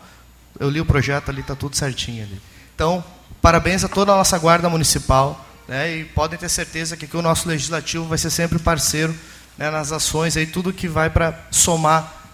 eu 0.60 0.70
li 0.70 0.80
o 0.80 0.86
projeto 0.86 1.30
ali, 1.30 1.42
está 1.42 1.56
tudo 1.56 1.76
certinho 1.76 2.24
ali. 2.24 2.40
Então, 2.76 3.04
parabéns 3.42 3.84
a 3.84 3.88
toda 3.88 4.12
a 4.12 4.16
nossa 4.16 4.38
guarda 4.38 4.70
municipal 4.70 5.44
né, 5.68 5.96
e 5.96 6.06
podem 6.06 6.38
ter 6.38 6.48
certeza 6.48 6.96
que, 6.96 7.08
que 7.08 7.18
o 7.18 7.24
nosso 7.24 7.50
legislativo 7.50 8.06
vai 8.06 8.20
ser 8.20 8.30
sempre 8.30 8.60
parceiro 8.60 9.16
né, 9.58 9.72
nas 9.72 9.92
ações, 9.92 10.38
aí, 10.38 10.46
tudo 10.46 10.72
que 10.72 10.88
vai 10.88 11.10
para 11.10 11.48
somar 11.50 12.25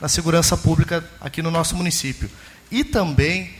na 0.00 0.08
segurança 0.08 0.56
pública 0.56 1.04
aqui 1.20 1.42
no 1.42 1.50
nosso 1.50 1.76
município. 1.76 2.30
E 2.70 2.84
também 2.84 3.50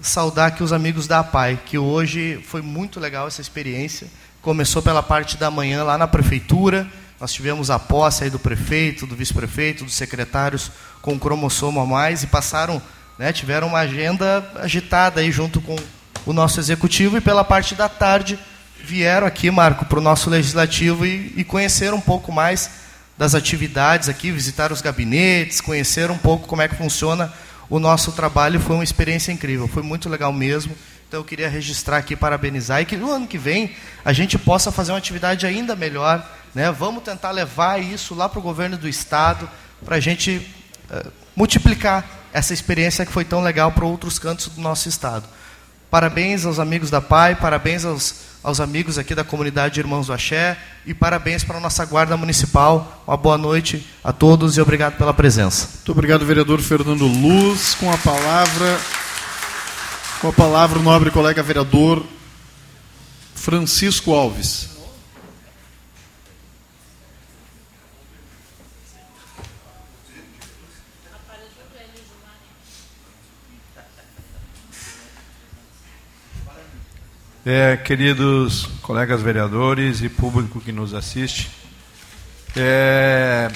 saudar 0.00 0.48
aqui 0.48 0.62
os 0.62 0.72
amigos 0.72 1.06
da 1.06 1.20
APAI, 1.20 1.60
que 1.64 1.78
hoje 1.78 2.40
foi 2.46 2.62
muito 2.62 3.00
legal 3.00 3.26
essa 3.26 3.40
experiência. 3.40 4.06
Começou 4.42 4.82
pela 4.82 5.02
parte 5.02 5.36
da 5.36 5.50
manhã 5.50 5.82
lá 5.82 5.96
na 5.96 6.06
prefeitura, 6.06 6.86
nós 7.18 7.32
tivemos 7.32 7.70
a 7.70 7.78
posse 7.78 8.24
aí 8.24 8.30
do 8.30 8.38
prefeito, 8.38 9.06
do 9.06 9.16
vice-prefeito, 9.16 9.84
dos 9.84 9.94
secretários 9.94 10.70
com 11.00 11.14
o 11.14 11.18
cromossomo 11.18 11.80
a 11.80 11.86
mais 11.86 12.22
e 12.22 12.26
passaram, 12.26 12.80
né, 13.18 13.32
tiveram 13.32 13.68
uma 13.68 13.78
agenda 13.78 14.50
agitada 14.56 15.20
aí 15.20 15.32
junto 15.32 15.60
com 15.60 15.76
o 16.26 16.32
nosso 16.32 16.60
executivo 16.60 17.16
e 17.16 17.20
pela 17.20 17.42
parte 17.42 17.74
da 17.74 17.88
tarde 17.88 18.38
vieram 18.84 19.26
aqui, 19.26 19.50
Marco, 19.50 19.86
para 19.86 19.98
o 19.98 20.02
nosso 20.02 20.28
legislativo 20.28 21.06
e, 21.06 21.32
e 21.36 21.44
conheceram 21.44 21.96
um 21.96 22.00
pouco 22.00 22.30
mais 22.30 22.70
das 23.16 23.34
atividades 23.34 24.08
aqui, 24.08 24.30
visitaram 24.30 24.74
os 24.74 24.82
gabinetes, 24.82 25.60
conheceram 25.60 26.14
um 26.14 26.18
pouco 26.18 26.46
como 26.46 26.62
é 26.62 26.68
que 26.68 26.74
funciona 26.74 27.32
o 27.68 27.78
nosso 27.78 28.12
trabalho. 28.12 28.60
Foi 28.60 28.76
uma 28.76 28.84
experiência 28.84 29.32
incrível, 29.32 29.66
foi 29.66 29.82
muito 29.82 30.08
legal 30.08 30.32
mesmo. 30.32 30.76
Então 31.08 31.20
eu 31.20 31.24
queria 31.24 31.48
registrar 31.48 31.98
aqui, 31.98 32.16
parabenizar 32.16 32.82
e 32.82 32.84
que 32.84 32.96
no 32.96 33.10
ano 33.10 33.26
que 33.26 33.38
vem 33.38 33.74
a 34.04 34.12
gente 34.12 34.36
possa 34.36 34.72
fazer 34.72 34.92
uma 34.92 34.98
atividade 34.98 35.46
ainda 35.46 35.76
melhor. 35.76 36.26
Né? 36.54 36.70
Vamos 36.72 37.02
tentar 37.04 37.30
levar 37.30 37.80
isso 37.80 38.14
lá 38.14 38.28
para 38.28 38.38
o 38.38 38.42
governo 38.42 38.76
do 38.76 38.88
estado 38.88 39.48
para 39.84 39.96
a 39.96 40.00
gente 40.00 40.46
uh, 40.90 41.12
multiplicar 41.34 42.04
essa 42.32 42.52
experiência 42.52 43.06
que 43.06 43.12
foi 43.12 43.24
tão 43.24 43.40
legal 43.40 43.72
para 43.72 43.84
outros 43.84 44.18
cantos 44.18 44.48
do 44.48 44.60
nosso 44.60 44.88
estado. 44.88 45.26
Parabéns 45.96 46.44
aos 46.44 46.58
amigos 46.58 46.90
da 46.90 47.00
PAI, 47.00 47.36
parabéns 47.36 47.82
aos 47.82 48.16
aos 48.44 48.60
amigos 48.60 48.98
aqui 48.98 49.14
da 49.14 49.24
comunidade 49.24 49.80
Irmãos 49.80 50.08
do 50.08 50.12
Axé 50.12 50.58
e 50.84 50.92
parabéns 50.92 51.42
para 51.42 51.56
a 51.56 51.60
nossa 51.60 51.86
Guarda 51.86 52.18
Municipal. 52.18 53.02
Uma 53.08 53.16
boa 53.16 53.38
noite 53.38 53.82
a 54.04 54.12
todos 54.12 54.58
e 54.58 54.60
obrigado 54.60 54.98
pela 54.98 55.14
presença. 55.14 55.70
Muito 55.76 55.92
obrigado, 55.92 56.26
vereador 56.26 56.60
Fernando 56.60 57.06
Luz. 57.06 57.74
Com 57.76 57.90
a 57.90 57.96
palavra, 57.96 58.78
com 60.20 60.28
a 60.28 60.32
palavra 60.34 60.78
o 60.78 60.82
nobre 60.82 61.10
colega 61.10 61.42
vereador 61.42 62.04
Francisco 63.34 64.12
Alves. 64.12 64.75
É, 77.48 77.76
queridos 77.76 78.66
colegas 78.82 79.22
vereadores 79.22 80.02
e 80.02 80.08
público 80.08 80.60
que 80.60 80.72
nos 80.72 80.92
assiste, 80.92 81.48
é, 82.56 83.48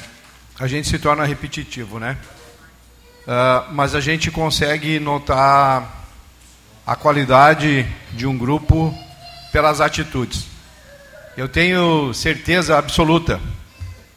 a 0.61 0.69
gente 0.69 0.87
se 0.87 0.97
torna 0.97 1.25
repetitivo, 1.25 1.99
né? 1.99 2.17
Uh, 3.23 3.75
mas 3.75 3.97
a 3.97 4.01
gente 4.01 4.31
consegue 4.31 5.01
notar 5.01 6.07
a 6.87 6.95
qualidade 6.95 7.85
de 8.13 8.29
um 8.29 8.39
grupo 8.39 8.97
pelas 9.51 9.81
atitudes. 9.81 10.47
Eu 11.37 11.49
tenho 11.49 12.15
certeza 12.15 12.79
absoluta 12.79 13.41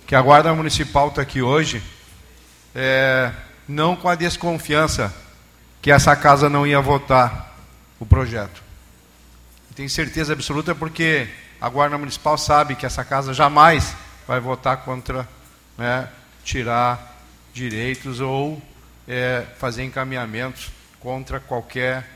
que 0.06 0.14
a 0.14 0.22
Guarda 0.22 0.54
Municipal 0.54 1.08
está 1.08 1.24
aqui 1.24 1.42
hoje, 1.42 1.82
é, 2.76 3.32
não 3.68 3.96
com 3.96 4.08
a 4.08 4.14
desconfiança 4.14 5.12
que 5.82 5.90
essa 5.90 6.16
casa 6.16 6.48
não 6.48 6.68
ia 6.68 6.80
votar 6.80 7.58
o 8.00 8.06
projeto 8.06 8.63
tenho 9.74 9.90
certeza 9.90 10.34
absoluta 10.34 10.76
porque 10.76 11.28
a 11.60 11.68
Guarda 11.68 11.98
Municipal 11.98 12.38
sabe 12.38 12.76
que 12.76 12.86
essa 12.86 13.04
casa 13.04 13.34
jamais 13.34 13.96
vai 14.28 14.40
votar 14.40 14.78
contra 14.78 15.28
né, 15.78 16.08
tirar 16.44 17.18
direitos 17.54 18.20
ou 18.20 18.62
é, 19.08 19.46
fazer 19.58 19.84
encaminhamentos 19.84 20.72
contra 21.00 21.40
qualquer 21.40 22.08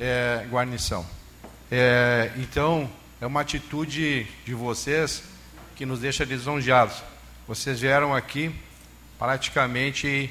é, 0.00 0.46
guarnição. 0.50 1.06
É, 1.70 2.32
então, 2.36 2.90
é 3.20 3.26
uma 3.26 3.40
atitude 3.40 4.26
de 4.44 4.54
vocês 4.54 5.22
que 5.74 5.84
nos 5.84 6.00
deixa 6.00 6.24
lisonjeados. 6.24 7.02
Vocês 7.46 7.80
vieram 7.80 8.14
aqui 8.14 8.54
praticamente 9.18 10.30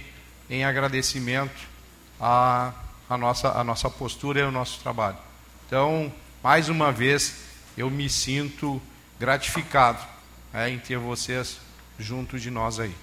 em 0.49 0.65
agradecimento 0.65 1.67
à, 2.19 2.73
à, 3.09 3.17
nossa, 3.17 3.51
à 3.51 3.63
nossa 3.63 3.89
postura 3.89 4.39
e 4.39 4.43
ao 4.43 4.51
nosso 4.51 4.79
trabalho. 4.79 5.17
Então, 5.67 6.11
mais 6.45 6.69
uma 6.69 6.91
vez, 6.91 7.37
eu 7.75 7.89
me 7.89 8.07
sinto 8.07 8.79
gratificado 9.19 9.97
é, 10.53 10.69
em 10.69 10.77
ter 10.77 10.95
vocês 10.95 11.57
junto 11.97 12.39
de 12.39 12.51
nós 12.51 12.79
aí. 12.79 12.93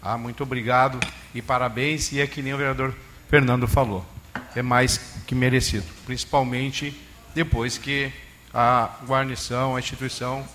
Ah, 0.00 0.16
muito 0.16 0.44
obrigado 0.44 1.00
e 1.34 1.42
parabéns. 1.42 2.12
E 2.12 2.20
é 2.20 2.26
que 2.28 2.40
nem 2.40 2.54
o 2.54 2.56
vereador 2.56 2.94
Fernando 3.28 3.66
falou, 3.66 4.06
é 4.54 4.62
mais 4.62 5.00
que 5.26 5.34
merecido, 5.34 5.84
principalmente 6.06 6.96
depois 7.34 7.76
que 7.76 8.12
a 8.52 8.90
guarnição, 9.04 9.74
a 9.74 9.80
instituição 9.80 10.46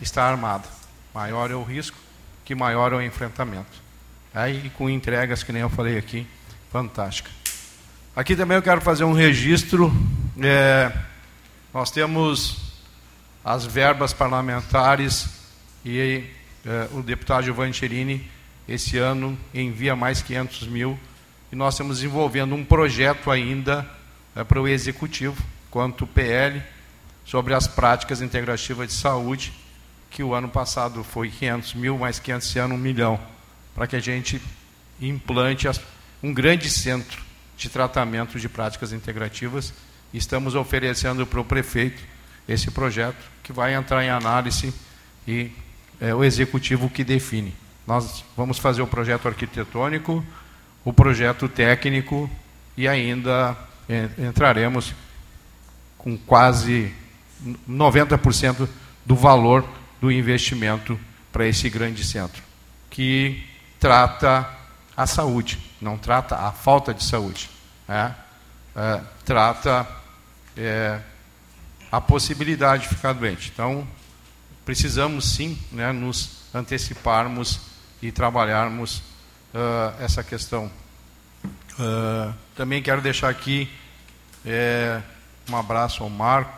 está 0.00 0.22
armada. 0.22 0.68
Maior 1.12 1.50
é 1.50 1.56
o 1.56 1.64
risco, 1.64 1.96
que 2.44 2.54
maior 2.54 2.92
é 2.92 2.96
o 2.98 3.02
enfrentamento. 3.02 3.82
Aí, 4.32 4.64
e 4.66 4.70
com 4.70 4.88
entregas, 4.88 5.42
que 5.42 5.50
nem 5.50 5.62
eu 5.62 5.68
falei 5.68 5.98
aqui, 5.98 6.24
fantástica. 6.70 7.32
Aqui 8.14 8.36
também 8.36 8.56
eu 8.56 8.62
quero 8.62 8.80
fazer 8.80 9.02
um 9.02 9.12
registro. 9.12 9.92
É, 10.40 10.92
nós 11.72 11.90
temos 11.90 12.56
as 13.44 13.64
verbas 13.64 14.12
parlamentares 14.12 15.28
e 15.84 16.24
é, 16.66 16.88
o 16.92 17.02
deputado 17.02 17.44
Giovanni 17.44 17.72
Cherini, 17.72 18.28
esse 18.68 18.98
ano, 18.98 19.38
envia 19.54 19.96
mais 19.96 20.20
500 20.20 20.66
mil. 20.68 20.98
E 21.50 21.56
nós 21.56 21.74
estamos 21.74 21.98
desenvolvendo 21.98 22.54
um 22.54 22.64
projeto 22.64 23.30
ainda 23.30 23.88
é, 24.34 24.44
para 24.44 24.60
o 24.60 24.68
Executivo, 24.68 25.42
quanto 25.70 26.06
PL, 26.06 26.62
sobre 27.24 27.54
as 27.54 27.66
práticas 27.66 28.20
integrativas 28.20 28.88
de 28.88 28.94
saúde, 28.94 29.52
que 30.10 30.22
o 30.22 30.34
ano 30.34 30.48
passado 30.48 31.04
foi 31.04 31.30
500 31.30 31.74
mil, 31.74 31.98
mais 31.98 32.18
500 32.18 32.48
esse 32.48 32.58
ano, 32.58 32.74
um 32.74 32.78
milhão, 32.78 33.18
para 33.74 33.86
que 33.86 33.96
a 33.96 34.00
gente 34.00 34.42
implante 35.00 35.68
um 36.22 36.34
grande 36.34 36.68
centro 36.68 37.22
de 37.56 37.68
tratamento 37.68 38.38
de 38.38 38.48
práticas 38.48 38.92
integrativas. 38.92 39.72
Estamos 40.12 40.54
oferecendo 40.54 41.26
para 41.26 41.40
o 41.40 41.44
prefeito 41.44 42.02
esse 42.48 42.70
projeto, 42.70 43.22
que 43.42 43.52
vai 43.52 43.74
entrar 43.74 44.04
em 44.04 44.10
análise 44.10 44.74
e 45.26 45.50
é 46.00 46.14
o 46.14 46.24
executivo 46.24 46.88
que 46.88 47.04
define. 47.04 47.54
Nós 47.86 48.24
vamos 48.36 48.58
fazer 48.58 48.82
o 48.82 48.86
projeto 48.86 49.28
arquitetônico, 49.28 50.24
o 50.84 50.92
projeto 50.92 51.48
técnico 51.48 52.30
e 52.76 52.88
ainda 52.88 53.56
entraremos 54.18 54.94
com 55.98 56.16
quase 56.16 56.92
90% 57.68 58.68
do 59.04 59.14
valor 59.14 59.64
do 60.00 60.10
investimento 60.10 60.98
para 61.32 61.46
esse 61.46 61.68
grande 61.68 62.04
centro, 62.04 62.42
que 62.88 63.44
trata 63.78 64.48
a 64.96 65.06
saúde, 65.06 65.58
não 65.80 65.96
trata 65.96 66.36
a 66.36 66.52
falta 66.52 66.92
de 66.92 67.04
saúde, 67.04 67.50
né? 67.86 68.14
é, 68.74 69.00
trata 69.24 69.86
é, 70.60 71.00
a 71.90 72.00
possibilidade 72.00 72.82
de 72.82 72.88
ficar 72.90 73.14
doente. 73.14 73.50
Então, 73.52 73.86
precisamos 74.64 75.32
sim 75.32 75.58
né, 75.72 75.90
nos 75.90 76.42
anteciparmos 76.54 77.60
e 78.02 78.12
trabalharmos 78.12 78.98
uh, 79.54 79.94
essa 79.98 80.22
questão. 80.22 80.70
Uh, 81.78 82.34
também 82.54 82.82
quero 82.82 83.00
deixar 83.00 83.30
aqui 83.30 83.70
é, 84.44 85.00
um 85.48 85.56
abraço 85.56 86.02
ao 86.02 86.10
Marco, 86.10 86.56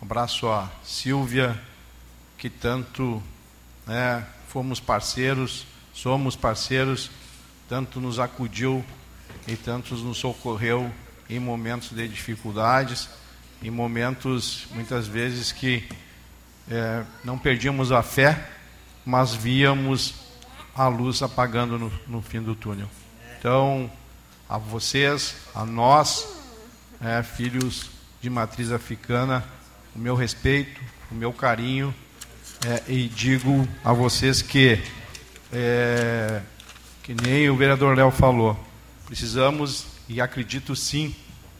um 0.00 0.04
abraço 0.04 0.48
à 0.48 0.70
Silvia, 0.84 1.60
que 2.38 2.48
tanto 2.48 3.22
né, 3.86 4.24
fomos 4.48 4.78
parceiros, 4.78 5.66
somos 5.92 6.36
parceiros, 6.36 7.10
tanto 7.68 8.00
nos 8.00 8.20
acudiu 8.20 8.84
e 9.48 9.56
tanto 9.56 9.94
nos 9.96 10.18
socorreu 10.18 10.92
em 11.28 11.38
momentos 11.38 11.90
de 11.90 12.06
dificuldades, 12.08 13.08
em 13.62 13.70
momentos 13.70 14.66
muitas 14.72 15.06
vezes 15.06 15.52
que 15.52 15.88
é, 16.70 17.04
não 17.24 17.38
perdíamos 17.38 17.92
a 17.92 18.02
fé, 18.02 18.50
mas 19.04 19.34
víamos 19.34 20.14
a 20.74 20.88
luz 20.88 21.22
apagando 21.22 21.78
no, 21.78 21.92
no 22.06 22.22
fim 22.22 22.42
do 22.42 22.54
túnel. 22.54 22.88
Então, 23.38 23.90
a 24.48 24.58
vocês, 24.58 25.36
a 25.54 25.64
nós, 25.64 26.26
é, 27.00 27.22
filhos 27.22 27.90
de 28.20 28.28
matriz 28.28 28.70
africana, 28.70 29.44
o 29.94 29.98
meu 29.98 30.14
respeito, 30.14 30.80
o 31.10 31.14
meu 31.14 31.32
carinho, 31.32 31.94
é, 32.66 32.82
e 32.92 33.08
digo 33.08 33.66
a 33.84 33.92
vocês 33.92 34.42
que, 34.42 34.82
é, 35.52 36.42
que 37.02 37.14
nem 37.14 37.48
o 37.48 37.56
vereador 37.56 37.96
Léo 37.96 38.10
falou, 38.10 38.58
precisamos, 39.06 39.86
e 40.08 40.20
acredito 40.20 40.74
sim, 40.76 41.14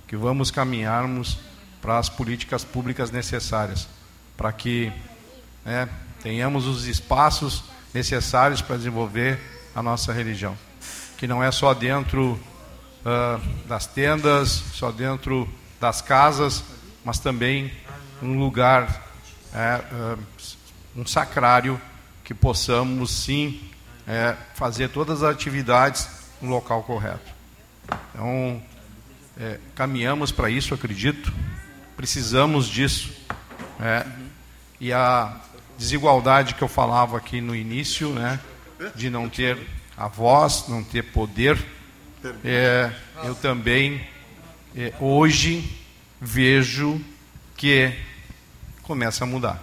que 0.07 0.17
vamos 0.17 0.51
caminharmos 0.51 1.39
para 1.81 1.99
as 1.99 2.09
políticas 2.09 2.65
públicas 2.65 3.11
necessárias 3.11 3.89
para 4.37 4.53
que 4.53 4.93
né, 5.65 5.89
tenhamos 6.23 6.67
os 6.67 6.87
espaços 6.87 7.65
necessários 7.95 8.61
para 8.61 8.77
desenvolver 8.77 9.41
a 9.75 9.83
nossa 9.83 10.13
religião. 10.13 10.57
Que 11.17 11.27
não 11.27 11.43
é 11.43 11.51
só 11.51 11.73
dentro 11.73 12.33
uh, 12.33 13.67
das 13.67 13.87
tendas, 13.87 14.51
só 14.75 14.93
dentro 14.93 15.49
das 15.81 16.03
casas, 16.03 16.63
mas 17.05 17.19
também 17.19 17.73
um 18.23 18.39
lugar, 18.39 19.07
é, 19.53 19.81
uh, 19.93 20.19
um 20.95 21.07
sacrário 21.07 21.81
que 22.23 22.35
possamos 22.35 23.11
sim 23.11 23.61
é, 24.07 24.37
fazer 24.55 24.89
todas 24.89 25.23
as 25.23 25.31
atividades 25.31 26.09
no 26.41 26.51
local 26.51 26.83
correto. 26.83 27.36
Então, 28.13 28.63
é, 29.39 29.59
caminhamos 29.75 30.33
para 30.33 30.49
isso, 30.49 30.75
acredito, 30.75 31.33
precisamos 31.97 32.67
disso. 32.67 33.13
É, 33.81 34.07
e 34.81 34.93
a 34.93 35.41
desigualdade 35.79 36.55
que 36.55 36.63
eu 36.63 36.69
falava 36.69 37.17
aqui 37.17 37.41
no 37.41 37.55
início, 37.55 38.11
né, 38.11 38.41
de 38.95 39.11
não 39.11 39.29
ter 39.29 39.59
a 39.97 40.09
voz, 40.09 40.67
não 40.69 40.83
ter 40.83 41.03
poder, 41.03 41.59
é, 42.45 42.91
eu 43.25 43.35
também 43.35 44.07
é, 44.75 44.93
hoje 45.01 45.79
vejo 46.21 47.01
que 47.57 47.93
começa 48.83 49.25
a 49.25 49.27
mudar. 49.27 49.63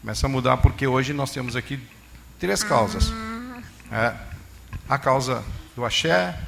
Começa 0.00 0.26
a 0.26 0.28
mudar 0.28 0.56
porque 0.58 0.86
hoje 0.86 1.12
nós 1.12 1.30
temos 1.30 1.56
aqui 1.56 1.80
três 2.38 2.62
causas. 2.62 3.12
É, 3.90 4.14
a 4.88 4.98
causa 4.98 5.42
do 5.74 5.84
axé, 5.84 6.38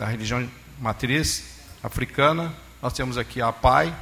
da 0.00 0.06
religião 0.06 0.48
matriz 0.80 1.44
africana, 1.82 2.54
nós 2.80 2.94
temos 2.94 3.18
aqui 3.18 3.42
a 3.42 3.52
PAI 3.52 3.94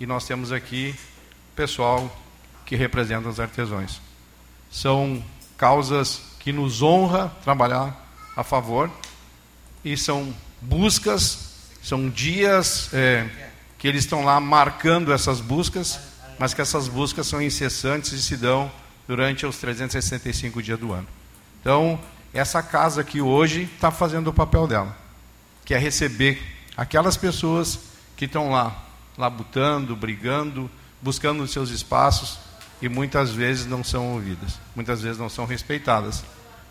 e 0.00 0.06
nós 0.06 0.24
temos 0.24 0.50
aqui 0.50 0.98
pessoal 1.54 2.10
que 2.64 2.74
representam 2.74 3.30
os 3.30 3.38
artesãos. 3.38 4.00
São 4.70 5.22
causas 5.58 6.22
que 6.40 6.54
nos 6.54 6.80
honra 6.80 7.30
trabalhar 7.44 7.94
a 8.34 8.42
favor 8.42 8.90
e 9.84 9.94
são 9.94 10.34
buscas, 10.58 11.50
são 11.82 12.08
dias 12.08 12.88
é, 12.94 13.28
que 13.76 13.86
eles 13.86 14.04
estão 14.04 14.24
lá 14.24 14.40
marcando 14.40 15.12
essas 15.12 15.38
buscas, 15.38 16.00
mas 16.38 16.54
que 16.54 16.62
essas 16.62 16.88
buscas 16.88 17.26
são 17.26 17.42
incessantes 17.42 18.12
e 18.14 18.22
se 18.22 18.38
dão 18.38 18.72
durante 19.06 19.44
os 19.44 19.58
365 19.58 20.62
dias 20.62 20.78
do 20.78 20.94
ano. 20.94 21.06
Então, 21.60 22.00
essa 22.32 22.62
casa 22.62 23.02
aqui 23.02 23.20
hoje 23.20 23.64
está 23.74 23.90
fazendo 23.90 24.28
o 24.28 24.32
papel 24.32 24.66
dela, 24.66 25.01
que 25.72 25.76
é 25.76 25.78
receber 25.78 26.38
aquelas 26.76 27.16
pessoas 27.16 27.78
que 28.14 28.26
estão 28.26 28.50
lá, 28.50 28.76
labutando, 29.16 29.96
brigando, 29.96 30.70
buscando 31.00 31.42
os 31.42 31.50
seus 31.50 31.70
espaços 31.70 32.38
e 32.82 32.90
muitas 32.90 33.30
vezes 33.30 33.64
não 33.64 33.82
são 33.82 34.12
ouvidas, 34.12 34.60
muitas 34.76 35.00
vezes 35.00 35.16
não 35.16 35.30
são 35.30 35.46
respeitadas 35.46 36.22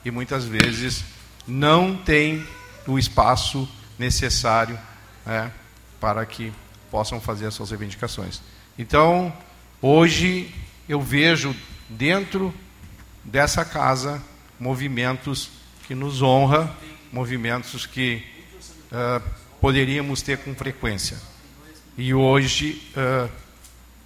e 0.06 0.12
muitas 0.12 0.46
vezes 0.46 1.04
não 1.48 1.98
têm 1.98 2.46
o 2.86 3.00
espaço 3.00 3.68
necessário 3.98 4.78
né, 5.26 5.52
para 6.00 6.24
que 6.24 6.54
possam 6.92 7.20
fazer 7.20 7.48
as 7.48 7.56
suas 7.56 7.72
reivindicações. 7.72 8.40
Então, 8.78 9.34
hoje 9.82 10.54
eu 10.88 11.02
vejo 11.02 11.56
dentro 11.90 12.54
dessa 13.24 13.66
casa 13.66 14.22
movimentos 14.60 15.50
que 15.88 15.96
nos 15.96 16.22
honra, 16.22 16.72
movimentos 17.12 17.88
que 17.88 18.30
uh, 18.92 19.22
poderíamos 19.60 20.22
ter 20.22 20.38
com 20.40 20.54
frequência. 20.54 21.18
E 21.98 22.14
hoje 22.14 22.82
uh, 22.96 23.30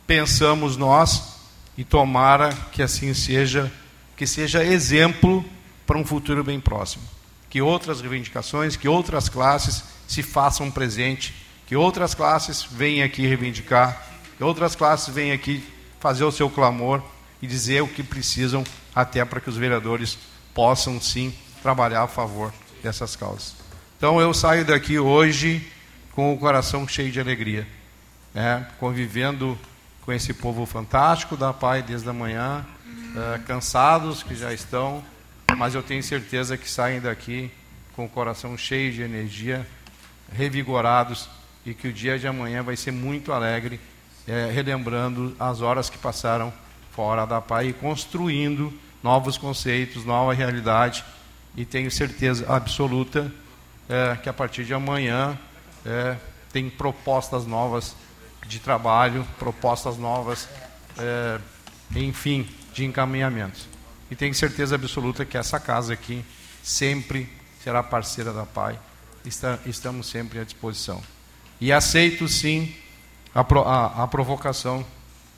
pensamos 0.07 0.77
nós 0.77 1.35
e 1.77 1.83
tomara 1.83 2.53
que 2.71 2.81
assim 2.81 3.13
seja, 3.13 3.71
que 4.15 4.25
seja 4.25 4.63
exemplo 4.63 5.43
para 5.85 5.97
um 5.97 6.05
futuro 6.05 6.43
bem 6.43 6.59
próximo. 6.59 7.03
Que 7.49 7.61
outras 7.61 8.01
reivindicações, 8.01 8.75
que 8.75 8.87
outras 8.87 9.29
classes 9.29 9.83
se 10.07 10.21
façam 10.21 10.69
presente, 10.69 11.33
que 11.65 11.75
outras 11.75 12.13
classes 12.13 12.63
venham 12.63 13.05
aqui 13.05 13.25
reivindicar, 13.25 14.01
que 14.37 14.43
outras 14.43 14.75
classes 14.75 15.13
venham 15.13 15.35
aqui 15.35 15.63
fazer 15.99 16.23
o 16.23 16.31
seu 16.31 16.49
clamor 16.49 17.01
e 17.41 17.47
dizer 17.47 17.81
o 17.81 17.87
que 17.87 18.03
precisam, 18.03 18.63
até 18.93 19.23
para 19.25 19.39
que 19.39 19.49
os 19.49 19.57
vereadores 19.57 20.17
possam 20.53 21.01
sim 21.01 21.33
trabalhar 21.61 22.03
a 22.03 22.07
favor 22.07 22.53
dessas 22.83 23.15
causas. 23.15 23.64
Então 23.97 24.19
eu 24.19 24.33
saio 24.33 24.65
daqui 24.65 24.99
hoje 24.99 25.65
com 26.11 26.33
o 26.33 26.37
coração 26.37 26.85
cheio 26.85 27.09
de 27.09 27.19
alegria, 27.19 27.65
né? 28.33 28.67
convivendo 28.77 29.57
com 30.01 30.11
esse 30.11 30.33
povo 30.33 30.65
fantástico 30.65 31.37
da 31.37 31.53
Pai 31.53 31.81
desde 31.81 32.09
a 32.09 32.13
manhã, 32.13 32.65
uh, 32.85 33.41
cansados 33.43 34.21
que 34.21 34.35
já 34.35 34.53
estão, 34.53 35.01
mas 35.57 35.75
eu 35.75 35.81
tenho 35.81 36.03
certeza 36.03 36.57
que 36.57 36.69
saem 36.69 36.99
daqui 36.99 37.49
com 37.95 38.03
o 38.03 38.09
coração 38.09 38.57
cheio 38.57 38.91
de 38.91 39.01
energia, 39.01 39.65
revigorados 40.29 41.29
e 41.65 41.73
que 41.73 41.87
o 41.87 41.93
dia 41.93 42.19
de 42.19 42.27
amanhã 42.27 42.61
vai 42.61 42.75
ser 42.75 42.91
muito 42.91 43.31
alegre, 43.31 43.79
é, 44.27 44.51
relembrando 44.51 45.33
as 45.39 45.61
horas 45.61 45.89
que 45.89 45.97
passaram 45.97 46.51
fora 46.91 47.25
da 47.25 47.39
PAI 47.39 47.69
e 47.69 47.73
construindo 47.73 48.73
novos 49.01 49.37
conceitos, 49.37 50.03
nova 50.03 50.33
realidade. 50.33 51.05
E 51.55 51.63
tenho 51.63 51.89
certeza 51.89 52.45
absoluta 52.53 53.31
é, 53.89 54.15
que 54.15 54.29
a 54.29 54.33
partir 54.33 54.63
de 54.65 54.73
amanhã 54.73 55.37
é, 55.85 56.17
tem 56.51 56.69
propostas 56.69 57.45
novas 57.45 57.95
de 58.47 58.59
trabalho, 58.59 59.27
propostas 59.39 59.97
novas, 59.97 60.47
é, 60.97 61.39
enfim, 61.95 62.47
de 62.73 62.85
encaminhamentos. 62.85 63.67
E 64.09 64.15
tenho 64.15 64.33
certeza 64.33 64.75
absoluta 64.75 65.25
que 65.25 65.37
essa 65.37 65.59
casa 65.59 65.93
aqui 65.93 66.23
sempre 66.63 67.29
será 67.63 67.81
parceira 67.81 68.31
da 68.31 68.45
PAI. 68.45 68.79
Está, 69.25 69.57
estamos 69.65 70.07
sempre 70.07 70.39
à 70.39 70.43
disposição. 70.43 71.01
E 71.59 71.71
aceito 71.71 72.27
sim 72.27 72.73
a, 73.33 73.41
a, 73.41 74.03
a 74.03 74.07
provocação, 74.07 74.85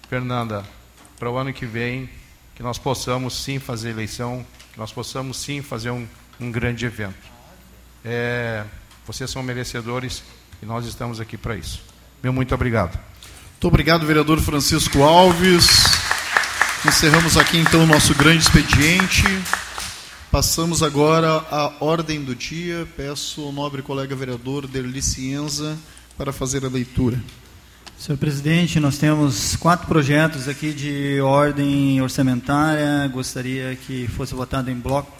Fernanda, 0.09 0.65
para 1.17 1.31
o 1.31 1.37
ano 1.37 1.53
que 1.53 1.65
vem, 1.65 2.09
que 2.55 2.61
nós 2.61 2.77
possamos 2.77 3.41
sim 3.43 3.59
fazer 3.59 3.91
eleição, 3.91 4.45
que 4.73 4.79
nós 4.79 4.91
possamos 4.91 5.37
sim 5.37 5.61
fazer 5.61 5.91
um, 5.91 6.07
um 6.39 6.51
grande 6.51 6.85
evento. 6.85 7.36
É, 8.09 8.63
vocês 9.05 9.29
são 9.29 9.43
merecedores 9.43 10.23
e 10.63 10.65
nós 10.65 10.85
estamos 10.85 11.19
aqui 11.19 11.35
para 11.37 11.57
isso. 11.57 11.81
Meu 12.23 12.31
muito 12.31 12.55
obrigado. 12.55 12.97
Muito 13.51 13.67
obrigado, 13.67 14.05
vereador 14.05 14.39
Francisco 14.39 15.03
Alves. 15.03 15.67
Encerramos 16.87 17.35
aqui 17.35 17.57
então 17.57 17.83
o 17.83 17.85
nosso 17.85 18.15
grande 18.15 18.43
expediente. 18.43 19.23
Passamos 20.31 20.81
agora 20.81 21.43
à 21.51 21.73
ordem 21.81 22.23
do 22.23 22.33
dia. 22.33 22.87
Peço 22.95 23.41
ao 23.41 23.51
nobre 23.51 23.81
colega 23.81 24.15
vereador 24.15 24.67
Derli 24.67 25.01
Cienza 25.01 25.77
para 26.17 26.31
fazer 26.31 26.63
a 26.63 26.69
leitura. 26.69 27.21
Senhor 27.99 28.17
presidente, 28.17 28.79
nós 28.79 28.97
temos 28.97 29.57
quatro 29.57 29.85
projetos 29.85 30.47
aqui 30.47 30.71
de 30.71 31.19
ordem 31.19 32.01
orçamentária. 32.01 33.05
Gostaria 33.09 33.75
que 33.75 34.07
fosse 34.07 34.33
votado 34.33 34.71
em 34.71 34.75
bloco, 34.75 35.11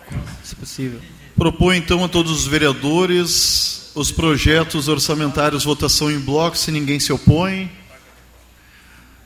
se 0.41 0.55
possível. 0.55 1.01
Propõe 1.37 1.77
então 1.77 2.03
a 2.03 2.09
todos 2.09 2.31
os 2.31 2.47
vereadores 2.47 3.91
os 3.93 4.11
projetos 4.11 4.87
orçamentários 4.87 5.63
votação 5.63 6.11
em 6.11 6.19
bloco, 6.19 6.57
se 6.57 6.71
ninguém 6.71 6.99
se 6.99 7.13
opõe. 7.13 7.69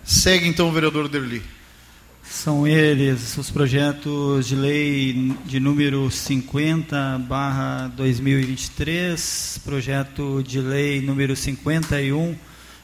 Segue 0.03 0.45
então 0.45 0.67
o 0.67 0.73
vereador 0.73 1.07
Derli. 1.07 1.41
São 2.21 2.67
eles 2.67 3.37
os 3.37 3.49
projetos 3.49 4.45
de 4.45 4.57
lei 4.57 5.33
de 5.45 5.61
número 5.61 6.11
50 6.11 7.17
barra 7.29 7.87
2023, 7.95 9.61
projeto 9.63 10.43
de 10.45 10.59
lei 10.59 11.01
número 11.01 11.33
51 11.33 12.35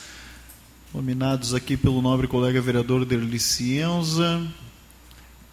nominados 0.93 1.53
aqui 1.53 1.77
pelo 1.77 2.01
nobre 2.01 2.27
colega 2.27 2.59
vereador 2.59 3.05
Derli 3.05 3.39
Cienza. 3.39 4.45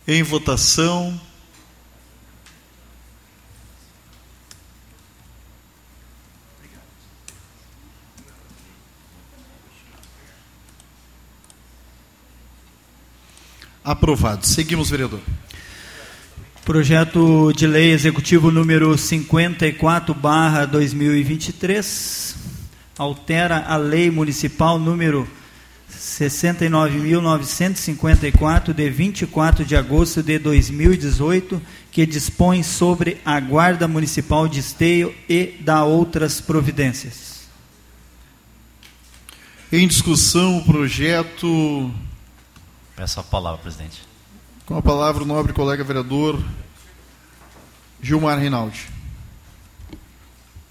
Em 0.08 0.24
votação. 0.24 1.20
Aprovado. 13.84 14.46
Seguimos, 14.46 14.90
vereador. 14.90 15.18
Projeto 16.64 17.52
de 17.52 17.66
lei 17.66 17.90
executivo 17.90 18.52
número 18.52 18.96
54 18.96 20.14
barra 20.14 20.64
2023 20.64 22.36
altera 22.96 23.64
a 23.66 23.76
lei 23.76 24.08
municipal 24.08 24.78
número 24.78 25.28
69.954 25.90 28.72
de 28.72 28.88
24 28.88 29.64
de 29.64 29.74
agosto 29.74 30.22
de 30.22 30.38
2018 30.38 31.60
que 31.90 32.06
dispõe 32.06 32.62
sobre 32.62 33.20
a 33.24 33.40
guarda 33.40 33.88
municipal 33.88 34.46
de 34.46 34.60
esteio 34.60 35.12
e 35.28 35.56
da 35.60 35.84
outras 35.84 36.40
providências. 36.40 37.48
Em 39.72 39.88
discussão 39.88 40.58
o 40.58 40.64
projeto 40.64 41.92
Peço 43.02 43.18
a 43.18 43.24
palavra, 43.24 43.60
presidente. 43.60 44.00
Com 44.64 44.78
a 44.78 44.80
palavra 44.80 45.24
o 45.24 45.26
nobre 45.26 45.52
colega 45.52 45.82
vereador 45.82 46.40
Gilmar 48.00 48.38
Rinaldi. 48.38 48.86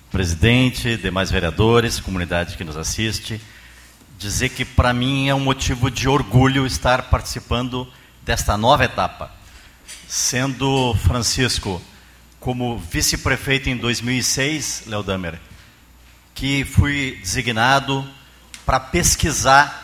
Presidente, 0.10 0.95
demais 0.95 1.30
vereadores, 1.30 1.99
comunidade 1.99 2.56
que 2.56 2.64
nos 2.64 2.78
assiste, 2.78 3.41
dizer 4.18 4.48
que 4.48 4.64
para 4.64 4.94
mim 4.94 5.28
é 5.28 5.36
um 5.36 5.41
motivo 5.41 5.91
de 5.91 6.08
orgulho 6.08 6.66
estar 6.66 7.10
participando 7.10 7.86
desta 8.24 8.56
nova 8.56 8.86
etapa. 8.86 9.30
Sendo 10.08 10.95
Francisco 11.03 11.82
como 12.40 12.78
vice-prefeito 12.78 13.68
em 13.68 13.76
2006, 13.76 14.84
Léo 14.88 15.03
Damer, 15.03 15.38
que 16.34 16.64
fui 16.64 17.20
designado 17.22 18.10
para 18.66 18.80
pesquisar 18.80 19.81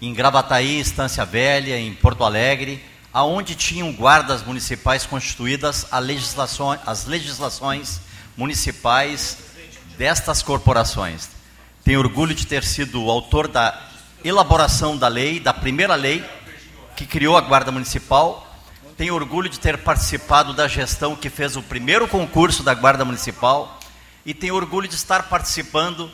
em 0.00 0.12
Gravataí, 0.14 0.80
Estância 0.80 1.24
Velha, 1.24 1.78
em 1.78 1.92
Porto 1.94 2.24
Alegre, 2.24 2.84
aonde 3.12 3.54
tinham 3.54 3.92
guardas 3.92 4.42
municipais 4.42 5.06
constituídas 5.06 5.86
as 5.90 7.06
legislações 7.06 8.00
municipais 8.36 9.38
destas 9.96 10.42
corporações. 10.42 11.28
Tenho 11.84 11.98
orgulho 12.00 12.34
de 12.34 12.46
ter 12.46 12.62
sido 12.64 13.02
o 13.02 13.10
autor 13.10 13.48
da 13.48 13.78
elaboração 14.24 14.96
da 14.96 15.08
lei, 15.08 15.40
da 15.40 15.52
primeira 15.52 15.94
lei 15.94 16.24
que 16.96 17.06
criou 17.06 17.36
a 17.36 17.40
Guarda 17.40 17.70
Municipal 17.70 18.48
tenho 18.98 19.14
orgulho 19.14 19.48
de 19.48 19.60
ter 19.60 19.78
participado 19.78 20.52
da 20.52 20.66
gestão 20.66 21.14
que 21.14 21.30
fez 21.30 21.54
o 21.54 21.62
primeiro 21.62 22.08
concurso 22.08 22.64
da 22.64 22.74
Guarda 22.74 23.04
Municipal 23.04 23.78
e 24.26 24.34
tenho 24.34 24.56
orgulho 24.56 24.88
de 24.88 24.96
estar 24.96 25.28
participando 25.28 26.10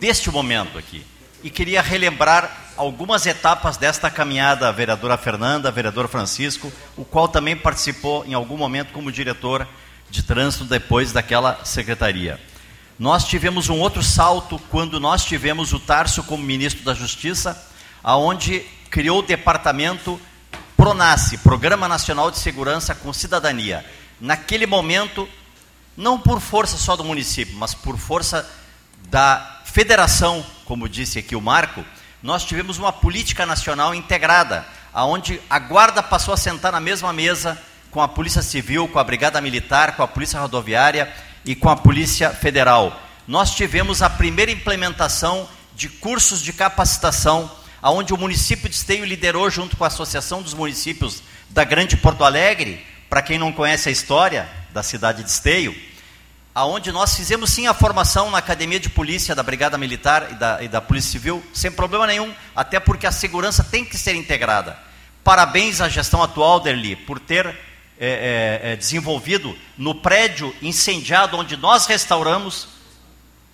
deste 0.00 0.28
momento 0.32 0.76
aqui. 0.76 1.06
E 1.44 1.50
queria 1.50 1.82
relembrar 1.82 2.72
algumas 2.74 3.26
etapas 3.26 3.76
desta 3.76 4.10
caminhada, 4.10 4.66
a 4.66 4.72
vereadora 4.72 5.18
Fernanda, 5.18 5.68
a 5.68 5.70
vereador 5.70 6.08
Francisco, 6.08 6.72
o 6.96 7.04
qual 7.04 7.28
também 7.28 7.54
participou 7.54 8.24
em 8.24 8.32
algum 8.32 8.56
momento 8.56 8.94
como 8.94 9.12
diretor 9.12 9.68
de 10.08 10.22
trânsito 10.22 10.64
depois 10.64 11.12
daquela 11.12 11.62
secretaria. 11.62 12.40
Nós 12.98 13.26
tivemos 13.26 13.68
um 13.68 13.78
outro 13.78 14.02
salto 14.02 14.58
quando 14.70 14.98
nós 14.98 15.22
tivemos 15.22 15.74
o 15.74 15.78
Tarso 15.78 16.22
como 16.22 16.42
ministro 16.42 16.82
da 16.82 16.94
Justiça, 16.94 17.62
aonde 18.02 18.60
criou 18.88 19.18
o 19.18 19.22
departamento 19.22 20.18
Pronace, 20.78 21.36
Programa 21.36 21.86
Nacional 21.86 22.30
de 22.30 22.38
Segurança 22.38 22.94
com 22.94 23.12
Cidadania. 23.12 23.84
Naquele 24.18 24.64
momento, 24.66 25.28
não 25.94 26.18
por 26.18 26.40
força 26.40 26.78
só 26.78 26.96
do 26.96 27.04
município, 27.04 27.54
mas 27.58 27.74
por 27.74 27.98
força 27.98 28.50
da 29.10 29.60
federação, 29.66 30.42
como 30.64 30.88
disse 30.88 31.18
aqui 31.18 31.36
o 31.36 31.40
Marco, 31.40 31.84
nós 32.22 32.44
tivemos 32.44 32.78
uma 32.78 32.92
política 32.92 33.44
nacional 33.44 33.94
integrada, 33.94 34.66
aonde 34.92 35.40
a 35.48 35.58
guarda 35.58 36.02
passou 36.02 36.32
a 36.32 36.38
sentar 36.38 36.72
na 36.72 36.80
mesma 36.80 37.12
mesa 37.12 37.60
com 37.90 38.00
a 38.00 38.08
Polícia 38.08 38.42
Civil, 38.42 38.88
com 38.88 38.98
a 38.98 39.04
Brigada 39.04 39.40
Militar, 39.40 39.94
com 39.94 40.02
a 40.02 40.08
Polícia 40.08 40.40
Rodoviária 40.40 41.12
e 41.44 41.54
com 41.54 41.68
a 41.68 41.76
Polícia 41.76 42.30
Federal. 42.30 42.98
Nós 43.28 43.54
tivemos 43.54 44.02
a 44.02 44.10
primeira 44.10 44.50
implementação 44.50 45.48
de 45.74 45.88
cursos 45.88 46.40
de 46.40 46.52
capacitação, 46.52 47.50
aonde 47.82 48.14
o 48.14 48.18
município 48.18 48.68
de 48.68 48.74
Esteio 48.74 49.04
liderou 49.04 49.50
junto 49.50 49.76
com 49.76 49.84
a 49.84 49.88
Associação 49.88 50.40
dos 50.40 50.54
Municípios 50.54 51.22
da 51.50 51.62
Grande 51.62 51.96
Porto 51.96 52.24
Alegre, 52.24 52.84
para 53.08 53.22
quem 53.22 53.38
não 53.38 53.52
conhece 53.52 53.88
a 53.88 53.92
história 53.92 54.48
da 54.72 54.82
cidade 54.82 55.22
de 55.22 55.30
Esteio, 55.30 55.74
aonde 56.54 56.92
nós 56.92 57.16
fizemos 57.16 57.50
sim 57.50 57.66
a 57.66 57.74
formação 57.74 58.30
na 58.30 58.38
Academia 58.38 58.78
de 58.78 58.88
Polícia 58.88 59.34
da 59.34 59.42
Brigada 59.42 59.76
Militar 59.76 60.28
e 60.30 60.34
da, 60.34 60.62
e 60.62 60.68
da 60.68 60.80
Polícia 60.80 61.10
Civil, 61.10 61.44
sem 61.52 61.70
problema 61.70 62.06
nenhum, 62.06 62.32
até 62.54 62.78
porque 62.78 63.06
a 63.06 63.12
segurança 63.12 63.64
tem 63.64 63.84
que 63.84 63.98
ser 63.98 64.14
integrada. 64.14 64.78
Parabéns 65.24 65.80
à 65.80 65.88
gestão 65.88 66.22
atual, 66.22 66.60
Derli, 66.60 66.94
por 66.94 67.18
ter 67.18 67.46
é, 67.46 67.54
é, 67.98 68.72
é, 68.72 68.76
desenvolvido 68.76 69.56
no 69.76 69.96
prédio 69.96 70.54
incendiado 70.62 71.36
onde 71.36 71.56
nós 71.56 71.86
restauramos, 71.86 72.68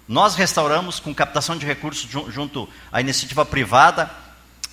nós 0.06 0.35
restauramos 0.35 1.01
com 1.01 1.14
captação 1.14 1.56
de 1.56 1.64
recursos 1.64 2.06
junto 2.10 2.68
à 2.93 3.01
iniciativa 3.01 3.47
privada, 3.47 4.10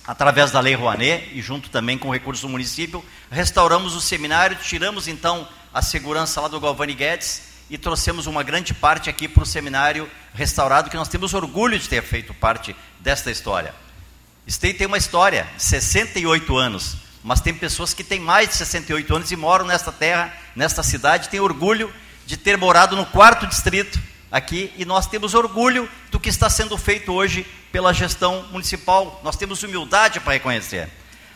através 0.06 0.50
da 0.50 0.60
Lei 0.60 0.74
Rouanet 0.74 1.30
e 1.32 1.40
junto 1.40 1.70
também 1.70 1.96
com 1.96 2.10
recursos 2.10 2.42
do 2.42 2.48
município, 2.48 3.02
restauramos 3.30 3.94
o 3.94 4.00
seminário, 4.00 4.56
tiramos 4.56 5.06
então 5.06 5.48
a 5.72 5.80
segurança 5.80 6.40
lá 6.40 6.48
do 6.48 6.60
Galvani 6.60 6.94
Guedes 6.94 7.47
e 7.70 7.76
trouxemos 7.76 8.26
uma 8.26 8.42
grande 8.42 8.72
parte 8.72 9.10
aqui 9.10 9.28
para 9.28 9.42
o 9.42 9.46
seminário 9.46 10.08
restaurado, 10.34 10.90
que 10.90 10.96
nós 10.96 11.08
temos 11.08 11.34
orgulho 11.34 11.78
de 11.78 11.88
ter 11.88 12.02
feito 12.02 12.32
parte 12.34 12.74
desta 13.00 13.30
história. 13.30 13.74
Stey 14.48 14.72
tem 14.72 14.86
uma 14.86 14.96
história 14.96 15.46
de 15.56 15.62
68 15.62 16.56
anos, 16.56 16.96
mas 17.22 17.40
tem 17.40 17.52
pessoas 17.52 17.92
que 17.92 18.02
têm 18.02 18.18
mais 18.18 18.48
de 18.48 18.54
68 18.56 19.14
anos 19.14 19.30
e 19.30 19.36
moram 19.36 19.66
nesta 19.66 19.92
terra, 19.92 20.32
nesta 20.56 20.82
cidade, 20.82 21.28
têm 21.28 21.40
orgulho 21.40 21.92
de 22.26 22.36
ter 22.36 22.56
morado 22.56 22.96
no 22.96 23.04
quarto 23.04 23.46
distrito 23.46 24.00
aqui 24.30 24.72
e 24.76 24.84
nós 24.84 25.06
temos 25.06 25.34
orgulho 25.34 25.88
do 26.10 26.18
que 26.20 26.28
está 26.28 26.48
sendo 26.48 26.76
feito 26.78 27.12
hoje 27.12 27.46
pela 27.70 27.92
gestão 27.92 28.46
municipal. 28.50 29.20
Nós 29.22 29.36
temos 29.36 29.62
humildade 29.62 30.20
para 30.20 30.32
reconhecer. 30.32 30.88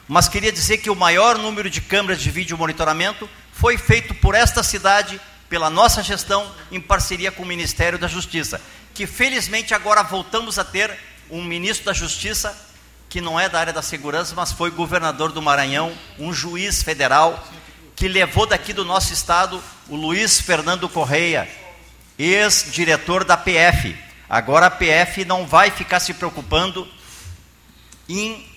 Mas 0.09 0.28
queria 0.28 0.52
dizer 0.52 0.78
que 0.78 0.90
o 0.90 0.96
maior 0.96 1.38
número 1.38 1.70
de 1.70 1.80
câmeras 1.80 2.20
de 2.20 2.30
vídeo 2.30 2.59
monitoramento 2.59 3.28
foi 3.52 3.78
feito 3.78 4.14
por 4.14 4.34
esta 4.34 4.62
cidade, 4.62 5.20
pela 5.52 5.68
nossa 5.68 6.02
gestão, 6.02 6.50
em 6.70 6.80
parceria 6.80 7.30
com 7.30 7.42
o 7.42 7.46
Ministério 7.46 7.98
da 7.98 8.08
Justiça, 8.08 8.58
que 8.94 9.06
felizmente 9.06 9.74
agora 9.74 10.02
voltamos 10.02 10.58
a 10.58 10.64
ter 10.64 10.98
um 11.30 11.44
ministro 11.44 11.84
da 11.84 11.92
Justiça 11.92 12.58
que 13.06 13.20
não 13.20 13.38
é 13.38 13.50
da 13.50 13.60
área 13.60 13.70
da 13.70 13.82
segurança, 13.82 14.34
mas 14.34 14.50
foi 14.50 14.70
governador 14.70 15.30
do 15.30 15.42
Maranhão, 15.42 15.94
um 16.18 16.32
juiz 16.32 16.82
federal 16.82 17.46
que 17.94 18.08
levou 18.08 18.46
daqui 18.46 18.72
do 18.72 18.82
nosso 18.82 19.12
estado 19.12 19.62
o 19.90 19.94
Luiz 19.94 20.40
Fernando 20.40 20.88
Correia, 20.88 21.46
ex-diretor 22.18 23.22
da 23.22 23.36
PF. 23.36 23.94
Agora 24.30 24.68
a 24.68 24.70
PF 24.70 25.26
não 25.26 25.46
vai 25.46 25.70
ficar 25.70 26.00
se 26.00 26.14
preocupando 26.14 26.88
em 28.08 28.48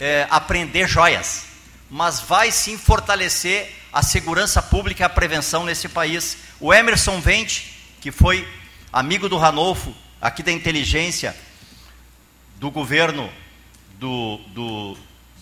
é, 0.00 0.26
aprender 0.30 0.88
joias, 0.88 1.44
mas 1.90 2.18
vai 2.18 2.50
sim 2.50 2.78
fortalecer 2.78 3.81
a 3.92 4.02
segurança 4.02 4.62
pública 4.62 5.02
e 5.02 5.06
a 5.06 5.08
prevenção 5.08 5.64
nesse 5.64 5.88
país. 5.88 6.38
O 6.58 6.72
Emerson 6.72 7.20
Vente, 7.20 7.74
que 8.00 8.10
foi 8.10 8.48
amigo 8.92 9.28
do 9.28 9.36
Ranolfo, 9.36 9.94
aqui 10.20 10.42
da 10.42 10.50
inteligência, 10.50 11.36
do 12.56 12.70
governo 12.70 13.30
do, 13.98 14.38
do, 14.48 14.96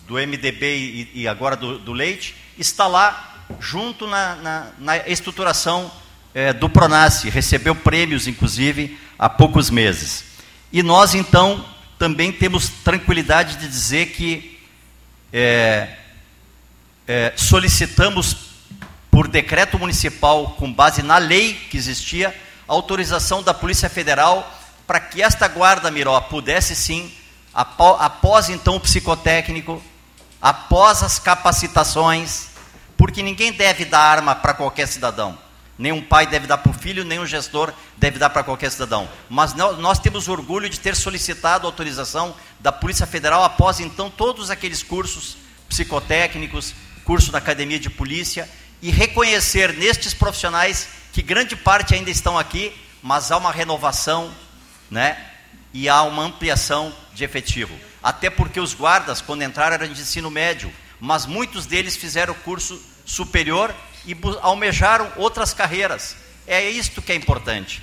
do 0.07 0.15
MDB 0.15 0.77
e, 0.77 1.21
e 1.21 1.27
agora 1.27 1.55
do, 1.55 1.79
do, 1.79 1.93
Leite, 1.93 2.35
está 2.57 2.87
lá 2.87 3.45
junto 3.59 4.07
na, 4.07 4.35
na, 4.35 4.67
na 4.79 4.97
estruturação 5.07 5.91
é, 6.33 6.51
do 6.51 6.69
Pronace, 6.69 7.29
recebeu 7.29 7.75
prêmios, 7.75 8.27
inclusive, 8.27 8.97
há 9.17 9.29
poucos 9.29 9.69
meses. 9.69 10.25
E 10.71 10.81
nós, 10.81 11.13
então, 11.13 11.65
também 11.99 12.31
temos 12.31 12.69
tranquilidade 12.69 13.57
de 13.57 13.67
dizer 13.67 14.07
que 14.07 14.59
é, 15.31 15.97
é, 17.11 17.33
solicitamos, 17.35 18.37
por 19.11 19.27
decreto 19.27 19.77
municipal, 19.77 20.51
com 20.51 20.71
base 20.71 21.03
na 21.03 21.17
lei 21.17 21.55
que 21.69 21.75
existia, 21.75 22.33
autorização 22.65 23.43
da 23.43 23.53
Polícia 23.53 23.89
Federal 23.89 24.49
para 24.87 24.97
que 25.01 25.21
esta 25.21 25.45
guarda 25.49 25.91
Miró 25.91 26.21
pudesse 26.21 26.73
sim 26.73 27.11
após 27.53 28.47
então 28.47 28.77
o 28.77 28.79
psicotécnico, 28.79 29.83
após 30.41 31.03
as 31.03 31.19
capacitações, 31.19 32.47
porque 32.95 33.21
ninguém 33.21 33.51
deve 33.51 33.83
dar 33.83 33.99
arma 33.99 34.33
para 34.33 34.53
qualquer 34.53 34.87
cidadão. 34.87 35.37
Nem 35.77 35.91
um 35.91 36.01
pai 36.01 36.25
deve 36.25 36.47
dar 36.47 36.59
para 36.59 36.71
o 36.71 36.73
filho, 36.73 37.03
nem 37.03 37.19
um 37.19 37.25
gestor 37.25 37.73
deve 37.97 38.19
dar 38.19 38.29
para 38.29 38.43
qualquer 38.43 38.71
cidadão. 38.71 39.09
Mas 39.29 39.53
nós 39.53 39.99
temos 39.99 40.29
orgulho 40.29 40.69
de 40.69 40.79
ter 40.79 40.95
solicitado 40.95 41.67
autorização 41.67 42.33
da 42.57 42.71
Polícia 42.71 43.05
Federal 43.05 43.43
após 43.43 43.81
então 43.81 44.09
todos 44.09 44.49
aqueles 44.49 44.81
cursos 44.81 45.35
psicotécnicos, 45.67 46.73
curso 47.03 47.31
da 47.31 47.37
Academia 47.37 47.79
de 47.79 47.89
Polícia, 47.89 48.49
e 48.81 48.89
reconhecer 48.89 49.73
nestes 49.73 50.13
profissionais 50.13 50.87
que 51.13 51.21
grande 51.21 51.55
parte 51.55 51.93
ainda 51.93 52.09
estão 52.09 52.37
aqui, 52.37 52.73
mas 53.03 53.31
há 53.31 53.37
uma 53.37 53.51
renovação, 53.51 54.33
né? 54.89 55.17
E 55.73 55.87
há 55.87 56.01
uma 56.03 56.23
ampliação 56.23 56.93
de 57.13 57.23
efetivo. 57.23 57.77
Até 58.01 58.29
porque 58.29 58.59
os 58.59 58.73
guardas, 58.73 59.21
quando 59.21 59.43
entraram, 59.43 59.75
eram 59.75 59.93
de 59.93 60.01
ensino 60.01 60.31
médio, 60.31 60.73
mas 60.99 61.25
muitos 61.25 61.65
deles 61.65 61.95
fizeram 61.95 62.33
curso 62.33 62.81
superior 63.05 63.73
e 64.05 64.15
almejaram 64.41 65.11
outras 65.15 65.53
carreiras. 65.53 66.15
É 66.47 66.67
isto 66.69 67.01
que 67.01 67.11
é 67.11 67.15
importante. 67.15 67.81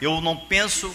Eu 0.00 0.20
não 0.20 0.36
penso 0.36 0.94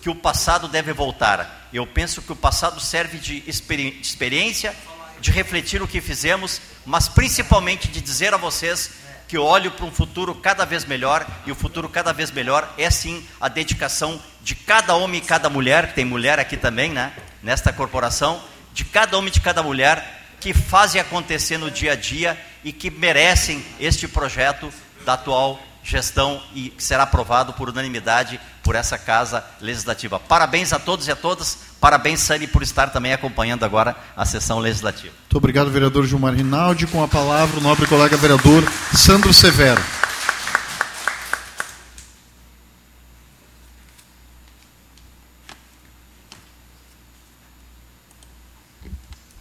que 0.00 0.08
o 0.08 0.14
passado 0.14 0.68
deve 0.68 0.92
voltar. 0.92 1.68
Eu 1.72 1.86
penso 1.86 2.22
que 2.22 2.32
o 2.32 2.36
passado 2.36 2.80
serve 2.80 3.18
de 3.18 3.42
experiência, 3.46 4.74
de 5.20 5.30
refletir 5.30 5.82
o 5.82 5.88
que 5.88 6.00
fizemos, 6.00 6.60
mas 6.84 7.08
principalmente 7.08 7.88
de 7.88 8.00
dizer 8.00 8.34
a 8.34 8.36
vocês 8.36 8.90
que 9.28 9.36
olho 9.36 9.72
para 9.72 9.86
um 9.86 9.90
futuro 9.90 10.34
cada 10.34 10.64
vez 10.64 10.84
melhor 10.84 11.26
e 11.46 11.50
o 11.50 11.54
futuro 11.54 11.88
cada 11.88 12.12
vez 12.12 12.30
melhor 12.30 12.72
é 12.78 12.88
sim 12.90 13.26
a 13.40 13.48
dedicação 13.48 14.20
de 14.42 14.54
cada 14.54 14.94
homem 14.94 15.20
e 15.20 15.24
cada 15.24 15.50
mulher, 15.50 15.92
tem 15.94 16.04
mulher 16.04 16.38
aqui 16.38 16.56
também, 16.56 16.92
né? 16.92 17.12
Nesta 17.42 17.72
corporação, 17.72 18.40
de 18.72 18.84
cada 18.84 19.16
homem 19.18 19.28
e 19.28 19.32
de 19.32 19.40
cada 19.40 19.62
mulher 19.62 20.22
que 20.40 20.54
fazem 20.54 21.00
acontecer 21.00 21.58
no 21.58 21.70
dia 21.70 21.92
a 21.92 21.96
dia 21.96 22.38
e 22.62 22.72
que 22.72 22.90
merecem 22.90 23.64
este 23.80 24.06
projeto 24.06 24.72
da 25.04 25.14
atual 25.14 25.60
gestão 25.86 26.42
e 26.52 26.70
que 26.70 26.82
será 26.82 27.04
aprovado 27.04 27.52
por 27.52 27.68
unanimidade 27.68 28.40
por 28.62 28.74
essa 28.74 28.98
casa 28.98 29.44
legislativa. 29.60 30.18
Parabéns 30.18 30.72
a 30.72 30.78
todos 30.80 31.06
e 31.06 31.12
a 31.12 31.16
todas. 31.16 31.58
Parabéns, 31.80 32.20
Sani, 32.20 32.48
por 32.48 32.62
estar 32.62 32.90
também 32.90 33.12
acompanhando 33.12 33.64
agora 33.64 33.96
a 34.16 34.24
sessão 34.24 34.58
legislativa. 34.58 35.14
Muito 35.20 35.36
obrigado, 35.36 35.70
vereador 35.70 36.04
Gilmar 36.04 36.34
Rinaldi. 36.34 36.88
Com 36.88 37.04
a 37.04 37.08
palavra, 37.08 37.60
o 37.60 37.62
nobre 37.62 37.86
colega 37.86 38.16
vereador 38.16 38.64
Sandro 38.92 39.32
Severo. 39.32 39.80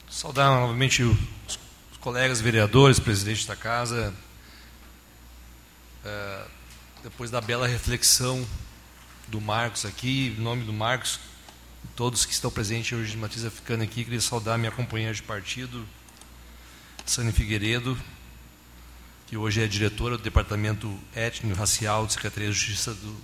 Saudar 0.07 0.49
novamente 0.59 1.01
os 1.01 1.17
colegas 1.99 2.39
vereadores, 2.39 2.99
presidente 2.99 3.47
da 3.47 3.55
casa, 3.55 4.13
é, 6.05 6.45
depois 7.03 7.31
da 7.31 7.41
bela 7.41 7.67
reflexão 7.67 8.45
do 9.27 9.41
Marcos 9.41 9.85
aqui, 9.85 10.35
em 10.37 10.41
nome 10.41 10.63
do 10.63 10.71
Marcos, 10.71 11.19
todos 11.95 12.25
que 12.25 12.31
estão 12.31 12.51
presentes 12.51 12.97
hoje 12.97 13.11
de 13.11 13.17
Matriz 13.17 13.43
Africana 13.43 13.83
aqui, 13.83 14.03
queria 14.03 14.21
saudar 14.21 14.57
minha 14.57 14.71
companheira 14.71 15.13
de 15.13 15.23
partido, 15.23 15.85
Sani 17.05 17.31
Figueiredo, 17.31 17.97
que 19.27 19.35
hoje 19.35 19.63
é 19.63 19.67
diretora 19.67 20.17
do 20.17 20.23
Departamento 20.23 20.95
Étnico 21.15 21.55
e 21.55 21.59
Racial 21.59 22.03
da 22.05 22.11
Secretaria 22.11 22.49
de 22.49 22.55
Justiça, 22.55 22.93
do, 22.93 23.17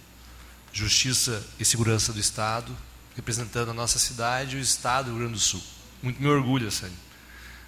Justiça 0.73 1.47
e 1.59 1.65
Segurança 1.65 2.11
do 2.11 2.19
Estado, 2.19 2.75
representando 3.15 3.69
a 3.69 3.73
nossa 3.73 3.99
cidade 3.99 4.55
e 4.55 4.59
o 4.59 4.61
Estado 4.61 5.05
do 5.05 5.11
Rio 5.11 5.19
Grande 5.19 5.33
do 5.33 5.39
Sul. 5.39 5.61
Muito 6.01 6.19
me 6.19 6.27
orgulho, 6.27 6.71
Sani. 6.71 6.95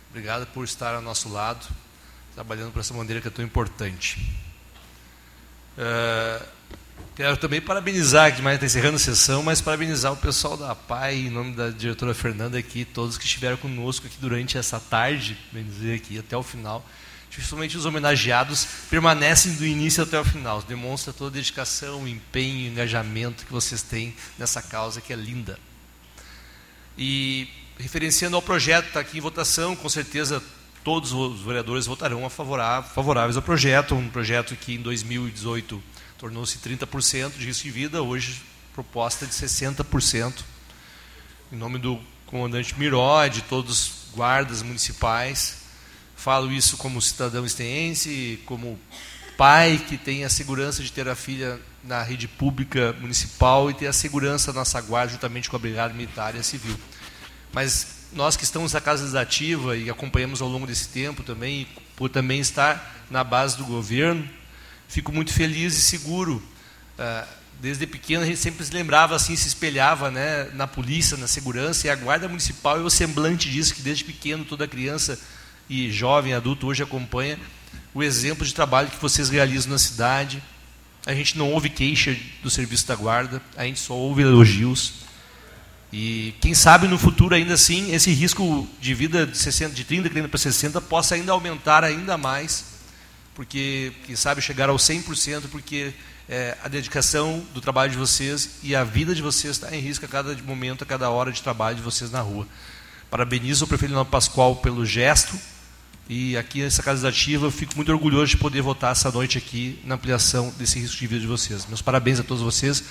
Obrigado 0.10 0.48
por 0.48 0.64
estar 0.64 0.95
ao 0.95 1.02
nosso 1.02 1.30
lado, 1.30 1.68
trabalhando 2.34 2.72
por 2.72 2.80
essa 2.80 2.94
bandeira 2.94 3.22
que 3.22 3.27
é 3.27 3.31
tão 3.31 3.45
importante. 3.45 4.43
Uh, 5.78 6.45
quero 7.16 7.38
também 7.38 7.62
parabenizar, 7.62 8.36
que 8.36 8.41
mais 8.41 8.56
está 8.56 8.66
encerrando 8.66 8.95
a 8.95 9.00
sessão, 9.00 9.44
mas 9.44 9.62
parabenizar 9.62 10.12
o 10.14 10.18
pessoal 10.18 10.58
da 10.58 10.76
PAI, 10.76 11.16
em 11.16 11.30
nome 11.30 11.56
da 11.56 11.70
diretora 11.70 12.14
Fernanda 12.14 12.58
aqui, 12.58 12.86
todos 12.86 13.18
que 13.18 13.26
estiveram 13.26 13.58
conosco 13.58 14.08
aqui 14.08 14.18
durante 14.20 14.58
essa 14.58 14.80
tarde, 14.80 15.38
bem 15.52 15.64
dizer 15.64 15.95
aqui, 15.95 16.20
até 16.20 16.38
o 16.38 16.44
final 16.44 16.86
principalmente 17.36 17.76
os 17.76 17.86
homenageados, 17.86 18.68
permanecem 18.90 19.56
do 19.56 19.66
início 19.66 20.04
até 20.04 20.20
o 20.20 20.24
final. 20.24 20.62
Demonstra 20.62 21.12
toda 21.12 21.32
a 21.32 21.34
dedicação, 21.34 22.08
empenho, 22.08 22.70
engajamento 22.70 23.45
que 23.45 23.52
vocês 23.52 23.82
têm 23.82 24.16
nessa 24.38 24.62
causa 24.62 25.02
que 25.02 25.12
é 25.12 25.16
linda. 25.16 25.58
E 26.98 27.48
referenciando 27.80 28.36
ao 28.36 28.41
projeto, 28.41 28.88
está 28.88 29.00
aqui 29.00 29.18
em 29.18 29.22
votação, 29.22 29.76
com 29.76 29.90
certeza 29.90 30.44
todos 30.84 31.11
os 31.14 31.41
vereadores 31.41 31.85
votarão 31.85 32.26
a 32.26 32.30
favoráveis 32.30 33.35
ao 33.35 33.41
projeto, 33.41 33.95
um 33.95 34.10
projeto 34.10 34.55
que 34.55 34.76
em 34.76 34.81
2018 34.81 35.81
tornou-se 36.18 36.57
30% 36.60 37.38
de 37.38 37.45
risco 37.45 37.64
de 37.64 37.72
vida, 37.72 38.01
hoje 38.01 38.41
proposta 38.73 39.26
de 39.26 39.34
60%. 39.34 40.34
Em 41.51 41.55
nome 41.55 41.77
do 41.77 41.99
comandante 42.26 42.77
Miró, 42.77 43.27
de 43.27 43.41
todos 43.41 43.72
os 43.72 43.91
guardas 44.15 44.61
municipais, 44.61 45.64
Falo 46.23 46.53
isso 46.53 46.77
como 46.77 47.01
cidadão 47.01 47.45
esteense, 47.45 48.39
como 48.45 48.80
pai 49.38 49.77
que 49.89 49.97
tem 49.97 50.23
a 50.23 50.30
segurança 50.30 50.81
de 50.81 50.89
ter 50.89 51.05
a 51.10 51.15
filha 51.15 51.60
na 51.84 52.01
rede 52.01 52.30
pública 52.30 52.95
municipal 53.01 53.69
e 53.69 53.73
ter 53.73 53.88
a 53.88 53.91
segurança 53.91 54.53
nossa 54.53 54.80
guarda 54.80 55.11
juntamente 55.11 55.49
com 55.49 55.57
a 55.57 55.60
Brigada 55.60 55.93
Militar 55.93 56.34
e 56.34 56.39
a 56.39 56.43
Civil. 56.43 56.80
Mas 57.51 58.03
nós 58.15 58.38
que 58.38 58.44
estamos 58.44 58.73
na 58.73 58.81
Casa 58.81 59.02
Legislativa 59.02 59.76
e 59.76 59.90
acompanhamos 59.90 60.41
ao 60.41 60.48
longo 60.48 60.68
desse 60.68 60.90
tempo 60.90 61.23
também, 61.23 61.68
por 61.95 62.10
também 62.10 62.40
estar 62.40 63.06
na 63.10 63.23
base 63.23 63.57
do 63.57 63.65
governo, 63.65 64.27
fico 64.88 65.11
muito 65.11 65.34
feliz 65.34 65.77
e 65.77 65.81
seguro. 65.81 66.41
Ah, 66.98 67.26
desde 67.60 67.88
pequeno 67.88 68.23
a 68.23 68.26
gente 68.26 68.40
sempre 68.40 68.65
se 68.65 68.73
lembrava 68.73 69.15
assim, 69.15 69.35
se 69.35 69.48
espelhava 69.48 70.11
né, 70.11 70.49
na 70.53 70.68
polícia, 70.68 71.18
na 71.18 71.27
segurança, 71.27 71.88
e 71.88 71.90
a 71.90 71.95
guarda 71.95 72.27
municipal 72.27 72.77
é 72.77 72.81
o 72.81 72.90
semblante 72.90 73.49
disso, 73.49 73.73
que 73.73 73.81
desde 73.81 74.03
pequeno 74.03 74.45
toda 74.45 74.68
criança 74.68 75.19
e 75.69 75.91
jovem, 75.91 76.34
adulto 76.34 76.68
hoje 76.68 76.84
acompanha 76.84 77.40
o 77.94 78.03
exemplo 78.03 78.45
de 78.45 78.53
trabalho 78.53 78.90
que 78.90 79.02
vocês 79.02 79.30
realizam 79.30 79.72
na 79.72 79.77
cidade. 79.77 80.41
A 81.06 81.14
gente 81.14 81.38
não 81.38 81.52
ouve 81.52 81.69
queixa 81.69 82.15
do 82.41 82.49
serviço 82.49 82.88
da 82.88 82.95
guarda, 82.95 83.41
a 83.56 83.65
gente 83.65 83.80
só 83.80 83.94
ouve 83.94 84.22
elogios. 84.22 85.03
E 85.95 86.34
quem 86.41 86.56
sabe 86.56 86.88
no 86.88 86.98
futuro 86.98 87.36
ainda 87.36 87.53
assim 87.53 87.94
esse 87.94 88.11
risco 88.11 88.68
de 88.82 88.95
vida 88.95 89.28
de 89.28 89.38
60, 89.38 89.76
de 89.76 89.84
30 89.84 90.28
para 90.28 90.40
60 90.40 90.82
possa 90.82 91.14
ainda 91.14 91.32
aumentar 91.32 91.84
ainda 91.84 92.18
mais, 92.18 92.65
porque 93.36 93.94
quem 94.03 94.15
sabe 94.15 94.41
chegar 94.41 94.70
ao 94.70 94.78
100%, 94.78 95.44
porque 95.52 95.94
é, 96.28 96.57
a 96.64 96.68
dedicação 96.68 97.45
do 97.53 97.61
trabalho 97.61 97.91
de 97.91 97.98
vocês 97.99 98.56
e 98.64 98.76
a 98.76 98.84
vida 98.84 99.14
de 99.14 99.22
vocês 99.22 99.52
está 99.56 99.76
em 99.76 99.80
risco 99.80 100.03
a 100.03 100.07
cada 100.07 100.36
momento, 100.38 100.84
a 100.84 100.88
cada 100.88 101.11
hora 101.11 101.32
de 101.32 101.44
trabalho 101.44 101.76
de 101.76 101.84
vocês 101.84 102.10
na 102.10 102.22
rua. 102.22 102.48
Parabenizo 103.11 103.65
o 103.65 103.68
prefeito 103.68 103.91
Leonardo 103.91 104.10
Pascoal 104.10 104.56
pelo 104.56 104.84
gesto 104.84 105.40
e 106.10 106.36
aqui 106.36 106.64
nessa 106.64 106.82
Casa 106.82 107.07
Ativa 107.07 107.45
eu 107.45 107.52
fico 107.52 107.76
muito 107.76 107.91
orgulhoso 107.91 108.32
de 108.32 108.38
poder 108.38 108.64
votar 108.64 108.94
essa 108.94 109.11
noite 109.11 109.38
aqui 109.38 109.80
na 109.86 109.94
ampliação 109.94 110.52
desse 110.57 110.80
risco 110.80 110.98
de 110.98 111.06
vida 111.06 111.22
de 111.22 111.28
vocês. 111.28 111.68
Meus 111.68 111.84
parabéns 111.84 112.20
a 112.20 112.24
todos 112.24 112.41
vocês, 112.41 112.84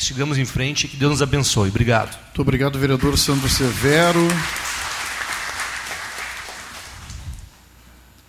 que 0.00 0.06
sigamos 0.06 0.38
em 0.38 0.46
frente 0.46 0.84
e 0.84 0.88
que 0.88 0.96
Deus 0.96 1.10
nos 1.10 1.22
abençoe. 1.22 1.68
Obrigado. 1.68 2.18
Muito 2.24 2.40
obrigado, 2.40 2.78
vereador 2.78 3.18
Sandro 3.18 3.50
Severo. 3.50 4.26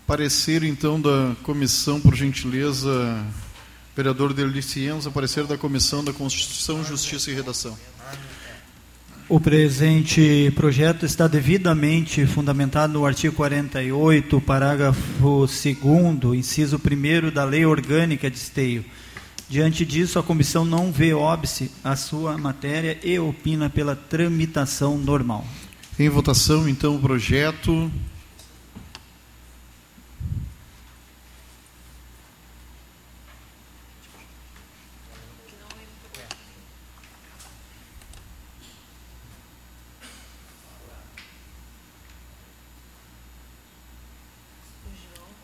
Parecer, 0.05 0.63
então, 0.63 0.99
da 0.99 1.33
comissão, 1.43 2.01
por 2.01 2.13
gentileza, 2.13 3.25
vereador 3.95 4.33
Delicienza, 4.33 5.09
parecer 5.09 5.45
da 5.45 5.57
comissão 5.57 6.03
da 6.03 6.11
Constituição, 6.11 6.83
Justiça 6.83 7.31
e 7.31 7.33
Redação. 7.33 7.77
O 9.29 9.39
presente 9.39 10.51
projeto 10.53 11.05
está 11.05 11.25
devidamente 11.25 12.25
fundamentado 12.25 12.91
no 12.91 13.05
artigo 13.05 13.33
48, 13.33 14.41
parágrafo 14.41 15.47
2, 15.47 16.37
inciso 16.37 16.75
1 16.75 17.31
da 17.31 17.45
Lei 17.45 17.65
Orgânica 17.65 18.29
de 18.29 18.35
Esteio. 18.35 18.83
Diante 19.51 19.85
disso, 19.85 20.17
a 20.17 20.23
comissão 20.23 20.63
não 20.63 20.93
vê 20.93 21.13
óbice 21.13 21.69
a 21.83 21.97
sua 21.97 22.37
matéria 22.37 22.97
e 23.03 23.19
opina 23.19 23.69
pela 23.69 23.97
tramitação 23.97 24.97
normal. 24.97 25.45
Em 25.99 26.07
votação, 26.07 26.69
então, 26.69 26.95
o 26.95 27.01
projeto. 27.01 27.91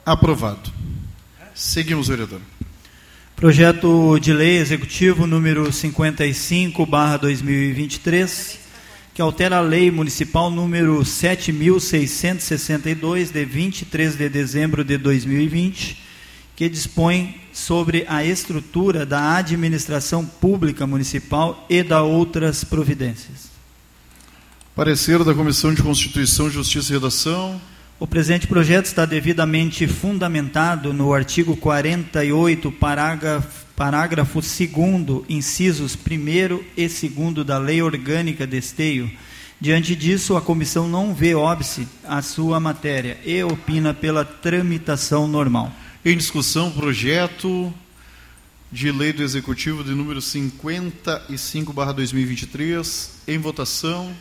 Aprovado. 0.06 0.72
Seguimos, 1.54 2.08
vereador. 2.08 2.40
Projeto 3.38 4.20
de 4.20 4.34
lei 4.34 4.58
executivo 4.58 5.26
número 5.28 5.72
55, 5.72 6.84
barra 6.88 7.18
2023, 7.18 8.58
que 9.14 9.22
altera 9.22 9.58
a 9.58 9.62
lei 9.62 9.92
municipal 9.92 10.50
número 10.50 10.98
7.662, 11.02 13.32
de 13.32 13.46
23 13.46 14.16
de 14.16 14.28
dezembro 14.28 14.84
de 14.84 14.98
2020, 14.98 16.02
que 16.56 16.68
dispõe 16.68 17.40
sobre 17.54 18.08
a 18.10 18.26
estrutura 18.26 19.06
da 19.06 19.36
administração 19.36 20.26
pública 20.26 20.88
municipal 20.88 21.64
e 21.70 21.84
da 21.84 22.02
outras 22.02 22.64
providências. 22.64 23.52
Parecer 24.76 25.24
da 25.24 25.36
Comissão 25.36 25.76
de 25.76 25.84
Constituição, 25.84 26.50
Justiça 26.50 26.92
e 26.92 26.96
Redação. 26.96 27.62
O 28.00 28.06
presente 28.06 28.46
projeto 28.46 28.86
está 28.86 29.08
devidamente 29.08 29.88
fundamentado 29.88 30.94
no 30.94 31.16
artigo 31.16 31.58
48, 31.58 32.72
parágrafo, 32.74 33.66
parágrafo 33.76 34.40
2, 34.40 34.52
incisos 35.28 35.96
1 35.96 36.00
e 36.78 36.88
2 36.88 37.44
da 37.44 37.58
Lei 37.58 37.82
Orgânica 37.82 38.46
de 38.46 38.56
Esteio. 38.56 39.12
Diante 39.60 39.96
disso, 39.96 40.38
a 40.38 40.42
comissão 40.42 40.88
não 40.88 41.12
vê 41.12 41.34
óbice 41.34 41.88
a 42.04 42.22
sua 42.22 42.60
matéria 42.60 43.18
e 43.26 43.44
opina 43.44 43.96
pela 43.96 44.24
tramitação 44.24 45.28
normal. 45.28 45.74
Em 46.06 46.16
discussão, 46.16 46.70
projeto 46.70 47.74
de 48.72 48.92
lei 48.92 49.12
do 49.12 49.24
Executivo 49.24 49.84
de 49.84 49.96
número 49.96 50.22
55/2023 50.22 53.10
em 53.28 53.40
votação. 53.40 54.16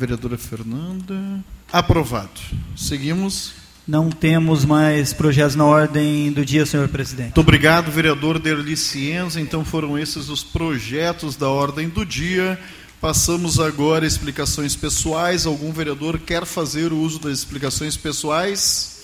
Vereadora 0.00 0.38
Fernanda. 0.38 1.44
Aprovado. 1.70 2.40
Seguimos. 2.74 3.52
Não 3.86 4.08
temos 4.08 4.64
mais 4.64 5.12
projetos 5.12 5.54
na 5.54 5.66
ordem 5.66 6.32
do 6.32 6.42
dia, 6.42 6.64
senhor 6.64 6.88
presidente. 6.88 7.24
Muito 7.24 7.40
obrigado, 7.42 7.90
vereador 7.90 8.38
Derli 8.38 8.78
Cienza. 8.78 9.38
Então 9.38 9.62
foram 9.62 9.98
esses 9.98 10.30
os 10.30 10.42
projetos 10.42 11.36
da 11.36 11.50
ordem 11.50 11.86
do 11.86 12.06
dia. 12.06 12.58
Passamos 12.98 13.60
agora 13.60 14.06
a 14.06 14.08
explicações 14.08 14.74
pessoais. 14.74 15.44
Algum 15.44 15.70
vereador 15.70 16.18
quer 16.18 16.46
fazer 16.46 16.94
o 16.94 16.98
uso 16.98 17.18
das 17.18 17.32
explicações 17.40 17.94
pessoais? 17.94 19.02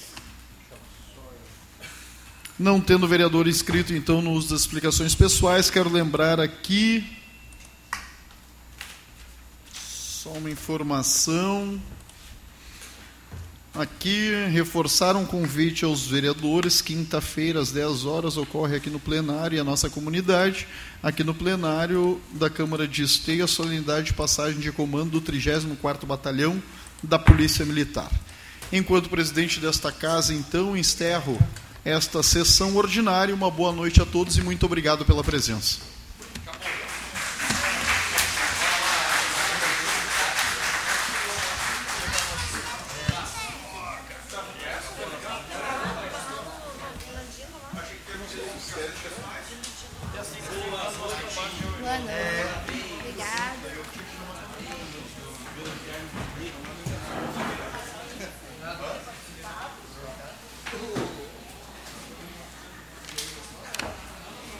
Não 2.58 2.80
tendo 2.80 3.06
vereador 3.06 3.46
inscrito, 3.46 3.92
então, 3.92 4.22
no 4.22 4.32
uso 4.32 4.48
das 4.48 4.60
explicações 4.60 5.14
pessoais, 5.14 5.68
quero 5.68 5.92
lembrar 5.92 6.40
aqui 6.40 7.04
Só 10.26 10.32
uma 10.32 10.50
informação. 10.50 11.80
Aqui, 13.72 14.32
reforçar 14.50 15.14
um 15.14 15.24
convite 15.24 15.84
aos 15.84 16.04
vereadores. 16.04 16.80
Quinta-feira, 16.80 17.60
às 17.60 17.70
10 17.70 18.04
horas, 18.06 18.36
ocorre 18.36 18.74
aqui 18.74 18.90
no 18.90 18.98
plenário, 18.98 19.56
e 19.56 19.60
a 19.60 19.62
nossa 19.62 19.88
comunidade, 19.88 20.66
aqui 21.00 21.22
no 21.22 21.32
plenário 21.32 22.20
da 22.32 22.50
Câmara 22.50 22.88
de 22.88 23.04
Esteio, 23.04 23.44
a 23.44 23.46
solenidade 23.46 24.08
de 24.08 24.14
passagem 24.14 24.58
de 24.58 24.72
comando 24.72 25.20
do 25.20 25.32
34º 25.32 26.04
Batalhão 26.06 26.60
da 27.04 27.20
Polícia 27.20 27.64
Militar. 27.64 28.10
Enquanto 28.72 29.08
presidente 29.08 29.60
desta 29.60 29.92
casa, 29.92 30.34
então, 30.34 30.76
encerro 30.76 31.38
esta 31.84 32.20
sessão 32.20 32.74
ordinária. 32.74 33.32
Uma 33.32 33.48
boa 33.50 33.70
noite 33.70 34.02
a 34.02 34.04
todos 34.04 34.36
e 34.36 34.42
muito 34.42 34.66
obrigado 34.66 35.04
pela 35.04 35.22
presença. 35.22 35.95